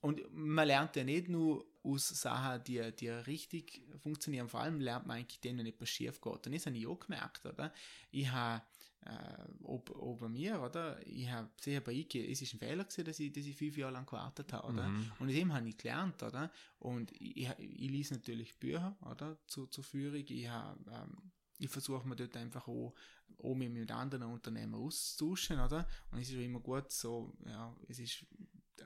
Und 0.00 0.20
man 0.34 0.66
lernt 0.66 0.96
ja 0.96 1.04
nicht 1.04 1.30
nur 1.30 1.64
aus 1.82 2.08
Sachen, 2.08 2.62
die, 2.64 2.92
die 2.92 3.08
richtig 3.08 3.80
funktionieren, 4.02 4.48
vor 4.48 4.60
allem 4.60 4.78
lernt 4.78 5.06
man 5.06 5.16
eigentlich 5.16 5.40
denen, 5.40 5.60
wenn 5.60 5.66
etwas 5.66 5.88
schief 5.88 6.20
geht. 6.20 6.46
Und 6.46 6.54
das 6.54 6.66
habe 6.66 6.76
ich 6.76 6.86
auch 6.86 7.00
gemerkt, 7.00 7.46
oder? 7.46 7.72
Ich 8.10 8.30
habe, 8.30 8.62
äh, 9.06 9.44
ob, 9.62 9.90
ob 9.90 10.20
bei 10.20 10.28
mir, 10.28 10.60
oder? 10.62 11.04
Ich 11.06 11.30
habe 11.30 11.50
sicher 11.60 11.80
bei 11.80 11.92
IKE, 11.92 12.30
es 12.30 12.40
ist 12.40 12.54
ein 12.54 12.58
Fehler 12.58 12.84
gewesen, 12.84 13.04
dass 13.04 13.20
ich, 13.20 13.32
dass 13.32 13.44
ich 13.44 13.56
fünf 13.56 13.76
Jahre 13.76 13.92
lang 13.92 14.06
gewartet 14.06 14.52
habe, 14.52 14.68
oder? 14.68 14.88
Mhm. 14.88 15.12
Und 15.18 15.28
aus 15.28 15.34
dem 15.34 15.52
habe 15.52 15.68
ich 15.68 15.76
gelernt, 15.76 16.22
oder? 16.22 16.50
Und 16.78 17.12
ich, 17.12 17.36
ich, 17.36 17.50
ich 17.58 17.90
lese 17.90 18.14
natürlich 18.14 18.58
Bücher, 18.58 18.96
oder? 19.10 19.36
Zu, 19.46 19.66
zur 19.66 19.84
Führung. 19.84 20.24
Ich, 20.26 20.48
habe, 20.48 20.78
ähm, 20.90 21.32
ich 21.58 21.68
versuche 21.68 22.06
mir 22.08 22.16
dort 22.16 22.36
einfach 22.36 22.66
auch, 22.66 22.94
auch 23.42 23.54
mich 23.54 23.68
mit 23.68 23.90
anderen 23.90 24.24
Unternehmen 24.24 24.74
auszutauschen, 24.74 25.60
oder? 25.60 25.86
Und 26.10 26.20
es 26.20 26.30
ist 26.30 26.36
immer 26.36 26.60
gut, 26.60 26.90
so, 26.90 27.34
ja, 27.46 27.76
es 27.88 27.98
ist 27.98 28.26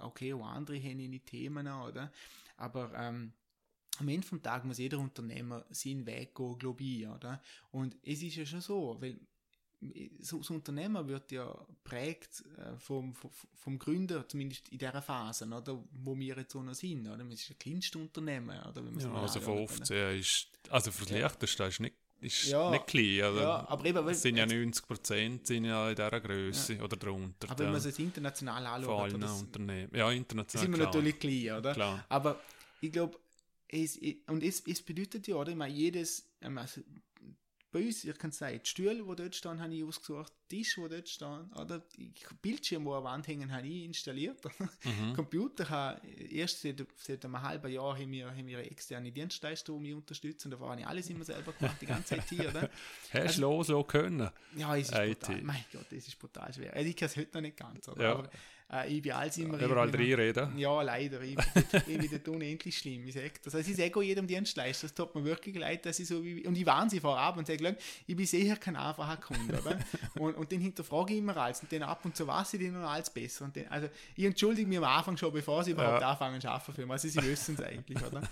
okay, 0.01 0.35
auch 0.35 0.47
andere 0.47 0.81
haben 0.83 0.99
ihre 0.99 1.21
Themen, 1.21 1.67
oder? 1.69 2.13
Aber, 2.57 2.93
ähm, 2.95 3.33
am 3.99 4.09
Ende 4.09 4.27
vom 4.27 4.43
Tag 4.43 4.65
muss 4.65 4.79
jeder 4.79 4.99
Unternehmer 4.99 5.65
seinen 5.71 6.07
Weg 6.07 6.35
gehen, 6.35 6.59
glaube 6.59 6.85
ich, 6.85 7.07
oder? 7.07 7.43
Und 7.71 7.97
es 8.03 8.23
ist 8.23 8.37
ja 8.37 8.47
schon 8.47 8.61
so, 8.61 8.97
weil 9.01 9.21
so, 10.21 10.43
so 10.43 10.55
Unternehmer 10.55 11.07
wird 11.07 11.31
ja 11.31 11.55
prägt 11.85 12.43
äh, 12.59 12.77
vom, 12.79 13.15
vom, 13.15 13.31
vom 13.55 13.79
Gründer, 13.79 14.27
zumindest 14.29 14.69
in 14.71 14.79
dieser 14.79 15.03
Phase, 15.03 15.47
oder, 15.47 15.83
wo 15.93 16.19
wir 16.19 16.37
jetzt 16.37 16.53
so 16.53 16.63
noch 16.63 16.75
sind. 16.75 17.07
Oder? 17.07 17.19
Man 17.19 17.31
ist 17.33 17.49
ein 17.51 17.59
kleinster 17.59 17.99
Unternehmen. 17.99 18.59
Oder, 18.61 18.85
wenn 18.85 18.95
Ja, 18.95 19.01
so 19.01 19.11
also 19.13 19.39
anschaut, 19.39 19.57
oder? 19.57 19.69
15 19.69 20.19
ist, 20.19 20.49
also 20.71 20.91
für 20.91 21.05
das 21.05 21.13
Ja. 21.13 21.19
Leichteste 21.21 21.65
ist 21.65 21.81
nicht, 21.81 21.95
ist 22.21 22.45
Ja. 22.47 22.71
nicht 22.71 22.87
klein. 22.89 23.23
Also 23.23 23.41
Ja, 23.41 23.69
aber 23.69 23.85
eben, 23.85 24.05
weil- 24.05 24.13
es 24.13 24.23
sind 24.23 24.37
ja 24.37 24.47
90 24.47 24.87
Prozent 24.87 25.47
sind 25.47 25.65
ja 25.65 25.89
in 25.91 25.95
dieser 25.97 26.21
Größe 26.21 26.83
oder 26.83 26.97
darunter. 26.97 27.49
Aber 27.49 27.59
wenn 27.61 27.67
man 27.67 27.75
ja, 27.75 27.79
es 27.79 27.85
jetzt 27.85 28.01
international 28.01 28.83
von 28.83 28.91
anschaut, 28.95 29.01
allen 29.05 29.15
oder, 29.15 29.27
das, 29.29 29.43
Unternehmen. 29.43 29.95
Ja, 29.95 30.11
international. 30.11 30.63
sind 30.65 30.73
wir 30.73 30.79
klar. 30.79 30.87
natürlich 30.93 31.19
klein, 31.21 31.59
oder? 31.59 31.73
Klar. 31.73 32.05
Aber 32.09 32.41
ich 32.81 32.91
glaube, 32.91 33.17
es, 33.69 33.97
und 34.27 34.43
es, 34.43 34.67
es 34.67 34.83
bedeutet 34.83 35.29
ja, 35.29 35.37
oder? 35.37 35.51
Ich 35.51 35.57
meine, 35.57 35.73
jedes, 35.75 36.29
ähm, 36.41 36.59
also 36.59 36.81
bei 37.71 37.85
uns, 37.85 38.05
ich 38.05 38.17
kann 38.17 38.31
sagen, 38.31 38.61
die 38.65 38.69
Stühle, 38.69 39.05
die 39.05 39.17
dort 39.17 39.35
stehen, 39.35 39.61
habe 39.61 39.75
ich 39.75 39.85
ausgesucht, 39.85 40.33
Tisch, 40.49 40.77
die 40.77 40.89
dort 40.89 41.09
stehen, 41.09 41.53
oder? 41.55 41.81
Die 41.97 42.13
Bildschirme, 42.41 42.87
die 42.87 42.91
an 42.91 43.03
der 43.03 43.05
Wand 43.05 43.29
hängen, 43.29 43.53
habe 43.53 43.67
ich 43.67 43.85
installiert. 43.85 44.43
Mhm. 44.85 45.13
Computer 45.17 45.69
habe, 45.69 46.07
erst 46.09 46.63
seit, 46.63 46.87
seit 46.97 47.25
einem 47.25 47.43
halben 47.43 47.71
Jahr 47.71 47.99
haben 47.99 48.11
wir, 48.11 48.31
haben 48.31 48.47
wir 48.47 48.61
externe 48.61 49.13
Dienstleister, 49.13 49.75
die 49.75 49.81
mich 49.81 49.95
unterstützen. 49.95 50.51
Davor 50.51 50.71
habe 50.71 50.81
ich 50.81 50.87
alles 50.87 51.11
immer 51.11 51.25
selber 51.25 51.53
gemacht, 51.53 51.77
die 51.81 51.87
ganze 51.87 52.17
Zeit 52.17 52.29
hier, 52.31 52.49
oder? 52.49 52.71
Hast 53.13 53.37
du 53.37 53.43
loslassen 53.43 53.87
können? 53.87 54.31
Ja, 54.57 54.75
es 54.75 54.89
ist 54.89 54.99
IT. 54.99 55.21
brutal. 55.21 55.43
Mein 55.43 55.65
Gott, 55.71 55.87
das 55.91 56.09
ist 56.09 56.19
brutal 56.19 56.53
schwer. 56.55 56.73
Also 56.75 56.89
ich 56.89 56.97
kann 56.97 57.07
es 57.07 57.17
heute 57.17 57.35
noch 57.35 57.43
nicht 57.43 57.57
ganz, 57.59 57.89
oder? 57.89 58.03
Ja. 58.03 58.13
Aber 58.13 58.31
äh, 58.73 58.89
ich 58.93 59.03
bin 59.03 59.13
alles 59.13 59.37
immer... 59.39 59.59
Überall 59.59 59.89
irgendwie 59.89 60.11
noch- 60.11 60.19
reinreden. 60.19 60.59
Ja, 60.59 60.83
leider. 60.83 61.21
Ich, 61.23 61.37
ich 61.87 61.99
bin 61.99 62.09
dort 62.11 62.29
unendlich 62.37 62.77
schlimm. 62.79 63.07
Ich 63.07 63.15
sage 63.15 63.33
das. 63.43 63.55
Also 63.55 63.71
ich 63.71 63.77
sage 63.77 63.97
auch 63.99 64.03
jedem 64.03 64.27
Dienstleister, 64.27 64.87
es 64.87 64.95
tut 64.95 65.15
mir 65.15 65.25
wirklich 65.25 65.57
leid, 65.57 65.85
dass 65.87 65.99
ich 65.99 66.07
so 66.09 66.23
wie... 66.25 66.47
Und 66.47 66.57
ich 66.57 66.67
warne 66.67 66.91
sie 66.91 67.01
vorab 67.01 67.37
und 67.37 67.47
sage, 67.47 67.65
"Schau, 67.65 67.75
ich 68.07 68.17
bin 68.17 68.27
sicher 68.27 68.57
kein 68.57 68.77
einfacher 68.77 69.17
Kunde, 69.17 69.59
und, 70.19 70.35
und 70.37 70.53
den 70.53 70.61
hinterfrage 70.61 71.13
ich 71.15 71.19
immer 71.21 71.37
alles. 71.37 71.61
Und 71.63 71.73
dann 71.73 71.83
ab 71.85 72.05
und 72.05 72.17
zu 72.17 72.27
weiß 72.27 72.55
ich 72.55 72.61
den 72.61 72.73
noch 72.81 72.89
alles 72.91 73.11
besser. 73.11 73.45
Und 73.47 73.57
den, 73.57 73.69
also 73.69 73.89
ich 74.17 74.25
entschuldige 74.25 74.69
mich 74.69 74.79
am 74.79 74.85
Anfang 74.85 75.17
schon, 75.17 75.33
bevor 75.33 75.65
sie 75.65 75.71
überhaupt 75.71 76.03
Ja. 76.03 76.11
anfangen 76.11 76.41
zu 76.41 76.49
arbeiten 76.51 76.73
für 76.75 76.83
mich. 76.83 76.93
Also 76.93 77.09
sie 77.09 77.23
wissen 77.23 77.55
es 77.55 77.63
eigentlich, 77.63 78.03
oder? 78.03 78.23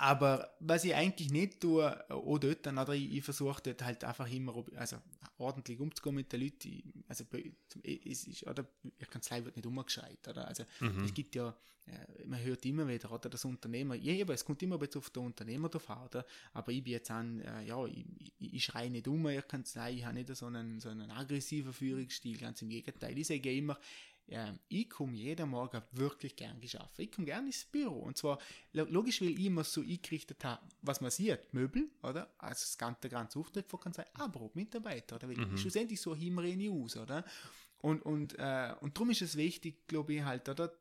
Aber 0.00 0.54
was 0.60 0.84
ich 0.84 0.94
eigentlich 0.94 1.32
nicht 1.32 1.60
tue, 1.60 2.08
auch 2.08 2.38
dort, 2.38 2.64
dann, 2.64 2.78
oder 2.78 2.94
ich, 2.94 3.16
ich 3.16 3.24
versuche 3.24 3.60
dort 3.60 3.82
halt 3.82 4.04
einfach 4.04 4.30
immer 4.32 4.64
also, 4.76 4.96
ordentlich 5.38 5.80
umzugehen 5.80 6.14
mit 6.14 6.32
den 6.32 6.40
Leuten. 6.40 7.04
Also, 7.08 7.24
es 7.82 8.28
ist, 8.28 8.46
oder, 8.46 8.64
ich 8.96 9.10
kann 9.10 9.20
es 9.20 9.30
wird 9.44 9.56
nicht 9.56 9.66
umgescheit, 9.66 10.26
oder? 10.28 10.46
Also, 10.46 10.62
mhm. 10.78 11.02
es 11.02 11.12
gibt 11.12 11.34
ja, 11.34 11.52
äh, 11.86 12.26
man 12.26 12.40
hört 12.40 12.64
immer 12.64 12.86
wieder, 12.86 13.10
oder, 13.10 13.28
das 13.28 13.44
Unternehmer, 13.44 13.96
ja, 13.96 14.12
eben, 14.12 14.30
es 14.30 14.44
kommt 14.44 14.62
immer 14.62 14.76
auf 14.80 15.10
den 15.10 15.24
Unternehmer 15.24 15.68
drauf 15.68 15.90
an, 15.90 16.06
oder? 16.06 16.24
Aber 16.52 16.70
ich 16.70 16.84
bin 16.84 16.92
jetzt 16.92 17.10
an, 17.10 17.40
äh, 17.40 17.64
ja, 17.64 17.84
ich, 17.86 18.06
ich, 18.38 18.54
ich 18.54 18.64
schreie 18.64 18.90
nicht 18.90 19.08
um, 19.08 19.26
ich 19.26 19.48
kann 19.48 19.64
sagen, 19.64 19.96
ich 19.96 20.04
habe 20.04 20.14
nicht 20.14 20.32
so 20.36 20.46
einen, 20.46 20.78
so 20.78 20.90
einen 20.90 21.10
aggressiven 21.10 21.72
Führungsstil, 21.72 22.38
ganz 22.38 22.62
im 22.62 22.68
Gegenteil. 22.68 23.18
Ich 23.18 23.26
sage 23.26 23.52
immer, 23.52 23.76
ja, 24.28 24.54
ich 24.68 24.90
komme 24.90 25.16
jeden 25.16 25.48
Morgen 25.48 25.82
wirklich 25.92 26.36
gern 26.36 26.60
geschaffen. 26.60 27.00
Ich 27.00 27.10
komme 27.10 27.26
gerne 27.26 27.46
ins 27.46 27.64
Büro. 27.64 28.00
Und 28.00 28.18
zwar, 28.18 28.38
logisch, 28.72 29.22
weil 29.22 29.30
ich 29.30 29.46
immer 29.46 29.64
so 29.64 29.80
eingerichtet 29.80 30.44
habe, 30.44 30.62
was 30.82 31.00
man 31.00 31.10
sieht, 31.10 31.52
Möbel, 31.54 31.88
oder? 32.02 32.30
Also 32.36 32.60
das 32.60 32.76
ganze, 32.76 33.00
der 33.02 33.10
ganze 33.10 33.38
Auftritt 33.38 33.66
von 33.68 33.80
kann 33.80 33.92
sein, 33.94 34.04
aber 34.14 34.50
Mitarbeiter, 34.52 35.16
oder? 35.16 35.28
Weil 35.28 35.36
mhm. 35.36 35.56
schlussendlich 35.56 36.00
so 36.00 36.12
immer 36.12 36.44
ich 36.44 36.70
aus, 36.70 36.96
oder? 36.98 37.24
Und, 37.78 38.02
und, 38.02 38.38
äh, 38.38 38.74
und 38.80 38.96
darum 38.96 39.10
ist 39.10 39.22
es 39.22 39.36
wichtig, 39.36 39.86
glaube 39.86 40.14
ich, 40.14 40.22
halt, 40.22 40.48
oder? 40.48 40.72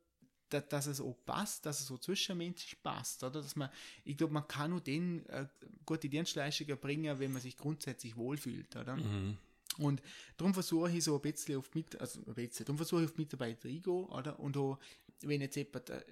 Dass, 0.49 0.67
dass 0.69 0.85
es 0.87 1.01
auch 1.01 1.15
passt, 1.25 1.65
dass 1.65 1.81
es 1.81 1.87
so 1.87 1.97
zwischenmenschlich 1.97 2.81
passt, 2.81 3.23
oder? 3.23 3.41
Dass 3.41 3.55
man, 3.55 3.69
ich 4.03 4.17
glaube, 4.17 4.33
man 4.33 4.47
kann 4.47 4.71
nur 4.71 4.81
den 4.81 5.25
äh, 5.27 5.47
gute 5.85 6.09
Dienstleistungen 6.09 6.77
bringen, 6.77 7.17
wenn 7.19 7.31
man 7.31 7.41
sich 7.41 7.55
grundsätzlich 7.55 8.17
wohlfühlt, 8.17 8.75
oder? 8.75 8.97
Mhm. 8.97 9.37
Und 9.79 10.01
darum 10.37 10.53
versuche 10.53 10.91
ich 10.91 11.03
so 11.03 11.15
ein 11.15 11.21
bisschen 11.21 11.57
auf 11.57 11.73
mit, 11.73 11.99
also 11.99 12.19
ein 12.25 12.33
bisschen, 12.33 12.65
darum 12.65 12.77
versuche 12.77 13.03
ich 13.03 13.09
auf 13.09 13.17
Mitarbeiter 13.17 13.67
eingehen, 13.67 14.05
oder? 14.05 14.39
Und 14.39 14.57
auch, 14.57 14.79
wenn 15.21 15.41
jetzt 15.41 15.55
jemand, 15.55 15.89
äh, 15.89 15.97
äh 15.97 16.03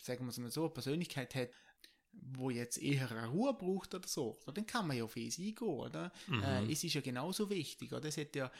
sagen 0.00 0.24
wir 0.24 0.30
es 0.30 0.38
mal 0.38 0.50
so, 0.50 0.62
eine 0.62 0.70
Persönlichkeit 0.70 1.34
hat, 1.34 1.50
wo 2.32 2.50
jetzt 2.50 2.78
eher 2.78 3.10
eine 3.10 3.28
Ruhe 3.28 3.54
braucht 3.54 3.94
oder 3.94 4.08
so, 4.08 4.38
dann 4.52 4.66
kann 4.66 4.86
man 4.86 4.96
ja 4.96 5.04
auf 5.04 5.16
es 5.16 5.38
eingehen, 5.38 5.68
oder? 5.68 6.12
Mhm. 6.26 6.42
Äh, 6.42 6.72
es 6.72 6.82
ist 6.84 6.94
ja 6.94 7.00
genauso 7.00 7.48
wichtig, 7.50 7.92
oder? 7.92 8.08
Es 8.08 8.16
hat 8.16 8.34
ja, 8.34 8.50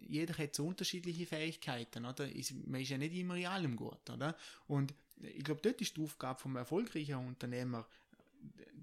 jeder 0.00 0.36
hat 0.36 0.54
so 0.54 0.66
unterschiedliche 0.66 1.26
Fähigkeiten, 1.26 2.04
oder? 2.04 2.34
Es, 2.36 2.52
man 2.66 2.80
ist 2.80 2.90
ja 2.90 2.98
nicht 2.98 3.14
immer 3.14 3.36
in 3.36 3.46
allem 3.46 3.76
gut, 3.76 4.10
oder? 4.10 4.36
Und 4.66 4.94
ich 5.20 5.44
glaube, 5.44 5.60
dort 5.62 5.80
ist 5.80 5.96
die 5.96 6.02
Aufgabe 6.02 6.40
vom 6.40 6.56
erfolgreichen 6.56 7.14
Unternehmer, 7.14 7.86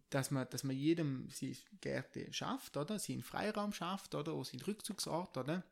dass 0.10 0.32
man, 0.32 0.48
dass 0.50 0.64
man 0.64 0.76
jedem 0.76 1.30
seine 1.30 1.56
Gärte 1.80 2.32
schafft, 2.34 2.78
oder? 2.78 3.00
Seinen 3.00 3.24
Freiraum 3.24 3.74
schafft, 3.74 4.16
oder? 4.16 4.34
Auch 4.34 4.46
seinen 4.46 4.62
Rückzugsort, 4.62 5.38
oder? 5.38 5.64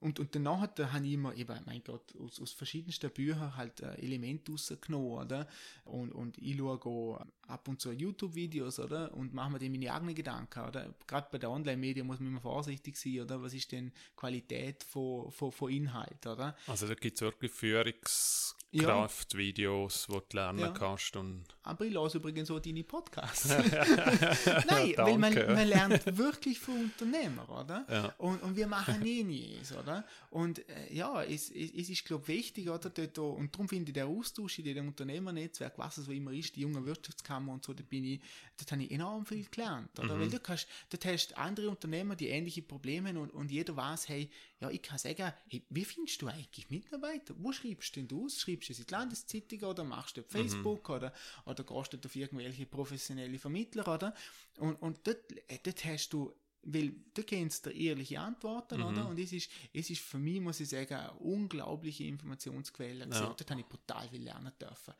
und, 0.00 0.18
und 0.18 0.34
danach 0.34 0.66
da 0.68 0.92
habe 0.92 1.06
ich 1.06 1.12
immer, 1.12 1.34
eben, 1.36 1.58
mein 1.66 1.82
Gott, 1.84 2.14
aus, 2.18 2.40
aus 2.40 2.52
verschiedensten 2.52 3.10
Büchern 3.10 3.56
halt 3.56 3.80
äh, 3.80 3.94
Elemente 3.96 4.50
rausgenommen, 4.50 5.12
oder? 5.12 5.46
Und, 5.84 6.12
und 6.12 6.38
ich 6.38 6.56
schaue 6.56 7.26
ab 7.50 7.68
und 7.68 7.78
zu 7.80 7.92
YouTube-Videos, 7.92 8.80
oder? 8.80 9.14
Und 9.14 9.32
mache 9.34 9.52
mir 9.52 9.58
dann 9.58 9.72
meine 9.72 9.92
eigenen 9.92 10.14
Gedanken, 10.14 10.60
oder? 10.60 10.94
Gerade 11.06 11.28
bei 11.30 11.36
der 11.38 11.50
Online-Medien 11.50 12.06
muss 12.06 12.20
man 12.20 12.30
immer 12.30 12.40
vorsichtig 12.40 12.96
sein, 12.96 13.20
oder? 13.20 13.42
Was 13.42 13.52
ist 13.54 13.72
denn 13.72 13.92
Qualität 14.16 14.84
von, 14.84 15.30
von, 15.30 15.52
von 15.52 15.70
Inhalt, 15.70 16.26
oder? 16.26 16.56
Also 16.66 16.86
da 16.86 16.94
gibt 16.94 17.16
es 17.16 17.22
wirklich 17.22 17.52
Führungskraft-Videos, 17.52 20.06
ja. 20.08 20.14
wo 20.14 20.20
du 20.20 20.36
lernen 20.36 20.60
ja. 20.60 20.70
kannst 20.70 21.16
und... 21.16 21.44
Aber 21.62 21.84
ich 21.84 21.92
lasse 21.92 22.16
übrigens 22.18 22.50
auch 22.50 22.60
deine 22.60 22.84
Podcasts. 22.84 23.48
Nein, 23.48 24.94
weil 24.96 25.18
man, 25.18 25.34
man 25.34 25.68
lernt 25.68 26.16
wirklich 26.16 26.58
von 26.58 26.84
Unternehmern, 26.84 27.46
oder? 27.46 27.84
Ja. 27.88 28.14
Und, 28.18 28.42
und 28.42 28.56
wir 28.56 28.66
machen 28.66 29.04
eh 29.04 29.22
nie 29.22 29.60
oder? 29.78 30.04
Und 30.30 30.66
äh, 30.68 30.92
ja, 30.92 31.22
es, 31.22 31.50
es, 31.50 31.72
es 31.72 31.90
ist, 31.90 32.04
glaube 32.04 32.24
ich, 32.24 32.28
wichtig, 32.28 32.68
oder? 32.68 32.90
Dort, 32.90 33.18
und 33.18 33.54
darum 33.54 33.68
finde 33.68 33.90
ich 33.90 33.94
der 33.94 34.06
Austausch 34.06 34.58
in 34.58 34.64
dem 34.64 34.88
Unternehmernetzwerk, 34.88 35.78
was 35.78 35.98
es 35.98 36.06
so 36.06 36.12
immer 36.12 36.32
ist, 36.32 36.56
die 36.56 36.60
junge 36.60 36.84
Wirtschaftskammer 36.84 37.39
und 37.48 37.64
so, 37.64 37.72
da 37.72 37.82
bin 37.82 38.04
ich, 38.04 38.20
dort 38.56 38.72
habe 38.72 38.82
ich 38.82 38.90
enorm 38.90 39.26
viel 39.26 39.46
gelernt, 39.46 39.98
oder? 39.98 40.16
Mhm. 40.16 40.20
Weil 40.20 40.30
du 40.30 40.40
kannst, 40.40 40.68
dort 40.90 41.04
hast 41.04 41.36
andere 41.36 41.70
Unternehmer, 41.70 42.16
die 42.16 42.28
ähnliche 42.28 42.62
Probleme 42.62 43.08
haben 43.08 43.16
und, 43.16 43.30
und 43.30 43.50
jeder 43.50 43.76
weiß, 43.76 44.08
hey, 44.08 44.30
ja, 44.60 44.70
ich 44.70 44.82
kann 44.82 44.98
sagen, 44.98 45.32
hey, 45.48 45.62
wie 45.68 45.84
findest 45.84 46.20
du 46.22 46.28
eigentlich 46.28 46.70
Mitarbeiter? 46.70 47.34
Wo 47.38 47.52
schreibst 47.52 47.96
du 47.96 48.00
denn 48.00 48.08
du 48.08 48.26
aus? 48.26 48.40
Schreibst 48.40 48.68
du 48.68 48.72
es 48.72 48.78
in 48.80 48.86
die 48.86 48.92
Landeszeitung 48.92 49.62
oder 49.62 49.84
machst 49.84 50.16
du 50.16 50.20
auf 50.20 50.28
mhm. 50.28 50.32
Facebook 50.32 50.88
mhm. 50.88 50.94
oder, 50.94 51.12
oder 51.46 51.64
gehst 51.64 51.92
du 51.92 51.98
auf 52.04 52.16
irgendwelche 52.16 52.66
professionelle 52.66 53.38
Vermittler, 53.38 53.86
oder? 53.88 54.14
Und, 54.58 54.74
und 54.76 55.06
dort, 55.06 55.32
äh, 55.48 55.58
dort 55.62 55.84
hast 55.84 56.10
du 56.10 56.34
weil 56.62 56.92
du 57.14 57.22
kennst 57.22 57.66
der 57.66 57.74
ehrliche 57.74 58.20
Antworten, 58.20 58.80
mhm. 58.80 58.86
oder? 58.86 59.08
Und 59.08 59.18
es 59.18 59.32
ist, 59.32 59.50
es 59.72 59.90
ist 59.90 60.02
für 60.02 60.18
mich, 60.18 60.40
muss 60.40 60.60
ich 60.60 60.68
sagen, 60.68 60.94
eine 60.94 61.12
unglaubliche 61.14 62.04
Informationsquelle. 62.04 63.08
Ja. 63.10 63.20
Dort 63.20 63.50
habe 63.50 63.60
ich 63.60 63.66
brutal 63.66 64.08
viel 64.08 64.22
lernen 64.22 64.52
dürfen. 64.60 64.94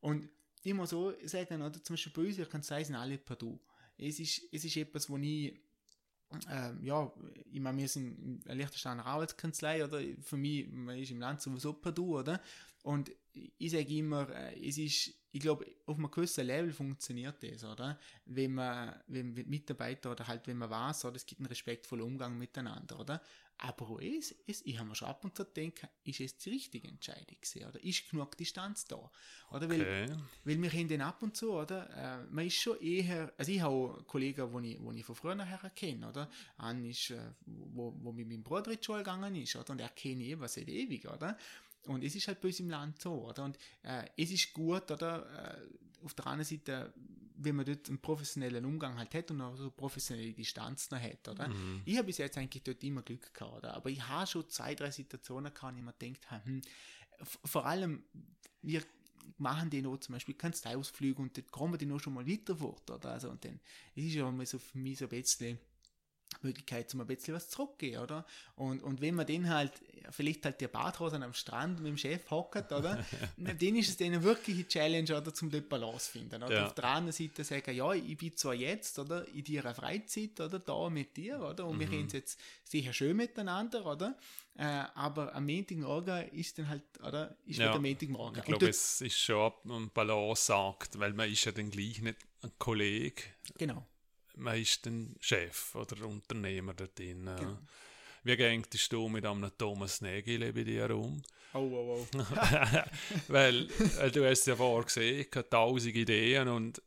Und 0.00 0.28
ich 0.64 0.74
muss 0.74 0.90
so 0.90 1.12
sagen, 1.24 1.62
oder? 1.62 1.82
Zum 1.82 1.94
Beispiel 1.94 2.12
bei 2.12 2.28
uns, 2.28 2.38
ich 2.38 2.48
kann 2.48 2.62
sagen, 2.62 2.84
sind 2.84 2.94
alle 2.96 3.18
per 3.18 3.36
Du. 3.36 3.60
Es 3.98 4.18
ist, 4.18 4.42
es 4.50 4.64
ist 4.64 4.76
etwas, 4.76 5.08
wo 5.10 5.16
ich, 5.18 5.60
ähm, 6.50 6.82
ja, 6.82 7.12
ich 7.52 7.60
meine, 7.60 7.78
wir 7.78 7.88
sind 7.88 8.42
eine 8.46 8.54
Liechtensteiner 8.54 9.04
Arbeitskanzlei, 9.04 9.84
oder? 9.84 10.00
Für 10.22 10.38
mich, 10.38 10.66
man 10.68 10.98
ist 10.98 11.10
im 11.10 11.20
Land 11.20 11.42
sowieso 11.42 11.74
per 11.74 11.92
Du, 11.92 12.18
oder? 12.18 12.40
Und 12.82 13.12
ich 13.32 13.70
sage 13.70 13.94
immer, 13.94 14.28
äh, 14.30 14.68
es 14.68 14.78
ist, 14.78 15.12
ich 15.34 15.40
glaube, 15.40 15.66
auf 15.86 15.98
einem 15.98 16.12
gewissen 16.12 16.46
Level 16.46 16.72
funktioniert 16.72 17.42
das, 17.42 17.64
oder? 17.64 17.98
Wenn 18.24 18.54
man, 18.54 18.94
wenn 19.08 19.32
Mitarbeiter 19.32 20.12
oder 20.12 20.28
halt, 20.28 20.46
wenn 20.46 20.58
man 20.58 20.70
weiß, 20.70 21.06
oder 21.06 21.16
es 21.16 21.26
gibt 21.26 21.40
einen 21.40 21.48
respektvollen 21.48 22.04
Umgang 22.04 22.38
miteinander, 22.38 23.00
oder? 23.00 23.20
Aber 23.58 24.00
es, 24.00 24.32
es, 24.46 24.62
ich 24.64 24.78
habe 24.78 24.88
mir 24.88 24.94
schon 24.94 25.08
ab 25.08 25.24
und 25.24 25.36
zu 25.36 25.44
gedacht, 25.44 25.88
ist 26.04 26.20
es 26.20 26.38
die 26.38 26.50
richtige 26.50 26.86
Entscheidung 26.86 27.36
gewesen, 27.40 27.68
oder? 27.68 27.82
Ist 27.82 28.08
genug 28.08 28.36
Distanz 28.36 28.84
da? 28.84 29.10
Oder? 29.50 29.66
Okay. 29.66 30.08
Weil, 30.08 30.22
weil 30.44 30.62
wir 30.62 30.70
haben 30.70 30.88
den 30.88 31.00
ab 31.00 31.20
und 31.20 31.36
zu, 31.36 31.52
oder? 31.52 31.90
Äh, 31.90 32.26
man 32.30 32.46
ist 32.46 32.56
schon 32.56 32.80
eher, 32.80 33.32
also 33.36 33.50
ich 33.50 33.60
habe 33.60 33.74
auch 33.74 34.06
Kollegen, 34.06 34.62
die 34.62 34.74
ich, 34.74 34.80
wo 34.80 34.92
ich 34.92 35.04
von 35.04 35.16
früher 35.16 35.44
her 35.44 35.72
kenne, 35.74 36.08
oder? 36.08 36.30
An 36.58 36.84
ist, 36.84 37.10
äh, 37.10 37.18
wo, 37.46 37.92
wo 38.00 38.12
mit 38.12 38.28
meinem 38.28 38.44
Bruder 38.44 38.70
in 38.70 38.78
die 38.78 38.84
Schule 38.84 38.98
gegangen 38.98 39.34
ist, 39.34 39.56
oder? 39.56 39.72
Und 39.72 39.80
er 39.80 39.88
kenne 39.88 40.22
ich 40.22 40.30
eben 40.30 40.46
seit 40.46 40.68
ewig, 40.68 41.08
oder? 41.08 41.36
Und 41.86 42.02
es 42.02 42.14
ist 42.14 42.28
halt 42.28 42.40
bei 42.40 42.48
uns 42.48 42.60
im 42.60 42.70
Land 42.70 43.00
so, 43.00 43.12
oder? 43.26 43.44
Und 43.44 43.58
äh, 43.82 44.04
es 44.16 44.30
ist 44.30 44.52
gut, 44.52 44.90
oder? 44.90 45.58
Äh, 45.60 46.04
auf 46.04 46.14
der 46.14 46.26
anderen 46.26 46.44
Seite, 46.44 46.92
wenn 47.36 47.56
man 47.56 47.64
dort 47.64 47.88
einen 47.88 47.98
professionellen 47.98 48.64
Umgang 48.64 48.96
halt 48.98 49.14
hat 49.14 49.30
und 49.30 49.40
auch 49.40 49.56
so 49.56 49.70
professionelle 49.70 50.32
Distanz 50.32 50.90
noch 50.90 51.00
hat, 51.00 51.28
oder? 51.28 51.48
Mhm. 51.48 51.82
Ich 51.84 51.96
habe 51.96 52.06
bis 52.06 52.18
jetzt 52.18 52.38
eigentlich 52.38 52.62
dort 52.62 52.82
immer 52.84 53.02
Glück 53.02 53.32
gehabt, 53.32 53.58
oder? 53.58 53.74
Aber 53.74 53.90
ich 53.90 54.06
habe 54.06 54.26
schon 54.26 54.48
zwei, 54.48 54.74
drei 54.74 54.90
Situationen 54.90 55.52
gehabt, 55.52 55.74
wo 55.74 55.78
ich 55.78 55.84
mir 55.84 55.92
denkt 55.94 56.26
hm, 56.30 56.62
vor 57.44 57.64
allem, 57.66 58.04
wir 58.62 58.82
machen 59.38 59.70
die 59.70 59.82
noch 59.82 59.98
zum 59.98 60.14
Beispiel 60.14 60.34
Kanzleiausflüge 60.34 61.20
und 61.20 61.36
dort 61.36 61.50
kommen 61.50 61.78
die 61.78 61.86
noch 61.86 62.00
schon 62.00 62.14
mal 62.14 62.26
weiter 62.26 62.56
fort, 62.56 62.90
oder? 62.90 63.12
Also, 63.12 63.30
und 63.30 63.44
dann, 63.44 63.60
es 63.94 64.04
ist 64.04 64.14
ja 64.14 64.30
mal 64.30 64.46
so 64.46 64.58
für 64.58 64.78
mich 64.78 64.98
so 64.98 65.06
ein 65.06 65.10
bisschen, 65.10 65.58
Möglichkeit, 66.42 66.90
zum 66.90 67.00
ein 67.00 67.06
bisschen 67.06 67.34
was 67.34 67.48
zurückgehen, 67.48 68.00
oder? 68.00 68.24
Und, 68.56 68.82
und 68.82 69.00
wenn 69.00 69.14
man 69.14 69.26
den 69.26 69.48
halt, 69.48 69.72
vielleicht 70.10 70.44
halt 70.44 70.60
die 70.60 70.66
Badhosen 70.66 71.22
am 71.22 71.32
Strand 71.32 71.80
mit 71.80 71.88
dem 71.88 71.98
Chef 71.98 72.30
hockert, 72.30 72.72
oder? 72.72 73.04
dann 73.36 73.76
ist 73.76 73.88
es 73.88 73.96
denen 73.96 74.22
wirklich 74.22 74.56
eine 74.56 74.68
Challenge, 74.68 75.16
oder? 75.16 75.32
Zum 75.32 75.50
dort 75.50 75.68
Balance 75.68 76.10
finden, 76.10 76.42
oder? 76.42 76.54
Ja. 76.54 76.66
Auf 76.66 76.74
der 76.74 76.84
anderen 76.84 77.12
Seite 77.12 77.44
sagen, 77.44 77.74
ja, 77.74 77.92
ich 77.92 78.16
bin 78.16 78.36
zwar 78.36 78.54
jetzt, 78.54 78.98
oder? 78.98 79.26
In 79.28 79.44
deiner 79.44 79.74
Freizeit, 79.74 80.40
oder? 80.40 80.58
Da 80.58 80.90
mit 80.90 81.16
dir, 81.16 81.40
oder? 81.40 81.66
Und 81.66 81.76
mhm. 81.76 81.80
wir 81.80 81.90
reden 81.90 82.08
jetzt 82.12 82.38
sicher 82.64 82.92
schön 82.92 83.16
miteinander, 83.16 83.86
oder? 83.86 84.16
Äh, 84.56 84.84
aber 84.94 85.34
am 85.34 85.46
Montagmorgen 85.46 86.28
ist 86.28 86.58
dann 86.58 86.68
halt, 86.68 86.82
oder? 87.00 87.36
Ist 87.46 87.58
ja. 87.58 87.70
wieder 87.70 87.80
Montagmorgen. 87.80 88.38
Ich 88.38 88.44
glaube, 88.44 88.68
es 88.68 89.00
ist 89.00 89.18
schon 89.18 89.52
ein 89.64 89.90
Balance 89.90 90.46
sagt, 90.46 90.98
weil 90.98 91.12
man 91.12 91.30
ist 91.30 91.44
ja 91.44 91.52
dann 91.52 91.70
gleich 91.70 92.00
nicht 92.00 92.18
ein 92.42 92.52
Kollege. 92.58 93.22
Genau 93.58 93.86
man 94.36 94.60
ist 94.60 94.84
dann 94.86 95.14
Chef 95.20 95.74
oder 95.74 96.06
Unternehmer 96.06 96.74
dort 96.74 96.98
drin. 96.98 97.24
Genau. 97.24 97.58
Wie 98.24 98.36
gängst 98.36 98.92
du 98.92 99.08
mit 99.08 99.26
einem 99.26 99.50
Thomas 99.58 100.00
Nägele 100.00 100.52
bei 100.52 100.64
dir 100.64 100.90
um? 100.96 101.22
Oh, 101.52 101.58
oh, 101.58 102.06
oh. 102.14 102.24
weil, 103.28 103.68
weil 103.98 104.10
du 104.10 104.28
hast 104.28 104.46
ja 104.46 104.56
vorher 104.56 104.84
gesehen, 104.84 105.20
ich 105.20 105.36
habe 105.36 105.48
tausend 105.48 105.94
Ideen 105.94 106.48
und 106.48 106.82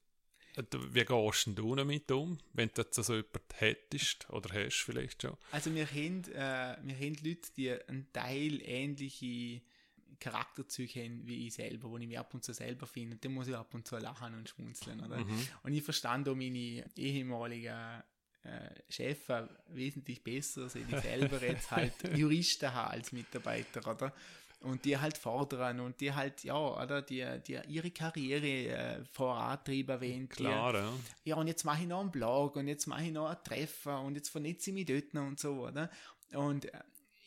wie 0.55 1.05
gehst 1.05 1.47
du 1.55 1.75
damit 1.75 2.11
um, 2.11 2.39
wenn 2.53 2.71
du 2.73 2.83
so 2.89 3.13
jemanden 3.13 3.39
hättest 3.53 4.27
oder 4.31 4.49
hast 4.53 4.81
vielleicht 4.81 5.21
schon? 5.21 5.37
Also 5.51 5.73
wir 5.73 5.85
haben, 5.85 6.23
äh, 6.33 6.77
wir 6.83 6.95
haben 6.95 7.17
Leute, 7.23 7.49
die 7.55 7.71
einen 7.71 8.11
Teil 8.11 8.61
ähnliche 8.63 9.61
Charakterzüge 10.19 11.03
haben 11.03 11.27
wie 11.27 11.47
ich 11.47 11.53
selber, 11.53 11.89
wo 11.89 11.97
ich 11.97 12.07
mich 12.07 12.19
ab 12.19 12.33
und 12.33 12.43
zu 12.43 12.53
selber 12.53 12.87
finde, 12.87 13.17
dann 13.17 13.33
muss 13.33 13.47
ich 13.47 13.55
ab 13.55 13.73
und 13.73 13.87
zu 13.87 13.97
lachen 13.97 14.33
und 14.35 14.49
schmunzeln. 14.49 14.99
Oder? 15.01 15.17
Mhm. 15.17 15.47
Und 15.63 15.73
ich 15.73 15.83
verstand 15.83 16.27
auch 16.29 16.35
meine 16.35 16.85
ehemaligen 16.95 18.03
äh, 18.43 18.69
Chefs 18.89 19.27
wesentlich 19.69 20.23
besser, 20.23 20.69
seit 20.69 20.89
ich 20.89 20.99
selber 20.99 21.41
jetzt 21.41 21.71
halt 21.71 21.93
Juristen 22.15 22.73
habe 22.73 22.91
als 22.91 23.11
Mitarbeiter, 23.11 23.85
oder? 23.87 24.13
Und 24.61 24.85
die 24.85 24.97
halt 24.97 25.17
fordern 25.17 25.81
und 25.81 26.01
die 26.01 26.11
halt, 26.11 26.43
ja, 26.43 26.57
oder, 26.57 27.03
die, 27.03 27.23
die 27.45 27.59
ihre 27.67 27.91
Karriere 27.91 28.47
äh, 28.47 29.05
vorantreiben 29.05 30.01
wollen. 30.01 30.29
Klar, 30.29 30.71
die, 30.73 30.79
ja. 30.79 30.93
Ja, 31.25 31.35
und 31.35 31.47
jetzt 31.47 31.63
mache 31.63 31.83
ich 31.83 31.87
noch 31.87 32.01
einen 32.01 32.09
Blog 32.09 32.55
und 32.55 32.67
jetzt 32.67 32.87
mache 32.87 33.03
ich 33.03 33.11
noch 33.11 33.27
einen 33.27 33.43
Treffer 33.43 34.01
und 34.01 34.15
jetzt 34.15 34.29
vernetze 34.29 34.71
ich 34.71 34.73
mich 34.73 34.85
dort 34.85 35.13
noch 35.13 35.27
und 35.27 35.39
so, 35.39 35.67
oder? 35.67 35.91
Und 36.33 36.65
äh, 36.65 36.79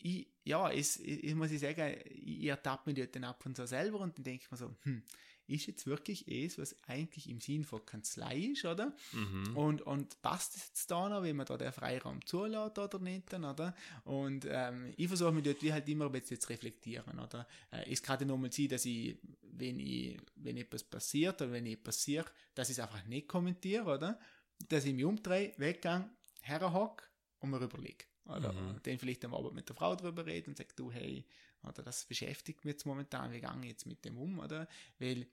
ich, 0.02 0.28
ja, 0.44 0.70
es, 0.70 0.98
ich 0.98 1.34
muss 1.34 1.50
ich 1.50 1.60
sagen, 1.60 1.94
ich 2.06 2.44
ertappe 2.44 2.90
mich 2.90 2.98
dort 2.98 3.14
dann 3.14 3.24
ab 3.24 3.44
und 3.44 3.56
zu 3.56 3.66
selber 3.66 4.00
und 4.00 4.16
dann 4.16 4.24
denke 4.24 4.44
ich 4.44 4.50
mir 4.50 4.56
so, 4.56 4.74
hm, 4.82 5.02
ist 5.50 5.66
jetzt 5.66 5.86
wirklich 5.86 6.28
es, 6.28 6.58
was 6.58 6.76
eigentlich 6.86 7.28
im 7.28 7.40
Sinn 7.40 7.64
von 7.64 7.84
Kanzlei 7.84 8.38
ist, 8.38 8.64
oder? 8.64 8.94
Mhm. 9.12 9.56
Und, 9.56 9.82
und 9.82 10.22
passt 10.22 10.56
es 10.56 10.68
jetzt 10.68 10.90
da 10.90 11.08
noch, 11.08 11.22
wenn 11.22 11.36
man 11.36 11.46
da 11.46 11.56
den 11.56 11.72
Freiraum 11.72 12.24
zulässt 12.24 12.78
oder 12.78 12.98
nicht, 13.00 13.34
oder? 13.34 13.74
Und 14.04 14.46
ähm, 14.48 14.92
ich 14.96 15.08
versuche 15.08 15.32
mich 15.32 15.44
dort 15.44 15.62
wie 15.62 15.72
halt 15.72 15.88
immer 15.88 16.06
ein 16.06 16.12
bisschen 16.12 16.40
zu 16.40 16.48
reflektieren, 16.48 17.18
oder? 17.18 17.46
Äh, 17.70 17.90
es 17.90 18.02
kann 18.02 18.20
ja 18.20 18.26
nochmal 18.26 18.52
sein, 18.52 18.68
dass 18.68 18.84
ich, 18.84 19.18
wenn 19.42 19.80
ich, 19.80 20.18
wenn 20.36 20.56
etwas 20.56 20.84
passiert 20.84 21.42
oder 21.42 21.52
wenn 21.52 21.66
ich 21.66 21.82
passiert, 21.82 22.32
dass 22.54 22.70
ich 22.70 22.78
es 22.78 22.82
einfach 22.82 23.04
nicht 23.06 23.28
kommentiere, 23.28 23.84
oder? 23.84 24.20
Dass 24.68 24.84
ich 24.84 24.94
mich 24.94 25.04
umdrehe, 25.04 25.52
weggehe, 25.56 26.08
herhock 26.42 27.10
und 27.40 27.50
mir 27.50 27.60
überlege. 27.60 28.09
Oder 28.24 28.52
Mhm. 28.52 28.80
dann 28.82 28.98
vielleicht 28.98 29.24
am 29.24 29.34
Abend 29.34 29.54
mit 29.54 29.68
der 29.68 29.76
Frau 29.76 29.94
darüber 29.96 30.26
reden 30.26 30.50
und 30.50 30.58
sagt, 30.58 30.78
du, 30.78 30.92
hey, 30.92 31.24
oder 31.62 31.82
das 31.82 32.04
beschäftigt 32.04 32.64
mich 32.64 32.72
jetzt 32.74 32.86
momentan, 32.86 33.32
wie 33.32 33.40
gehe 33.40 33.58
ich 33.62 33.68
jetzt 33.68 33.86
mit 33.86 34.04
dem 34.04 34.18
um, 34.18 34.38
oder? 34.38 34.68
Weil, 34.98 35.26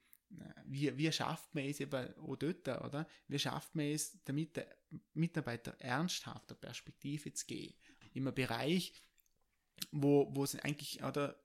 wie, 0.66 0.98
wie 0.98 1.12
schafft 1.12 1.54
man 1.56 1.66
es 1.66 1.80
eben 1.80 2.16
auch 2.18 2.36
dort, 2.36 2.68
oder? 2.68 3.08
Wie 3.28 3.40
schafft 3.40 3.76
man 3.76 3.86
es, 3.86 4.18
damit 4.26 4.56
der 4.58 4.68
Mitarbeiter 5.14 5.76
ernsthafter 5.80 6.56
Perspektive 6.56 7.32
zu 7.34 7.46
gehen? 7.46 7.74
In 8.14 8.28
einem 8.28 8.36
Bereich, 8.36 8.94
wo, 9.92 10.28
wo 10.34 10.44
es 10.44 10.56
eigentlich, 10.56 11.04
oder, 11.04 11.40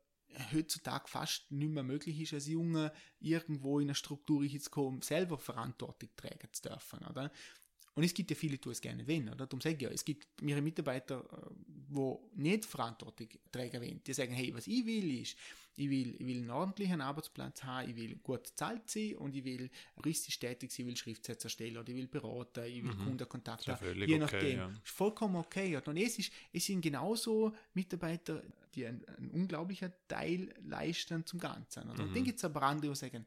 heutzutage 0.53 1.09
fast 1.09 1.51
nicht 1.51 1.71
mehr 1.71 1.83
möglich 1.83 2.21
ist, 2.21 2.33
als 2.33 2.47
Junge 2.47 2.93
irgendwo 3.21 3.79
in 3.81 3.89
eine 3.89 3.95
Struktur 3.95 4.43
hinzukommen, 4.45 5.03
selber 5.03 5.39
Verantwortung 5.39 6.09
tragen 6.17 6.49
zu 6.53 6.63
dürfen, 6.63 7.05
oder? 7.07 7.31
Und 7.95 8.05
es 8.05 8.15
gibt 8.15 8.31
ja 8.31 8.37
viele, 8.37 8.57
die 8.59 8.69
es 8.71 8.81
gerne 8.81 9.07
wollen, 9.07 9.29
oder? 9.29 9.47
Darum 9.47 9.61
sage 9.61 9.77
ich 9.77 9.83
ja, 9.83 9.91
es 9.91 10.05
gibt 10.05 10.41
mehrere 10.41 10.63
Mitarbeiter, 10.63 11.25
die 11.89 12.17
nicht 12.43 12.65
Verantwortung 12.65 13.29
tragen 13.51 13.83
wollen. 13.83 14.01
Die 14.07 14.15
sagen, 14.15 14.33
hey, 14.33 14.55
was 14.55 14.67
ich 14.67 14.87
will 14.87 15.21
ist, 15.21 15.37
ich 15.77 15.89
will, 15.91 16.15
ich 16.19 16.27
will 16.27 16.39
einen 16.39 16.51
ordentlichen 16.51 17.01
Arbeitsplatz 17.01 17.63
haben, 17.65 17.91
ich 17.91 17.97
will 17.97 18.17
gut 18.23 18.43
bezahlt 18.45 18.89
sein 18.91 19.17
und 19.17 19.35
ich 19.37 19.45
will 19.45 19.71
juristisch 19.97 20.39
tätig 20.39 20.71
sein, 20.71 20.85
ich 20.85 20.89
will 20.89 20.97
Schriftsätze 20.97 21.47
erstellen 21.47 21.77
oder 21.79 21.89
ich 21.91 21.97
will 21.97 22.09
beraten, 22.09 22.65
ich 22.65 22.83
will 22.83 22.95
Mhm. 22.95 23.05
Kundenkontakt 23.05 23.67
ja 23.67 23.75
haben. 23.75 23.85
völlig 23.85 24.09
Je 24.09 24.15
okay, 24.17 24.21
nachdem. 24.33 24.59
ja. 24.59 24.69
Ist 24.69 24.89
vollkommen 24.89 25.37
okay. 25.37 25.77
Oder? 25.77 25.89
Und 25.89 25.97
es, 25.99 26.19
ist, 26.19 26.33
es 26.53 26.65
sind 26.65 26.81
genauso 26.81 27.55
Mitarbeiter, 27.75 28.43
die 28.75 28.87
einen, 28.87 29.05
einen 29.17 29.31
unglaublichen 29.33 29.93
Teil 30.09 30.55
leisten 30.65 31.27
zum 31.27 31.39
Ganzen. 31.39 31.91
Oder? 31.91 32.03
Und 32.05 32.11
Mhm. 32.11 32.15
dann 32.15 32.25
gibt 32.25 32.39
es 32.39 32.45
aber 32.45 32.63
andere, 32.63 32.93
die 32.93 32.99
sagen, 32.99 33.27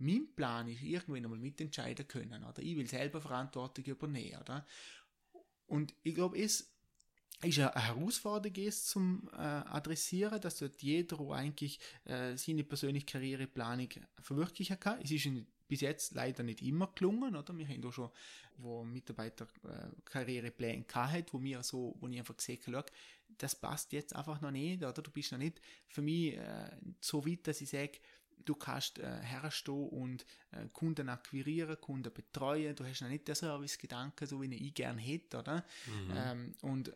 mein 0.00 0.34
Plan 0.34 0.68
ist, 0.68 0.82
irgendwann 0.82 1.24
einmal 1.24 1.38
mitentscheiden 1.38 2.08
können. 2.08 2.44
Oder? 2.44 2.60
Ich 2.60 2.76
will 2.76 2.86
selber 2.86 3.20
Verantwortung 3.20 3.84
übernehmen. 3.84 4.40
Oder? 4.40 4.66
Und 5.66 5.94
ich 6.02 6.14
glaube, 6.14 6.38
es 6.38 6.72
ist 7.42 7.58
eine 7.58 7.72
Herausforderung 7.74 8.56
ist 8.56 8.88
zum 8.88 9.28
äh, 9.32 9.36
Adressieren, 9.36 10.40
dass 10.40 10.58
dort 10.58 10.82
jeder 10.82 11.18
eigentlich 11.30 11.78
äh, 12.04 12.36
seine 12.36 12.64
persönliche 12.64 13.06
Karriereplanung 13.06 13.88
verwirklichen 14.20 14.78
kann. 14.78 15.00
Es 15.00 15.10
ist 15.10 15.28
bis 15.66 15.80
jetzt 15.80 16.14
leider 16.14 16.42
nicht 16.42 16.62
immer 16.62 16.90
gelungen, 16.94 17.36
oder? 17.36 17.56
Wir 17.56 17.66
haben 17.68 17.80
da 17.80 17.92
schon, 17.92 18.10
wo 18.58 18.84
Mitarbeiter 18.84 19.46
äh, 19.64 19.88
Karrierepläne 20.04 20.82
gehabt, 20.82 21.32
wo 21.32 21.40
wir 21.40 21.62
so, 21.62 21.96
wo 22.00 22.08
ich 22.08 22.18
einfach 22.18 22.36
gesehen 22.36 22.60
habe, 22.66 22.90
das 23.38 23.54
passt 23.54 23.92
jetzt 23.92 24.14
einfach 24.14 24.40
noch 24.40 24.50
nicht, 24.50 24.82
oder? 24.82 25.00
Du 25.00 25.10
bist 25.10 25.32
noch 25.32 25.38
nicht 25.38 25.60
für 25.88 26.02
mich 26.02 26.36
äh, 26.36 26.70
so 27.00 27.24
weit, 27.24 27.46
dass 27.46 27.60
ich 27.60 27.70
sage, 27.70 28.00
du 28.44 28.54
kannst 28.54 28.98
äh, 28.98 29.20
herstehen 29.22 29.88
und 29.88 30.24
äh, 30.52 30.68
Kunden 30.72 31.08
akquirieren, 31.08 31.80
Kunden 31.80 32.12
betreuen, 32.12 32.74
du 32.74 32.84
hast 32.84 33.02
noch 33.02 33.08
nicht 33.08 33.28
den 33.28 33.34
Service-Gedanken, 33.34 34.26
so 34.26 34.40
wie 34.42 34.54
ich 34.54 34.74
gerne 34.74 35.00
hätte, 35.00 35.38
oder? 35.38 35.64
Mhm. 35.86 36.12
Ähm, 36.14 36.54
und 36.62 36.92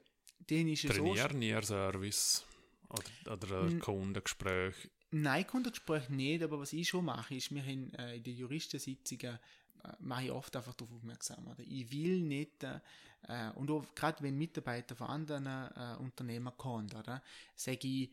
den 0.51 0.69
ist 0.69 0.85
es 0.85 0.97
so... 0.97 1.15
Trainieren 1.15 1.63
Service 1.63 2.45
oder, 2.89 3.33
oder 3.33 3.63
ein. 3.63 3.79
Kundengespräch? 3.81 4.75
Nein, 5.11 5.47
Kundengespräch 5.47 6.09
nicht, 6.09 6.43
aber 6.43 6.61
was 6.61 6.73
ich 6.73 6.89
schon 6.89 7.05
mache, 7.05 7.37
ist, 7.37 7.55
wir 7.55 7.63
haben 7.63 7.93
äh, 7.95 8.17
in 8.17 8.23
den 8.23 8.37
Juristensitzungen 8.37 9.39
äh, 9.85 9.89
mache 10.01 10.25
ich 10.25 10.31
oft 10.33 10.57
einfach 10.57 10.75
darauf 10.75 10.97
aufmerksam. 10.97 11.47
Oder? 11.47 11.61
Ich 11.61 11.91
will 11.93 12.21
nicht, 12.21 12.65
äh, 12.65 12.81
äh, 13.29 13.51
und 13.55 13.71
gerade 13.95 14.23
wenn 14.23 14.37
Mitarbeiter 14.37 14.97
von 14.97 15.09
anderen 15.09 15.47
äh, 15.47 15.97
Unternehmen 16.01 16.53
kommen, 16.57 16.91
oder, 16.93 17.23
sage 17.55 17.87
ich, 17.87 18.11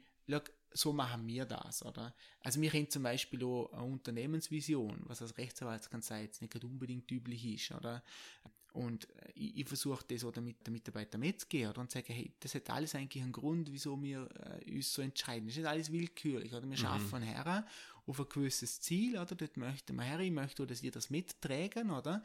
so 0.74 0.94
machen 0.94 1.28
wir 1.28 1.46
das, 1.46 1.86
oder? 1.86 2.14
Also 2.42 2.62
wir 2.62 2.72
haben 2.72 2.90
zum 2.90 3.04
Beispiel 3.04 3.44
auch 3.44 3.72
eine 3.74 3.84
Unternehmensvision, 3.84 5.02
was 5.06 5.22
als 5.22 5.38
Rechtsanwaltskanzlei 5.38 6.24
jetzt 6.24 6.42
nicht 6.42 6.64
unbedingt 6.64 7.10
üblich 7.12 7.46
ist, 7.46 7.72
oder? 7.72 8.04
Und 8.74 9.10
äh, 9.10 9.32
ich, 9.36 9.58
ich 9.58 9.68
versuche 9.68 10.06
das 10.08 10.24
auch 10.24 10.32
damit 10.32 10.66
der 10.66 10.72
Mitarbeiter 10.72 11.18
mitzugehen 11.18 11.70
oder? 11.70 11.82
und 11.82 11.92
sage, 11.92 12.14
hey, 12.14 12.32
das 12.40 12.56
hat 12.56 12.70
alles 12.70 12.96
eigentlich 12.96 13.22
einen 13.22 13.34
Grund, 13.34 13.72
wieso 13.72 14.02
wir 14.02 14.30
äh, 14.66 14.72
uns 14.72 14.94
so 14.94 15.02
entscheiden. 15.02 15.48
Das 15.48 15.56
ist 15.56 15.58
nicht 15.58 15.68
alles 15.68 15.92
willkürlich, 15.92 16.54
oder? 16.54 16.70
Wir 16.70 16.78
schaffen 16.78 17.22
her 17.22 17.66
auf 18.08 18.20
ein 18.20 18.30
gewisses 18.30 18.80
Ziel, 18.82 19.18
oder? 19.18 19.36
Dort 19.36 19.58
möchten 19.58 19.96
wir 19.96 20.04
her, 20.04 20.20
ich 20.20 20.32
möchte 20.32 20.66
dass 20.66 20.82
ihr 20.84 20.92
das 20.92 21.10
mitträgen, 21.10 21.92
oder? 21.92 22.24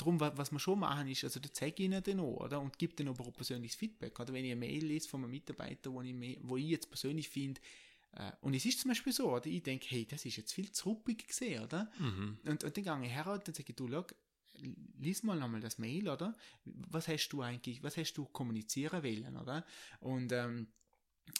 Darum, 0.00 0.18
wa- 0.20 0.32
was 0.36 0.50
wir 0.50 0.58
schon 0.58 0.78
machen, 0.80 1.08
ist, 1.08 1.24
also 1.24 1.40
da 1.40 1.48
zeige 1.52 1.82
ich 1.82 1.86
ihnen 1.86 2.02
dann 2.02 2.20
auch, 2.20 2.40
oder? 2.44 2.60
Und 2.60 2.78
gebe 2.78 2.94
dann 2.94 3.08
aber 3.08 3.26
auch 3.26 3.32
persönliches 3.32 3.76
Feedback, 3.76 4.18
oder? 4.18 4.32
Wenn 4.32 4.44
ich 4.44 4.50
eine 4.52 4.60
Mail 4.60 4.84
lese 4.84 5.08
von 5.08 5.22
einem 5.22 5.30
Mitarbeiter, 5.30 5.92
wo 5.92 6.00
ich, 6.02 6.38
wo 6.42 6.56
ich 6.56 6.66
jetzt 6.68 6.88
persönlich 6.90 7.28
finde, 7.28 7.60
äh, 8.12 8.32
und 8.40 8.54
es 8.54 8.64
ist 8.64 8.80
zum 8.80 8.88
Beispiel 8.90 9.12
so, 9.12 9.30
oder? 9.32 9.46
Ich 9.46 9.62
denke, 9.62 9.86
hey, 9.90 10.06
das 10.06 10.24
ist 10.24 10.36
jetzt 10.36 10.52
viel 10.52 10.72
zu 10.72 10.88
ruppig 10.88 11.26
gesehen, 11.28 11.62
oder? 11.62 11.90
Mhm. 11.98 12.38
Und, 12.44 12.64
und 12.64 12.76
dann 12.76 12.84
gehe 12.84 13.06
ich 13.08 13.14
her 13.14 13.26
und 13.32 13.46
dann 13.46 13.54
sage 13.54 13.66
ich, 13.68 13.76
du, 13.76 13.88
schau, 13.88 14.04
lies 14.98 15.22
mal 15.22 15.38
nochmal 15.38 15.60
das 15.60 15.78
Mail, 15.78 16.08
oder? 16.08 16.36
Was 16.64 17.06
hast 17.08 17.28
du 17.28 17.42
eigentlich, 17.42 17.82
was 17.82 17.96
hast 17.96 18.14
du 18.14 18.24
kommunizieren 18.24 19.02
wollen, 19.02 19.36
oder? 19.36 19.64
Und 20.00 20.32
ähm, 20.32 20.66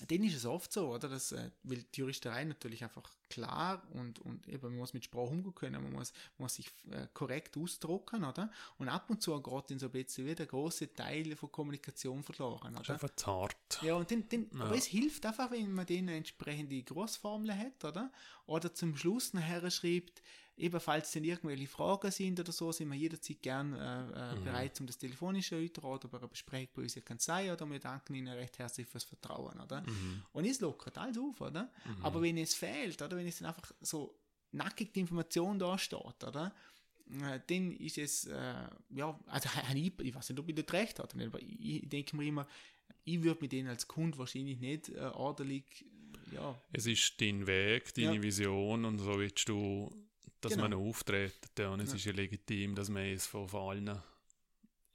dann 0.09 0.22
ist 0.24 0.36
es 0.36 0.47
oft 0.47 0.72
so, 0.72 0.88
oder? 0.95 1.09
Dass, 1.09 1.32
äh, 1.32 1.51
weil 1.62 1.82
die 1.95 2.01
Juristerei 2.01 2.45
natürlich 2.45 2.82
einfach 2.84 3.11
klar 3.28 3.82
und, 3.93 4.18
und 4.20 4.49
eben, 4.49 4.68
man 4.70 4.78
muss 4.78 4.93
mit 4.93 5.05
Sprache 5.05 5.28
umgehen 5.30 5.55
können, 5.55 5.82
man 5.82 5.93
muss, 5.93 6.12
man 6.38 6.45
muss 6.45 6.55
sich 6.55 6.66
äh, 6.91 7.07
korrekt 7.14 7.57
ausdrucken, 7.57 8.24
oder? 8.24 8.51
Und 8.78 8.88
ab 8.88 9.09
und 9.09 9.22
zu 9.22 9.41
geht 9.41 9.70
dann 9.70 9.78
so 9.78 9.86
ein 9.86 9.93
bisschen 9.93 10.26
wieder 10.26 10.47
große 10.47 10.93
Teile 10.95 11.36
von 11.36 11.51
Kommunikation 11.53 12.22
verloren, 12.22 12.76
oder? 12.76 12.91
einfach 12.93 13.14
zu 13.14 13.26
hart. 13.26 13.82
Ja, 13.82 13.95
und 13.95 14.11
dann, 14.11 14.28
dann, 14.28 14.47
Ja. 14.53 14.64
aber 14.64 14.76
es 14.76 14.86
hilft 14.86 15.24
einfach, 15.26 15.51
wenn 15.51 15.72
man 15.72 15.86
den 15.86 16.09
entsprechende 16.09 16.82
Großformel 16.82 17.57
hat, 17.57 17.84
oder? 17.84 18.11
Oder 18.47 18.74
zum 18.74 18.97
Schluss 18.97 19.32
nachher 19.32 19.70
schreibt, 19.70 20.22
ebenfalls 20.61 21.14
wenn 21.14 21.24
irgendwelche 21.24 21.66
Fragen 21.66 22.11
sind 22.11 22.38
oder 22.40 22.52
so, 22.52 22.70
sind 22.72 22.88
wir 22.90 22.96
jederzeit 22.96 23.42
gern 23.42 23.72
äh, 23.74 23.78
äh, 24.32 24.34
Mhm. 24.36 24.44
bereit, 24.44 24.80
um 24.80 24.86
das 24.86 24.98
telefonisch 24.98 25.48
zu 25.48 25.54
erläutern 25.56 25.84
oder 25.84 26.08
bei 26.08 26.18
einer 26.18 26.28
Besprechung 26.28 26.68
bei 26.74 26.82
unserer 26.82 27.02
Kanzlei 27.04 27.52
oder 27.52 27.66
wir 27.70 27.78
danken 27.80 28.14
Ihnen 28.14 28.28
recht 28.28 28.58
herzlich 28.58 28.86
fürs 28.86 29.04
Vertrauen, 29.04 29.58
oder? 29.61 29.80
Mhm. 29.82 30.22
Und 30.32 30.44
es 30.44 30.61
lockert 30.61 30.98
alles 30.98 31.18
auf, 31.18 31.40
oder? 31.40 31.70
Mhm. 31.84 32.04
Aber 32.04 32.22
wenn 32.22 32.36
es 32.38 32.54
fehlt, 32.54 33.00
oder? 33.02 33.16
Wenn 33.16 33.26
es 33.26 33.38
dann 33.38 33.48
einfach 33.48 33.72
so 33.80 34.14
nackig 34.52 34.92
die 34.92 35.00
Information 35.00 35.58
da 35.58 35.78
steht, 35.78 35.98
oder? 36.24 36.54
Äh, 37.22 37.40
Dann 37.46 37.72
ist 37.72 37.98
es, 37.98 38.26
äh, 38.26 38.54
ja, 38.90 39.18
also 39.26 39.48
ich, 39.74 39.92
ich 40.00 40.14
weiß 40.14 40.28
nicht, 40.30 40.38
ob 40.38 40.48
ich 40.48 40.54
das 40.54 40.72
recht 40.72 40.98
habe, 41.00 41.24
aber 41.26 41.40
ich, 41.40 41.82
ich 41.82 41.88
denke 41.88 42.16
mir 42.16 42.24
immer, 42.26 42.46
ich 43.04 43.22
würde 43.22 43.40
mit 43.40 43.52
denen 43.52 43.68
als 43.68 43.88
Kunde 43.88 44.18
wahrscheinlich 44.18 44.58
nicht 44.61 44.90
äh, 44.90 44.98
ordentlich, 45.14 45.84
ja, 46.32 46.61
Es 46.72 46.86
ist 46.86 47.20
dein 47.20 47.46
Weg, 47.46 47.92
deine 47.94 48.16
Ja. 48.16 48.22
Vision 48.22 48.84
und 48.84 48.98
so 49.00 49.18
willst 49.18 49.48
du, 49.48 49.90
dass 50.41 50.53
Genau. 50.53 50.68
man 50.68 50.74
auftritt. 50.74 51.34
Ja, 51.59 51.70
und 51.70 51.80
es 51.80 51.91
Ja. 51.91 51.97
ist 51.97 52.05
ja 52.07 52.12
legitim, 52.12 52.74
dass 52.74 52.88
man 52.88 53.05
es 53.05 53.26
von 53.26 53.49
von 53.49 53.70
allen 53.70 54.03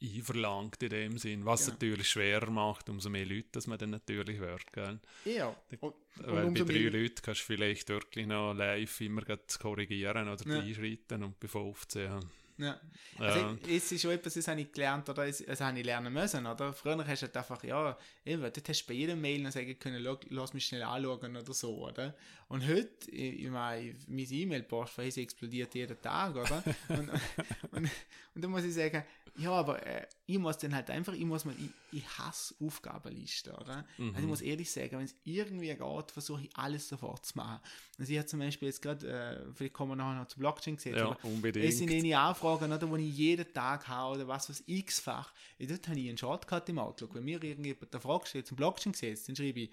einverlangt 0.02 0.84
in 0.84 0.90
dem 0.90 1.18
Sinn. 1.18 1.46
Was 1.46 1.62
es 1.62 1.66
Genau. 1.68 1.76
natürlich 1.76 2.10
schwerer 2.10 2.52
macht, 2.52 2.90
umso 2.90 3.10
mehr 3.10 3.26
Leute, 3.26 3.48
dass 3.54 3.66
man 3.68 3.78
dann 3.78 3.92
natürlich 3.92 4.38
hört. 4.40 4.72
Gell? 4.74 5.00
ja. 5.26 5.56
Und, 5.80 5.94
Weil 6.18 6.52
bei 6.52 6.60
drei 6.64 6.90
Leuten 6.90 7.22
kannst 7.22 7.42
du 7.42 7.46
vielleicht 7.46 7.90
wirklich 7.90 8.28
noch 8.28 8.54
live 8.54 9.02
immer 9.02 9.24
korrigieren 9.60 10.28
oder 10.30 10.48
Ja. 10.48 10.60
einschreiten 10.60 11.24
und 11.24 11.40
bei 11.40 11.48
15 11.48 12.20
ja. 12.58 12.66
ja. 12.66 12.80
Ja. 13.20 13.26
Also, 13.26 13.58
es 13.70 13.92
ist 13.92 14.02
schon 14.02 14.12
etwas, 14.12 14.34
das 14.34 14.48
habe 14.48 14.62
ich 14.62 14.72
gelernt, 14.72 15.08
oder? 15.10 15.26
Es- 15.28 15.44
Das 15.46 15.62
habe 15.62 15.80
ich 15.80 15.86
lernen 15.86 16.12
müssen, 16.14 16.46
oder? 16.46 16.74
Früher 16.74 16.98
hast 17.08 17.22
du 17.22 17.26
halt 17.28 17.38
einfach, 17.38 17.64
ja, 17.64 17.98
eben, 18.26 18.42
dort 18.42 18.70
hast 18.70 18.84
du 18.84 18.88
bei 18.88 18.94
jedem 18.94 19.22
Mail 19.22 19.42
noch 19.42 19.52
sagen 19.52 19.78
können, 19.80 20.04
«Schau, 20.04 20.20
lass 20.30 20.54
mich 20.54 20.66
schnell 20.66 20.84
anschauen 20.84 21.36
oder 21.38 21.54
so, 21.54 21.78
oder? 21.86 22.14
Und 22.50 22.68
heute, 22.68 23.10
ich, 23.12 23.50
meine, 23.50 23.96
mein 24.08 24.28
E-Mail-Postfach 24.32 25.04
explodiert 25.18 25.74
jeden 25.76 26.02
Tag, 26.02 26.36
oder? 26.36 26.64
und, 26.90 27.10
und, 27.72 27.90
und 28.36 28.42
dann 28.44 28.52
muss 28.52 28.64
ich 28.64 28.74
sagen, 28.74 29.04
ja, 29.38 29.52
aber 29.52 29.86
äh, 29.86 30.08
ich 30.26 30.38
muss 30.40 30.58
dann 30.58 30.74
halt 30.74 30.90
einfach, 30.90 31.14
ich 31.14 31.26
muss 31.26 31.44
mal, 31.46 31.56
ich, 31.58 31.76
ich 31.92 32.08
hasse 32.18 32.56
Aufgabenlisten, 32.60 33.54
oder? 33.54 33.86
Also 33.98 34.18
ich 34.18 34.22
Mhm. 34.24 34.28
muss 34.30 34.42
ehrlich 34.42 34.72
sagen, 34.72 34.92
wenn 34.98 35.06
es 35.06 35.16
irgendwie 35.24 35.68
geht, 35.76 36.12
versuche 36.12 36.44
ich 36.44 36.58
alles 36.58 36.88
sofort 36.88 37.26
zu 37.26 37.38
machen. 37.38 37.60
Also 38.00 38.12
ich 38.12 38.18
habe 38.18 38.28
zum 38.28 38.40
Beispiel 38.40 38.68
jetzt 38.70 38.82
gerade, 38.82 39.08
äh, 39.08 39.54
vielleicht 39.54 39.74
kommen 39.74 39.92
wir 39.92 39.96
nachher 39.98 40.20
noch 40.20 40.28
zu 40.28 40.40
Blockchain 40.40 40.78
gesehen, 40.78 40.96
ja, 40.96 41.18
unbedingt. 41.24 41.66
es 41.66 41.78
sind 41.78 41.92
eine 41.92 42.18
Anfragen, 42.18 42.72
oder, 42.72 42.98
die 42.98 43.10
ich 43.10 43.18
jeden 43.18 43.54
Tag 43.54 43.88
habe, 43.88 44.16
oder 44.16 44.28
was, 44.28 44.50
was 44.50 44.64
x-fach. 44.66 45.34
Ja, 45.58 45.68
Dort 45.68 45.88
habe 45.88 46.00
ich 46.00 46.08
einen 46.10 46.18
Shortcut 46.18 46.70
im 46.70 46.80
Outlook. 46.80 47.14
Wenn 47.16 47.26
mir 47.26 47.44
irgendjemand 47.44 47.94
eine 47.94 48.02
Frage 48.02 48.28
stellt 48.28 48.48
zum 48.48 48.58
Blockchain 48.58 48.94
gesetzt, 48.94 49.28
dann 49.28 49.36
schreibe 49.36 49.60
ich 49.62 49.70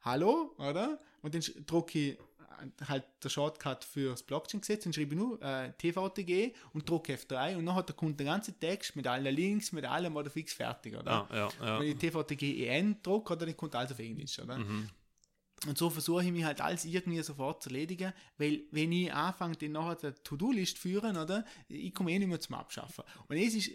Hallo, 0.00 0.52
oder? 0.58 1.00
Und 1.20 1.34
dann 1.34 1.42
drücke 1.66 1.98
ich 1.98 2.18
halt 2.88 3.04
der 3.22 3.28
Shortcut 3.28 3.84
fürs 3.84 4.22
Blockchain-Gesetz, 4.22 4.84
dann 4.84 4.92
schreibe 4.92 5.14
ich 5.14 5.20
nur 5.20 5.40
äh, 5.42 5.72
TVTG 5.72 6.54
und 6.72 6.88
drücke 6.88 7.14
F3 7.14 7.56
und 7.56 7.66
dann 7.66 7.74
hat 7.74 7.88
der 7.88 7.96
Kunde 7.96 8.16
den 8.16 8.26
ganzen 8.26 8.58
Text 8.58 8.96
mit 8.96 9.06
allen 9.06 9.34
Links, 9.34 9.72
mit 9.72 9.84
allem 9.84 10.16
oder 10.16 10.30
fix 10.30 10.52
fertig, 10.52 10.96
oder? 10.96 11.28
Ah, 11.30 11.36
ja, 11.36 11.48
ja. 11.60 11.80
Wenn 11.80 11.88
ich 11.88 11.96
TVTG 11.96 12.66
EN 12.66 13.02
drücke, 13.02 13.34
oder 13.34 13.46
dann 13.46 13.56
kommt 13.56 13.74
alles 13.74 13.92
auf 13.92 13.98
Englisch, 13.98 14.38
oder? 14.38 14.58
Mhm. 14.58 14.88
Und 15.66 15.78
so 15.78 15.90
versuche 15.90 16.24
ich 16.24 16.32
mich 16.32 16.44
halt 16.44 16.60
alles 16.60 16.84
irgendwie 16.84 17.22
sofort 17.22 17.62
zu 17.62 17.68
erledigen, 17.68 18.12
weil 18.36 18.62
wenn 18.72 18.90
ich 18.90 19.12
anfange, 19.12 19.56
dann 19.56 19.72
nachher 19.72 20.10
die 20.10 20.22
To-Do-List 20.24 20.76
führen, 20.76 21.16
oder, 21.16 21.44
ich 21.68 21.94
komme 21.94 22.10
eh 22.10 22.18
nicht 22.18 22.28
mehr 22.28 22.40
zum 22.40 22.56
Abschaffen. 22.56 23.04
Und 23.28 23.36
es 23.36 23.54
ist, 23.54 23.70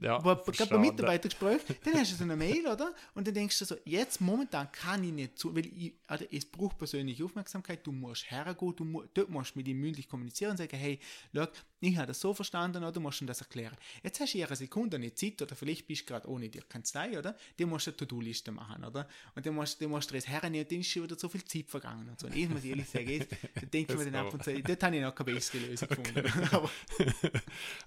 Ja, 0.00 0.18
gerade 0.18 0.42
bei 0.46 0.52
verstanden. 0.52 0.80
Mitarbeitergespräch, 0.80 1.60
dann 1.84 1.94
hast 1.94 2.12
du 2.12 2.16
so 2.16 2.24
eine 2.24 2.34
Mail, 2.36 2.66
oder? 2.66 2.94
Und 3.14 3.26
dann 3.26 3.34
denkst 3.34 3.58
du 3.58 3.64
so, 3.66 3.76
jetzt 3.84 4.20
momentan 4.20 4.70
kann 4.72 5.04
ich 5.04 5.12
nicht 5.12 5.38
zu, 5.38 5.54
weil 5.54 5.66
ich, 5.66 5.92
also 6.06 6.24
es 6.32 6.46
braucht 6.46 6.78
persönliche 6.78 7.22
Aufmerksamkeit, 7.24 7.86
du 7.86 7.92
musst 7.92 8.30
hergehen, 8.30 8.74
du 8.76 8.84
mu 8.84 9.02
dort 9.12 9.28
musst 9.28 9.54
du 9.54 9.58
mit 9.58 9.68
ihm 9.68 9.78
mündlich 9.78 10.08
kommunizieren 10.08 10.52
und 10.52 10.56
sagen, 10.56 10.76
hey, 10.76 10.98
schau, 11.34 11.46
ich 11.80 11.96
habe 11.96 12.08
das 12.08 12.20
so 12.20 12.34
verstanden, 12.34 12.78
oder? 12.78 12.92
Du 12.92 13.00
musst 13.00 13.20
ihm 13.20 13.26
das 13.26 13.40
erklären. 13.40 13.76
Jetzt 14.02 14.20
hast 14.20 14.34
du 14.34 14.44
eine 14.44 14.56
Sekunde 14.56 14.98
nicht 14.98 15.18
Zeit, 15.18 15.40
oder 15.40 15.56
vielleicht 15.56 15.86
bist 15.86 16.02
du 16.02 16.06
gerade 16.06 16.28
ohne 16.28 16.48
die 16.48 16.60
Kanzlei, 16.60 17.18
oder? 17.18 17.36
Die 17.58 17.64
musst 17.64 17.86
du 17.86 17.90
eine 17.90 17.96
To-Do-Liste 17.96 18.52
machen, 18.52 18.84
oder? 18.84 19.08
Und 19.34 19.46
dann 19.46 19.54
musst, 19.54 19.80
dann 19.80 19.90
musst 19.90 20.10
du 20.10 20.14
das 20.14 20.28
hernehmen 20.28 20.64
und 20.64 20.72
dann 20.72 20.80
ist 20.80 20.90
schon 20.90 21.04
wieder 21.04 21.18
so 21.18 21.28
viel 21.28 21.44
Zeit 21.44 21.68
vergangen 21.68 22.08
und 22.08 22.20
so. 22.20 22.26
Und 22.26 22.36
ich 22.36 22.48
muss 22.48 22.64
ehrlich 22.64 22.88
sagen, 22.88 23.08
jetzt, 23.08 23.32
da 23.54 23.66
denke 23.66 23.92
ich 23.92 23.98
mir 23.98 24.04
dann 24.10 24.26
ab 24.26 24.34
und 24.34 24.44
zu, 24.44 24.62
dort 24.62 24.82
habe 24.82 24.96
ich 24.96 25.02
noch 25.02 25.14
keine 25.14 25.32
bessere 25.32 25.58
Lösung 25.58 25.88
gefunden. 25.88 26.32
Aber 26.52 26.70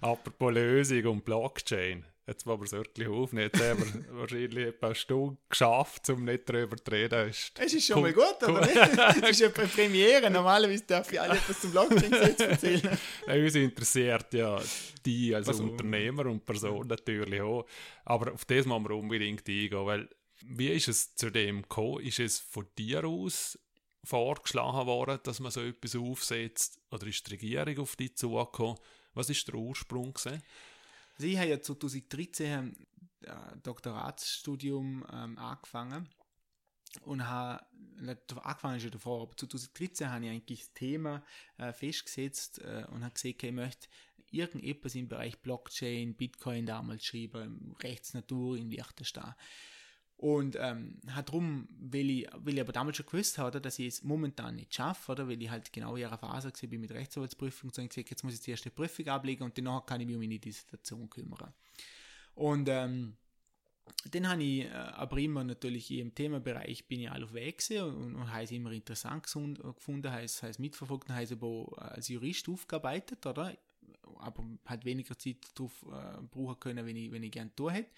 Apropos 0.00 0.52
Lösung 0.52 1.04
und 1.06 1.24
Blockchain. 1.24 2.04
Jetzt, 2.26 2.46
wo 2.46 2.56
wir 2.58 2.64
es 2.64 2.72
wirklich 2.72 3.06
aufnehmen, 3.06 3.50
jetzt 3.52 3.62
haben 3.62 3.80
wir 4.08 4.16
wahrscheinlich 4.18 4.66
etwa 4.68 4.86
eine 4.86 4.94
Stunde 4.94 5.36
geschafft, 5.48 6.08
um 6.08 6.24
nicht 6.24 6.48
darüber 6.48 6.76
zu 6.76 6.90
reden. 6.90 7.28
Es 7.28 7.38
ist 7.38 7.58
Es 7.58 7.74
ist 7.74 7.86
schon 7.86 8.00
mal 8.00 8.12
gut, 8.14 8.42
oder 8.42 8.60
nicht? 8.60 8.76
Es 9.22 9.40
ist 9.40 9.42
eine 9.42 9.68
Premiere. 9.68 10.30
Normalerweise 10.30 10.84
darf 10.86 11.12
ich 11.12 11.20
alle 11.20 11.34
etwas 11.34 11.60
zum 11.60 11.72
Blockchain-Gesetz 11.72 12.40
erzählen. 12.40 12.98
Nein, 13.26 13.44
uns 13.44 13.54
interessiert 13.54 14.32
ja 14.32 14.58
die 15.04 15.34
als 15.34 15.48
Also, 15.48 15.64
Unternehmer 15.64 16.24
und 16.26 16.46
Person 16.46 16.86
natürlich 16.86 17.42
auch. 17.42 17.66
Aber 18.06 18.32
auf 18.32 18.46
das 18.46 18.64
müssen 18.64 18.88
wir 18.88 18.96
unbedingt 18.96 19.46
eingehen, 19.46 19.86
weil 19.86 20.08
wie 20.46 20.68
ist 20.68 20.88
es 20.88 21.14
zu 21.14 21.30
dem 21.30 21.62
gekommen? 21.62 22.00
Ist 22.00 22.20
es 22.20 22.38
von 22.38 22.66
dir 22.78 23.04
aus 23.04 23.58
vorgeschlagen 24.02 24.86
worden, 24.86 25.18
dass 25.24 25.40
man 25.40 25.50
so 25.50 25.60
etwas 25.60 25.94
aufsetzt? 25.96 26.78
Oder 26.90 27.06
ist 27.06 27.26
die 27.26 27.32
Regierung 27.32 27.78
auf 27.80 27.96
dich 27.96 28.16
zugekommen? 28.16 28.78
Was 29.14 29.30
ist 29.30 29.46
der 29.46 29.54
Ursprung? 29.56 30.12
Gewesen? 30.12 30.42
Also 31.14 31.26
ich 31.26 31.38
habe 31.38 31.48
ja 31.48 31.60
2013 31.60 32.76
ein 33.26 33.62
Doktoratsstudium 33.62 35.04
ähm, 35.12 35.38
angefangen 35.38 36.08
und 37.02 37.26
habe, 37.26 37.64
angefangen 38.42 38.80
schon 38.80 38.90
davor, 38.90 39.22
aber 39.22 39.36
2013 39.36 40.10
habe 40.10 40.24
ich 40.24 40.30
eigentlich 40.30 40.60
das 40.60 40.72
Thema 40.74 41.24
äh, 41.58 41.72
festgesetzt 41.72 42.58
äh, 42.58 42.84
und 42.90 43.04
habe 43.04 43.14
gesehen, 43.14 43.34
okay, 43.36 43.48
ich 43.48 43.52
möchte 43.52 43.88
irgendetwas 44.30 44.94
im 44.94 45.08
Bereich 45.08 45.38
Blockchain, 45.40 46.14
Bitcoin 46.14 46.66
damals 46.66 47.04
schreiben, 47.04 47.74
Rechtsnatur 47.80 48.56
in 48.56 48.70
Liechtenstein. 48.70 49.34
Und 50.16 50.56
ähm, 50.58 51.00
hat 51.10 51.30
drum, 51.30 51.68
weil 51.78 52.08
ich, 52.08 52.28
weil 52.36 52.54
ich 52.54 52.60
aber 52.60 52.72
damals 52.72 52.96
schon 52.96 53.06
gewusst 53.06 53.36
habe, 53.36 53.60
dass 53.60 53.78
ich 53.78 53.88
es 53.88 54.02
momentan 54.04 54.56
nicht 54.56 54.74
schaffe, 54.74 55.12
oder, 55.12 55.28
weil 55.28 55.42
ich 55.42 55.50
halt 55.50 55.72
genau 55.72 55.96
in 55.96 56.04
einer 56.04 56.16
Phase 56.16 56.52
gesehen 56.52 56.70
bin 56.70 56.80
mit 56.80 56.92
Rechtsanwaltsprüfung, 56.92 57.70
so 57.70 57.82
habe 57.82 57.86
ich 57.86 57.90
gesagt, 57.90 58.10
jetzt 58.10 58.22
muss 58.22 58.46
ich 58.46 58.60
die 58.60 58.70
Prüfung 58.70 59.08
ablegen 59.08 59.42
und 59.42 59.58
danach 59.58 59.84
kann 59.84 60.00
ich 60.00 60.06
mich 60.06 60.16
um 60.16 60.22
meine 60.22 60.38
Dissertation 60.38 61.10
kümmern. 61.10 61.52
Und 62.34 62.68
ähm, 62.68 63.16
dann 64.10 64.28
habe 64.28 64.42
ich 64.42 64.64
äh, 64.64 64.70
aber 64.70 65.18
immer 65.18 65.44
natürlich 65.44 65.90
im 65.90 66.14
Themenbereich 66.14 66.86
bin 66.86 67.00
ich 67.00 67.10
alle 67.10 67.24
auf 67.24 67.34
Weg 67.34 67.62
und, 67.70 68.14
und 68.14 68.32
habe 68.32 68.44
es 68.44 68.50
immer 68.50 68.72
interessant 68.72 69.24
gesund, 69.24 69.60
gefunden, 69.62 70.10
habe 70.10 70.22
es, 70.22 70.58
mitverfolgt, 70.58 71.08
habe 71.10 71.22
es 71.22 71.42
auch 71.42 71.72
als 71.78 72.08
Jurist 72.08 72.48
aufgearbeitet, 72.48 73.26
oder? 73.26 73.56
Aber 74.18 74.44
hat 74.64 74.84
weniger 74.84 75.18
Zeit 75.18 75.36
darauf 75.54 75.84
äh, 75.90 76.22
brauchen 76.22 76.60
können, 76.60 76.86
wenn 76.86 76.96
ich, 76.96 77.10
wenn 77.10 77.22
ich 77.22 77.32
gerne 77.32 77.54
tun 77.54 77.70
hätte. 77.70 77.90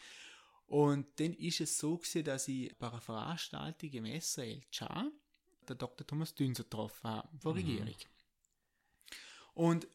Und 0.67 1.07
dann 1.21 1.33
ist 1.35 1.61
es 1.61 1.79
so 1.79 1.97
gewesen, 1.97 2.25
dass 2.25 2.49
ich 2.49 2.77
bei 2.77 2.89
einer 2.89 3.01
Veranstaltung 3.01 3.91
im 3.91 4.21
SRL 4.21 4.61
Char 4.71 5.11
der 5.69 5.77
Dr. 5.77 6.07
Thomas 6.07 6.35
Dünser 6.35 6.65
getroffen 6.65 7.09
habe, 7.09 7.29
von 7.39 7.55
der 7.55 7.63
Regierung. 7.63 7.95
Und 9.55 9.87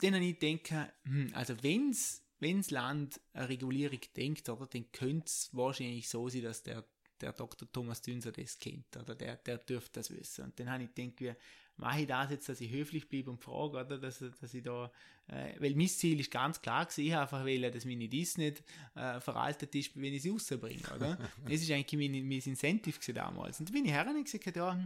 dann 0.00 0.14
habe 0.14 0.24
ich 0.24 0.38
gedacht, 0.38 0.92
hm, 1.04 1.30
also 1.34 1.62
wenn's, 1.62 2.22
wenn's 2.40 2.70
Land 2.70 3.20
eine 3.32 3.48
Regulierung 3.48 4.00
denkt, 4.16 4.48
oder, 4.48 4.66
dann 4.66 4.90
könnte 4.92 5.26
es 5.26 5.50
wahrscheinlich 5.52 6.08
so 6.08 6.28
sein, 6.28 6.42
dass 6.42 6.62
der, 6.62 6.84
der 7.20 7.32
Dr. 7.32 7.70
Thomas 7.70 8.02
Dünser 8.02 8.32
das 8.32 8.58
kennt, 8.58 8.96
oder 8.96 9.14
der, 9.14 9.36
der 9.36 9.58
dürfte 9.58 10.00
das 10.00 10.10
wissen. 10.10 10.44
Und 10.44 10.58
dann 10.58 10.70
habe 10.70 10.84
ich 10.84 10.94
gedacht, 10.94 11.36
mache 11.76 12.02
ich 12.02 12.06
das 12.06 12.30
jetzt, 12.30 12.48
dass 12.48 12.60
ich 12.60 12.70
höflich 12.70 13.08
bleibe 13.08 13.30
und 13.30 13.42
frage, 13.42 13.78
oder, 13.78 13.98
dass, 13.98 14.18
dass 14.40 14.54
ich 14.54 14.62
da, 14.62 14.90
äh, 15.28 15.54
weil 15.58 15.74
mein 15.74 15.88
Ziel 15.88 16.20
ist 16.20 16.30
ganz 16.30 16.60
klar 16.60 16.84
gewesen, 16.84 17.06
ich 17.06 17.16
einfach 17.16 17.44
will, 17.44 17.70
dass 17.70 17.84
meine 17.84 18.08
Dies 18.08 18.38
nicht 18.38 18.62
äh, 18.94 19.20
veraltet 19.20 19.74
ist, 19.74 19.96
wenn 19.96 20.12
ich 20.12 20.22
sie 20.22 20.30
rausbringe, 20.30 20.82
oder? 20.94 21.18
das 21.44 21.54
ist 21.54 21.70
eigentlich 21.70 22.10
mein, 22.10 22.28
mein 22.28 22.40
Incentive 22.40 23.12
damals. 23.12 23.60
Und 23.60 23.68
da 23.68 23.72
bin 23.72 23.84
ich 23.84 23.92
her 23.92 24.06
und 24.06 24.24
gesagt, 24.24 24.56
ja, 24.56 24.84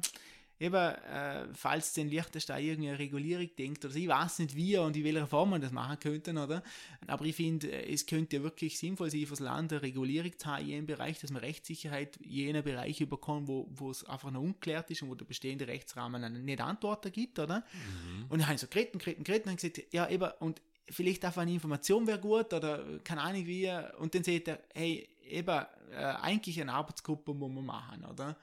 eben, 0.58 0.74
äh, 0.74 1.46
falls 1.52 1.92
den 1.92 2.08
Liechtenstein 2.08 2.64
irgendeine 2.64 2.98
Regulierung 2.98 3.48
denkt, 3.58 3.84
oder 3.84 3.92
so, 3.92 3.98
ich 3.98 4.08
weiß 4.08 4.38
nicht 4.40 4.56
wie 4.56 4.76
und 4.78 4.96
in 4.96 5.04
welcher 5.04 5.26
Form 5.26 5.50
man 5.50 5.60
das 5.60 5.72
machen 5.72 5.98
könnte, 5.98 6.32
oder? 6.32 6.62
Aber 7.06 7.24
ich 7.24 7.36
finde, 7.36 7.70
es 7.70 8.06
könnte 8.06 8.42
wirklich 8.42 8.78
sinnvoll 8.78 9.10
sein, 9.10 9.24
für 9.24 9.30
das 9.30 9.40
Land 9.40 9.72
eine 9.72 9.82
Regulierung 9.82 10.32
zu 10.38 10.46
haben 10.46 10.62
in 10.62 10.68
jedem 10.68 10.86
Bereich, 10.86 11.18
dass 11.20 11.30
man 11.30 11.42
Rechtssicherheit 11.42 12.16
in 12.18 12.30
jenen 12.30 12.62
Bereich 12.62 13.00
überkommt, 13.00 13.48
wo, 13.48 13.68
wo 13.70 13.90
es 13.90 14.04
einfach 14.04 14.30
noch 14.30 14.40
unklärt 14.40 14.90
ist 14.90 15.02
und 15.02 15.10
wo 15.10 15.14
der 15.14 15.26
bestehende 15.26 15.66
Rechtsrahmen 15.66 16.44
nicht 16.44 16.60
Antworten 16.60 17.12
gibt, 17.12 17.38
oder? 17.38 17.64
Und 18.28 18.38
dann 18.38 18.46
habe 18.46 18.54
ich 18.54 18.60
so 18.60 18.66
geredet, 18.66 18.98
geredet, 18.98 19.24
geredet 19.24 19.46
und 19.46 19.56
gesagt, 19.56 19.92
ja, 19.92 20.08
eben, 20.08 20.30
und 20.40 20.60
vielleicht 20.88 21.24
einfach 21.24 21.42
eine 21.42 21.52
Information 21.52 22.06
wäre 22.06 22.18
gut 22.18 22.52
oder 22.52 22.98
keine 23.04 23.22
Ahnung 23.22 23.46
wie. 23.46 23.70
Und 23.98 24.14
dann 24.14 24.24
sagt 24.24 24.48
er, 24.48 24.60
hey, 24.74 25.08
eben, 25.28 25.66
äh, 25.92 25.96
eigentlich 25.96 26.60
eine 26.60 26.72
Arbeitsgruppe 26.72 27.34
muss 27.34 27.52
man 27.52 27.66
machen, 27.66 28.04
oder? 28.04 28.36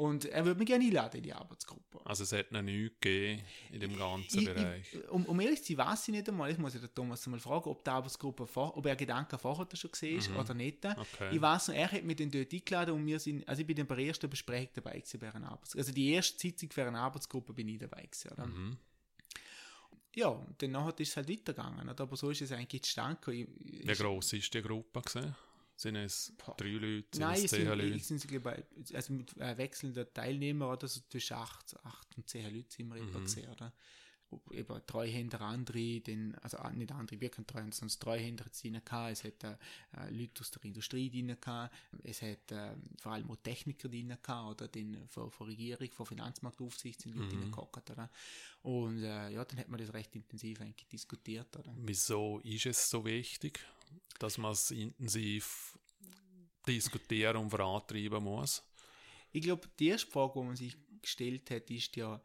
Und 0.00 0.24
er 0.24 0.46
würde 0.46 0.58
mich 0.58 0.66
gerne 0.66 0.82
einladen 0.86 1.18
in 1.18 1.22
die 1.24 1.32
Arbeitsgruppe. 1.34 2.00
Also 2.06 2.22
es 2.22 2.32
hat 2.32 2.50
noch 2.52 2.62
nichts 2.62 2.96
gegeben 3.02 3.42
in 3.70 3.80
dem 3.80 3.98
ganzen 3.98 4.38
Ich, 4.38 4.44
Bereich. 4.46 4.94
ich, 4.94 5.08
um, 5.10 5.26
um 5.26 5.38
ehrlich 5.40 5.62
zu 5.62 5.74
sein, 5.74 5.86
weiß 5.86 6.08
ich 6.08 6.14
nicht 6.14 6.26
einmal, 6.26 6.48
das 6.48 6.58
muss 6.58 6.74
ich 6.74 6.80
den 6.80 6.94
Thomas 6.94 7.26
mal 7.26 7.38
fragen, 7.38 7.68
ob 7.68 7.84
die 7.84 7.90
Arbeitsgruppe 7.90 8.46
vor, 8.46 8.74
ob 8.78 8.86
er 8.86 8.96
Gedanken 8.96 9.38
vorher 9.38 9.66
schon 9.76 9.90
gesehen 9.90 10.18
ist 10.18 10.30
oder 10.30 10.54
nicht. 10.54 10.82
Mhm. 10.84 10.90
Okay. 10.96 11.34
Ich 11.36 11.40
weiß 11.42 11.68
noch, 11.68 11.74
er 11.74 11.92
hat 11.92 12.02
mich 12.02 12.16
dann 12.16 12.30
dort 12.30 12.50
eingeladen 12.50 12.94
und 12.94 13.06
wir 13.06 13.20
sind, 13.20 13.46
also 13.46 13.60
ich 13.60 13.66
bin 13.66 13.76
dann 13.76 13.86
bei 13.86 13.96
der 13.96 14.06
ersten 14.06 14.30
Besprechung 14.30 14.70
dabei 14.76 14.92
gewesen 15.00 15.20
bei 15.20 15.34
einer 15.34 15.50
Arbeitsgruppe. 15.52 15.80
Also 15.82 15.92
die 15.92 16.10
erste 16.12 16.38
Sitzung 16.40 16.70
für 16.70 16.86
eine 16.86 16.98
Arbeitsgruppe 16.98 17.52
bin 17.52 17.68
ich 17.68 17.78
dabei 17.78 18.02
gewesen, 18.10 18.32
oder? 18.32 18.46
Mhm. 18.46 18.78
Ja, 20.14 20.46
dann 20.58 20.70
nachher 20.70 20.98
ist 20.98 21.10
es 21.10 21.16
halt 21.18 21.28
weitergegangen, 21.28 21.88
oder? 21.90 22.02
aber 22.02 22.16
so 22.16 22.30
ist 22.30 22.40
es 22.40 22.50
eigentlich. 22.52 22.82
Ich- 22.96 23.48
Wie 23.86 23.92
gross 23.92 24.32
ist 24.32 24.52
die 24.54 24.62
Gruppe? 24.62 25.02
Gewesen? 25.02 25.36
Sind 25.80 25.96
es 25.96 26.34
Boah. 26.36 26.54
drei 26.58 26.68
Leute? 26.72 27.08
Sind 27.12 27.20
Nein, 27.20 27.42
es 27.42 27.50
zehn 27.50 27.66
sind, 27.66 27.78
Leute? 27.78 27.94
es 27.94 28.08
sind 28.08 28.28
glaube 28.28 28.64
ich, 28.84 28.94
also 28.94 29.12
mit 29.14 29.34
äh, 29.38 29.56
wechselnden 29.56 30.06
Teilnehmern 30.12 30.70
oder 30.70 30.86
so 30.86 31.00
zwischen 31.08 31.34
8, 31.38 31.76
8 31.84 32.16
und 32.18 32.28
10 32.28 32.54
Leute 32.54 32.70
sind 32.70 32.88
wir 32.88 33.00
Mhm. 33.02 33.08
etwa 33.08 33.18
gesehen, 33.20 33.50
oder? 33.50 33.72
Ob 34.32 34.52
Eben 34.52 34.80
Treuhänder, 34.86 35.40
andere, 35.40 36.00
den, 36.00 36.36
also 36.36 36.58
ah, 36.58 36.70
nicht 36.70 36.92
andere, 36.92 37.20
wir 37.20 37.30
können 37.30 37.46
Treuhänder, 37.48 37.74
sondern 37.74 37.98
Treuhänder 37.98 38.44
hat 38.44 38.52
es 38.52 38.60
drin 38.60 38.80
gehabt, 38.84 39.10
es 39.12 39.24
hat 39.24 39.42
äh, 39.42 39.56
äh, 39.96 40.10
Leute 40.10 40.42
aus 40.42 40.50
der 40.52 40.64
Industrie 40.66 41.10
drin 41.10 41.34
gehabt, 41.40 41.74
es 42.04 42.20
hat 42.22 42.52
äh, 42.52 42.76
vor 43.00 43.12
allem 43.12 43.28
auch 43.30 43.36
Techniker 43.42 43.88
drin 43.88 44.08
gehabt, 44.22 44.50
oder 44.60 44.68
den 44.68 45.08
von, 45.08 45.30
von 45.32 45.48
Regierung, 45.48 45.90
von 45.92 46.04
Finanzmarktaufsicht 46.06 47.00
sind 47.00 47.14
Leute 47.16 47.34
Mhm. 47.34 47.40
drin 47.40 47.50
gehockt, 47.50 47.90
oder? 47.90 48.08
Und 48.62 49.02
äh, 49.02 49.30
ja, 49.30 49.44
dann 49.44 49.58
hat 49.58 49.68
man 49.68 49.80
das 49.80 49.92
recht 49.94 50.14
intensiv 50.14 50.60
eigentlich 50.60 50.86
diskutiert, 50.86 51.56
oder? 51.56 51.74
Wieso 51.78 52.38
ist 52.44 52.66
es 52.66 52.88
so 52.88 53.04
wichtig, 53.04 53.58
dass 54.18 54.38
man 54.38 54.52
es 54.52 54.70
intensiv 54.70 55.78
diskutieren 56.66 57.36
und 57.36 57.50
vorantreiben 57.50 58.22
muss? 58.22 58.62
Ich 59.32 59.42
glaube, 59.42 59.68
die 59.78 59.88
erste 59.88 60.10
Frage, 60.10 60.32
die 60.40 60.46
man 60.46 60.56
sich 60.56 60.76
gestellt 61.00 61.50
hat, 61.50 61.70
ist 61.70 61.96
ja, 61.96 62.20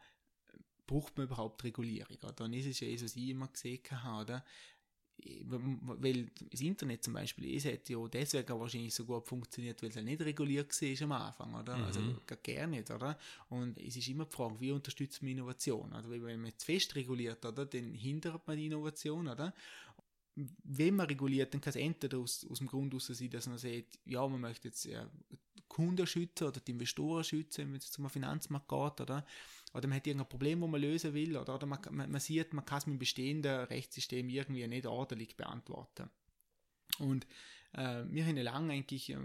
braucht 0.87 1.17
man 1.17 1.27
überhaupt 1.27 1.63
Regulierung? 1.63 2.17
Oder? 2.17 2.45
Und 2.45 2.55
das 2.55 2.65
ist 2.65 2.79
ja 2.79 2.91
das, 2.91 3.03
was 3.03 3.15
ich 3.15 3.29
immer 3.29 3.47
gesehen 3.47 3.81
habe, 3.91 4.21
oder? 4.21 4.45
Weil 5.17 6.29
das 6.51 6.59
Internet 6.59 7.03
zum 7.03 7.13
Beispiel, 7.13 7.55
es 7.55 7.65
hat 7.65 7.87
ja 7.87 8.05
deswegen 8.07 8.59
wahrscheinlich 8.59 8.93
so 8.93 9.05
gut 9.05 9.25
funktioniert, 9.25 9.81
weil 9.81 9.89
es 9.89 9.95
halt 9.95 10.05
nicht 10.05 10.21
reguliert 10.21 10.69
war 10.81 11.01
am 11.01 11.11
Anfang, 11.13 11.55
oder? 11.55 11.75
Also 11.75 12.01
gar 12.43 12.67
nicht, 12.67 12.91
oder? 12.91 13.17
Und 13.49 13.77
es 13.79 13.95
ist 13.95 14.09
immer 14.09 14.25
die 14.25 14.35
Frage, 14.35 14.59
wie 14.59 14.71
unterstützt 14.71 15.21
man 15.23 15.31
Innovation? 15.31 15.93
Oder? 15.93 16.09
Weil 16.09 16.23
wenn 16.25 16.41
man 16.41 16.51
zu 16.57 16.65
fest 16.65 16.95
reguliert, 16.95 17.45
oder, 17.45 17.65
dann 17.65 17.93
hindert 17.93 18.45
man 18.45 18.57
die 18.57 18.65
Innovation, 18.65 19.27
oder? 19.27 19.53
Wenn 20.35 20.95
man 20.95 21.07
reguliert, 21.07 21.53
dann 21.53 21.61
kann 21.61 21.71
es 21.71 21.77
entweder 21.77 22.17
aus, 22.17 22.45
aus 22.49 22.57
dem 22.57 22.67
Grund 22.67 22.93
aus 22.93 23.07
sein, 23.07 23.29
dass 23.29 23.47
man 23.47 23.57
sagt, 23.57 23.99
ja, 24.05 24.27
man 24.27 24.41
möchte 24.41 24.67
jetzt 24.67 24.85
ja, 24.85 25.09
die 25.29 25.63
Kunden 25.67 26.05
schützen 26.05 26.47
oder 26.47 26.59
die 26.59 26.71
Investoren 26.71 27.23
schützen, 27.23 27.71
wenn 27.71 27.79
es 27.79 27.91
zum 27.91 28.09
Finanzmarkt 28.09 28.67
geht, 28.67 29.01
oder? 29.01 29.25
Oder 29.73 29.87
man 29.87 29.97
hat 29.97 30.07
irgendein 30.07 30.29
Problem, 30.29 30.61
das 30.61 30.69
man 30.69 30.81
lösen 30.81 31.13
will, 31.13 31.37
oder, 31.37 31.55
oder 31.55 31.65
man, 31.65 31.79
man, 31.91 32.11
man 32.11 32.21
sieht, 32.21 32.53
man 32.53 32.65
kann 32.65 32.77
es 32.79 32.85
mit 32.85 32.95
dem 32.95 32.99
bestehenden 32.99 33.65
Rechtssystem 33.65 34.29
irgendwie 34.29 34.67
nicht 34.67 34.85
ordentlich 34.85 35.35
beantworten. 35.35 36.09
Und 36.99 37.25
äh, 37.73 38.03
wir 38.07 38.25
haben 38.25 38.37
ja 38.37 38.43
lange 38.43 38.73
eigentlich 38.73 39.09
äh, 39.09 39.17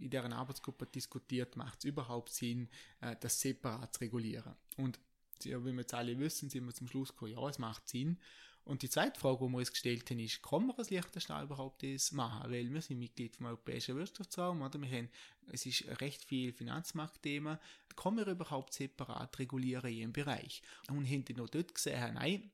in 0.00 0.10
deren 0.10 0.32
Arbeitsgruppe 0.32 0.86
diskutiert, 0.86 1.56
macht 1.56 1.80
es 1.80 1.84
überhaupt 1.84 2.32
Sinn, 2.32 2.68
äh, 3.00 3.16
das 3.20 3.40
separat 3.40 3.94
zu 3.94 4.00
regulieren. 4.00 4.54
Und 4.76 4.98
ja, 5.44 5.62
wie 5.62 5.72
wir 5.72 5.80
jetzt 5.80 5.94
alle 5.94 6.18
wissen, 6.18 6.48
sind 6.48 6.64
wir 6.64 6.74
zum 6.74 6.88
Schluss 6.88 7.10
gekommen, 7.10 7.32
ja, 7.32 7.48
es 7.48 7.58
macht 7.58 7.88
Sinn. 7.88 8.18
Und 8.66 8.82
die 8.82 8.90
zweite 8.90 9.18
Frage, 9.20 9.46
die 9.46 9.52
wir 9.52 9.58
uns 9.58 9.70
gestellt 9.70 10.10
haben, 10.10 10.18
ist, 10.18 10.42
kann 10.42 10.66
man 10.66 10.76
als 10.76 10.90
Liechtenstein 10.90 11.44
überhaupt 11.44 11.84
das 11.84 12.10
machen? 12.10 12.50
Weil 12.50 12.68
wir 12.72 12.82
sind 12.82 12.98
Mitglied 12.98 13.36
vom 13.36 13.46
Europäischen 13.46 13.94
Wirtschaftsraum, 13.94 14.60
oder? 14.60 14.80
Wir 14.80 14.90
haben, 14.90 15.08
es 15.52 15.66
ist 15.66 15.84
recht 16.00 16.24
viel 16.24 16.52
Finanzmarktthema. 16.52 17.60
Kann 17.94 18.16
man 18.16 18.26
überhaupt 18.26 18.72
separat 18.72 19.38
regulieren 19.38 19.92
in 19.92 20.02
einem 20.02 20.12
Bereich? 20.12 20.62
Und 20.90 21.08
haben 21.08 21.24
dann 21.24 21.36
noch 21.36 21.48
dort 21.48 21.76
gesehen, 21.76 22.14
nein, 22.14 22.50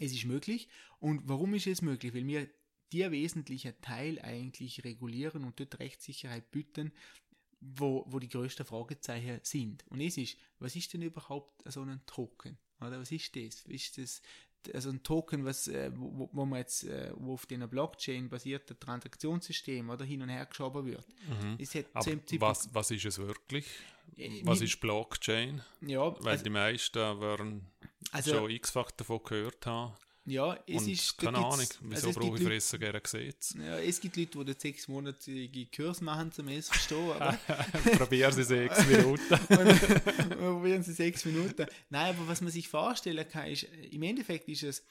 es 0.00 0.12
ist 0.12 0.24
möglich. 0.24 0.66
Und 0.98 1.28
warum 1.28 1.52
ist 1.52 1.66
es 1.66 1.82
möglich? 1.82 2.14
Weil 2.14 2.26
wir 2.26 2.48
der 2.94 3.10
wesentliche 3.10 3.78
Teil 3.82 4.18
eigentlich 4.20 4.82
regulieren 4.82 5.44
und 5.44 5.60
dort 5.60 5.78
Rechtssicherheit 5.78 6.50
bieten, 6.50 6.90
wo, 7.60 8.06
wo 8.08 8.18
die 8.18 8.30
größten 8.30 8.64
Fragezeichen 8.64 9.40
sind. 9.42 9.86
Und 9.88 10.00
es 10.00 10.16
ist, 10.16 10.38
was 10.58 10.74
ist 10.74 10.94
denn 10.94 11.02
überhaupt 11.02 11.70
so 11.70 11.82
ein 11.82 12.00
Token? 12.06 12.56
Oder 12.80 13.00
was 13.00 13.10
ist 13.10 13.34
das? 13.34 13.62
Ist 13.66 13.98
das 13.98 14.22
also 14.74 14.90
ein 14.90 15.02
Token, 15.02 15.44
was, 15.44 15.68
äh, 15.68 15.90
wo, 15.94 16.28
wo 16.32 16.44
man 16.44 16.60
jetzt, 16.60 16.84
äh, 16.84 17.12
wo 17.16 17.34
auf 17.34 17.46
einer 17.50 17.66
Blockchain 17.66 18.28
basierte 18.28 18.78
Transaktionssystem 18.78 19.88
oder 19.90 20.04
hin 20.04 20.22
und 20.22 20.28
her 20.28 20.46
geschoben 20.46 20.86
wird. 20.86 21.06
Mhm. 21.28 21.56
was, 22.40 22.74
was 22.74 22.90
ist 22.90 23.04
es 23.04 23.18
wirklich? 23.18 23.66
Äh, 24.16 24.42
was 24.44 24.60
ist 24.60 24.80
Blockchain? 24.80 25.62
Ja, 25.80 26.14
Weil 26.20 26.32
also, 26.32 26.44
die 26.44 26.50
meisten 26.50 27.20
werden 27.20 27.66
also, 28.12 28.34
schon 28.34 28.50
x-fach 28.50 28.90
davon 28.92 29.20
gehört 29.22 29.66
haben. 29.66 29.94
Ja, 30.28 30.58
es 30.66 30.82
und 30.82 30.90
ist. 30.90 31.18
Keine 31.18 31.38
Ahnung, 31.38 31.66
wieso 31.80 32.08
also 32.08 32.20
brauche 32.20 32.36
ich 32.36 32.44
Fressen 32.44 32.78
gerne 32.78 33.00
Gesetz? 33.00 33.54
Ja, 33.54 33.78
es 33.78 34.00
gibt 34.00 34.16
Leute, 34.16 34.44
die 34.44 34.52
sechs 34.58 34.88
monatige 34.88 35.66
Kurs 35.66 36.00
machen, 36.00 36.30
zum 36.32 36.48
es 36.48 36.68
verstehen, 36.68 37.12
aber. 37.12 37.32
Probieren 37.96 38.32
sie 38.32 38.44
sechs 38.44 38.86
Minuten. 38.86 39.38
probieren 40.38 40.82
sie 40.82 40.92
sechs 40.92 41.24
Minuten. 41.24 41.66
Nein, 41.90 42.14
aber 42.14 42.28
was 42.28 42.40
man 42.40 42.50
sich 42.50 42.68
vorstellen 42.68 43.26
kann, 43.28 43.50
ist, 43.50 43.64
im 43.90 44.02
Endeffekt 44.02 44.48
ist 44.48 44.62
es 44.62 44.82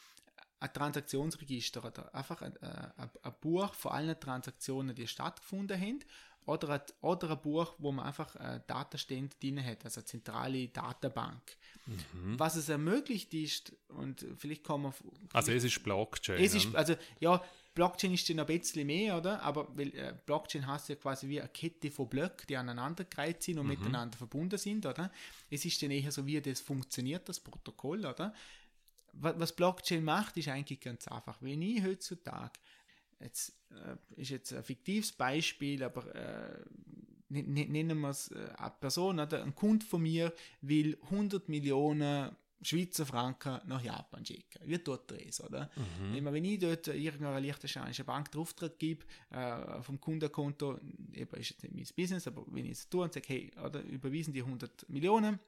ein 0.60 0.74
Transaktionsregister 0.74 1.86
oder 1.86 2.14
einfach 2.14 2.42
ein, 2.42 2.58
ein, 2.58 3.10
ein 3.22 3.34
Buch 3.42 3.74
von 3.74 3.92
allen 3.92 4.20
Transaktionen, 4.20 4.96
die 4.96 5.08
stattgefunden 5.08 5.80
haben 5.80 6.00
oder 6.48 6.70
ein, 6.70 6.82
oder 7.02 7.32
ein 7.32 7.42
Buch, 7.42 7.76
wo 7.78 7.92
man 7.92 8.06
einfach 8.06 8.36
äh, 8.38 8.62
Datenstände 8.66 9.36
drin 9.40 9.64
hat, 9.64 9.86
also 9.86 10.00
eine 10.00 10.06
zentrale 10.06 10.68
Datenbank. 10.70 11.58
Mhm. 11.88 12.40
Was 12.40 12.56
es 12.56 12.70
ermöglicht 12.70 13.34
ist, 13.34 13.74
und 13.90 14.26
vielleicht 14.38 14.64
kann 14.64 14.82
man... 14.82 14.94
Also 15.34 15.52
es 15.52 15.64
ist 15.64 15.84
Blockchain. 15.84 16.44
Es 16.44 16.54
ist, 16.54 16.74
also 16.76 16.96
ja, 17.20 17.44
Blockchain 17.74 18.14
ist 18.14 18.30
dann 18.30 18.40
ein 18.40 18.46
bisschen 18.46 18.88
mehr, 18.88 19.18
oder? 19.18 19.42
Aber 19.42 19.68
weil, 19.76 19.94
äh, 19.96 20.14
Blockchain 20.26 20.66
heißt 20.66 20.90
ja 20.90 20.96
quasi 20.96 21.28
wie 21.30 21.40
eine 21.40 21.50
Kette 21.50 21.92
von 21.92 22.10
Blöcken, 22.10 22.48
die 22.48 22.58
aneinandergereiht 22.58 23.44
sind 23.44 23.60
und 23.60 23.68
mhm. 23.68 23.74
miteinander 23.74 24.18
verbunden 24.18 24.58
sind, 24.58 24.86
oder? 24.86 25.12
Es 25.50 25.64
ist 25.64 25.82
dann 25.82 25.92
eher 25.92 26.12
so, 26.12 26.26
wie 26.26 26.42
das 26.42 26.60
funktioniert, 26.60 27.30
das 27.30 27.40
Protokoll, 27.40 28.06
oder? 28.06 28.34
Was 29.14 29.56
Blockchain 29.56 30.04
macht, 30.04 30.38
ist 30.38 30.48
eigentlich 30.48 30.80
ganz 30.80 31.08
einfach. 31.08 31.38
Wenn 31.42 31.62
ich 31.62 31.84
heutzutage 31.84 32.60
jetzt 33.20 33.54
äh, 33.72 34.22
ist 34.22 34.30
jetzt 34.30 34.54
ein 34.54 34.64
fiktives 34.64 35.12
Beispiel, 35.12 35.84
aber 35.84 36.16
äh, 36.16 36.60
nennen 37.30 38.00
wir 38.00 38.10
es 38.10 38.32
äh, 38.32 38.50
eine 38.58 38.74
Person, 38.80 39.20
oder? 39.20 39.44
ein 39.44 39.56
Kunde 39.56 39.86
von 39.86 40.02
mir 40.02 40.34
will 40.62 40.98
100 41.04 41.50
Millionen 41.50 42.36
Schweizer 42.62 43.06
Franken 43.06 43.60
nach 43.66 43.84
Japan 43.84 44.26
schicken. 44.26 44.60
Wie 44.66 44.80
tut 44.80 45.12
er 45.12 45.28
es, 45.28 45.42
oder? 45.42 45.70
Mhm. 46.02 46.26
Wenn 46.26 46.46
ich 46.46 46.60
dort 46.60 46.88
irgendeiner 46.88 47.40
liechtensteinische 47.40 48.04
Bank 48.04 48.32
den 48.32 48.42
Auftrag 48.42 48.80
gebe, 48.80 49.06
äh, 49.30 49.82
vom 49.84 50.02
Kundenkonto, 50.02 50.80
eben 51.14 51.40
ist 51.40 51.52
jetzt 51.52 51.64
nicht 51.64 51.76
mein 51.76 51.86
Business, 51.96 52.28
aber 52.28 52.44
wenn 52.48 52.66
ich 52.66 52.72
es 52.72 52.90
tue 52.90 53.04
und 53.04 53.14
sage, 53.14 53.28
hey, 53.28 53.52
oder, 53.64 53.82
überwiesen 53.84 54.34
die 54.34 54.42
100 54.42 54.90
Millionen, 54.90 55.40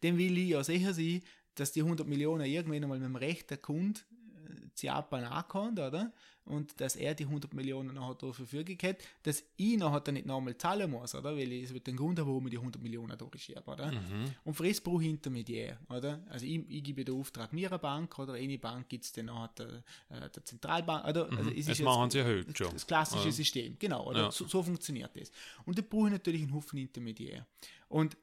dann 0.00 0.16
will 0.16 0.38
ich 0.38 0.50
ja 0.50 0.62
sicher 0.62 0.94
sein, 0.94 1.22
dass 1.56 1.72
die 1.72 1.82
100 1.82 2.06
Millionen 2.06 2.46
irgendwann 2.46 2.84
einmal 2.84 2.98
mit 2.98 3.08
dem 3.08 3.16
rechten 3.16 3.60
Kunden 3.60 3.98
äh, 4.46 4.74
zu 4.74 4.86
Japan 4.86 5.24
ankommt, 5.24 5.80
oder? 5.80 6.12
Und 6.46 6.80
dass 6.80 6.96
er 6.96 7.14
die 7.14 7.24
100 7.24 7.52
Millionen 7.54 7.94
nachher 7.94 8.18
zur 8.18 8.32
Verfügung 8.32 8.78
hat, 8.82 8.96
dass 9.24 9.44
ich 9.56 9.76
nachher 9.76 10.00
dann 10.00 10.14
nicht 10.14 10.26
nochmal 10.26 10.56
zahlen 10.56 10.90
muss, 10.90 11.14
oder? 11.14 11.36
Weil 11.36 11.52
es 11.52 11.74
wird 11.74 11.86
den 11.86 11.96
Grund 11.96 12.18
haben, 12.18 12.28
warum 12.28 12.46
ich 12.46 12.52
die 12.52 12.58
100 12.58 12.82
Millionen 12.82 13.18
durchschiebe, 13.18 13.62
oder? 13.66 13.90
Mhm. 13.90 14.32
Und 14.44 14.54
für 14.54 14.66
das 14.66 14.80
brauche 14.80 15.02
ich 15.02 15.10
Intermediär, 15.10 15.78
oder? 15.88 16.22
Also 16.28 16.46
ich, 16.46 16.60
ich 16.68 16.84
gebe 16.84 17.04
den 17.04 17.16
Auftrag 17.16 17.52
mir 17.52 17.68
eine 17.68 17.78
Bank, 17.78 18.18
oder 18.18 18.34
eine 18.34 18.58
Bank 18.58 18.88
gibt 18.88 19.04
es 19.04 19.12
dann 19.12 19.26
nachher 19.26 19.82
der, 20.08 20.16
äh, 20.16 20.30
der 20.30 20.44
Zentralbank, 20.44 21.06
oder? 21.06 21.30
Mhm. 21.30 21.38
Also 21.38 21.50
es 21.50 21.66
das 21.66 21.80
machen 21.80 22.10
sie 22.10 22.24
heute 22.24 22.56
schon. 22.56 22.72
Das 22.72 22.86
klassische 22.86 23.26
ja. 23.26 23.32
System, 23.32 23.76
genau, 23.78 24.08
oder? 24.08 24.22
Ja. 24.24 24.30
So, 24.30 24.46
so, 24.46 24.62
funktioniert 24.62 25.10
das. 25.14 25.32
Und 25.64 25.76
da 25.76 25.82
brauche 25.82 26.06
ich 26.06 26.12
natürlich 26.12 26.42
einen 26.42 26.54
Haufen 26.54 26.78
Intermediär. 26.78 27.46
Und 27.88 28.16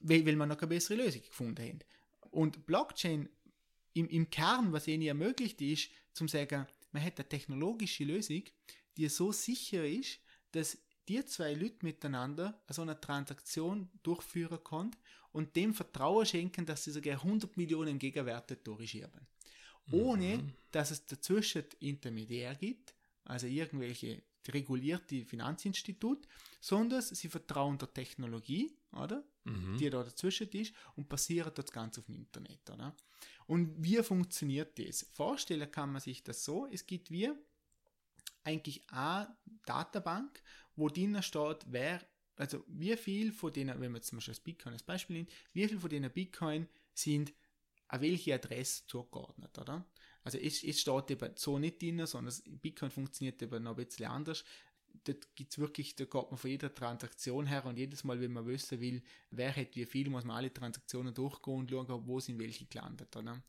weil, 0.00 0.24
weil 0.26 0.36
wir 0.36 0.46
noch 0.46 0.56
keine 0.56 0.68
bessere 0.68 0.96
Lösung 0.96 1.22
gefunden 1.22 1.62
haben. 1.62 1.78
Und 2.30 2.66
Blockchain 2.66 3.28
im, 3.94 4.08
im 4.08 4.30
Kern, 4.30 4.72
was 4.72 4.88
ihnen 4.88 5.02
ermöglicht 5.02 5.60
ist, 5.60 5.90
zum 6.12 6.28
sagen, 6.28 6.66
man 6.92 7.02
hat 7.02 7.18
eine 7.18 7.28
technologische 7.28 8.04
Lösung, 8.04 8.44
die 8.96 9.08
so 9.08 9.32
sicher 9.32 9.84
ist, 9.86 10.20
dass 10.52 10.78
die 11.08 11.24
zwei 11.24 11.54
Leute 11.54 11.78
miteinander 11.82 12.62
so 12.68 12.82
eine 12.82 13.00
Transaktion 13.00 13.90
durchführen 14.02 14.62
können 14.62 14.96
und 15.32 15.56
dem 15.56 15.74
Vertrauen 15.74 16.26
schenken, 16.26 16.66
dass 16.66 16.84
sie 16.84 16.92
sogar 16.92 17.14
100 17.14 17.56
Millionen 17.56 17.98
Gegenwerte 17.98 18.56
durchschieben. 18.56 19.26
Ohne, 19.90 20.38
mhm. 20.38 20.52
dass 20.70 20.90
es 20.90 21.06
dazwischen 21.06 21.64
Intermediär 21.80 22.54
gibt, 22.54 22.94
also 23.24 23.46
irgendwelche 23.46 24.22
regulierte 24.48 25.24
Finanzinstitut, 25.24 26.26
sondern 26.60 27.02
sie 27.02 27.28
vertrauen 27.28 27.78
der 27.78 27.92
Technologie, 27.92 28.72
oder? 28.92 29.24
Mhm. 29.44 29.76
Die 29.78 29.90
da 29.90 30.02
dazwischen 30.02 30.48
ist 30.50 30.72
und 30.96 31.08
basieren 31.08 31.52
das 31.54 31.70
Ganze 31.72 32.00
auf 32.00 32.06
dem 32.06 32.16
Internet, 32.16 32.70
oder? 32.70 32.94
Und 33.52 33.84
wie 33.84 34.02
funktioniert 34.02 34.78
das? 34.78 35.06
Vorstellen 35.12 35.70
kann 35.70 35.92
man 35.92 36.00
sich 36.00 36.22
das 36.22 36.42
so, 36.42 36.66
es 36.72 36.86
gibt 36.86 37.10
wie 37.10 37.30
eigentlich 38.44 38.90
eine 38.90 39.36
Datenbank, 39.66 40.42
wo 40.74 40.88
drinnen 40.88 41.22
steht, 41.22 41.66
wer, 41.66 42.00
also 42.36 42.64
wie 42.66 42.96
viel 42.96 43.30
von 43.30 43.52
denen, 43.52 43.78
wenn 43.78 43.92
man 43.92 44.00
jetzt 44.00 44.10
mal 44.14 44.22
das 44.26 44.40
Bitcoin 44.40 44.72
als 44.72 44.82
Beispiel 44.82 45.16
nimmt, 45.16 45.32
wie 45.52 45.68
viel 45.68 45.78
von 45.78 45.90
denen 45.90 46.10
Bitcoin 46.10 46.66
sind 46.94 47.34
an 47.88 48.00
welche 48.00 48.32
Adresse 48.32 48.86
zugeordnet, 48.86 49.58
oder? 49.58 49.84
Also 50.24 50.38
es, 50.38 50.64
es 50.64 50.80
steht 50.80 51.10
eben 51.10 51.32
so 51.36 51.58
nicht 51.58 51.82
drin, 51.82 52.06
sondern 52.06 52.34
Bitcoin 52.62 52.90
funktioniert 52.90 53.42
eben 53.42 53.62
noch 53.64 53.76
ein 53.76 53.84
bisschen 53.84 54.06
anders 54.06 54.44
dort 55.04 55.34
gibt's 55.34 55.58
wirklich, 55.58 55.94
da 55.96 56.04
geht 56.04 56.30
man 56.30 56.36
von 56.36 56.50
jeder 56.50 56.74
Transaktion 56.74 57.46
her 57.46 57.64
und 57.66 57.78
jedes 57.78 58.04
Mal, 58.04 58.20
wenn 58.20 58.32
man 58.32 58.46
wissen 58.46 58.80
will, 58.80 59.02
wer 59.30 59.54
hat 59.54 59.74
wie 59.74 59.86
viel, 59.86 60.10
muss 60.10 60.24
man 60.24 60.36
alle 60.36 60.52
Transaktionen 60.52 61.14
durchgehen 61.14 61.54
und 61.54 61.70
schauen, 61.70 62.06
wo 62.06 62.20
sind 62.20 62.38
welche 62.38 62.66
gelandet, 62.66 63.14
oder? 63.16 63.42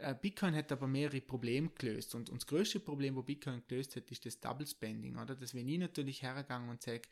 Äh, 0.00 0.14
Bitcoin 0.20 0.54
hat 0.54 0.72
aber 0.72 0.86
mehrere 0.86 1.20
Probleme 1.20 1.70
gelöst 1.78 2.14
und, 2.14 2.30
und 2.30 2.42
das 2.42 2.46
größte 2.46 2.80
Problem, 2.80 3.14
wo 3.16 3.22
Bitcoin 3.22 3.62
gelöst 3.68 3.96
hat, 3.96 4.10
ist 4.10 4.24
das 4.24 4.40
Double 4.40 4.66
Spending, 4.66 5.16
oder? 5.16 5.36
Dass 5.36 5.54
wenn 5.54 5.68
ich 5.68 5.78
natürlich 5.78 6.22
hergegangen 6.22 6.70
und 6.70 6.82
sage, 6.82 7.02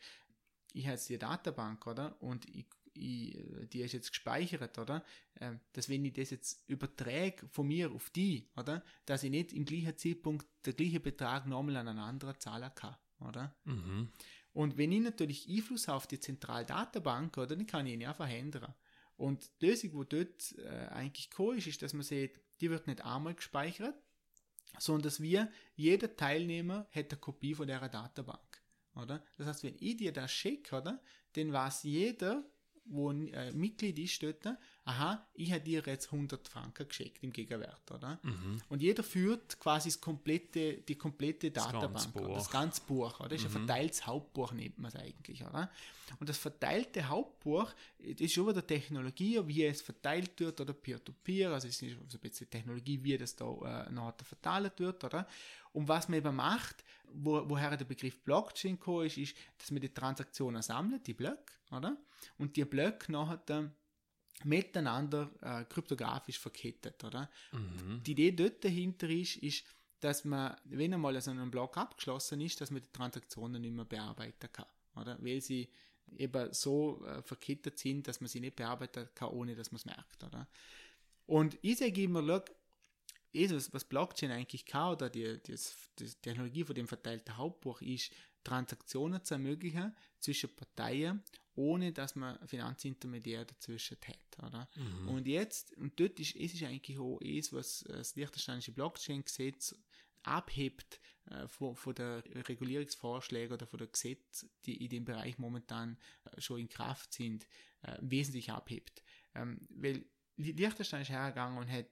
ich 0.73 0.85
habe 0.85 0.93
jetzt 0.93 1.09
die 1.09 1.17
Datenbank, 1.17 1.85
oder? 1.85 2.21
Und 2.21 2.45
ich, 2.49 2.65
ich, 2.93 3.37
die 3.71 3.81
ist 3.81 3.93
jetzt 3.93 4.09
gespeichert, 4.09 4.77
oder? 4.77 5.03
Ähm, 5.39 5.59
dass 5.73 5.89
wenn 5.89 6.03
ich 6.03 6.13
das 6.13 6.31
jetzt 6.31 6.63
überträge 6.67 7.47
von 7.49 7.67
mir 7.67 7.91
auf 7.91 8.09
die, 8.09 8.49
oder? 8.57 8.83
Dass 9.05 9.23
ich 9.23 9.31
nicht 9.31 9.53
im 9.53 9.65
gleichen 9.65 9.97
Zeitpunkt 9.97 10.47
der 10.65 10.73
gleiche 10.73 10.99
Betrag 10.99 11.45
nochmal 11.45 11.77
an 11.77 11.87
einen 11.89 11.99
anderen 11.99 12.39
zahlen 12.39 12.71
kann 12.73 12.95
oder? 13.27 13.55
Mhm. 13.65 14.09
Und 14.53 14.77
wenn 14.77 14.91
ich 14.91 15.01
natürlich 15.01 15.47
Einfluss 15.49 15.87
habe 15.87 15.97
auf 15.97 16.07
die 16.07 16.19
Zentraldatenbank, 16.19 17.37
oder, 17.37 17.55
dann 17.55 17.67
kann 17.67 17.85
ich 17.85 17.93
ihn 17.93 18.05
einfach 18.05 18.29
ändern. 18.29 18.73
Und 19.15 19.49
die 19.61 19.67
Lösung, 19.67 19.91
die 19.91 20.17
dort 20.17 20.55
äh, 20.57 20.87
eigentlich 20.87 21.29
cool 21.37 21.57
ist, 21.57 21.67
ist, 21.67 21.81
dass 21.81 21.93
man 21.93 22.03
sieht, 22.03 22.39
die 22.59 22.69
wird 22.69 22.87
nicht 22.87 23.05
einmal 23.05 23.35
gespeichert, 23.35 23.95
sondern 24.79 25.03
dass 25.03 25.21
wir, 25.21 25.51
jeder 25.75 26.15
Teilnehmer 26.15 26.87
hat 26.91 27.11
eine 27.11 27.19
Kopie 27.19 27.53
von 27.53 27.67
der 27.67 27.87
Datenbank. 27.87 28.61
Oder? 28.95 29.23
Das 29.37 29.47
heißt, 29.47 29.63
wenn 29.63 29.75
ich 29.79 29.97
dir 29.97 30.11
das 30.11 30.31
schicke, 30.31 30.75
oder, 30.75 31.01
dann 31.33 31.53
weiß 31.53 31.83
jeder, 31.83 32.43
wo 32.85 33.09
ein 33.09 33.27
äh, 33.33 33.51
Mitglied 33.51 33.99
ist 33.99 34.21
dort, 34.21 34.57
aha, 34.83 35.27
ich 35.33 35.51
habe 35.51 35.61
dir 35.61 35.83
jetzt 35.85 36.11
100 36.11 36.47
Franken 36.47 36.87
geschickt 36.87 37.23
im 37.23 37.31
Gegenwert, 37.31 37.91
oder? 37.91 38.19
Mhm. 38.23 38.61
Und 38.69 38.81
jeder 38.81 39.03
führt 39.03 39.59
quasi 39.59 39.89
das 39.89 40.01
komplette, 40.01 40.77
die 40.77 40.95
komplette 40.95 41.51
Datenbank, 41.51 41.93
das 41.93 42.03
ganze 42.03 42.11
Buch, 42.11 42.35
das 42.35 42.49
ganze 42.49 42.81
Buch 42.81 43.19
oder? 43.19 43.29
Das 43.29 43.41
ist 43.41 43.49
mhm. 43.49 43.57
ein 43.57 43.67
verteiltes 43.67 44.07
Hauptbuch, 44.07 44.53
nennt 44.53 44.79
man 44.79 44.89
es 44.89 44.95
eigentlich, 44.95 45.43
oder? 45.43 45.69
Und 46.19 46.27
das 46.27 46.37
verteilte 46.37 47.07
Hauptbuch, 47.07 47.73
das 47.99 48.21
ist 48.21 48.33
schon 48.33 48.47
wieder 48.47 48.65
Technologie, 48.65 49.39
wie 49.45 49.65
es 49.65 49.81
verteilt 49.81 50.39
wird, 50.39 50.59
oder 50.59 50.73
Peer-to-Peer, 50.73 51.49
-Peer, 51.49 51.53
also 51.53 51.67
es 51.67 51.81
ist 51.81 51.97
so 52.09 52.17
ein 52.17 52.21
bisschen 52.21 52.49
Technologie, 52.49 53.03
wie 53.03 53.17
das 53.17 53.35
da 53.35 53.45
äh, 53.45 53.91
nachher 53.91 54.25
verteilt 54.25 54.79
wird, 54.79 55.03
oder? 55.03 55.27
Und 55.73 55.87
was 55.87 56.09
man 56.09 56.17
eben 56.17 56.35
macht, 56.35 56.83
wo, 57.13 57.47
woher 57.47 57.77
der 57.77 57.85
Begriff 57.85 58.19
Blockchain 58.23 58.77
gekommen 58.77 59.05
ist, 59.05 59.17
ist, 59.17 59.37
dass 59.57 59.71
man 59.71 59.81
die 59.81 59.93
Transaktionen 59.93 60.61
sammelt, 60.61 61.05
die 61.07 61.13
Blöcke, 61.13 61.53
oder? 61.71 61.95
Und 62.37 62.55
die 62.55 62.65
Blöcke 62.65 63.11
nachher 63.11 63.71
miteinander 64.45 65.29
äh, 65.41 65.65
kryptografisch 65.65 66.39
verkettet, 66.39 67.03
oder? 67.03 67.29
Mhm. 67.51 68.01
Die 68.03 68.11
Idee 68.11 68.31
dort 68.31 68.63
dahinter 68.63 69.09
ist, 69.09 69.37
ist, 69.37 69.65
dass 69.99 70.25
man, 70.25 70.55
wenn 70.65 70.93
einmal 70.93 71.19
so 71.21 71.31
ein 71.31 71.51
Block 71.51 71.77
abgeschlossen 71.77 72.41
ist, 72.41 72.59
dass 72.59 72.71
man 72.71 72.81
die 72.81 72.91
Transaktionen 72.91 73.61
nicht 73.61 73.73
mehr 73.73 73.85
bearbeiten 73.85 74.51
kann, 74.51 74.65
oder? 74.95 75.17
Weil 75.21 75.41
sie 75.41 75.69
eben 76.17 76.53
so 76.53 77.05
äh, 77.05 77.21
verkettet 77.21 77.77
sind, 77.77 78.07
dass 78.07 78.19
man 78.19 78.27
sie 78.27 78.39
nicht 78.39 78.55
bearbeiten 78.55 79.07
kann, 79.13 79.29
ohne 79.29 79.55
dass 79.55 79.71
man 79.71 79.77
es 79.77 79.85
merkt, 79.85 80.23
oder? 80.23 80.47
Und 81.27 81.57
ich 81.61 81.77
sage 81.77 82.01
immer, 82.03 82.21
look, 82.21 82.45
ist, 83.31 83.53
was, 83.53 83.73
was 83.73 83.85
Blockchain 83.85 84.31
eigentlich 84.31 84.65
kann, 84.65 84.93
oder 84.93 85.09
die, 85.09 85.41
die, 85.43 85.55
die 85.99 86.05
Technologie 86.21 86.63
von 86.63 86.75
dem 86.75 86.87
verteilten 86.87 87.37
Hauptbuch 87.37 87.81
ist, 87.81 88.11
Transaktionen 88.43 89.23
zu 89.23 89.35
ermöglichen 89.35 89.95
zwischen 90.19 90.55
Parteien, 90.55 91.23
ohne 91.55 91.91
dass 91.91 92.15
man 92.15 92.39
Finanzintermediär 92.47 93.45
dazwischen 93.45 93.97
hat. 94.07 94.47
Oder? 94.47 94.69
Mhm. 94.75 95.09
Und 95.09 95.27
jetzt, 95.27 95.75
und 95.77 95.99
dort 95.99 96.19
ist 96.19 96.35
es 96.35 96.53
ist 96.53 96.63
eigentlich 96.63 96.99
auch 96.99 97.19
es, 97.21 97.53
was 97.53 97.83
das 97.87 98.15
liechtensteinische 98.15 98.71
Blockchain-Gesetz 98.71 99.75
abhebt 100.23 100.99
äh, 101.25 101.47
von, 101.47 101.75
von 101.75 101.95
der 101.95 102.23
Regulierungsvorschläge 102.47 103.53
oder 103.53 103.65
von 103.65 103.79
der 103.79 103.87
Gesetz, 103.87 104.45
die 104.65 104.83
in 104.83 104.89
dem 104.89 105.05
Bereich 105.05 105.37
momentan 105.37 105.97
äh, 106.25 106.41
schon 106.41 106.59
in 106.59 106.69
Kraft 106.69 107.13
sind, 107.13 107.47
äh, 107.81 107.97
wesentlich 108.01 108.51
abhebt. 108.51 109.03
Ähm, 109.33 109.67
weil 109.69 110.05
Liechtenstein 110.37 111.01
ist 111.01 111.09
hergegangen 111.09 111.57
und 111.57 111.71
hat 111.71 111.87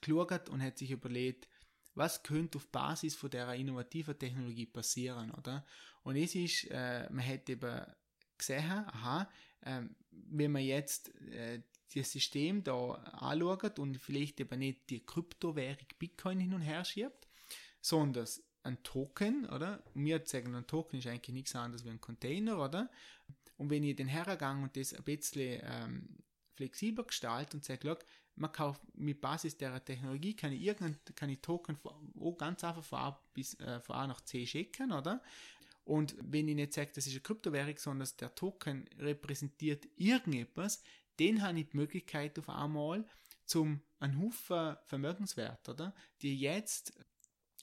geschaut 0.00 0.48
und 0.48 0.62
hat 0.62 0.78
sich 0.78 0.90
überlegt, 0.90 1.48
was 1.94 2.22
könnte 2.22 2.58
auf 2.58 2.68
Basis 2.68 3.14
von 3.14 3.30
der 3.30 3.52
innovativen 3.54 4.18
Technologie 4.18 4.66
passieren, 4.66 5.30
oder? 5.32 5.64
Und 6.02 6.16
es 6.16 6.34
ist, 6.34 6.64
äh, 6.70 7.08
man 7.10 7.26
hat 7.26 7.48
eben 7.48 7.80
gesehen, 8.36 8.70
aha, 8.70 9.30
äh, 9.62 9.82
wenn 10.10 10.52
man 10.52 10.62
jetzt 10.62 11.14
äh, 11.30 11.60
das 11.94 12.12
System 12.12 12.64
da 12.64 12.92
anschaut 12.92 13.78
und 13.78 13.98
vielleicht 13.98 14.40
eben 14.40 14.58
nicht 14.58 14.90
die 14.90 15.04
Kryptowährung 15.04 15.86
Bitcoin 15.98 16.40
hin 16.40 16.54
und 16.54 16.62
her 16.62 16.84
schiebt, 16.84 17.28
sondern 17.80 18.26
ein 18.62 18.82
Token, 18.82 19.48
oder? 19.50 19.84
Wir 19.94 20.22
sagen, 20.24 20.54
ein 20.54 20.66
Token 20.66 20.98
ist 20.98 21.06
eigentlich 21.06 21.34
nichts 21.34 21.54
anderes 21.54 21.84
wie 21.84 21.90
ein 21.90 22.00
Container, 22.00 22.58
oder? 22.58 22.90
Und 23.56 23.70
wenn 23.70 23.84
ich 23.84 23.96
den 23.96 24.08
hergegangen 24.08 24.64
und 24.64 24.76
das 24.76 24.94
ein 24.94 25.04
bisschen 25.04 25.60
ähm, 25.62 26.08
flexibler 26.54 27.04
gestalte 27.04 27.56
und 27.56 27.64
sage, 27.64 27.98
man 28.36 28.52
kauft 28.52 28.82
mit 28.94 29.20
Basis 29.20 29.56
der 29.56 29.84
Technologie 29.84 30.34
kann 30.34 30.52
ich 30.52 30.62
irgendein 30.62 30.98
kann 31.14 31.30
ich 31.30 31.40
Token 31.40 31.76
von, 31.76 31.92
ganz 32.36 32.64
einfach 32.64 32.84
von 32.84 32.98
A, 32.98 33.20
bis, 33.32 33.54
äh, 33.60 33.80
von 33.80 33.96
A 33.96 34.06
nach 34.06 34.20
C 34.22 34.46
schicken, 34.46 34.92
oder? 34.92 35.22
Und 35.84 36.16
wenn 36.20 36.48
ich 36.48 36.54
nicht 36.54 36.72
sage, 36.72 36.90
das 36.94 37.06
ist 37.06 37.12
eine 37.12 37.20
Kryptowährung, 37.20 37.76
sondern 37.76 38.08
der 38.18 38.34
Token 38.34 38.88
repräsentiert 38.98 39.86
irgendetwas, 39.96 40.82
den 41.18 41.42
habe 41.42 41.60
ich 41.60 41.68
die 41.68 41.76
Möglichkeit 41.76 42.38
auf 42.38 42.48
einmal 42.48 43.04
zum 43.44 43.82
einen 44.00 44.20
Haufen 44.20 44.76
Vermögenswert, 44.86 45.68
oder? 45.68 45.94
Die 46.22 46.38
jetzt 46.38 46.94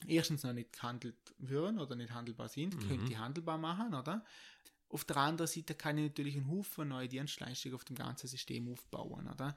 erstens 0.06 0.44
noch 0.44 0.52
nicht 0.52 0.72
gehandelt 0.72 1.34
würden 1.38 1.78
oder 1.78 1.96
nicht 1.96 2.12
handelbar 2.12 2.48
sind, 2.48 2.74
mhm. 2.74 2.88
könnte 2.88 3.12
ich 3.12 3.18
handelbar 3.18 3.58
machen, 3.58 3.94
oder? 3.94 4.24
Auf 4.88 5.04
der 5.04 5.16
anderen 5.16 5.48
Seite 5.48 5.74
kann 5.74 5.98
ich 5.98 6.08
natürlich 6.08 6.36
einen 6.36 6.50
Haufen 6.50 6.88
neue 6.88 7.08
Dienstleistungen 7.08 7.74
auf 7.74 7.84
dem 7.84 7.96
ganzen 7.96 8.28
System 8.28 8.70
aufbauen, 8.70 9.28
oder? 9.28 9.56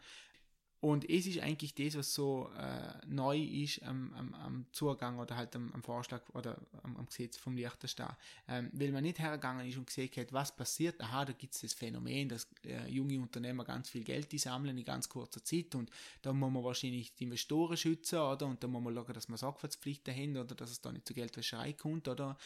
Und 0.85 1.09
es 1.09 1.25
ist 1.25 1.39
eigentlich 1.39 1.73
das, 1.73 1.97
was 1.97 2.13
so 2.13 2.47
äh, 2.59 2.93
neu 3.07 3.41
ist 3.41 3.81
am, 3.81 4.13
am, 4.13 4.33
am, 4.35 4.65
Zugang 4.71 5.17
oder 5.17 5.35
halt 5.35 5.55
am, 5.55 5.73
am 5.73 5.81
Vorschlag 5.81 6.21
oder 6.35 6.61
am, 6.83 6.95
am, 6.97 7.07
Gesetz 7.07 7.37
vom 7.37 7.57
Liechtenstein. 7.57 8.15
Ähm, 8.47 8.69
weil 8.71 8.91
man 8.91 9.01
nicht 9.01 9.17
hergegangen 9.17 9.67
ist 9.67 9.77
und 9.77 9.87
gesehen 9.87 10.11
hat, 10.15 10.31
was 10.31 10.55
passiert. 10.55 11.01
Aha, 11.01 11.25
da 11.25 11.33
gibt 11.33 11.55
es 11.55 11.61
das 11.61 11.73
Phänomen, 11.73 12.29
dass 12.29 12.47
äh, 12.65 12.87
junge 12.87 13.19
Unternehmer 13.19 13.65
ganz 13.65 13.89
viel 13.89 14.03
Geld 14.03 14.39
sammeln 14.39 14.77
in 14.77 14.85
ganz 14.85 15.09
kurzer 15.09 15.43
Zeit 15.43 15.73
und 15.73 15.89
da 16.21 16.31
muss 16.31 16.51
man 16.51 16.63
wahrscheinlich 16.63 17.15
die 17.15 17.23
Investoren 17.23 17.77
schützen, 17.77 18.19
oder? 18.19 18.45
Und 18.45 18.63
da 18.63 18.67
muss 18.67 18.83
man 18.83 18.93
schauen, 18.93 19.13
dass 19.13 19.27
man 19.27 19.39
Sorgfaltspflichten 19.39 20.13
haben 20.13 20.37
oder 20.37 20.53
dass 20.53 20.69
es 20.69 20.81
da 20.81 20.91
nicht 20.91 21.07
zu 21.07 21.15
Geldwäscherei 21.15 21.73
kommt, 21.73 22.07
oder? 22.07 22.37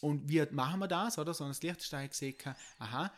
Und 0.00 0.28
wie 0.28 0.46
machen 0.52 0.78
wir 0.78 0.86
das, 0.86 1.18
oder? 1.18 1.34
Sondern 1.34 1.54
das 1.54 1.62
Liechtenstein 1.64 2.08
gesehen, 2.08 2.36
aha, 2.78 3.12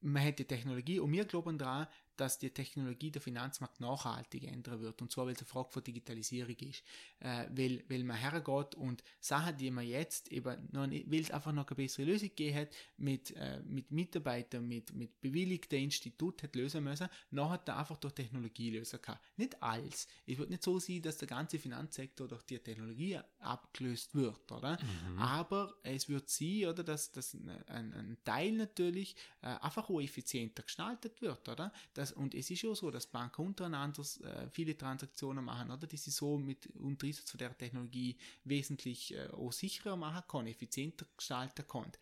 man 0.00 0.24
hat 0.24 0.38
die 0.38 0.44
Technologie 0.44 1.00
und 1.00 1.10
wir 1.10 1.24
glauben 1.24 1.58
daran, 1.58 1.88
dass 2.20 2.38
die 2.38 2.50
Technologie 2.50 3.10
der 3.10 3.22
Finanzmarkt 3.22 3.80
nachhaltig 3.80 4.44
ändern 4.44 4.80
wird. 4.80 5.00
Und 5.00 5.10
zwar, 5.12 5.26
weil 5.26 5.34
es 5.34 5.38
eine 5.38 5.46
Frage 5.46 5.70
von 5.70 5.84
Digitalisierung 5.84 6.56
ist. 6.56 6.82
Äh, 7.20 7.46
weil, 7.50 7.84
weil 7.88 8.04
man 8.04 8.16
hergeht 8.16 8.74
und 8.74 9.02
Sachen, 9.20 9.56
die 9.56 9.70
man 9.70 9.86
jetzt 9.86 10.30
eben 10.32 10.68
noch 10.72 10.86
nicht, 10.86 11.10
weil 11.10 11.20
es 11.20 11.30
einfach 11.30 11.52
noch 11.52 11.66
eine 11.66 11.76
bessere 11.76 12.06
Lösung 12.06 12.28
gegeben 12.28 12.58
hat, 12.58 12.68
mit, 12.96 13.34
äh, 13.36 13.60
mit 13.64 13.90
Mitarbeitern, 13.90 14.66
mit, 14.66 14.94
mit 14.94 15.20
bewilligten 15.20 15.78
Instituten 15.78 16.42
hat 16.42 16.56
lösen 16.56 16.84
müssen, 16.84 17.08
nachher 17.30 17.58
da 17.58 17.78
einfach 17.78 17.96
durch 17.96 18.14
Technologie 18.14 18.70
lösen 18.70 19.00
kann. 19.00 19.18
Nicht 19.36 19.62
alles. 19.62 20.06
Es 20.26 20.38
wird 20.38 20.50
nicht 20.50 20.62
so 20.62 20.78
sein, 20.78 21.02
dass 21.02 21.18
der 21.18 21.28
ganze 21.28 21.58
Finanzsektor 21.58 22.28
durch 22.28 22.42
die 22.42 22.58
Technologie 22.58 23.18
abgelöst 23.38 24.14
wird, 24.14 24.50
oder? 24.50 24.78
Mhm. 24.82 25.18
Aber 25.18 25.74
es 25.82 26.08
wird 26.08 26.28
sein, 26.28 26.66
oder, 26.66 26.82
dass, 26.82 27.12
dass 27.12 27.34
ein, 27.34 27.92
ein 27.92 28.18
Teil 28.24 28.52
natürlich 28.52 29.16
äh, 29.42 29.46
einfach 29.46 29.88
auch 29.88 30.00
effizienter 30.00 30.62
gestaltet 30.62 31.20
wird, 31.20 31.48
oder? 31.48 31.72
Dass 31.94 32.07
das, 32.08 32.16
und 32.16 32.34
es 32.34 32.50
ist 32.50 32.62
ja 32.62 32.74
so, 32.74 32.90
dass 32.90 33.06
Banken 33.06 33.46
untereinander 33.46 34.02
äh, 34.22 34.48
viele 34.50 34.76
Transaktionen 34.76 35.44
machen, 35.44 35.70
oder? 35.70 35.86
Die 35.86 35.96
sie 35.96 36.10
so 36.10 36.38
mit 36.38 36.66
unter 36.76 37.06
von 37.12 37.38
der 37.38 37.56
Technologie 37.56 38.16
wesentlich 38.44 39.14
äh, 39.14 39.28
auch 39.28 39.52
sicherer 39.52 39.96
machen 39.96 40.22
kann, 40.28 40.46
effizienter 40.46 41.06
gestalten 41.16 41.66
kann. 41.66 41.92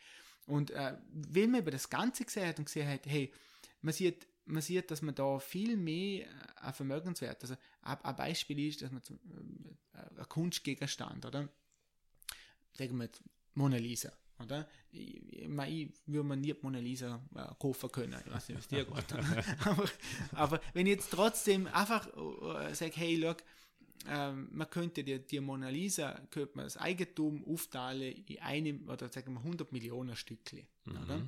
Und 0.47 0.71
äh, 0.71 0.97
wenn 1.11 1.51
man 1.51 1.61
über 1.61 1.71
das 1.71 1.91
Ganze 1.91 2.25
gesehen 2.25 2.49
hat 2.49 2.59
und 2.59 2.67
gesehen 2.67 2.89
hat, 2.89 3.07
hey, 3.07 3.33
man 3.83 3.93
sieht, 3.93 4.27
man 4.45 4.63
sieht, 4.63 4.91
dass 4.91 5.03
man 5.03 5.15
da 5.15 5.39
viel 5.39 5.77
mehr 5.77 6.27
äh, 6.63 6.73
Vermögenswert, 6.73 7.43
also 7.43 7.57
ein, 7.83 8.17
Beispiel 8.17 8.69
ist, 8.69 8.83
dass 8.83 8.93
man 8.93 9.03
zum, 9.03 9.19
äh, 9.93 10.21
ein 10.21 10.29
Kunstgegenstand, 10.29 11.27
oder? 11.27 11.49
Sagen 12.73 12.99
wir 12.99 13.09
Mona 13.55 13.79
Lisa 13.79 14.13
oder? 14.43 14.69
Ich, 14.93 15.21
würde 15.49 16.25
mir 16.25 16.37
nie 16.37 16.53
die 16.53 16.57
Mona 16.61 16.79
Lisa 16.79 17.23
äh, 17.35 17.47
kaufen 17.59 17.91
können. 17.91 18.21
Ich 18.27 18.33
weiß 18.33 18.49
nicht, 18.49 18.59
was 18.59 18.69
dir 18.69 18.85
geht. 18.85 19.67
aber, 19.67 19.91
aber 20.33 20.61
wenn 20.73 20.87
ich 20.87 20.95
jetzt 20.95 21.11
trotzdem 21.11 21.67
einfach 21.69 22.07
äh, 22.09 22.75
sage, 22.75 22.93
hey, 22.97 23.17
look, 23.17 23.39
ähm, 24.09 24.49
man 24.53 24.71
könnte 24.71 25.03
die, 25.03 25.19
die 25.19 25.41
Mona 25.41 25.69
Lisa, 25.69 26.21
könnte 26.31 26.57
man 26.57 26.67
das 26.67 26.77
Eigentum 26.77 27.45
aufteilen 27.45 28.25
in 28.27 28.39
einem, 28.41 28.89
oder 28.89 29.09
sagen 29.09 29.33
wir 29.35 29.41
100 29.41 29.73
Millionen 29.73 30.17
Stückchen, 30.17 30.67
mhm. 30.85 30.97
oder? 31.03 31.23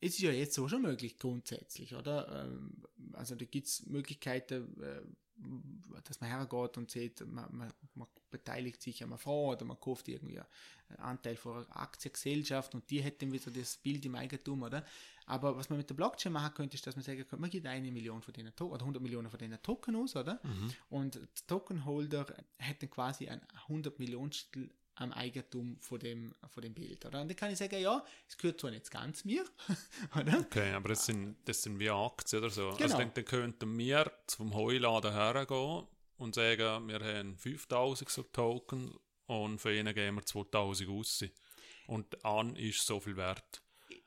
Es 0.00 0.14
ist 0.14 0.20
ja 0.20 0.32
jetzt 0.32 0.54
so 0.54 0.68
schon 0.68 0.82
möglich, 0.82 1.16
grundsätzlich, 1.16 1.94
oder? 1.94 2.44
Ähm, 2.44 2.82
also 3.12 3.36
da 3.36 3.44
gibt 3.44 3.68
es 3.68 3.86
Möglichkeiten, 3.86 4.82
äh, 4.82 5.00
dass 6.04 6.20
man 6.20 6.30
hergeht 6.30 6.76
und 6.76 6.90
sieht, 6.90 7.20
man, 7.26 7.46
man, 7.56 7.72
man 7.94 8.08
beteiligt 8.30 8.82
sich 8.82 9.02
am 9.02 9.16
Fonds 9.18 9.56
oder 9.56 9.64
man 9.64 9.80
kauft 9.80 10.08
irgendwie 10.08 10.38
einen 10.40 10.98
Anteil 10.98 11.36
von 11.36 11.64
einer 11.64 11.76
Aktiengesellschaft 11.76 12.74
und 12.74 12.88
die 12.90 13.02
hätten 13.02 13.32
wieder 13.32 13.50
das 13.50 13.76
Bild 13.76 14.04
im 14.04 14.14
Eigentum, 14.14 14.62
oder? 14.62 14.84
Aber 15.26 15.56
was 15.56 15.70
man 15.70 15.78
mit 15.78 15.88
der 15.88 15.94
Blockchain 15.94 16.32
machen 16.32 16.54
könnte, 16.54 16.74
ist, 16.74 16.86
dass 16.86 16.96
man 16.96 17.04
sagen 17.04 17.18
könnte, 17.18 17.36
man 17.36 17.50
gibt 17.50 17.66
eine 17.66 17.90
Million 17.90 18.22
von 18.22 18.34
denen 18.34 18.54
Token 18.54 18.74
oder 18.74 18.82
100 18.82 19.02
Millionen 19.02 19.30
von 19.30 19.38
denen 19.38 19.62
Token 19.62 19.96
aus, 19.96 20.16
oder? 20.16 20.40
Mhm. 20.42 20.70
Und 20.90 21.14
der 21.14 21.46
Tokenholder 21.46 22.26
hätte 22.58 22.88
quasi 22.88 23.28
ein 23.28 23.40
100 23.68 23.98
Millionstel 23.98 24.70
am 24.96 25.12
Eigentum 25.12 25.78
von 25.80 25.98
dem, 25.98 26.34
von 26.48 26.62
dem 26.62 26.74
Bild. 26.74 27.04
Oder? 27.06 27.22
Und 27.22 27.28
dann 27.28 27.36
kann 27.36 27.50
ich 27.50 27.58
sagen, 27.58 27.80
ja, 27.80 28.04
es 28.28 28.36
gehört 28.36 28.60
zwar 28.60 28.70
nicht 28.70 28.90
ganz 28.90 29.24
mir, 29.24 29.44
oder? 30.18 30.40
Okay, 30.40 30.72
aber 30.72 30.90
das 30.90 31.06
sind, 31.06 31.36
das 31.44 31.62
sind 31.62 31.78
wie 31.78 31.90
Aktien 31.90 32.42
oder 32.42 32.50
so. 32.50 32.66
Also 32.66 32.76
genau. 32.76 32.84
Also 32.84 32.98
dann, 32.98 33.14
dann 33.14 33.24
könnten 33.24 33.78
wir 33.78 34.12
zum 34.26 34.54
Heuladen 34.54 35.12
hergehen 35.12 35.86
und 36.18 36.34
sagen, 36.34 36.88
wir 36.88 37.00
haben 37.00 37.36
5000 37.36 38.10
so 38.10 38.22
Token 38.24 38.94
und 39.26 39.58
für 39.58 39.74
ihn 39.74 39.92
geben 39.94 40.16
wir 40.16 40.26
2000 40.26 40.90
aus. 40.90 41.24
Und 41.86 42.24
an 42.24 42.54
ist 42.56 42.86
so 42.86 43.00
viel 43.00 43.16
wert. 43.16 43.62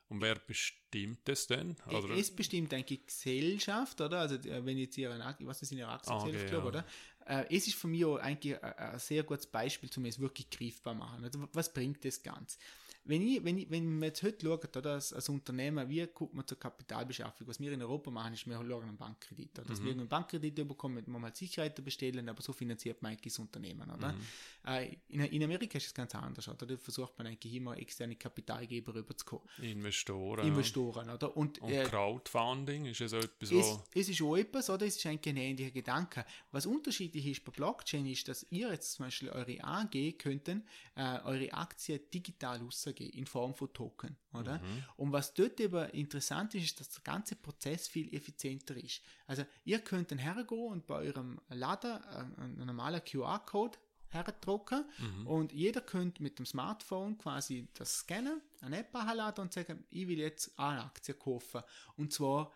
Und 0.07 0.21
wer 0.21 0.35
bestimmt 0.35 1.19
das 1.25 1.47
denn? 1.47 1.75
Oder? 1.87 2.11
Es 2.11 2.33
bestimmt 2.33 2.73
eigentlich 2.73 3.07
Gesellschaft, 3.07 3.99
oder? 4.01 4.19
Also 4.19 4.37
wenn 4.43 4.77
jetzt 4.77 4.97
ihr 4.97 5.11
eine, 5.11 5.35
was 5.41 5.61
ist 5.63 5.71
in 5.71 5.79
ihrer 5.79 5.93
Aktiengesellschaft, 5.93 6.53
okay, 6.53 6.57
ja. 6.57 6.63
oder? 6.63 6.85
Äh, 7.25 7.45
es 7.55 7.67
ist 7.67 7.75
für 7.75 7.87
mich 7.87 8.05
auch 8.05 8.17
eigentlich 8.17 8.61
ein, 8.63 8.73
ein 8.73 8.99
sehr 8.99 9.23
gutes 9.23 9.47
Beispiel, 9.47 9.89
um 9.97 10.05
es 10.05 10.19
wirklich 10.19 10.49
greifbar 10.49 10.93
machen. 10.93 11.23
Also, 11.23 11.47
was 11.53 11.73
bringt 11.73 12.05
das 12.05 12.21
Ganze? 12.21 12.57
Wenn 13.05 13.21
ich, 13.21 13.43
wenn 13.43 13.57
ich, 13.57 13.69
wenn 13.69 13.99
man 13.99 14.03
jetzt 14.03 14.23
heute 14.23 14.45
schaut, 14.45 14.75
oder, 14.75 14.93
als, 14.93 15.13
als 15.13 15.29
Unternehmer, 15.29 15.87
wie 15.87 16.05
guckt 16.07 16.33
man 16.33 16.45
zur 16.47 16.59
Kapitalbeschaffung? 16.59 17.47
Was 17.47 17.59
wir 17.59 17.71
in 17.71 17.81
Europa 17.81 18.09
machen, 18.09 18.33
ist, 18.33 18.47
wir 18.47 18.55
schauen 18.55 18.83
einen 18.83 18.97
Bankkredit. 18.97 19.59
Oder? 19.59 19.67
Dass 19.67 19.79
mhm. 19.79 19.85
wir 19.85 19.91
einen 19.91 20.07
Bankkredit 20.07 20.55
bekommen, 20.67 21.03
man 21.05 21.21
mal 21.21 21.35
Sicherheiten 21.35 21.85
bestellen, 21.85 22.27
aber 22.27 22.41
so 22.41 22.51
finanziert 22.51 23.01
man 23.03 23.11
eigentlich 23.11 23.33
das 23.33 23.39
Unternehmen, 23.39 23.89
oder? 23.91 24.13
Mhm. 24.13 24.21
Äh, 24.65 24.97
in, 25.09 25.19
in 25.21 25.43
Amerika 25.43 25.77
ist 25.77 25.85
es 25.85 25.93
ganz 25.93 26.15
anders, 26.15 26.47
oder? 26.47 26.65
Da 26.65 26.77
versucht 26.77 27.15
man 27.17 27.27
eigentlich 27.27 27.53
immer 27.53 27.77
externe 27.77 28.15
Kapitalgeber 28.15 28.95
rüberzukommen. 28.95 29.47
Investoren. 29.61 30.47
Investoren, 30.47 31.09
oder? 31.11 31.37
Und, 31.37 31.61
Und 31.61 31.71
äh, 31.71 31.83
Crowdfunding 31.83 32.87
ist 32.87 32.99
ja 32.99 33.07
so 33.07 33.17
etwas. 33.17 33.51
Es, 33.51 33.79
es 33.93 34.09
ist 34.09 34.21
auch 34.23 34.35
etwas, 34.35 34.69
oder? 34.71 34.85
Es 34.85 34.97
ist 34.97 35.05
eigentlich 35.05 35.35
ein 35.35 35.37
ähnlicher 35.37 35.71
Gedanke. 35.71 36.25
Was 36.51 36.65
unterschiedlich 36.65 37.27
ist 37.27 37.45
bei 37.45 37.51
Blockchain 37.51 38.07
ist, 38.07 38.27
dass 38.27 38.47
ihr 38.49 38.71
jetzt 38.71 38.93
zum 38.93 39.05
Beispiel 39.05 39.29
eure 39.29 39.63
AG 39.63 40.17
könnten, 40.17 40.63
äh, 40.95 41.19
eure 41.23 41.53
Aktie 41.53 41.99
digital 41.99 42.61
aussehen 42.63 42.94
Aussage 42.95 43.05
in 43.05 43.25
Form 43.25 43.53
von 43.53 43.71
Token, 43.73 44.15
oder? 44.33 44.59
Mhm. 44.59 44.83
Und 44.97 45.11
was 45.11 45.33
dort 45.33 45.59
eben 45.59 45.89
interessant 45.89 46.55
ist, 46.55 46.63
ist, 46.63 46.79
dass 46.79 46.89
der 46.89 47.03
ganze 47.03 47.35
Prozess 47.35 47.87
viel 47.87 48.13
effizienter 48.13 48.75
ist. 48.77 49.01
Also 49.27 49.45
ihr 49.63 49.79
könnt 49.79 50.11
dann 50.11 50.17
hergehen 50.17 50.71
und 50.71 50.87
bei 50.87 50.95
eurem 50.95 51.39
Lader 51.49 52.01
äh, 52.37 52.41
einen 52.41 52.65
normalen 52.65 53.03
QR-Code 53.03 53.77
herdrucken 54.09 54.85
mhm. 54.97 55.27
und 55.27 55.51
jeder 55.51 55.81
könnte 55.81 56.23
mit 56.23 56.39
dem 56.39 56.45
Smartphone 56.45 57.17
quasi 57.17 57.67
das 57.73 57.99
scannen, 57.99 58.41
eine 58.61 58.79
App 58.79 58.93
herladen 58.93 59.43
und 59.43 59.53
sagen, 59.53 59.83
ich 59.89 60.07
will 60.07 60.19
jetzt 60.19 60.57
eine 60.57 60.83
Aktie 60.83 61.13
kaufen. 61.13 61.61
Und 61.97 62.13
zwar, 62.13 62.51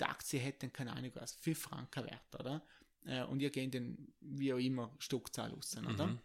die 0.00 0.04
Aktie 0.04 0.40
hätte 0.40 0.60
dann 0.60 0.72
keine 0.72 0.92
Ahnung 0.92 1.10
was, 1.14 1.34
5 1.34 1.58
Franken 1.58 2.04
wert, 2.04 2.40
oder? 2.40 2.62
äh, 3.06 3.22
und 3.24 3.40
ihr 3.40 3.50
geht 3.50 3.74
dann 3.74 3.96
wie 4.20 4.52
auch 4.52 4.58
immer 4.58 4.90
Stückzahl 4.98 5.50
raus, 5.50 5.76
oder? 5.76 6.06
Mhm. 6.06 6.18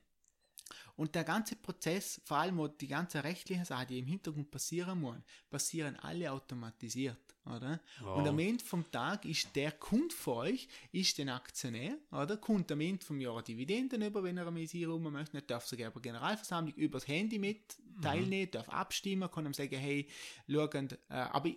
Und 0.97 1.15
der 1.15 1.23
ganze 1.23 1.55
Prozess, 1.55 2.19
vor 2.25 2.37
allem 2.37 2.59
die 2.81 2.87
ganze 2.87 3.23
rechtliche 3.23 3.63
Sache, 3.63 3.85
die 3.85 3.99
im 3.99 4.07
Hintergrund 4.07 4.51
passieren 4.51 4.99
muss, 4.99 5.17
passieren 5.49 5.95
alle 5.97 6.31
automatisiert, 6.31 7.35
oder? 7.45 7.79
Wow. 8.01 8.17
Und 8.17 8.27
am 8.27 8.39
Ende 8.39 8.63
vom 8.63 8.89
Tag 8.91 9.23
ist 9.23 9.55
der 9.55 9.71
Kunde 9.71 10.13
für 10.13 10.33
euch, 10.33 10.67
ist 10.91 11.17
den 11.17 11.29
Aktionär, 11.29 11.97
oder? 12.11 12.37
Kommt 12.37 12.71
am 12.71 12.81
Ende 12.81 13.05
vom 13.05 13.21
Jahr 13.21 13.43
Dividenden 13.43 14.01
über, 14.01 14.23
wenn 14.23 14.37
er 14.37 14.47
am 14.47 14.57
Eisierung 14.57 15.03
möchte, 15.03 15.35
nicht, 15.37 15.49
darf 15.49 15.65
sogar 15.65 15.91
bei 15.91 16.01
Generalversammlung 16.01 16.73
übers 16.75 17.07
Handy 17.07 17.39
mit 17.39 17.77
Mhm. 17.97 18.01
teilnehmen, 18.01 18.51
darf 18.51 18.69
abstimmen, 18.69 19.29
kann 19.31 19.45
ihm 19.45 19.53
sagen, 19.53 19.77
hey, 19.77 20.07
schauen, 20.47 20.89
äh, 21.09 21.13
aber 21.13 21.49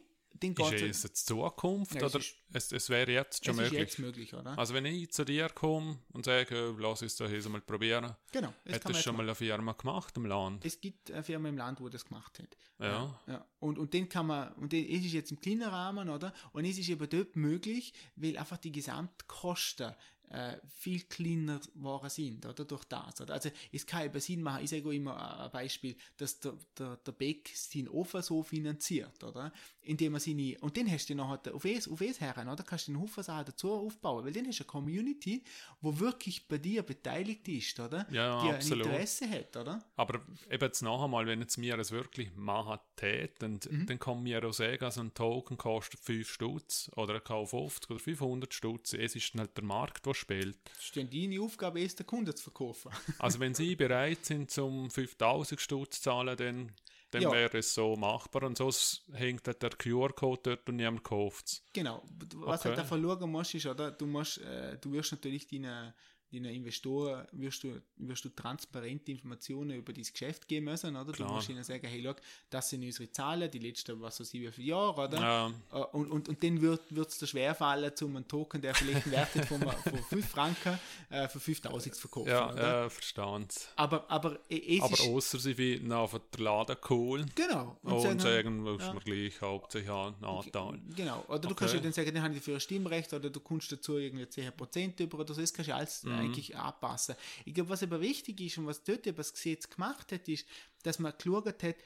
den 0.42 0.54
Ist 0.54 0.82
es 0.82 1.02
jetzt 1.02 1.26
Zukunft 1.26 1.94
Ja, 1.94 2.06
es 2.06 2.14
oder 2.14 2.20
ist- 2.20 2.34
es, 2.52 2.72
es 2.72 2.88
wäre 2.88 3.10
jetzt 3.10 3.44
schon 3.44 3.56
möglich? 3.56 3.78
jetzt 3.78 3.98
möglich, 3.98 4.34
oder? 4.34 4.58
Also 4.58 4.74
wenn 4.74 4.86
ich 4.86 5.10
zu 5.12 5.24
dir 5.24 5.48
komme 5.48 5.98
und 6.12 6.24
sage, 6.24 6.74
lass 6.78 7.02
uns 7.02 7.16
das 7.16 7.48
mal 7.48 7.60
probieren, 7.60 8.14
genau. 8.32 8.52
das 8.64 8.76
hat 8.76 8.88
das 8.88 9.02
schon 9.02 9.12
machen. 9.12 9.26
mal 9.26 9.30
eine 9.30 9.34
Firma 9.34 9.72
gemacht 9.72 10.16
im 10.16 10.26
Land? 10.26 10.64
Es 10.64 10.80
gibt 10.80 11.10
eine 11.10 11.22
Firma 11.22 11.48
im 11.48 11.56
Land, 11.58 11.80
wo 11.80 11.88
das 11.88 12.04
gemacht 12.04 12.38
hat. 12.38 12.56
Ja. 12.78 13.20
ja. 13.26 13.44
Und, 13.58 13.78
und 13.78 13.92
den 13.92 14.08
kann 14.08 14.26
man, 14.26 14.52
und 14.54 14.72
den, 14.72 14.84
es 14.90 15.04
ist 15.04 15.12
jetzt 15.12 15.30
im 15.30 15.40
kleinen 15.40 15.68
Rahmen, 15.68 16.08
oder? 16.08 16.32
Und 16.52 16.64
es 16.64 16.78
ist 16.78 16.88
eben 16.88 17.08
dort 17.08 17.36
möglich, 17.36 17.92
weil 18.16 18.36
einfach 18.38 18.56
die 18.56 18.72
Gesamtkosten 18.72 19.94
äh, 20.30 20.56
viel 20.68 21.02
kleiner 21.02 21.58
geworden 21.58 22.08
sind, 22.08 22.46
oder? 22.46 22.64
Durch 22.64 22.84
das, 22.84 23.20
oder? 23.20 23.34
Also, 23.34 23.50
es 23.72 23.84
kann 23.84 24.06
eben 24.06 24.20
Sinn 24.20 24.42
machen, 24.42 24.64
ich 24.64 24.70
sage 24.70 24.86
auch 24.86 24.92
immer 24.92 25.40
ein 25.40 25.50
Beispiel, 25.50 25.96
dass 26.16 26.38
der, 26.38 26.54
der, 26.78 26.96
der 26.96 27.12
Beck 27.12 27.50
seinen 27.54 27.88
Ofen 27.88 28.22
so 28.22 28.42
finanziert, 28.42 29.22
oder? 29.24 29.52
Indem 29.82 30.14
er 30.14 30.20
seine, 30.20 30.56
und 30.60 30.76
den 30.76 30.90
hast 30.90 31.10
du 31.10 31.14
nachher 31.14 31.54
auf 31.54 31.64
es, 31.64 31.88
auf 31.88 32.00
es 32.00 32.20
her, 32.20 32.34
oder? 32.36 32.62
Kannst 32.62 32.88
du 32.88 32.92
den 32.92 33.00
Haufen 33.00 33.24
Sachen 33.24 33.46
dazu 33.46 33.72
aufbauen, 33.72 34.24
weil 34.24 34.32
dann 34.32 34.46
hast 34.46 34.60
du 34.60 34.64
eine 34.64 34.68
Community, 34.68 35.42
wo 35.80 35.98
wirklich 35.98 36.46
bei 36.46 36.58
dir 36.58 36.82
beteiligt 36.82 37.48
ist, 37.48 37.80
oder? 37.80 38.06
Ja, 38.10 38.42
die 38.44 38.52
absolut. 38.52 38.86
ein 38.86 38.92
Interesse 38.92 39.28
hat, 39.28 39.56
oder? 39.56 39.84
Aber 39.96 40.20
eben 40.48 40.64
jetzt 40.64 40.82
noch 40.82 41.02
einmal, 41.02 41.26
wenn 41.26 41.40
jetzt 41.40 41.58
mir 41.58 41.76
es 41.78 41.90
wirklich 41.90 42.34
machen 42.36 42.78
tät, 43.00 43.42
dann, 43.42 43.58
Mhm. 43.68 43.86
dann 43.86 43.98
kann 43.98 44.22
mir 44.22 44.44
auch 44.44 44.52
sagen, 44.52 44.84
also 44.84 45.00
ein 45.00 45.14
Token 45.14 45.56
kostet 45.56 46.00
5 46.00 46.28
Stutz 46.30 46.90
oder 46.96 47.14
er 47.14 47.20
kann 47.20 47.46
50 47.46 47.90
oder 47.90 47.98
500 48.00 48.52
Stutz. 48.54 48.92
Es 48.92 49.16
ist 49.16 49.34
halt 49.34 49.56
der 49.56 49.64
Markt, 49.64 50.06
der 50.06 50.14
spielt. 50.14 50.58
Das 50.74 50.84
ist 50.84 50.96
dann 50.96 51.10
deine 51.10 51.40
Aufgabe, 51.40 51.82
es 51.82 51.96
den 51.96 52.06
Kunden 52.06 52.34
zu 52.36 52.42
verkaufen. 52.44 52.90
Also 53.18 53.40
wenn 53.40 53.54
Sie 53.54 53.74
bereit 53.76 54.24
sind, 54.24 54.50
zum 54.50 54.90
5000 54.90 55.60
Stutz 55.60 55.96
zu 55.96 56.02
zahlen, 56.02 56.36
dann, 56.36 56.72
dann 57.10 57.22
Ja. 57.22 57.32
wäre 57.32 57.58
es 57.58 57.74
so 57.74 57.96
machbar. 57.96 58.44
Und 58.44 58.56
sonst 58.58 59.04
hängt 59.12 59.46
halt 59.46 59.62
der 59.62 59.70
QR-Code 59.70 60.40
dort 60.44 60.68
und 60.68 60.76
niemand 60.76 61.02
kauft 61.02 61.46
es. 61.46 61.62
Genau. 61.72 62.02
Was 62.36 62.60
Okay. 62.60 62.68
halt 62.68 62.78
davon 62.78 63.02
schauen 63.02 63.30
musst, 63.30 63.54
ist, 63.54 63.66
oder? 63.66 63.90
Du 63.90 64.06
musst, 64.06 64.38
äh, 64.38 64.78
du 64.78 64.92
wirst 64.92 65.12
natürlich 65.12 65.46
deinen 65.48 65.92
deinen 66.32 66.54
Investoren 66.54 67.26
wirst 67.32 67.64
du, 67.64 67.80
wirst 67.96 68.24
du 68.24 68.28
transparente 68.30 69.10
Informationen 69.12 69.72
über 69.76 69.92
dieses 69.92 70.12
Geschäft 70.12 70.46
geben 70.46 70.66
müssen, 70.66 70.94
oder? 70.96 71.12
Klar. 71.12 71.28
Du 71.28 71.34
musst 71.34 71.48
ihnen 71.48 71.64
sagen, 71.64 71.86
hey, 71.86 72.00
look, 72.00 72.16
das 72.50 72.70
sind 72.70 72.82
unsere 72.84 73.10
Zahlen, 73.10 73.50
die 73.50 73.58
letzten, 73.58 74.00
was 74.00 74.20
weiß 74.20 74.32
ich, 74.34 74.40
wie 74.40 74.50
viele 74.52 74.68
Jahre, 74.68 75.02
oder? 75.02 75.20
Ja, 75.20 75.50
Äh, 75.72 75.76
Und, 75.92 76.10
und, 76.10 76.28
und 76.28 76.42
dann 76.42 76.60
wird 76.60 76.90
es 76.90 77.18
dir 77.18 77.26
schwerfallen, 77.26 77.94
zum 77.96 78.16
einen 78.16 78.28
Token, 78.28 78.60
der 78.62 78.74
vielleicht 78.74 79.04
einen 79.06 79.12
Wert 79.12 79.34
hat 79.34 79.44
von, 79.46 79.60
von 79.90 79.98
5 80.08 80.28
Franken, 80.28 80.78
äh, 81.10 81.28
für 81.28 81.40
5000 81.40 81.94
zu 81.94 82.00
verkaufen, 82.02 82.28
ja, 82.30 82.52
oder? 82.52 82.62
ja 82.82 82.88
verstanden. 82.88 83.48
Aber, 83.76 84.10
aber 84.10 84.38
äh, 84.48 84.76
es 84.76 84.82
Aber 84.82 84.92
ist, 84.94 85.00
außer 85.00 85.38
sie 85.38 85.54
finden 85.54 85.92
auf 85.92 86.12
den 86.34 86.44
Laden 86.44 86.76
cool 86.90 87.26
genau. 87.34 87.76
und, 87.82 88.00
sagen, 88.00 88.18
sagen, 88.20 88.64
was 88.64 88.82
ja. 88.82 88.92
mir 88.94 89.00
gleich 89.00 89.40
hauptsächlich 89.40 89.90
an 89.90 90.14
Anteil. 90.22 90.80
Genau, 90.94 91.24
oder 91.28 91.38
du 91.40 91.48
Okay. 91.48 91.56
kannst 91.58 91.74
ja 91.74 91.80
dann 91.80 91.92
sagen, 91.92 92.14
dann 92.14 92.22
habe 92.22 92.34
ich 92.34 92.40
dafür 92.40 92.54
ein 92.54 92.60
Stimmrecht 92.60 93.12
oder 93.12 93.30
du 93.30 93.40
kannst 93.40 93.72
dazu 93.72 93.98
irgendwie 93.98 94.24
10% 94.24 95.02
über 95.02 95.18
oder 95.18 95.34
so, 95.34 95.40
das 95.40 95.52
kannst 95.52 95.68
du 95.70 95.74
alles 95.74 96.04
Mhm. 96.04 96.10
Eigentlich 96.20 96.56
anpassen. 96.56 97.14
Ich 97.44 97.54
glaube, 97.54 97.70
was 97.70 97.82
aber 97.82 98.00
wichtig 98.00 98.40
ist 98.40 98.58
und 98.58 98.66
was 98.66 98.82
dort 98.84 99.06
eben 99.06 99.16
das 99.16 99.32
Gesetz 99.32 99.68
gemacht 99.68 100.12
hat, 100.12 100.28
ist, 100.28 100.46
dass 100.82 100.98
man 100.98 101.12
geschaut 101.16 101.46
hat, 101.62 101.76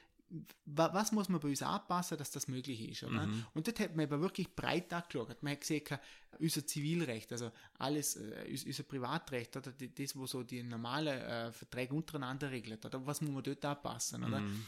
wa- 0.65 0.91
was 0.93 1.13
muss 1.13 1.29
man 1.29 1.41
bei 1.41 1.49
uns 1.49 1.63
anpassen, 1.63 2.19
dass 2.19 2.31
das 2.31 2.49
möglich 2.49 2.89
ist. 2.89 3.03
Oder? 3.05 3.27
Mhm. 3.27 3.47
Und 3.55 3.67
dort 3.67 3.81
hat 3.81 3.95
man 3.95 4.05
eben 4.05 4.21
wirklich 4.21 4.55
breit 4.55 4.93
angeschaut. 4.93 5.43
Man 5.43 5.53
hat 5.53 5.61
gesehen, 5.61 5.85
unser 6.39 6.67
Zivilrecht, 6.67 7.33
also 7.33 7.51
alles, 7.79 8.17
äh, 8.17 8.47
unser 8.49 8.83
Privatrecht, 8.83 9.57
oder 9.57 9.73
das, 9.73 10.17
wo 10.17 10.27
so 10.27 10.43
die 10.43 10.63
normalen 10.63 11.21
äh, 11.21 11.53
Verträge 11.53 11.95
untereinander 11.95 12.51
regelt, 12.51 12.85
oder 12.85 13.05
was 13.07 13.21
muss 13.21 13.31
man 13.31 13.43
dort 13.43 13.65
anpassen, 13.65 14.25
oder? 14.25 14.41
Mhm. 14.41 14.65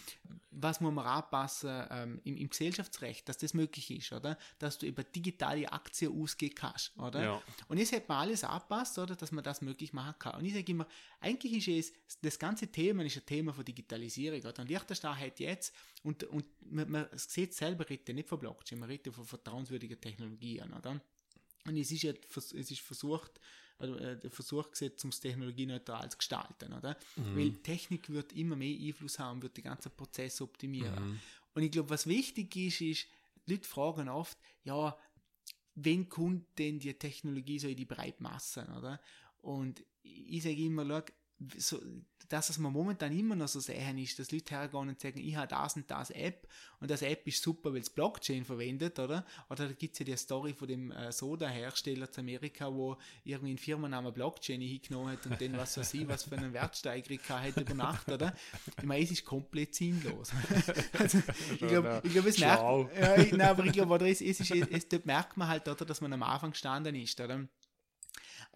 Was 0.51 0.80
muss 0.80 0.93
man 0.93 1.06
anpassen 1.06 1.84
ähm, 1.90 2.20
im, 2.24 2.36
im 2.36 2.48
Gesellschaftsrecht, 2.48 3.28
dass 3.28 3.38
das 3.38 3.55
möglich 3.55 3.90
ist, 3.90 4.12
oder? 4.12 4.38
Dass 4.59 4.78
du 4.78 4.86
über 4.86 5.05
digitale 5.05 5.70
Aktien 5.70 6.20
ausgehen 6.20 6.55
kannst, 6.55 6.97
oder? 6.98 7.22
Ja. 7.22 7.43
Und 7.68 7.78
jetzt 7.78 7.93
hat 7.93 8.09
man 8.09 8.18
alles 8.18 8.44
angepasst, 8.44 8.98
oder? 8.98 9.16
Dass 9.16 9.32
man 9.32 9.44
das 9.44 9.60
möglich 9.60 9.93
machen 9.93 10.14
kann. 10.18 10.36
Und 10.36 10.44
ich 10.44 10.55
sage 10.55 10.72
immer, 10.72 10.86
eigentlich 11.20 11.68
ist 11.68 11.93
es, 12.09 12.18
das 12.20 12.38
ganze 12.38 12.68
Thema 12.68 13.05
ist 13.05 13.16
ein 13.16 13.26
Thema 13.26 13.52
von 13.52 13.64
Digitalisierung, 13.64 14.40
oder? 14.40 14.60
Und 14.60 14.68
Liechtenstein 14.68 15.18
hat 15.18 15.40
jetzt, 15.40 15.74
und, 16.02 16.24
und 16.24 16.47
man, 16.60 16.90
man, 16.90 17.06
Gesetz 17.10 17.56
selber 17.59 17.88
redet 17.88 18.14
nicht 18.14 18.28
von 18.28 18.38
Blockchain, 18.38 18.78
man 18.78 18.88
redet 18.88 19.14
von 19.14 19.24
vertrauenswürdigen 19.24 20.01
Technologien, 20.01 20.72
oder? 20.72 21.01
Und 21.66 21.76
es 21.76 21.90
ist 21.90 22.02
ja 22.02 22.12
es 22.32 22.52
ist 22.52 22.80
versucht, 22.80 23.40
also 23.78 23.97
äh, 23.97 24.18
der 24.18 24.30
Versuch 24.30 24.70
gesetzt, 24.70 25.05
um 25.05 25.10
es 25.10 25.20
technologieneutral 25.20 26.10
zu 26.10 26.18
gestalten, 26.18 26.72
oder? 26.72 26.97
Weil 27.36 27.52
Technik 27.62 28.09
wird 28.09 28.32
immer 28.32 28.56
mehr 28.56 28.76
Einfluss 28.78 29.18
haben, 29.18 29.43
wird 29.43 29.56
den 29.56 29.64
ganzen 29.64 29.93
Prozess 29.93 30.40
optimieren. 30.40 30.94
Und 31.55 31.62
ich 31.62 31.70
glaube, 31.70 31.90
was 31.90 32.06
wichtig 32.06 32.55
ist, 32.56 32.80
ist, 32.80 33.06
die 33.47 33.52
Leute 33.52 33.68
fragen 33.68 34.09
oft, 34.09 34.38
ja, 34.64 34.97
wen 35.74 36.09
kommt 36.09 36.59
denn 36.59 36.78
die 36.78 36.94
Technologie 36.94 37.59
so 37.59 37.68
in 37.68 37.76
die 37.76 37.84
Breitmassen, 37.84 38.66
oder? 38.76 39.01
Und 39.43 39.84
ich 40.02 40.43
sage 40.43 40.56
immer, 40.56 40.86
schau, 40.86 41.02
so, 41.56 41.80
dass 42.28 42.50
es 42.50 42.58
mir 42.58 42.70
momentan 42.70 43.16
immer 43.16 43.36
noch 43.36 43.48
so 43.48 43.60
sehen 43.60 43.98
ist, 43.98 44.18
dass 44.18 44.32
Leute 44.32 44.54
hergehen 44.54 44.88
und 44.88 45.00
sagen, 45.00 45.18
ich 45.18 45.36
habe 45.36 45.46
das 45.46 45.76
und 45.76 45.90
das 45.90 46.10
App 46.10 46.48
und 46.80 46.90
das 46.90 47.02
App 47.02 47.26
ist 47.26 47.42
super, 47.42 47.72
weil 47.72 47.80
es 47.80 47.90
Blockchain 47.90 48.44
verwendet, 48.44 48.98
oder? 48.98 49.24
Oder 49.48 49.68
da 49.68 49.72
gibt 49.72 49.94
es 49.94 50.00
ja 50.00 50.04
die 50.04 50.16
Story 50.16 50.52
von 50.52 50.68
dem 50.68 50.90
äh, 50.90 51.12
Soda-Hersteller 51.12 52.10
zu 52.10 52.20
Amerika, 52.20 52.72
wo 52.72 52.96
irgendwie 53.24 53.52
ein 53.52 53.58
Firmennamen 53.58 54.12
Blockchain 54.12 54.60
hingenommen 54.60 55.12
hat 55.12 55.26
und 55.26 55.40
dann 55.40 55.56
was 55.56 55.76
weiß 55.76 55.94
ich, 55.94 56.08
was 56.08 56.24
für 56.24 56.36
einen 56.36 56.52
Wertsteigerung 56.52 57.18
hat 57.28 57.56
über 57.56 57.74
Nacht, 57.74 58.08
oder? 58.08 58.34
Ich 58.78 58.84
meine, 58.84 59.04
es 59.04 59.10
ist 59.10 59.24
komplett 59.24 59.74
sinnlos. 59.74 60.32
also, 60.98 61.18
ich 61.52 61.58
glaube, 61.58 62.00
ich 62.04 62.12
glaub, 62.12 62.26
es 62.26 62.38
merkt, 62.38 62.62
ja, 63.00 63.16
ich, 63.16 63.32
nein, 63.32 63.48
aber 63.48 63.64
ich 63.64 63.72
glaube, 63.72 64.08
es, 64.08 64.20
es, 64.20 64.40
ist, 64.40 64.50
es, 64.50 64.88
dort 64.88 65.06
merkt 65.06 65.36
man 65.36 65.48
halt, 65.48 65.68
oder, 65.68 65.84
dass 65.84 66.00
man 66.00 66.12
am 66.12 66.22
Anfang 66.22 66.50
gestanden 66.50 66.94
ist, 66.94 67.20
oder? 67.20 67.46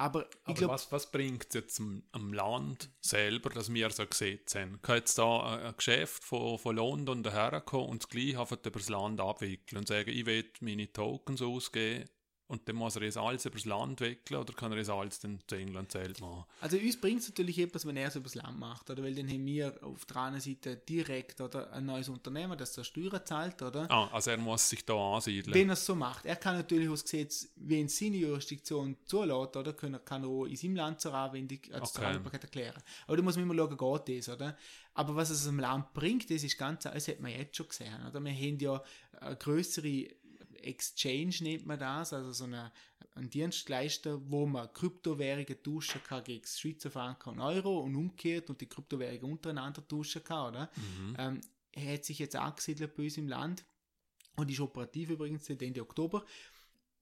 Aber 0.00 0.26
Aber 0.44 0.54
glaube, 0.54 0.72
was, 0.72 0.90
was 0.92 1.10
bringt 1.10 1.48
es 1.48 1.54
jetzt 1.54 1.78
am, 1.78 2.02
am 2.12 2.32
Land 2.32 2.90
selber, 3.02 3.50
dass 3.50 3.72
wir 3.72 3.90
so 3.90 4.06
gesetzt 4.06 4.54
haben? 4.54 4.80
Kann 4.80 4.96
jetzt 4.96 5.18
da 5.18 5.42
ein, 5.42 5.60
ein 5.66 5.76
Geschäft 5.76 6.24
von, 6.24 6.58
von 6.58 6.76
London 6.76 7.22
daherkommen 7.22 7.90
und 7.90 8.02
das 8.02 8.08
gleich 8.08 8.38
einfach 8.38 8.56
über 8.64 8.78
das 8.78 8.88
Land 8.88 9.20
abwickeln 9.20 9.78
und 9.78 9.88
sagen, 9.88 10.08
ich 10.08 10.24
will 10.24 10.50
meine 10.60 10.90
Tokens 10.90 11.42
ausgeben 11.42 12.08
und 12.50 12.68
dann 12.68 12.76
muss 12.76 12.96
er 12.96 13.02
jetzt 13.02 13.16
alles 13.16 13.46
über 13.46 13.54
das 13.54 13.64
Land 13.64 14.00
wickeln 14.00 14.40
oder 14.40 14.52
kann 14.52 14.72
er 14.72 14.78
jetzt 14.78 14.90
alles 14.90 15.20
dann 15.20 15.38
zu 15.46 15.54
England 15.54 15.92
selbst 15.92 16.20
machen? 16.20 16.44
Also 16.60 16.76
uns 16.76 17.00
bringt 17.00 17.20
es 17.20 17.28
natürlich 17.28 17.58
etwas, 17.58 17.86
wenn 17.86 17.96
er 17.96 18.08
es 18.08 18.16
übers 18.16 18.34
Land 18.34 18.58
macht, 18.58 18.90
oder? 18.90 19.02
Weil 19.04 19.14
dann 19.14 19.28
haben 19.28 19.46
wir 19.46 19.78
auf 19.82 20.04
der 20.04 20.16
anderen 20.16 20.40
Seite 20.40 20.76
direkt 20.76 21.40
oder 21.40 21.72
ein 21.72 21.86
neues 21.86 22.08
Unternehmen, 22.08 22.58
das 22.58 22.72
der 22.72 22.82
Steuern 22.84 23.24
zahlt, 23.24 23.62
oder? 23.62 23.90
Ah, 23.90 24.08
also 24.12 24.30
er 24.30 24.36
muss 24.38 24.68
sich 24.68 24.84
da 24.84 24.94
ansiedeln. 25.14 25.54
Wenn 25.54 25.68
er 25.70 25.74
es 25.74 25.86
so 25.86 25.94
macht. 25.94 26.26
Er 26.26 26.36
kann 26.36 26.56
natürlich 26.56 26.88
aus 26.88 27.04
Gesetz, 27.04 27.48
wenn 27.56 27.86
es 27.86 27.96
seine 27.96 28.16
Jurisdiktion 28.16 28.96
zulässt, 29.04 29.56
oder? 29.56 29.72
Kann, 29.72 29.94
er- 29.94 30.00
kann 30.00 30.24
er 30.24 30.28
auch 30.28 30.44
in 30.46 30.56
seinem 30.56 30.76
Land 30.76 31.00
zur 31.00 31.14
Anwendung, 31.14 31.60
also 31.72 31.92
zur 31.92 32.04
Okay. 32.04 32.28
Erklären. 32.32 32.82
Aber 33.06 33.16
da 33.16 33.22
muss 33.22 33.36
man 33.36 33.44
immer 33.48 33.54
schauen, 33.54 34.04
geht 34.04 34.18
das, 34.26 34.34
oder? 34.34 34.56
Aber 34.94 35.14
was 35.14 35.30
es 35.30 35.46
am 35.46 35.60
Land 35.60 35.92
bringt, 35.94 36.28
das 36.30 36.42
ist 36.42 36.58
ganz, 36.58 36.82
das 36.82 37.06
hat 37.06 37.20
man 37.20 37.30
jetzt 37.30 37.56
schon 37.56 37.68
gesehen, 37.68 37.94
oder? 38.08 38.20
Wir 38.20 38.32
haben 38.32 38.58
ja 38.58 38.82
eine 39.20 39.36
größere 39.36 40.08
Exchange 40.62 41.36
nennt 41.40 41.66
man 41.66 41.78
das, 41.78 42.12
also 42.12 42.32
so 42.32 42.44
eine, 42.44 42.72
ein 43.14 43.28
Dienstleister, 43.30 44.20
wo 44.30 44.46
man 44.46 44.72
Kryptowährungen 44.72 45.62
tauschen 45.62 46.02
kann 46.02 46.24
gegen 46.24 46.46
Schweizer 46.46 46.90
Franken 46.90 47.30
und 47.30 47.40
Euro 47.40 47.80
und 47.80 47.94
umgekehrt 47.94 48.50
und 48.50 48.60
die 48.60 48.66
Kryptowährungen 48.68 49.32
untereinander 49.32 49.86
tauschen 49.86 50.22
kann, 50.24 50.48
oder? 50.48 50.70
Ähm, 51.18 51.40
er 51.72 51.94
hat 51.94 52.04
sich 52.04 52.18
jetzt 52.18 52.36
angesiedelt 52.36 52.94
bei 52.94 53.04
uns 53.04 53.16
im 53.16 53.28
Land 53.28 53.64
und 54.36 54.50
ist 54.50 54.60
operativ 54.60 55.10
übrigens 55.10 55.46
seit 55.46 55.62
Ende 55.62 55.82
Oktober. 55.82 56.24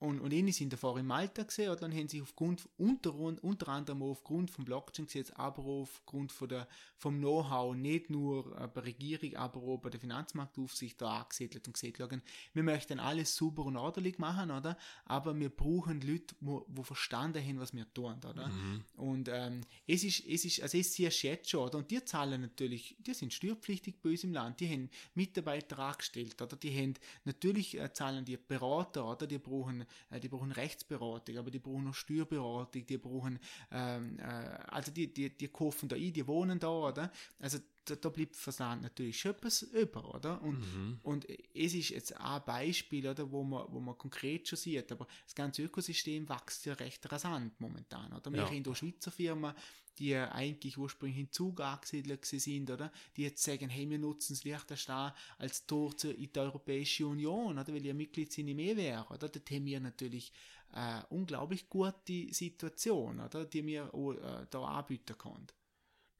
Und, 0.01 0.20
und 0.20 0.33
ähnlich 0.33 0.57
sind 0.57 0.73
davor 0.73 0.97
in 0.99 1.07
Malta 1.07 1.43
gesehen, 1.43 1.70
oder? 1.70 1.81
Dann 1.81 1.93
haben 1.93 2.09
sie 2.09 2.23
aufgrund, 2.23 2.69
unter, 2.77 3.12
unter 3.16 3.69
anderem 3.69 4.03
aufgrund 4.03 4.49
vom 4.49 4.65
Blockchain-Gesetz, 4.65 5.33
aber 5.33 5.65
auch 5.65 5.83
aufgrund 5.83 6.31
von 6.31 6.49
der, 6.49 6.69
vom 6.97 7.19
Know-how, 7.19 7.75
nicht 7.75 8.09
nur 8.09 8.47
äh, 8.61 8.69
bei 8.69 8.81
der 8.81 8.85
Regierung, 8.85 9.35
aber 9.35 9.61
auch 9.61 9.79
bei 9.79 9.91
der 9.91 9.99
Finanzmarktaufsicht 9.99 11.01
da 11.01 11.23
angesiedelt 11.23 11.66
und 11.66 11.73
gesagt, 11.73 11.99
schauen, 11.99 12.23
wir 12.55 12.62
möchten 12.62 13.01
alles 13.01 13.35
super 13.35 13.65
und 13.65 13.77
ordentlich 13.77 14.19
machen, 14.19 14.53
oder? 14.53 14.79
Aber 15.05 15.37
wir 15.37 15.49
brauchen 15.49 16.01
Leute, 16.01 16.33
wo, 16.41 16.65
wo 16.69 16.85
verstanden 16.85 17.45
haben, 17.45 17.59
was 17.59 17.75
wir 17.75 17.93
tun, 17.93 18.19
oder? 18.19 18.51
Und 18.97 19.29
ähm, 19.29 19.62
es 19.89 20.05
ist, 20.05 20.25
es 20.29 20.45
ist, 20.45 20.62
also 20.62 20.79
es 20.79 20.93
siehst 20.93 21.25
jetzt 21.25 21.51
schon, 21.51 21.66
oder? 21.66 21.79
Und 21.79 21.91
die 21.91 22.05
zahlen 22.05 22.41
natürlich, 22.41 22.97
die 23.01 23.15
sind 23.15 23.33
steuerpflichtig 23.33 24.01
bei 24.01 24.11
uns 24.11 24.23
im 24.23 24.33
Land, 24.33 24.61
die 24.61 24.69
haben 24.73 24.91
Mitarbeiter 25.15 25.81
angestellt, 25.81 26.41
oder? 26.41 26.57
Die 26.57 26.70
haben, 26.70 26.95
natürlich 27.25 27.77
äh, 27.77 27.93
zahlen 27.93 28.25
die 28.25 28.37
Berater, 28.37 29.05
oder? 29.05 29.27
Die 29.27 29.39
brauchen 29.39 29.88
die 30.23 30.28
brauchen 30.28 30.52
Rechtsberatung, 30.52 31.36
aber 31.39 31.51
die 31.51 31.59
brauchen 31.59 31.85
noch 31.85 31.94
Steuerberatung, 31.94 32.86
die 32.86 32.98
brauchen, 32.98 33.39
ähm, 33.70 34.19
äh, 34.19 34.23
also 34.69 34.90
die, 34.90 35.12
die, 35.12 35.31
die 35.31 35.48
kaufen 35.48 35.89
da 35.89 35.97
ein, 35.97 36.12
die 36.12 36.27
wohnen 36.27 36.59
da, 36.59 36.69
oder? 36.69 37.12
Also 37.39 37.59
da, 37.89 37.97
da 37.97 38.09
bleibt 38.09 38.36
Versand 38.36 38.82
natürlich 38.82 39.20
schon 39.20 39.32
etwas 39.32 39.62
über, 39.62 40.15
oder? 40.15 40.40
Und, 40.43 40.59
mhm. 40.60 41.01
und 41.02 41.27
es 41.28 41.74
ist 41.74 41.90
jetzt 41.90 42.16
ein 42.16 42.43
Beispiel, 42.44 43.09
oder, 43.09 43.31
wo 43.31 43.43
man, 43.43 43.66
wo 43.70 43.81
man 43.81 43.97
konkret 43.97 44.48
schon 44.48 44.59
sieht, 44.59 44.90
aber 44.93 45.06
das 45.24 45.35
ganze 45.35 45.62
Ökosystem 45.62 46.28
wächst 46.28 46.66
ja 46.66 46.74
recht 46.74 47.10
rasant 47.10 47.60
momentan, 47.60 48.12
oder? 48.12 48.31
Wir 48.31 48.43
ja. 48.43 48.48
haben 48.48 48.62
da 48.62 48.74
Schweizer 48.74 49.10
Firmen, 49.10 49.55
die 49.98 50.15
eigentlich 50.15 50.78
ursprünglich 50.78 51.19
in 51.19 51.32
Zug 51.32 51.60
angesiedelt 51.60 52.24
sind, 52.24 52.70
oder? 52.70 52.93
Die 53.16 53.23
jetzt 53.23 53.43
sagen, 53.43 53.69
hey, 53.69 53.89
wir 53.89 53.98
nutzen 53.98 54.35
das 54.35 54.44
Liechtenstein 54.44 55.12
als 55.39 55.66
Tor 55.66 55.97
zur, 55.97 56.16
in 56.16 56.32
die 56.32 56.39
Europäische 56.39 57.06
Union, 57.06 57.59
oder? 57.59 57.73
Weil 57.73 57.85
ihr 57.85 57.94
Mitglied 57.94 58.32
sind 58.32 58.48
im 58.48 58.59
EWR, 58.59 59.10
oder? 59.10 59.28
Da 59.28 59.40
haben 59.55 59.66
wir 59.66 59.81
natürlich 59.81 60.32
äh, 60.74 61.02
unglaublich 61.10 61.69
gute 61.69 62.32
Situation, 62.32 63.20
oder? 63.20 63.44
Die 63.44 63.66
wir 63.66 63.93
auch, 63.93 64.12
äh, 64.12 64.47
da 64.51 64.65
anbieten 64.65 65.16
können. 65.19 65.47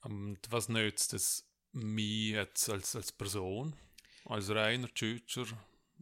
Und 0.03 0.39
was 0.51 0.69
nützt 0.69 1.13
es 1.15 1.45
mir 1.73 2.41
jetzt 2.41 2.69
als, 2.69 2.97
als 2.97 3.13
Person, 3.13 3.75
als 4.25 4.51
reiner 4.51 4.89
Tschütscher, 4.93 5.47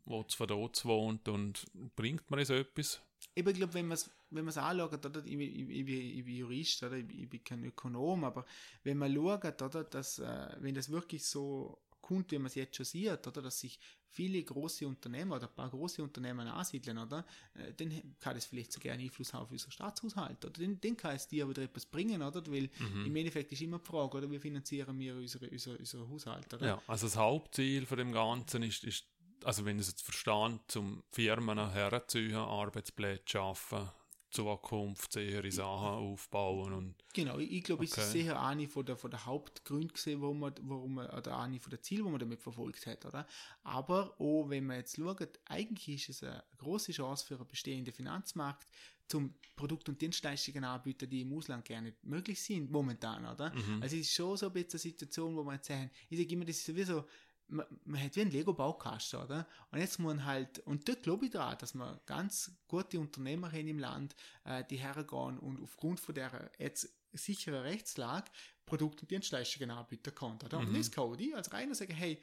der 0.05 0.29
zwar 0.29 0.47
dort 0.47 0.85
wohnt 0.85 1.29
und 1.29 1.67
bringt 1.95 2.31
mir 2.31 2.45
so 2.45 2.55
etwas? 2.55 3.01
Ich 3.35 3.45
glaube, 3.45 3.75
wenn 3.75 3.89
man 3.89 3.97
es 3.97 4.11
wenn 4.31 4.49
anschaut, 4.49 5.05
oder, 5.05 5.25
ich, 5.25 5.35
ich, 5.35 5.69
ich, 5.69 5.89
ich, 5.89 6.25
bin 6.25 6.37
Jurist, 6.37 6.83
oder, 6.83 6.97
ich, 6.97 7.09
ich 7.11 7.29
bin 7.29 7.45
kein 7.45 7.65
Ökonom, 7.65 8.25
aber 8.25 8.45
wenn 8.83 8.99
man 8.99 9.15
schaut, 9.15 9.63
oder, 9.63 9.85
dass, 9.85 10.19
äh, 10.19 10.57
wenn 10.61 10.75
das 10.75 10.91
wirklich 10.91 11.25
so 11.25 11.79
kommt, 12.07 12.31
wie 12.31 12.39
man 12.39 12.47
es 12.47 12.55
jetzt 12.55 12.77
schon 12.77 12.87
sieht, 12.87 13.27
oder, 13.27 13.43
dass 13.43 13.61
sich 13.61 13.79
viele 14.09 14.43
große 14.43 14.87
Unternehmen 14.87 15.33
oder 15.33 15.49
ein 15.49 15.55
paar 15.55 15.69
große 15.69 16.03
Unternehmen 16.03 16.47
ansiedeln, 16.47 16.99
oder, 16.99 17.27
äh, 17.55 17.73
dann 17.75 18.15
kann 18.19 18.35
das 18.35 18.47
vielleicht 18.47 18.73
sogar 18.73 18.93
einen 18.93 19.03
Einfluss 19.03 19.35
haben 19.35 19.43
auf 19.43 19.51
unseren 19.51 19.73
Staatshaushalt, 19.73 20.45
oder 20.45 20.61
dann, 20.61 20.81
dann 20.81 20.97
kann 20.97 21.17
es 21.17 21.27
dir 21.27 21.49
wieder 21.49 21.63
etwas 21.63 21.85
bringen, 21.87 22.23
oder, 22.23 22.47
weil 22.47 22.71
mhm. 22.79 23.07
im 23.07 23.17
Endeffekt 23.17 23.53
ist 23.53 23.63
immer 23.63 23.79
die 23.79 23.87
Frage, 23.87 24.19
oder, 24.19 24.31
wie 24.31 24.39
finanzieren 24.39 24.99
wir 24.99 25.17
unsere, 25.17 25.51
unsere, 25.51 25.79
unseren 25.79 26.09
Haushalt, 26.09 26.55
oder? 26.55 26.67
Ja, 26.67 26.83
also 26.87 27.07
das 27.07 27.17
Hauptziel 27.17 27.87
von 27.87 27.99
dem 27.99 28.13
Ganzen 28.13 28.63
ist, 28.63 28.85
ist 28.85 29.05
also 29.45 29.65
wenn 29.65 29.77
ich 29.77 29.83
es 29.83 29.89
jetzt 29.89 30.03
verstehe, 30.03 30.59
zum 30.67 31.03
Firmen 31.13 31.59
herzuziehen, 31.71 32.35
Arbeitsplätze 32.35 33.25
zu 33.25 33.31
schaffen, 33.33 33.89
zukunftssichere 34.31 35.51
Sachen 35.51 35.89
aufbauen. 35.89 36.73
Und, 36.73 36.95
genau, 37.15 37.39
ich, 37.39 37.53
ich 37.53 37.65
glaube, 37.65 37.85
okay. 37.85 37.93
es 37.93 38.07
ist 38.07 38.13
sicher 38.13 38.41
eine 38.41 38.69
von 38.69 38.85
der, 38.85 38.97
von 38.97 39.11
der 39.11 39.25
Hauptgründe 39.25 39.95
gesehen, 39.95 40.21
warum 40.21 40.41
man, 40.41 40.55
warum 40.63 40.95
man, 40.95 41.09
oder 41.11 41.39
eine 41.39 41.61
von 41.61 41.71
der 41.71 41.83
Ziele, 41.83 42.05
die 42.05 42.11
man 42.11 42.21
damit 42.21 42.43
verfolgt 42.43 42.87
hat, 42.87 43.05
oder? 43.05 43.27
Aber 43.63 44.21
auch, 44.21 44.49
wenn 44.49 44.67
man 44.67 44.79
jetzt 44.79 44.97
schaut, 44.97 45.41
eigentlich 45.47 46.09
ist 46.09 46.23
es 46.23 46.23
eine 46.23 46.43
große 46.59 46.93
Chance 46.93 47.27
für 47.27 47.37
einen 47.37 47.47
bestehenden 47.47 47.95
Finanzmarkt, 47.95 48.67
zum 49.09 49.35
Produkt- 49.55 49.89
und 49.89 50.01
Dienstleistungen 50.01 50.65
anbieten, 50.65 51.09
die 51.09 51.21
im 51.21 51.33
Ausland 51.33 51.65
gerne 51.65 51.89
nicht 51.89 52.05
möglich 52.05 52.43
sind, 52.43 52.71
momentan, 52.71 53.25
oder? 53.25 53.55
Mhm. 53.55 53.83
Also 53.83 53.97
es 53.97 54.03
ist 54.03 54.15
schon 54.15 54.37
so 54.37 54.47
ein 54.47 54.53
bisschen 54.53 54.73
eine 54.73 54.79
Situation, 54.81 55.37
wo 55.37 55.45
man 55.45 55.57
jetzt 55.57 55.69
sagen, 55.69 55.91
ich 56.09 56.19
sage 56.19 56.33
immer, 56.33 56.45
das 56.45 56.57
ist 56.57 56.67
sowieso, 56.67 57.05
man, 57.49 57.67
man 57.85 58.03
hat 58.03 58.17
wie 58.17 58.23
ein 58.23 58.31
Lego-Baukasten, 58.31 59.21
oder? 59.21 59.47
Und 59.71 59.79
jetzt 59.79 59.99
muss 59.99 60.15
man 60.15 60.25
halt, 60.25 60.59
und 60.61 60.89
dort 60.89 61.03
glaube 61.03 61.27
ich 61.27 61.31
daran, 61.31 61.59
dass 61.59 61.75
man 61.75 61.99
ganz 62.07 62.51
gute 62.69 62.99
Unternehmer 62.99 63.51
haben 63.51 63.69
im 63.69 63.79
Land, 63.79 64.15
äh, 64.45 64.65
die 64.65 64.77
hergehen 64.77 65.39
und 65.39 65.63
aufgrund 65.63 66.01
von 66.01 66.15
der 66.15 66.51
jetzt 66.59 66.89
sicheren 67.13 67.63
Rechtslage 67.63 68.31
Produkte 68.65 69.03
und 69.03 69.11
Dienstleistungen 69.11 69.71
anbieten 69.71 70.15
kann, 70.15 70.39
oder? 70.45 70.61
Mhm. 70.61 70.69
Und 70.69 70.79
das 70.79 70.91
kann 70.91 71.19
ich 71.19 71.35
als 71.35 71.53
Reiner 71.53 71.75
sagen, 71.75 71.95
hey, 71.95 72.23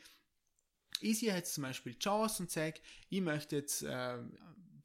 ich 0.99 1.19
sehe 1.19 1.33
jetzt 1.33 1.53
zum 1.53 1.63
Beispiel 1.63 1.93
die 1.93 1.99
Chance 1.99 2.43
und 2.43 2.51
sage, 2.51 2.81
ich 3.09 3.21
möchte 3.21 3.55
jetzt 3.55 3.83
äh, 3.83 4.17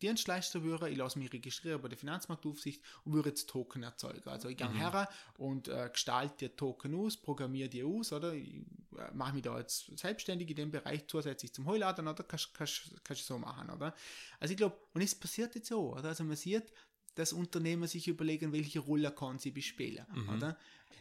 Dienstleister 0.02 0.62
würde, 0.62 0.88
ich 0.88 0.96
lasse 0.96 1.18
mich 1.18 1.32
registrieren 1.32 1.80
bei 1.80 1.88
der 1.88 1.98
Finanzmarktaufsicht 1.98 2.82
und 3.04 3.12
würde 3.12 3.30
jetzt 3.30 3.48
Token 3.48 3.82
erzeugen. 3.82 4.28
Also 4.28 4.48
ich 4.48 4.56
gehe 4.56 4.68
mhm. 4.68 4.76
her 4.76 5.08
und 5.36 5.68
äh, 5.68 5.90
gestalte 5.92 6.48
die 6.48 6.56
Token 6.56 6.94
aus, 6.94 7.16
programmiere 7.16 7.68
die 7.68 7.84
aus, 7.84 8.12
oder 8.12 8.32
ich 8.34 8.54
äh, 8.96 9.12
mache 9.12 9.34
mich 9.34 9.42
da 9.42 9.58
jetzt 9.58 9.98
selbstständig 9.98 10.50
in 10.50 10.56
dem 10.56 10.70
Bereich 10.70 11.06
zusätzlich 11.08 11.52
zum 11.52 11.66
Heuladen, 11.66 12.06
oder 12.06 12.24
kannst 12.24 12.50
du 12.56 13.14
so 13.14 13.38
machen, 13.38 13.70
oder? 13.70 13.94
Also 14.40 14.52
ich 14.52 14.58
glaube, 14.58 14.76
und 14.94 15.02
es 15.02 15.14
passiert 15.14 15.54
jetzt 15.54 15.68
so, 15.68 15.94
oder? 15.94 16.08
Also 16.08 16.24
man 16.24 16.36
sieht, 16.36 16.72
dass 17.14 17.32
Unternehmen 17.32 17.88
sich 17.88 18.06
überlegen, 18.06 18.52
welche 18.52 18.78
Rolle 18.78 19.10
kann 19.10 19.38
sie 19.38 19.50
bespielen, 19.50 20.06
mhm. 20.14 20.28
oder? 20.28 20.58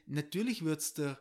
Natürlich 0.08 0.64
wird 0.66 0.80
es 0.80 0.94
der, 0.94 1.20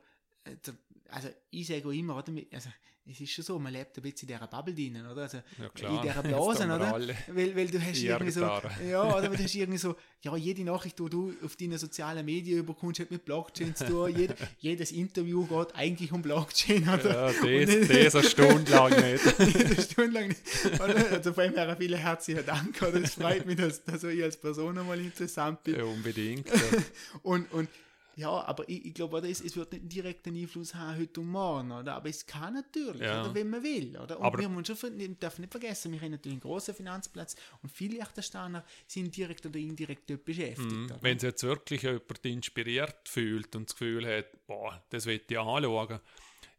also 1.10 1.28
ich 1.50 1.66
sage 1.66 1.94
immer, 1.94 2.16
oder? 2.16 2.32
Also 2.52 2.70
es 3.08 3.20
ist 3.20 3.30
schon 3.30 3.44
so, 3.44 3.58
man 3.58 3.72
lebt 3.72 3.96
ein 3.96 4.02
bisschen 4.02 4.28
in 4.28 4.34
dieser 4.34 4.48
Bubble 4.48 4.74
drinnen, 4.74 5.06
oder? 5.06 5.22
Also 5.22 5.38
ja, 5.58 5.68
klar. 5.68 5.96
in 5.96 6.08
dieser 6.08 6.22
Blase, 6.22 6.64
oder? 6.64 7.00
Weil, 7.28 7.56
weil 7.56 7.68
du 7.68 7.80
hast 7.80 8.02
irgendwie 8.02 8.32
so, 8.32 8.40
ja, 8.40 9.16
oder 9.16 9.28
du 9.28 9.38
hast 9.38 9.54
irgendwie 9.54 9.78
so, 9.78 9.94
ja, 10.22 10.36
jede 10.36 10.64
Nachricht, 10.64 10.98
die 10.98 11.08
du 11.08 11.32
auf 11.44 11.54
deinen 11.54 11.78
sozialen 11.78 12.26
Medien 12.26 12.58
überkommst, 12.58 12.98
hat 12.98 13.12
mit 13.12 13.24
Blockchain 13.24 13.76
zu 13.76 13.86
tun. 13.86 14.16
Jed, 14.16 14.34
jedes 14.58 14.90
Interview 14.90 15.46
geht 15.46 15.76
eigentlich 15.76 16.10
um 16.10 16.20
Blockchain, 16.20 16.82
oder? 16.82 17.32
Ja, 17.32 17.64
das, 17.64 17.88
das 17.88 18.14
eine 18.16 18.28
Stunde 18.28 18.72
lang 18.72 18.90
nicht. 19.12 19.40
eine 19.40 19.82
Stunde 19.82 20.10
lang 20.10 20.28
nicht. 20.28 20.40
Oder? 20.74 21.12
Also 21.12 21.32
vor 21.32 21.44
allem 21.44 21.76
vielen 21.76 22.00
herzlichen 22.00 22.44
Dank, 22.44 22.82
oder? 22.82 23.02
Es 23.02 23.14
freut 23.14 23.46
mich, 23.46 23.56
dass, 23.56 23.84
dass 23.84 24.02
ich 24.02 24.20
als 24.20 24.36
Person 24.36 24.76
einmal 24.78 24.98
interessant 24.98 25.62
bin. 25.62 25.76
Ja, 25.76 25.84
unbedingt. 25.84 26.48
Ja. 26.48 26.54
und, 27.22 27.52
und 27.52 27.68
ja, 28.16 28.30
aber 28.30 28.66
ich, 28.66 28.86
ich 28.86 28.94
glaube, 28.94 29.18
es, 29.28 29.42
es 29.42 29.56
wird 29.56 29.72
nicht 29.72 29.80
einen 29.82 29.88
direkten 29.90 30.34
Einfluss 30.34 30.74
haben 30.74 30.98
heute 30.98 31.20
und 31.20 31.28
morgen, 31.28 31.70
oder? 31.70 31.96
Aber 31.96 32.08
es 32.08 32.24
kann 32.24 32.54
natürlich, 32.54 33.02
ja. 33.02 33.22
oder, 33.22 33.34
wenn 33.34 33.50
man 33.50 33.62
will, 33.62 33.94
oder? 33.98 34.18
Und 34.18 34.24
aber 34.24 34.38
wir 34.38 34.64
schon, 34.64 34.96
dürfen 35.18 35.42
nicht 35.42 35.50
vergessen, 35.50 35.92
wir 35.92 36.00
haben 36.00 36.12
natürlich 36.12 36.36
einen 36.36 36.40
großen 36.40 36.74
Finanzplatz 36.74 37.36
und 37.62 37.68
viele 37.68 37.98
Liechtensteiner 37.98 38.64
sind 38.86 39.14
direkt 39.14 39.44
oder 39.44 39.58
indirekt 39.58 40.08
dort 40.08 40.24
beschäftigt. 40.24 40.72
Mm, 40.72 40.86
wenn 41.02 41.18
sich 41.18 41.28
jetzt 41.28 41.42
wirklich 41.42 41.82
jemand 41.82 42.24
inspiriert 42.24 43.06
fühlt 43.06 43.54
und 43.54 43.68
das 43.68 43.76
Gefühl 43.76 44.06
hat, 44.06 44.46
boah, 44.46 44.82
das 44.88 45.04
will 45.04 45.20
ich 45.28 45.38
anschauen, 45.38 46.00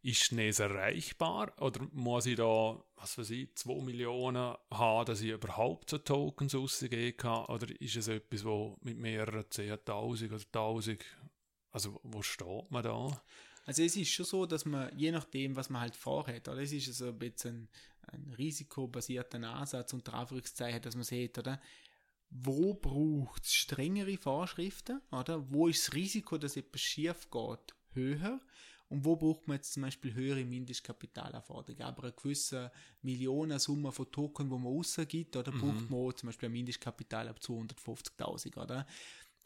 ist 0.03 0.23
Schnees 0.23 0.59
erreichbar 0.59 1.51
oder 1.59 1.81
muss 1.91 2.27
ich 2.27 2.37
da, 2.37 2.81
was 2.95 3.17
weiß 3.17 3.29
ich, 3.31 3.53
2 3.55 3.83
Millionen 3.83 4.55
haben, 4.71 5.05
dass 5.05 5.21
ich 5.21 5.31
überhaupt 5.31 5.89
so 5.89 5.97
Tokens 5.97 6.55
rausgeben 6.55 7.17
kann? 7.17 7.45
Oder 7.45 7.67
ist 7.81 7.97
es 7.97 8.07
etwas, 8.07 8.45
wo 8.45 8.77
mit 8.81 8.97
mehreren 8.97 9.43
10.000 9.43 10.27
oder 10.27 10.37
1.000 10.37 10.99
also 11.77 11.99
wo 12.03 12.23
steht 12.23 12.71
man 12.71 12.83
da? 12.83 13.21
Also 13.65 13.83
es 13.83 13.95
ist 13.95 14.09
schon 14.09 14.25
so, 14.25 14.45
dass 14.45 14.65
man, 14.65 14.97
je 14.97 15.11
nachdem, 15.11 15.55
was 15.55 15.69
man 15.69 15.81
halt 15.81 15.95
vorhat, 15.95 16.47
oder 16.47 16.61
es 16.61 16.71
ist 16.71 16.91
so 16.93 17.09
ein 17.09 17.19
bisschen 17.19 17.69
ein, 18.07 18.23
ein 18.25 18.33
risikobasierter 18.33 19.39
Ansatz 19.43 19.93
unter 19.93 20.15
Anführungszeichen, 20.15 20.81
dass 20.81 20.95
man 20.95 21.03
sieht, 21.03 21.37
oder? 21.37 21.61
Wo 22.29 22.73
braucht 22.73 23.45
es 23.45 23.53
strengere 23.53 24.17
Vorschriften, 24.17 25.01
oder? 25.11 25.51
Wo 25.51 25.67
ist 25.67 25.87
das 25.87 25.93
Risiko, 25.93 26.37
dass 26.37 26.57
etwas 26.57 26.81
schief 26.81 27.29
geht, 27.29 27.75
höher? 27.93 28.41
Und 28.89 29.03
wo 29.03 29.17
braucht 29.17 29.47
man 29.47 29.57
jetzt 29.57 29.73
zum 29.73 29.83
Beispiel 29.83 30.13
höhere 30.13 30.45
Mindestkapitalanforderungen? 30.45 31.83
Aber 31.83 32.03
eine 32.03 32.13
gewisse 32.13 32.71
Millionensumme 33.01 33.91
von 33.91 34.09
Token, 34.11 34.49
wo 34.49 34.57
man 34.57 34.73
rausgibt, 34.73 35.35
oder 35.35 35.51
mhm. 35.51 35.59
braucht 35.59 35.89
man 35.89 36.15
zum 36.15 36.27
Beispiel 36.27 36.49
ein 36.49 36.53
Mindestkapital 36.53 37.27
ab 37.27 37.39
250.000, 37.41 38.57
oder? 38.57 38.87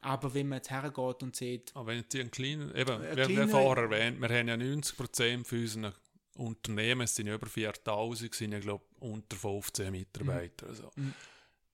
Aber 0.02 0.34
wenn 0.34 0.48
man 0.48 0.58
jetzt 0.58 0.72
hergeht 0.72 1.24
und 1.24 1.36
sieht. 1.36 1.72
Aber 1.76 1.88
wenn 1.88 1.98
jetzt 1.98 2.16
ein 2.16 2.32
kleiner, 2.32 2.74
eben, 2.76 3.02
wir 3.02 3.42
haben 3.42 3.50
vorher 3.50 3.84
erwähnt, 3.84 4.20
wir 4.20 4.30
haben 4.30 4.48
ja 4.48 4.56
90% 4.56 5.46
von 5.46 5.60
unseren 5.60 5.94
Unternehmen, 6.36 7.02
es 7.02 7.16
sind 7.16 7.28
über 7.28 7.48
4000, 7.48 8.34
sind 8.34 8.52
ja, 8.52 8.60
glaube 8.60 8.84
ich, 8.96 9.02
unter 9.02 9.38
15 9.38 9.92
Mitarbeiter. 9.92 10.66
Mhm. 10.66 10.72
Also. 10.72 10.92
Mhm 10.96 11.14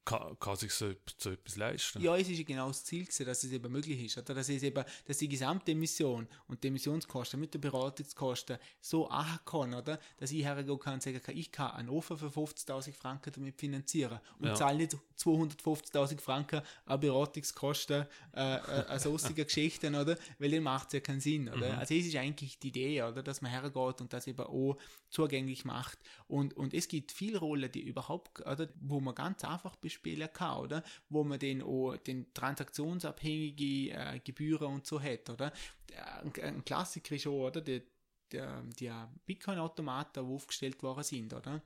kann, 0.08 0.40
kann 0.40 0.56
sich 0.56 0.72
so, 0.72 0.94
so, 1.18 1.32
etwas 1.32 1.58
leisten. 1.58 2.02
Ja, 2.02 2.16
es 2.16 2.30
ist 2.30 2.46
genau 2.46 2.70
das 2.70 2.86
Ziel, 2.86 3.04
gewesen, 3.04 3.26
dass 3.26 3.44
es 3.44 3.52
eben 3.52 3.70
möglich 3.70 4.06
ist. 4.06 4.18
Oder? 4.18 4.34
Dass, 4.34 4.48
es 4.48 4.64
eben, 4.64 4.84
dass 5.06 5.18
die 5.18 5.28
gesamte 5.28 5.74
Emission 5.74 6.28
und 6.48 6.64
die 6.64 6.70
Emissionskosten 6.70 7.40
mit 7.40 7.54
den 7.54 7.60
Beratungskosten 7.60 8.58
so 8.80 9.10
kann, 9.46 9.74
oder? 9.74 10.00
dass 10.18 10.32
ich 10.32 10.44
hergehen 10.46 10.80
kann 10.80 10.94
und 10.96 11.04
sagen 11.04 11.22
kann, 11.22 11.36
ich 11.36 11.52
kann 11.52 11.72
einen 11.72 11.90
Ofen 11.90 12.18
für 12.18 12.28
50.000 12.28 12.94
Franken 12.94 13.34
damit 13.34 13.60
finanzieren 13.60 14.20
und 14.40 14.48
ja. 14.48 14.56
zahle 14.56 14.78
nicht 14.78 14.96
250.000 15.20 16.22
Franken 16.22 16.62
an 16.86 17.00
Beratungskosten, 17.00 18.06
äh, 18.34 18.56
äh, 18.56 18.86
an 18.88 19.00
sonstige 19.00 19.44
Geschichten, 19.46 19.94
oder? 19.94 20.18
weil 20.40 20.52
dann 20.52 20.64
macht 20.64 20.88
es 20.88 20.94
ja 20.94 21.00
keinen 21.02 21.20
Sinn. 21.20 21.50
Oder? 21.50 21.74
Mhm. 21.74 21.80
Also 21.80 21.94
es 21.94 22.06
ist 22.06 22.16
eigentlich 22.16 22.60
die 22.60 22.70
Idee, 22.70 23.04
oder? 23.04 23.22
dass 23.22 23.42
man 23.42 23.52
hergeht 23.52 24.00
und 24.00 24.14
das 24.14 24.26
eben 24.28 24.40
auch 24.40 24.78
zugänglich 25.10 25.66
macht. 25.66 26.00
Und, 26.30 26.56
und 26.56 26.74
es 26.74 26.88
gibt 26.88 27.12
viele 27.12 27.40
Rollen, 27.40 27.70
die 27.70 27.82
überhaupt, 27.82 28.40
oder? 28.46 28.70
wo 28.80 29.02
man 29.02 29.14
ganz 29.14 29.44
einfach 29.44 29.76
bespielt 29.76 29.97
spielen 29.98 30.30
kann, 30.32 30.60
oder? 30.60 30.84
Wo 31.10 31.24
man 31.24 31.40
den 31.40 31.62
auch 31.62 31.98
den 31.98 32.34
transaktionsabhängige 32.34 33.92
äh, 33.92 34.20
Gebühren 34.24 34.74
und 34.74 34.86
so 34.86 35.02
hat, 35.02 35.30
oder? 35.30 35.52
Ein, 36.24 36.32
ein 36.42 36.66
Klassiker 36.66 37.16
ist 37.16 37.28
auch, 37.28 37.48
oder? 37.48 37.62
Die, 37.62 37.82
die, 38.32 38.42
die 38.80 38.92
Bitcoin-Automaten, 39.26 40.26
die 40.26 40.34
aufgestellt 40.34 40.82
worden 40.84 41.04
sind, 41.04 41.34
oder? 41.34 41.62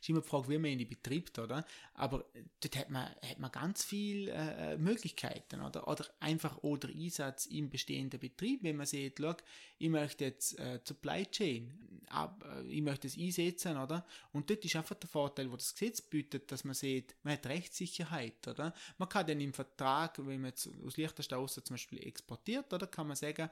Ist 0.00 0.08
immer 0.08 0.20
die 0.20 0.28
Frage, 0.28 0.48
wie 0.48 0.58
man 0.58 0.70
ihn 0.70 0.88
betreibt, 0.88 1.38
oder? 1.38 1.64
Aber 1.94 2.24
dort 2.60 2.76
hat 2.76 2.90
man, 2.90 3.04
hat 3.04 3.38
man 3.38 3.50
ganz 3.50 3.84
viele 3.84 4.32
äh, 4.32 4.76
Möglichkeiten, 4.76 5.60
oder? 5.60 5.86
Oder 5.88 6.06
einfach 6.20 6.58
oder 6.62 6.88
Einsatz 6.88 7.46
im 7.46 7.70
bestehenden 7.70 8.20
Betrieb, 8.20 8.62
wenn 8.62 8.76
man 8.76 8.86
sieht, 8.86 9.18
schau, 9.18 9.34
ich 9.78 9.88
möchte 9.88 10.24
jetzt 10.24 10.58
äh, 10.58 10.80
Supply 10.84 11.26
Chain, 11.26 11.72
ab, 12.08 12.44
äh, 12.46 12.66
ich 12.68 12.82
möchte 12.82 13.06
es 13.06 13.16
einsetzen, 13.16 13.76
oder? 13.76 14.04
Und 14.32 14.50
dort 14.50 14.64
ist 14.64 14.76
einfach 14.76 14.96
der 14.96 15.08
Vorteil, 15.08 15.50
wo 15.50 15.56
das 15.56 15.72
Gesetz 15.74 16.00
bietet, 16.00 16.50
dass 16.52 16.64
man 16.64 16.74
sieht, 16.74 17.14
man 17.22 17.34
hat 17.34 17.46
Rechtssicherheit, 17.46 18.46
oder? 18.46 18.74
Man 18.98 19.08
kann 19.08 19.26
dann 19.26 19.40
im 19.40 19.52
Vertrag, 19.52 20.18
wenn 20.18 20.40
man 20.40 20.50
jetzt 20.50 20.68
aus 20.84 20.96
Liechtenstein 20.96 21.48
zum 21.48 21.62
Beispiel 21.70 22.06
exportiert, 22.06 22.72
oder, 22.72 22.86
kann 22.86 23.06
man 23.06 23.16
sagen, 23.16 23.48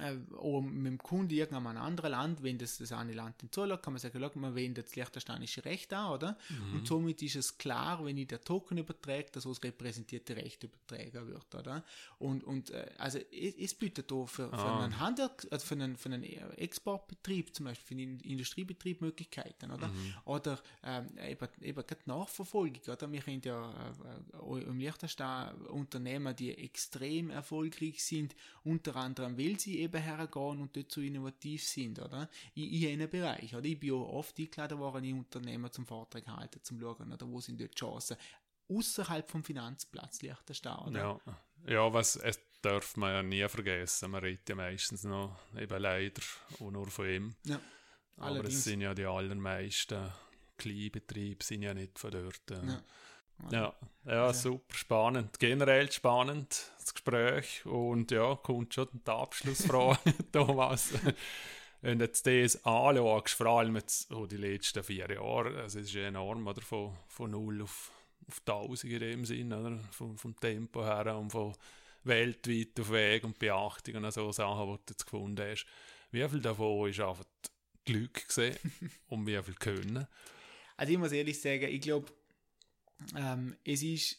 äh, 0.00 0.16
oder 0.34 0.66
mit 0.66 0.86
dem 0.86 0.98
Kunden 0.98 1.32
irgendein 1.32 1.76
anderes 1.76 2.10
Land, 2.10 2.42
wenn 2.42 2.58
das 2.58 2.78
das 2.78 2.92
eine 2.92 3.12
Land 3.12 3.42
nicht 3.42 3.54
zulässt, 3.54 3.82
kann 3.82 3.92
man 3.92 4.00
sagen, 4.00 4.18
schau, 4.20 4.38
man 4.38 4.54
wendet 4.54 4.86
das 4.86 4.96
liechtensteinische 4.96 5.64
Recht 5.64 5.92
an, 5.92 6.12
oder? 6.12 6.38
Mhm. 6.48 6.74
Und 6.74 6.86
somit 6.86 7.22
ist 7.22 7.36
es 7.36 7.58
klar, 7.58 8.04
wenn 8.04 8.16
ich 8.16 8.28
der 8.28 8.40
Token 8.40 8.78
überträgt, 8.78 9.36
dass 9.36 9.44
das 9.44 9.62
repräsentierte 9.62 10.36
Recht 10.36 10.64
übertragen 10.64 11.28
wird, 11.28 11.54
oder? 11.54 11.84
Und, 12.18 12.44
und 12.44 12.70
äh, 12.70 12.90
also 12.98 13.18
es, 13.18 13.54
es 13.56 13.74
bietet 13.74 14.10
da 14.10 14.26
für, 14.26 14.48
für 14.50 14.56
ah. 14.56 14.84
einen 14.84 14.98
Handel, 14.98 15.30
also 15.50 15.66
für 15.66 15.74
einen, 15.74 15.96
für 15.96 16.10
einen 16.10 16.22
Exportbetrieb, 16.22 17.54
zum 17.54 17.66
Beispiel 17.66 17.96
für 17.96 18.02
einen 18.02 18.20
Industriebetrieb 18.20 19.00
Möglichkeiten, 19.00 19.70
oder? 19.70 19.88
Mhm. 19.88 20.14
Oder 20.24 20.60
ähm, 20.84 21.06
eben, 21.18 21.48
eben 21.62 21.86
gerade 21.86 22.02
Nachverfolgung, 22.06 22.82
oder? 22.88 23.10
Wir 23.10 23.20
haben 23.20 23.40
ja 23.44 23.94
äh, 24.32 24.62
im 24.62 24.78
Liechtenstein 24.78 25.54
Unternehmen, 25.66 26.34
die 26.36 26.56
extrem 26.56 27.30
erfolgreich 27.30 28.04
sind, 28.04 28.34
unter 28.64 28.96
anderem, 28.96 29.38
weil 29.38 29.58
sie 29.58 29.67
eben 29.76 30.02
hergehen 30.02 30.60
und 30.60 30.76
dort 30.76 30.90
so 30.90 31.00
innovativ 31.00 31.64
sind, 31.64 31.98
oder? 31.98 32.28
In, 32.54 32.86
einem 32.86 33.08
Bereich, 33.08 33.54
oder? 33.54 33.64
Ich 33.64 33.78
bin 33.78 33.92
auch 33.92 34.12
oft 34.14 34.38
eingeladen 34.38 34.78
worden 34.78 35.04
in 35.04 35.18
Unternehmen 35.18 35.70
zum 35.70 35.86
Vortrag 35.86 36.26
halten, 36.26 36.62
zum 36.62 36.80
schauen, 36.80 37.12
oder? 37.12 37.28
Wo 37.28 37.40
sind 37.40 37.60
dort 37.60 37.74
Chancen? 37.74 38.16
Außerhalb 38.68 39.30
vom 39.30 39.42
Finanzplatz 39.42 40.22
liegt 40.22 40.48
der 40.48 40.54
Stau, 40.54 40.86
oder? 40.86 41.00
Ja, 41.00 41.20
ja 41.66 41.92
was 41.92 42.16
es 42.16 42.40
darf 42.62 42.96
man 42.96 43.12
ja 43.12 43.22
nie 43.22 43.48
vergessen. 43.48 44.10
Man 44.10 44.22
redet 44.22 44.48
ja 44.48 44.54
meistens 44.54 45.04
noch 45.04 45.38
eben 45.56 45.80
leider 45.80 46.22
auch 46.60 46.70
nur 46.70 46.88
von 46.88 47.08
ihm. 47.08 47.34
Ja. 47.44 47.60
Aber 48.16 48.44
es 48.44 48.64
sind 48.64 48.80
ja 48.80 48.94
die 48.94 49.04
allermeisten 49.04 50.12
Kleinbetriebe 50.56 51.44
sind 51.44 51.62
ja 51.62 51.72
nicht 51.72 51.98
von 51.98 52.10
dort. 52.10 52.50
Äh, 52.50 52.66
ja. 52.66 52.82
Ja, 53.50 53.74
ja 54.04 54.26
also. 54.26 54.50
super 54.50 54.74
spannend. 54.74 55.38
Generell 55.38 55.90
spannend, 55.90 56.70
das 56.78 56.94
Gespräch. 56.94 57.64
Und 57.66 58.10
ja, 58.10 58.34
kommt 58.36 58.74
schon 58.74 58.88
die 58.92 59.10
Abschlussfrage, 59.10 60.14
Thomas. 60.32 60.92
Wenn 61.80 61.98
du 61.98 62.06
jetzt 62.06 62.26
das 62.26 62.64
anschaust, 62.64 63.34
vor 63.34 63.46
allem 63.46 63.76
jetzt 63.76 64.12
oh, 64.12 64.26
die 64.26 64.36
letzten 64.36 64.82
vier 64.82 65.08
Jahre, 65.08 65.62
also 65.62 65.78
es 65.78 65.86
ist 65.86 65.96
enorm, 65.96 66.46
oder? 66.46 66.60
Von, 66.60 66.96
von 67.06 67.30
0 67.30 67.62
auf, 67.62 67.92
auf 68.26 68.40
1000 68.46 68.92
in 68.92 69.00
dem 69.00 69.24
Sinn, 69.24 69.52
oder? 69.52 69.78
Vom, 69.92 70.18
vom 70.18 70.34
Tempo 70.38 70.84
her 70.84 71.16
und 71.16 71.30
von 71.30 71.54
weltweit 72.04 72.80
auf 72.80 72.90
Weg 72.90 73.24
und 73.24 73.38
Beachtung 73.38 73.96
und 73.96 74.10
so 74.12 74.32
Sachen, 74.32 74.66
die 74.66 74.76
du 74.76 74.82
jetzt 74.90 75.04
gefunden 75.04 75.50
hast. 75.50 75.66
Wie 76.10 76.28
viel 76.28 76.40
davon 76.40 76.88
ist 76.88 77.00
einfach 77.00 77.24
Glück 77.84 78.26
gesehen 78.26 78.56
und 79.08 79.26
wie 79.26 79.40
viel 79.42 79.54
Können? 79.54 80.06
Also 80.76 80.92
ich 80.92 80.98
muss 80.98 81.12
ehrlich 81.12 81.40
sagen, 81.40 81.64
ich 81.64 81.80
glaube, 81.80 82.06
ähm, 83.16 83.56
es 83.64 83.82
ist, 83.82 84.18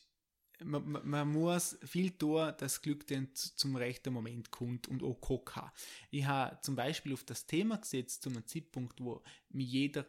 man, 0.64 1.00
man, 1.08 1.32
muss 1.32 1.78
viel 1.84 2.12
tun, 2.12 2.54
dass 2.58 2.82
Glück 2.82 3.08
dann 3.08 3.30
zum 3.34 3.76
rechten 3.76 4.14
Moment 4.14 4.52
kommt 4.52 4.88
und 4.88 5.04
auch 5.04 5.20
kommt. 5.22 5.72
Ich 6.12 6.26
habe 6.26 6.60
zum 6.62 6.76
Beispiel 6.76 7.14
auf 7.14 7.24
das 7.24 7.46
Thema 7.46 7.78
gesetzt, 7.78 8.24
zu 8.24 8.30
einem 8.30 8.46
Zeitpunkt, 8.46 9.00
wo 9.02 9.22
mir 9.50 9.66
jeder 9.66 10.06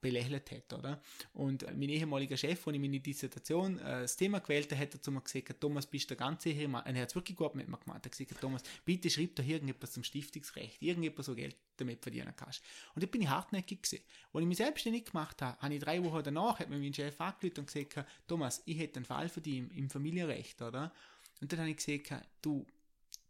belächelt 0.00 0.50
hat, 0.50 0.72
oder? 0.72 1.00
Und 1.32 1.64
mein 1.76 1.88
ehemaliger 1.88 2.36
Chef, 2.36 2.66
als 2.66 2.74
ich 2.74 2.80
meine 2.80 3.00
Dissertation 3.00 3.78
äh, 3.78 4.02
das 4.02 4.16
Thema 4.16 4.40
gewählt 4.40 4.70
habe, 4.70 4.80
hat 4.80 4.94
er 4.94 5.02
zu 5.02 5.10
mir 5.10 5.20
gesagt, 5.20 5.60
Thomas, 5.60 5.86
bist 5.86 6.10
du 6.10 6.16
ganz 6.16 6.42
sicher? 6.42 6.66
Und 6.66 6.74
er 6.74 7.02
hat 7.02 7.14
wirklich 7.14 7.36
gut 7.36 7.54
mit 7.54 7.68
mir 7.68 7.78
gemacht. 7.78 8.02
Er 8.02 8.04
hat 8.04 8.12
gesagt, 8.12 8.40
Thomas, 8.40 8.62
bitte 8.84 9.10
schreib 9.10 9.34
da 9.36 9.42
irgendetwas 9.42 9.92
zum 9.92 10.04
Stiftungsrecht, 10.04 10.82
irgendetwas, 10.82 11.26
so 11.26 11.34
Geld 11.34 11.56
damit 11.76 12.02
verdienen 12.02 12.32
kannst. 12.36 12.62
Und 12.94 13.02
da 13.02 13.06
bin 13.06 13.22
ich 13.22 13.28
hartnäckig 13.28 13.82
gewesen. 13.82 14.04
Als 14.32 14.42
ich 14.42 14.48
mich 14.48 14.58
selbstständig 14.58 15.06
gemacht 15.06 15.40
habe, 15.42 15.58
habe 15.60 15.74
ich 15.74 15.82
drei 15.82 16.02
Wochen 16.04 16.22
danach, 16.22 16.58
hat 16.60 16.68
mir 16.68 16.78
mein 16.78 16.94
Chef 16.94 17.20
angerufen 17.20 17.60
und 17.60 17.72
gesagt, 17.72 18.06
Thomas, 18.26 18.62
ich 18.66 18.78
hätte 18.78 18.96
einen 18.96 19.06
Fall 19.06 19.28
für 19.28 19.40
dich 19.40 19.56
im, 19.56 19.70
im 19.70 19.90
Familienrecht, 19.90 20.62
oder? 20.62 20.92
Und 21.40 21.52
dann 21.52 21.60
habe 21.60 21.70
ich 21.70 21.76
gesagt, 21.76 22.28
du, 22.42 22.66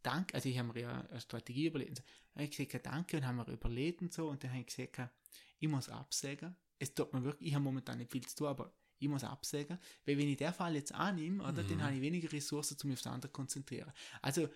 danke, 0.02 0.34
also 0.34 0.48
ich 0.48 0.58
habe 0.58 0.72
mir 0.72 0.80
ja 0.80 1.04
eine 1.10 1.20
Strategie 1.20 1.66
überlegt. 1.66 1.98
Dann 2.34 2.44
habe 2.44 2.44
ich 2.44 2.68
gesagt, 2.68 2.86
danke 2.86 3.16
und 3.16 3.26
haben 3.26 3.36
wir 3.36 3.48
überlegt 3.48 4.02
und 4.02 4.12
so. 4.12 4.28
Und 4.28 4.42
dann 4.44 4.50
habe 4.50 4.60
ich 4.60 4.66
gesagt, 4.66 5.10
ich 5.58 5.68
muss 5.68 5.88
absägen. 5.88 6.56
Es 6.78 6.94
tut 6.94 7.12
mir 7.12 7.24
wirklich, 7.24 7.48
ich 7.48 7.54
habe 7.54 7.64
momentan 7.64 7.98
nicht 7.98 8.12
viel 8.12 8.26
zu 8.26 8.36
tun, 8.36 8.48
aber 8.48 8.74
ich 8.98 9.08
muss 9.08 9.24
absägen, 9.24 9.78
weil 10.04 10.18
wenn 10.18 10.28
ich 10.28 10.36
den 10.36 10.52
Fall 10.52 10.74
jetzt 10.74 10.92
annehme, 10.92 11.42
oder, 11.42 11.62
mhm. 11.62 11.68
dann 11.68 11.82
habe 11.84 11.94
ich 11.94 12.00
weniger 12.00 12.32
Ressourcen, 12.32 12.76
um 12.82 12.88
mich 12.88 12.98
auf 12.98 13.02
das 13.02 13.12
andere 13.12 13.30
zu 13.30 13.34
konzentrieren. 13.34 13.92
Also, 14.22 14.48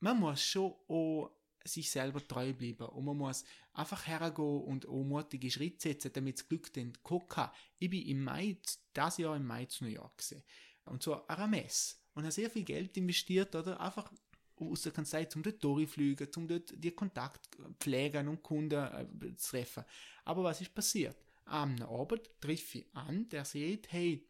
man 0.00 0.18
muss 0.18 0.42
schon 0.42 0.74
auch 0.88 1.30
sich 1.64 1.90
selber 1.90 2.26
treu 2.26 2.52
bleiben 2.52 2.86
und 2.86 3.04
man 3.04 3.16
muss 3.16 3.44
einfach 3.72 4.06
hergehen 4.06 4.62
und 4.64 4.86
auch 4.86 5.02
mutige 5.02 5.50
Schritte 5.50 5.88
setzen, 5.88 6.12
damit 6.12 6.38
das 6.38 6.48
Glück 6.48 6.72
dann 6.74 6.92
kann. 7.28 7.50
Ich 7.78 7.88
bin 7.88 8.02
im 8.02 8.24
Mai, 8.24 8.58
das 8.92 9.16
Jahr 9.16 9.36
im 9.36 9.46
Mai 9.46 9.64
zu 9.66 9.84
New 9.84 9.90
York 9.90 10.18
gewesen. 10.18 10.42
Und 10.84 11.02
zwar 11.02 11.28
an 11.30 11.36
einer 11.36 11.46
Messe. 11.46 11.96
Und 12.12 12.24
habe 12.24 12.32
sehr 12.32 12.50
viel 12.50 12.64
Geld 12.64 12.96
investiert, 12.96 13.54
oder? 13.56 13.80
Einfach 13.80 14.12
aus 14.58 14.82
der 14.82 14.92
Kanzlei, 14.92 15.26
um 15.34 15.42
dort 15.42 15.62
durchfliegen, 15.62 16.28
um 16.36 16.48
dort 16.48 16.72
die 16.76 16.90
Kontaktpfleger 16.90 18.20
und 18.20 18.42
Kunden 18.42 18.82
äh, 18.82 19.36
zu 19.36 19.50
treffen. 19.50 19.84
Aber 20.24 20.44
was 20.44 20.60
ist 20.60 20.74
passiert? 20.74 21.16
Am 21.46 21.80
Abend 21.82 22.30
treffe 22.40 22.78
ich 22.78 22.86
an, 22.94 23.28
der 23.28 23.44
sieht, 23.44 23.92
hey, 23.92 24.26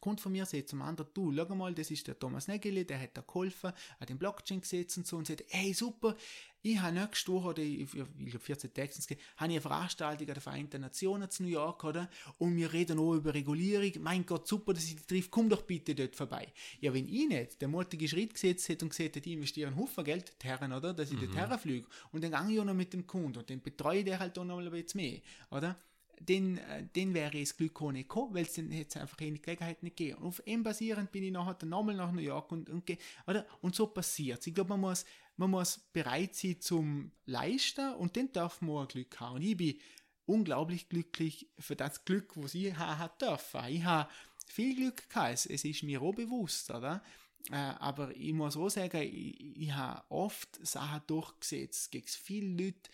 Kommt 0.00 0.20
von 0.20 0.32
mir, 0.32 0.44
sagt 0.46 0.68
zum 0.68 0.82
anderen, 0.82 1.10
du, 1.14 1.32
schau 1.34 1.54
mal, 1.54 1.74
das 1.74 1.90
ist 1.90 2.06
der 2.06 2.18
Thomas 2.18 2.48
Nägeli, 2.48 2.84
der 2.84 3.00
hat 3.00 3.16
da 3.16 3.22
geholfen, 3.22 3.72
hat 3.98 4.08
den 4.08 4.18
Blockchain 4.18 4.60
gesetzt 4.60 4.96
und 4.98 5.06
so 5.06 5.16
und 5.16 5.26
sagt, 5.26 5.44
hey, 5.48 5.72
super, 5.72 6.16
ich 6.62 6.80
habe 6.80 6.98
nächste 6.98 7.32
Woche, 7.32 7.48
oder 7.48 7.62
ich, 7.62 7.82
ich 7.82 7.90
glaube 7.92 8.40
14 8.40 8.74
Tage, 8.74 8.90
habe 8.90 9.16
ich 9.16 9.40
eine 9.40 9.60
Veranstaltung 9.60 10.26
an 10.26 10.34
der 10.34 10.42
Vereinten 10.42 10.80
Nationen 10.80 11.30
zu 11.30 11.44
New 11.44 11.48
York, 11.48 11.84
oder? 11.84 12.10
Und 12.38 12.56
wir 12.56 12.72
reden 12.72 12.98
auch 12.98 13.14
über 13.14 13.32
Regulierung. 13.32 13.92
Mein 14.00 14.26
Gott, 14.26 14.48
super, 14.48 14.74
dass 14.74 14.84
ich 14.84 14.96
dich 14.96 15.06
treffe, 15.06 15.28
komm 15.30 15.48
doch 15.48 15.62
bitte 15.62 15.94
dort 15.94 16.16
vorbei. 16.16 16.52
Ja, 16.80 16.92
wenn 16.92 17.06
ich 17.06 17.28
nicht 17.28 17.62
den 17.62 17.70
mutigen 17.70 18.08
Schritt 18.08 18.34
gesetzt 18.34 18.68
hätte 18.68 18.84
und 18.84 18.90
gesagt 18.90 19.14
hätte, 19.14 19.28
ich 19.28 19.36
investiere 19.36 19.68
einen 19.68 19.76
Haufen 19.76 20.02
Geld 20.02 20.32
dorthin, 20.42 20.72
oder? 20.72 20.92
Dass 20.92 21.10
ich 21.10 21.20
mhm. 21.20 21.32
dort 21.32 21.50
herfliege. 21.50 21.86
Und 22.10 22.24
dann 22.24 22.32
gehe 22.32 22.54
ich 22.54 22.60
auch 22.60 22.64
noch 22.64 22.74
mit 22.74 22.92
dem 22.92 23.06
Kunden 23.06 23.38
und 23.38 23.48
dann 23.48 23.60
betreue 23.60 24.00
ich 24.00 24.04
den 24.04 24.18
halt 24.18 24.36
auch 24.36 24.44
noch 24.44 24.56
mal 24.56 24.66
ein 24.66 24.72
bisschen 24.72 25.00
mehr, 25.00 25.20
oder? 25.50 25.76
Den, 26.20 26.58
äh, 26.58 26.84
den 26.94 27.14
wäre 27.14 27.38
das 27.38 27.56
Glück 27.56 27.80
auch 27.82 27.92
nicht 27.92 28.08
gekommen, 28.08 28.34
weil 28.34 28.44
es 28.44 28.54
dann 28.54 28.70
jetzt 28.70 28.96
einfach 28.96 29.18
eine 29.18 29.38
Gelegenheit 29.38 29.82
nicht 29.82 29.96
gegeben. 29.96 30.18
Und 30.18 30.28
auf 30.28 30.42
ihm 30.46 30.62
basierend 30.62 31.12
bin 31.12 31.24
ich 31.24 31.32
nachher 31.32 31.64
nochmal 31.66 31.94
nach 31.94 32.12
New 32.12 32.20
York 32.20 32.50
und, 32.52 32.68
und, 32.70 32.90
oder? 33.26 33.46
und 33.60 33.74
so 33.74 33.86
passiert 33.86 34.40
es. 34.40 34.46
Ich 34.46 34.54
glaube, 34.54 34.70
man 34.70 34.80
muss, 34.80 35.04
man 35.36 35.50
muss 35.50 35.78
bereit 35.92 36.34
sein 36.34 36.60
zum 36.60 37.12
Leisten 37.26 37.94
und 37.94 38.16
dann 38.16 38.32
darf 38.32 38.60
man 38.60 38.84
auch 38.84 38.88
Glück 38.88 39.20
haben. 39.20 39.36
Und 39.36 39.42
ich 39.42 39.56
bin 39.56 39.78
unglaublich 40.26 40.88
glücklich 40.88 41.48
für 41.58 41.76
das 41.76 42.04
Glück, 42.04 42.36
was 42.36 42.54
ich 42.54 42.74
haben 42.76 43.10
dürfen. 43.20 43.60
Ich 43.68 43.84
habe 43.84 44.10
viel 44.46 44.74
Glück 44.74 45.08
gehabt, 45.08 45.46
es 45.46 45.64
ist 45.64 45.82
mir 45.82 46.02
auch 46.02 46.14
bewusst, 46.14 46.70
oder? 46.70 47.02
Äh, 47.50 47.54
aber 47.54 48.14
ich 48.16 48.32
muss 48.32 48.56
auch 48.56 48.68
sagen, 48.68 49.02
ich, 49.02 49.56
ich 49.56 49.72
habe 49.72 50.02
oft 50.08 50.66
Sachen 50.66 51.02
durchgesetzt 51.06 51.92
gegen 51.92 52.08
viele 52.08 52.64
Leute, 52.64 52.90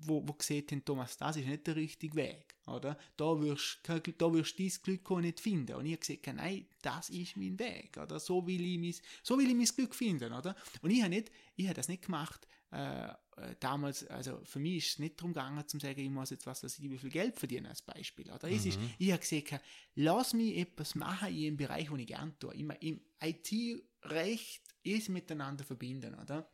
wo, 0.00 0.26
wo 0.26 0.32
gesehen 0.32 0.64
haben, 0.70 0.84
Thomas, 0.84 1.16
das 1.16 1.36
ist 1.36 1.46
nicht 1.46 1.66
der 1.66 1.76
richtige 1.76 2.16
Weg, 2.16 2.54
oder? 2.66 2.98
Da 3.16 3.40
wirst, 3.40 3.80
da 3.84 4.32
wirst 4.32 4.58
du 4.58 4.62
dein 4.62 4.72
Glück 4.82 5.10
auch 5.10 5.20
nicht 5.20 5.40
finden. 5.40 5.76
Und 5.76 5.86
ich 5.86 5.92
habe 5.92 6.00
gesagt, 6.00 6.26
nein, 6.36 6.66
das 6.82 7.10
ist 7.10 7.36
mein 7.36 7.58
Weg, 7.58 7.96
oder? 7.96 8.18
So 8.18 8.46
will 8.46 8.64
ich 8.64 8.78
mein, 8.78 8.94
so 9.22 9.38
will 9.38 9.48
ich 9.48 9.54
mein 9.54 9.66
Glück 9.66 9.94
finden, 9.94 10.32
oder? 10.32 10.54
Und 10.82 10.90
ich 10.90 11.00
habe 11.00 11.10
nicht, 11.10 11.30
ich 11.56 11.66
habe 11.66 11.74
das 11.74 11.88
nicht 11.88 12.04
gemacht, 12.04 12.46
äh, 12.72 13.08
äh 13.08 13.14
damals, 13.60 14.06
also 14.06 14.40
für 14.44 14.58
mich 14.58 14.76
ist 14.78 14.92
es 14.92 14.98
nicht 14.98 15.18
darum 15.18 15.32
gegangen, 15.32 15.66
zu 15.66 15.78
sagen, 15.78 16.00
ich 16.00 16.10
muss 16.10 16.30
jetzt 16.30 16.46
was, 16.46 16.60
dass 16.60 16.78
ich 16.78 16.90
wie 16.90 16.98
viel 16.98 17.10
Geld 17.10 17.38
verdiene, 17.38 17.68
als 17.68 17.82
Beispiel, 17.82 18.30
oder? 18.30 18.48
Mhm. 18.48 18.56
Es 18.56 18.66
ist, 18.66 18.78
mhm. 18.78 18.90
ich 18.98 19.12
habe 19.12 19.20
gesagt, 19.20 19.64
lass 19.94 20.34
mich 20.34 20.56
etwas 20.56 20.94
machen 20.94 21.34
in 21.34 21.46
einem 21.46 21.56
Bereich, 21.56 21.90
wo 21.90 21.96
ich 21.96 22.06
gerne 22.06 22.38
tue. 22.38 22.54
Im, 22.54 22.70
im 22.80 23.00
IT-Recht 23.20 24.62
ist 24.82 25.08
miteinander 25.08 25.64
verbinden, 25.64 26.14
oder? 26.14 26.50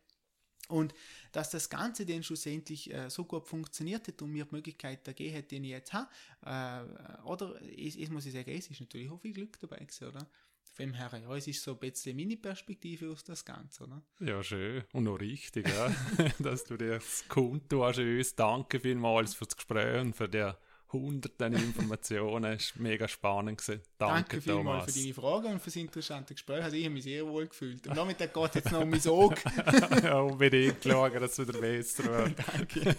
Und 0.67 0.93
dass 1.31 1.49
das 1.49 1.69
Ganze 1.69 2.05
dann 2.05 2.23
schlussendlich 2.23 2.93
äh, 2.93 3.09
so 3.09 3.25
gut 3.25 3.47
funktioniert 3.47 4.07
hat 4.07 4.21
und 4.21 4.31
mir 4.31 4.45
die 4.45 4.55
Möglichkeit 4.55 5.03
gegeben 5.03 5.37
hat, 5.37 5.51
den 5.51 5.63
ich 5.63 5.71
jetzt 5.71 5.93
habe, 5.93 6.07
äh, 6.45 7.21
oder, 7.23 7.59
es, 7.77 7.95
es, 7.95 8.09
muss 8.09 8.25
ich 8.25 8.33
sagen, 8.33 8.51
es 8.51 8.67
ist 8.67 8.79
natürlich 8.79 9.09
auch 9.09 9.19
viel 9.19 9.33
Glück 9.33 9.59
dabei 9.59 9.77
gewesen, 9.77 10.07
oder? 10.07 10.27
Von 10.73 10.85
dem 10.85 10.93
her, 10.93 11.11
ja, 11.21 11.35
es 11.35 11.47
ist 11.47 11.61
so 11.61 11.73
ein 11.73 11.79
bisschen 11.79 12.15
meine 12.15 12.37
Perspektive 12.37 13.11
aus 13.11 13.23
das 13.25 13.43
Ganze, 13.43 13.83
oder? 13.83 14.01
Ja, 14.21 14.41
schön. 14.41 14.83
Und 14.93 15.03
noch 15.03 15.19
richtig, 15.19 15.67
ja, 15.67 15.93
dass 16.39 16.63
du 16.63 16.77
dir 16.77 16.93
das 16.93 17.25
kundtust 17.27 17.99
uns. 17.99 18.35
Danke 18.35 18.79
vielmals 18.79 19.35
für 19.35 19.45
das 19.45 19.57
Gespräch 19.57 19.99
und 19.99 20.15
für 20.15 20.29
die 20.29 20.51
hunderten 20.93 21.53
Informationen. 21.53 22.53
Es 22.61 22.75
war 22.75 22.83
mega 22.83 23.07
spannend. 23.07 23.59
Gewesen. 23.59 23.81
Danke, 23.97 24.15
Danke 24.15 24.41
vielmals 24.41 24.93
für 24.93 24.99
deine 24.99 25.13
Fragen 25.13 25.53
und 25.53 25.59
für 25.59 25.65
das 25.65 25.75
interessante 25.75 26.33
Gespräch. 26.33 26.63
Also 26.63 26.75
ich 26.75 26.85
habe 26.85 26.93
mich 26.93 27.03
sehr 27.03 27.25
wohl 27.25 27.47
gefühlt. 27.47 27.87
Und 27.87 27.97
damit 27.97 28.17
geht 28.17 28.35
es 28.35 28.55
jetzt 28.55 28.71
noch 28.71 28.81
um 28.81 28.89
mein 28.89 29.07
Auge. 29.07 29.35
ja, 30.03 30.19
unbedingt 30.19 30.83
schauen, 30.83 31.13
dass 31.13 31.37
es 31.37 31.47
wieder 31.47 31.59
besser 31.59 32.05
wird. 32.05 32.33
Danke. 32.47 32.95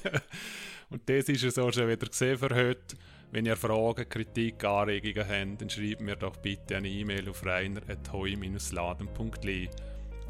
und 0.91 1.09
das 1.09 1.29
ist 1.29 1.43
es 1.45 1.59
auch 1.59 1.73
schon 1.73 1.89
wieder 1.89 2.07
gesehen 2.07 2.39
für 2.39 2.55
heute. 2.55 2.97
Wenn 3.31 3.47
ihr 3.47 3.57
Fragen, 3.57 4.09
Kritik, 4.09 4.65
Anregungen 4.65 5.27
habt, 5.27 5.63
dann 5.63 5.71
schreibt 5.71 6.03
mir 6.03 6.17
doch 6.17 6.37
bitte 6.37 6.77
eine 6.77 6.89
E-Mail 6.89 7.31
auf 7.31 7.47
reiner.heu-laden.li. 7.47 9.71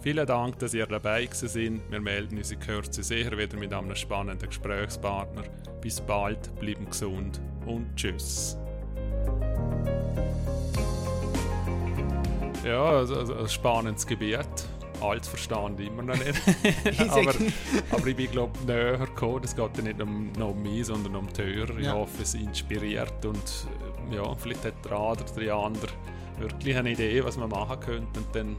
Vielen 0.02 0.26
Dank, 0.26 0.58
dass 0.58 0.74
ihr 0.74 0.84
dabei 0.84 1.28
sind. 1.30 1.80
Wir 1.88 2.00
melden 2.00 2.36
uns 2.36 2.50
in 2.50 2.58
Kürze 2.58 3.04
sicher 3.04 3.38
wieder 3.38 3.56
mit 3.56 3.72
einem 3.72 3.94
spannenden 3.94 4.48
Gesprächspartner. 4.48 5.44
Bis 5.80 6.00
bald, 6.00 6.52
bleiben 6.58 6.86
gesund 6.86 7.40
und 7.66 7.94
tschüss. 7.94 8.58
Ja, 12.64 12.82
also, 12.82 13.14
also 13.14 13.34
ein 13.34 13.48
spannendes 13.48 14.04
Gebiet. 14.04 14.48
Alles 15.00 15.28
verstanden 15.28 15.86
immer 15.86 16.02
noch 16.02 16.16
nicht. 16.16 16.34
aber, 17.08 17.34
aber 17.92 18.06
ich 18.08 18.16
bin 18.16 18.30
glaube 18.32 18.58
ich 18.58 18.66
näher 18.66 18.98
gekommen. 18.98 19.42
Es 19.44 19.54
geht 19.54 19.76
ja 19.76 19.82
nicht 19.84 20.02
um, 20.02 20.32
um 20.36 20.62
mich, 20.64 20.86
sondern 20.86 21.14
um 21.14 21.32
die 21.32 21.42
Hörer. 21.44 21.78
Ich 21.78 21.86
ja. 21.86 21.92
hoffe, 21.92 22.22
es 22.22 22.34
inspiriert 22.34 23.24
und 23.24 23.36
äh, 24.10 24.16
ja, 24.16 24.34
vielleicht 24.34 24.64
hat 24.64 24.84
der 24.84 24.92
eine 24.98 25.12
oder 25.12 25.24
der 25.40 25.54
andere 25.54 25.92
wirklich 26.40 26.76
eine 26.76 26.90
Idee, 26.90 27.22
was 27.22 27.36
man 27.36 27.50
machen 27.50 27.78
könnte. 27.78 28.18
Und 28.18 28.34
dann, 28.34 28.56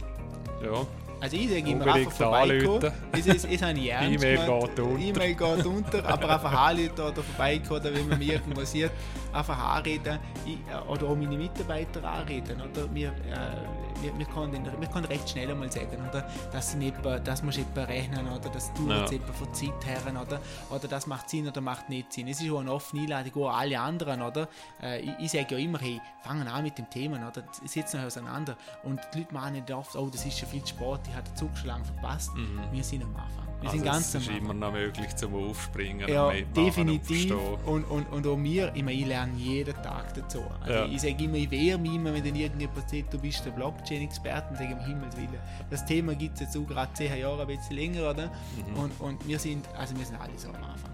ja, 0.64 0.88
also 1.24 1.38
ich 1.38 1.50
sage 1.50 1.72
immer 1.72 1.88
einfach 1.94 2.12
vorbeikommen. 2.12 2.92
Ist, 3.18 3.46
ist 3.46 3.64
ein 3.64 3.78
E-Mail 3.78 4.18
geht 4.18 4.50
unter. 4.50 5.00
E-Mail 5.00 5.36
geht 5.36 5.66
unter, 5.66 6.06
aber 6.06 6.30
einfach 6.30 6.52
anrufen 6.52 7.00
oder 7.00 7.24
vorbeikommen, 7.24 7.80
oder 7.80 7.96
wenn 7.96 8.10
man 8.10 8.20
mich 8.20 8.30
irgendwo 8.34 8.66
sieht, 8.66 8.92
einfach 9.34 9.58
anreden 9.58 10.20
ich, 10.46 10.58
äh, 10.72 10.88
oder 10.88 11.08
auch 11.08 11.16
meine 11.16 11.38
Mitarbeiter 11.38 12.04
anreden. 12.04 12.62
Oder 12.62 12.94
wir, 12.94 13.10
äh, 13.10 14.02
wir, 14.02 14.18
wir, 14.18 14.26
können, 14.26 14.66
wir 14.80 14.88
können 14.88 15.06
recht 15.06 15.30
schnell 15.30 15.52
einmal 15.52 15.72
sagen, 15.72 15.98
oder, 16.10 16.28
dass, 16.52 16.72
sie 16.72 16.78
nicht, 16.78 16.96
das 17.24 17.44
muss 17.44 17.58
jemand 17.58 17.88
rechnen 17.88 18.28
oder 18.28 18.50
das 18.50 18.74
tut 18.74 18.90
ja. 18.90 19.06
jetzt 19.06 19.30
von 19.30 19.54
Zeit 19.54 19.86
her 19.86 20.02
oder, 20.10 20.40
oder 20.70 20.88
das 20.88 21.08
macht 21.08 21.30
Sinn 21.30 21.48
oder 21.48 21.62
macht 21.62 21.90
nicht 21.90 22.12
Sinn. 22.14 22.28
Es 22.28 22.42
ist 22.42 22.52
auch 22.52 22.60
eine 22.60 22.72
offene 22.72 23.04
Einladung 23.04 23.48
an 23.48 23.56
alle 23.56 23.80
anderen. 23.80 24.22
Oder? 24.22 24.48
Äh, 24.82 25.02
ich, 25.02 25.12
ich 25.20 25.32
sage 25.32 25.56
ja 25.56 25.58
immer, 25.58 25.80
hey, 25.80 26.02
fangen 26.22 26.48
an 26.48 26.64
mit 26.64 26.78
dem 26.78 26.90
Thema, 26.90 27.18
oder? 27.18 27.44
setzen 27.66 28.00
euch 28.00 28.06
auseinander. 28.06 28.58
Und 28.84 29.00
die 29.14 29.20
Leute 29.20 29.34
meinen 29.34 29.54
nicht 29.54 29.72
oft, 29.72 29.96
oh, 29.96 30.10
das 30.10 30.26
ist 30.26 30.40
schon 30.40 30.50
viel 30.50 30.66
Sport, 30.66 31.02
ich 31.08 31.16
habe 31.16 31.28
den 31.28 31.36
Zug 31.36 31.58
schon 31.58 31.68
lange 31.68 31.86
verpasst. 31.86 32.34
Mhm. 32.36 32.60
Wir 32.72 32.84
sind 32.84 33.04
am 33.04 33.16
Anfang. 33.16 33.53
Wir 33.64 33.70
also 33.70 33.82
sind 33.82 33.92
ganz 33.92 34.14
es 34.14 34.24
ist 34.24 34.30
immer 34.30 34.54
noch 34.54 34.74
möglich 34.74 35.16
zum 35.16 35.36
Aufspringen. 35.36 36.10
Ja, 36.10 36.32
definitiv. 36.54 37.34
Und, 37.66 37.86
und, 37.86 38.12
und 38.12 38.28
auch 38.28 38.36
mir, 38.36 38.74
ich, 38.76 38.84
meine, 38.84 38.98
ich 38.98 39.06
lerne 39.06 39.38
jeden 39.38 39.74
Tag 39.76 40.14
dazu. 40.14 40.44
Also 40.60 40.74
ja. 40.74 40.86
Ich 40.86 41.02
sage 41.02 41.24
immer, 41.24 41.36
ich 41.36 41.50
wehre 41.50 41.78
mich 41.80 41.96
immer, 41.96 42.14
wenn 42.14 42.26
dann 42.26 42.36
irgendjemand 42.36 42.90
sagt, 42.90 43.14
du 43.14 43.18
bist 43.20 43.46
der 43.46 43.52
Blockchain-Experte, 43.52 44.50
und 44.50 44.58
sage 44.58 44.76
um 44.76 44.86
Himmels 44.86 45.16
Willen. 45.16 45.40
Das 45.70 45.86
Thema 45.86 46.14
gibt 46.14 46.36
es 46.36 46.42
jetzt 46.42 46.58
auch 46.58 46.68
gerade 46.68 46.94
zehn 46.94 47.18
Jahre, 47.18 47.44
ein 47.44 47.48
bisschen 47.48 47.78
länger, 47.78 48.10
oder? 48.10 48.28
Mhm. 48.28 48.76
Und, 48.76 49.00
und 49.00 49.28
wir 49.28 49.40
sind, 49.40 49.66
also 49.78 49.98
wir 49.98 50.06
sind 50.06 50.20
alle 50.20 50.38
so 50.38 50.50
am 50.50 50.56
Anfang. 50.56 50.93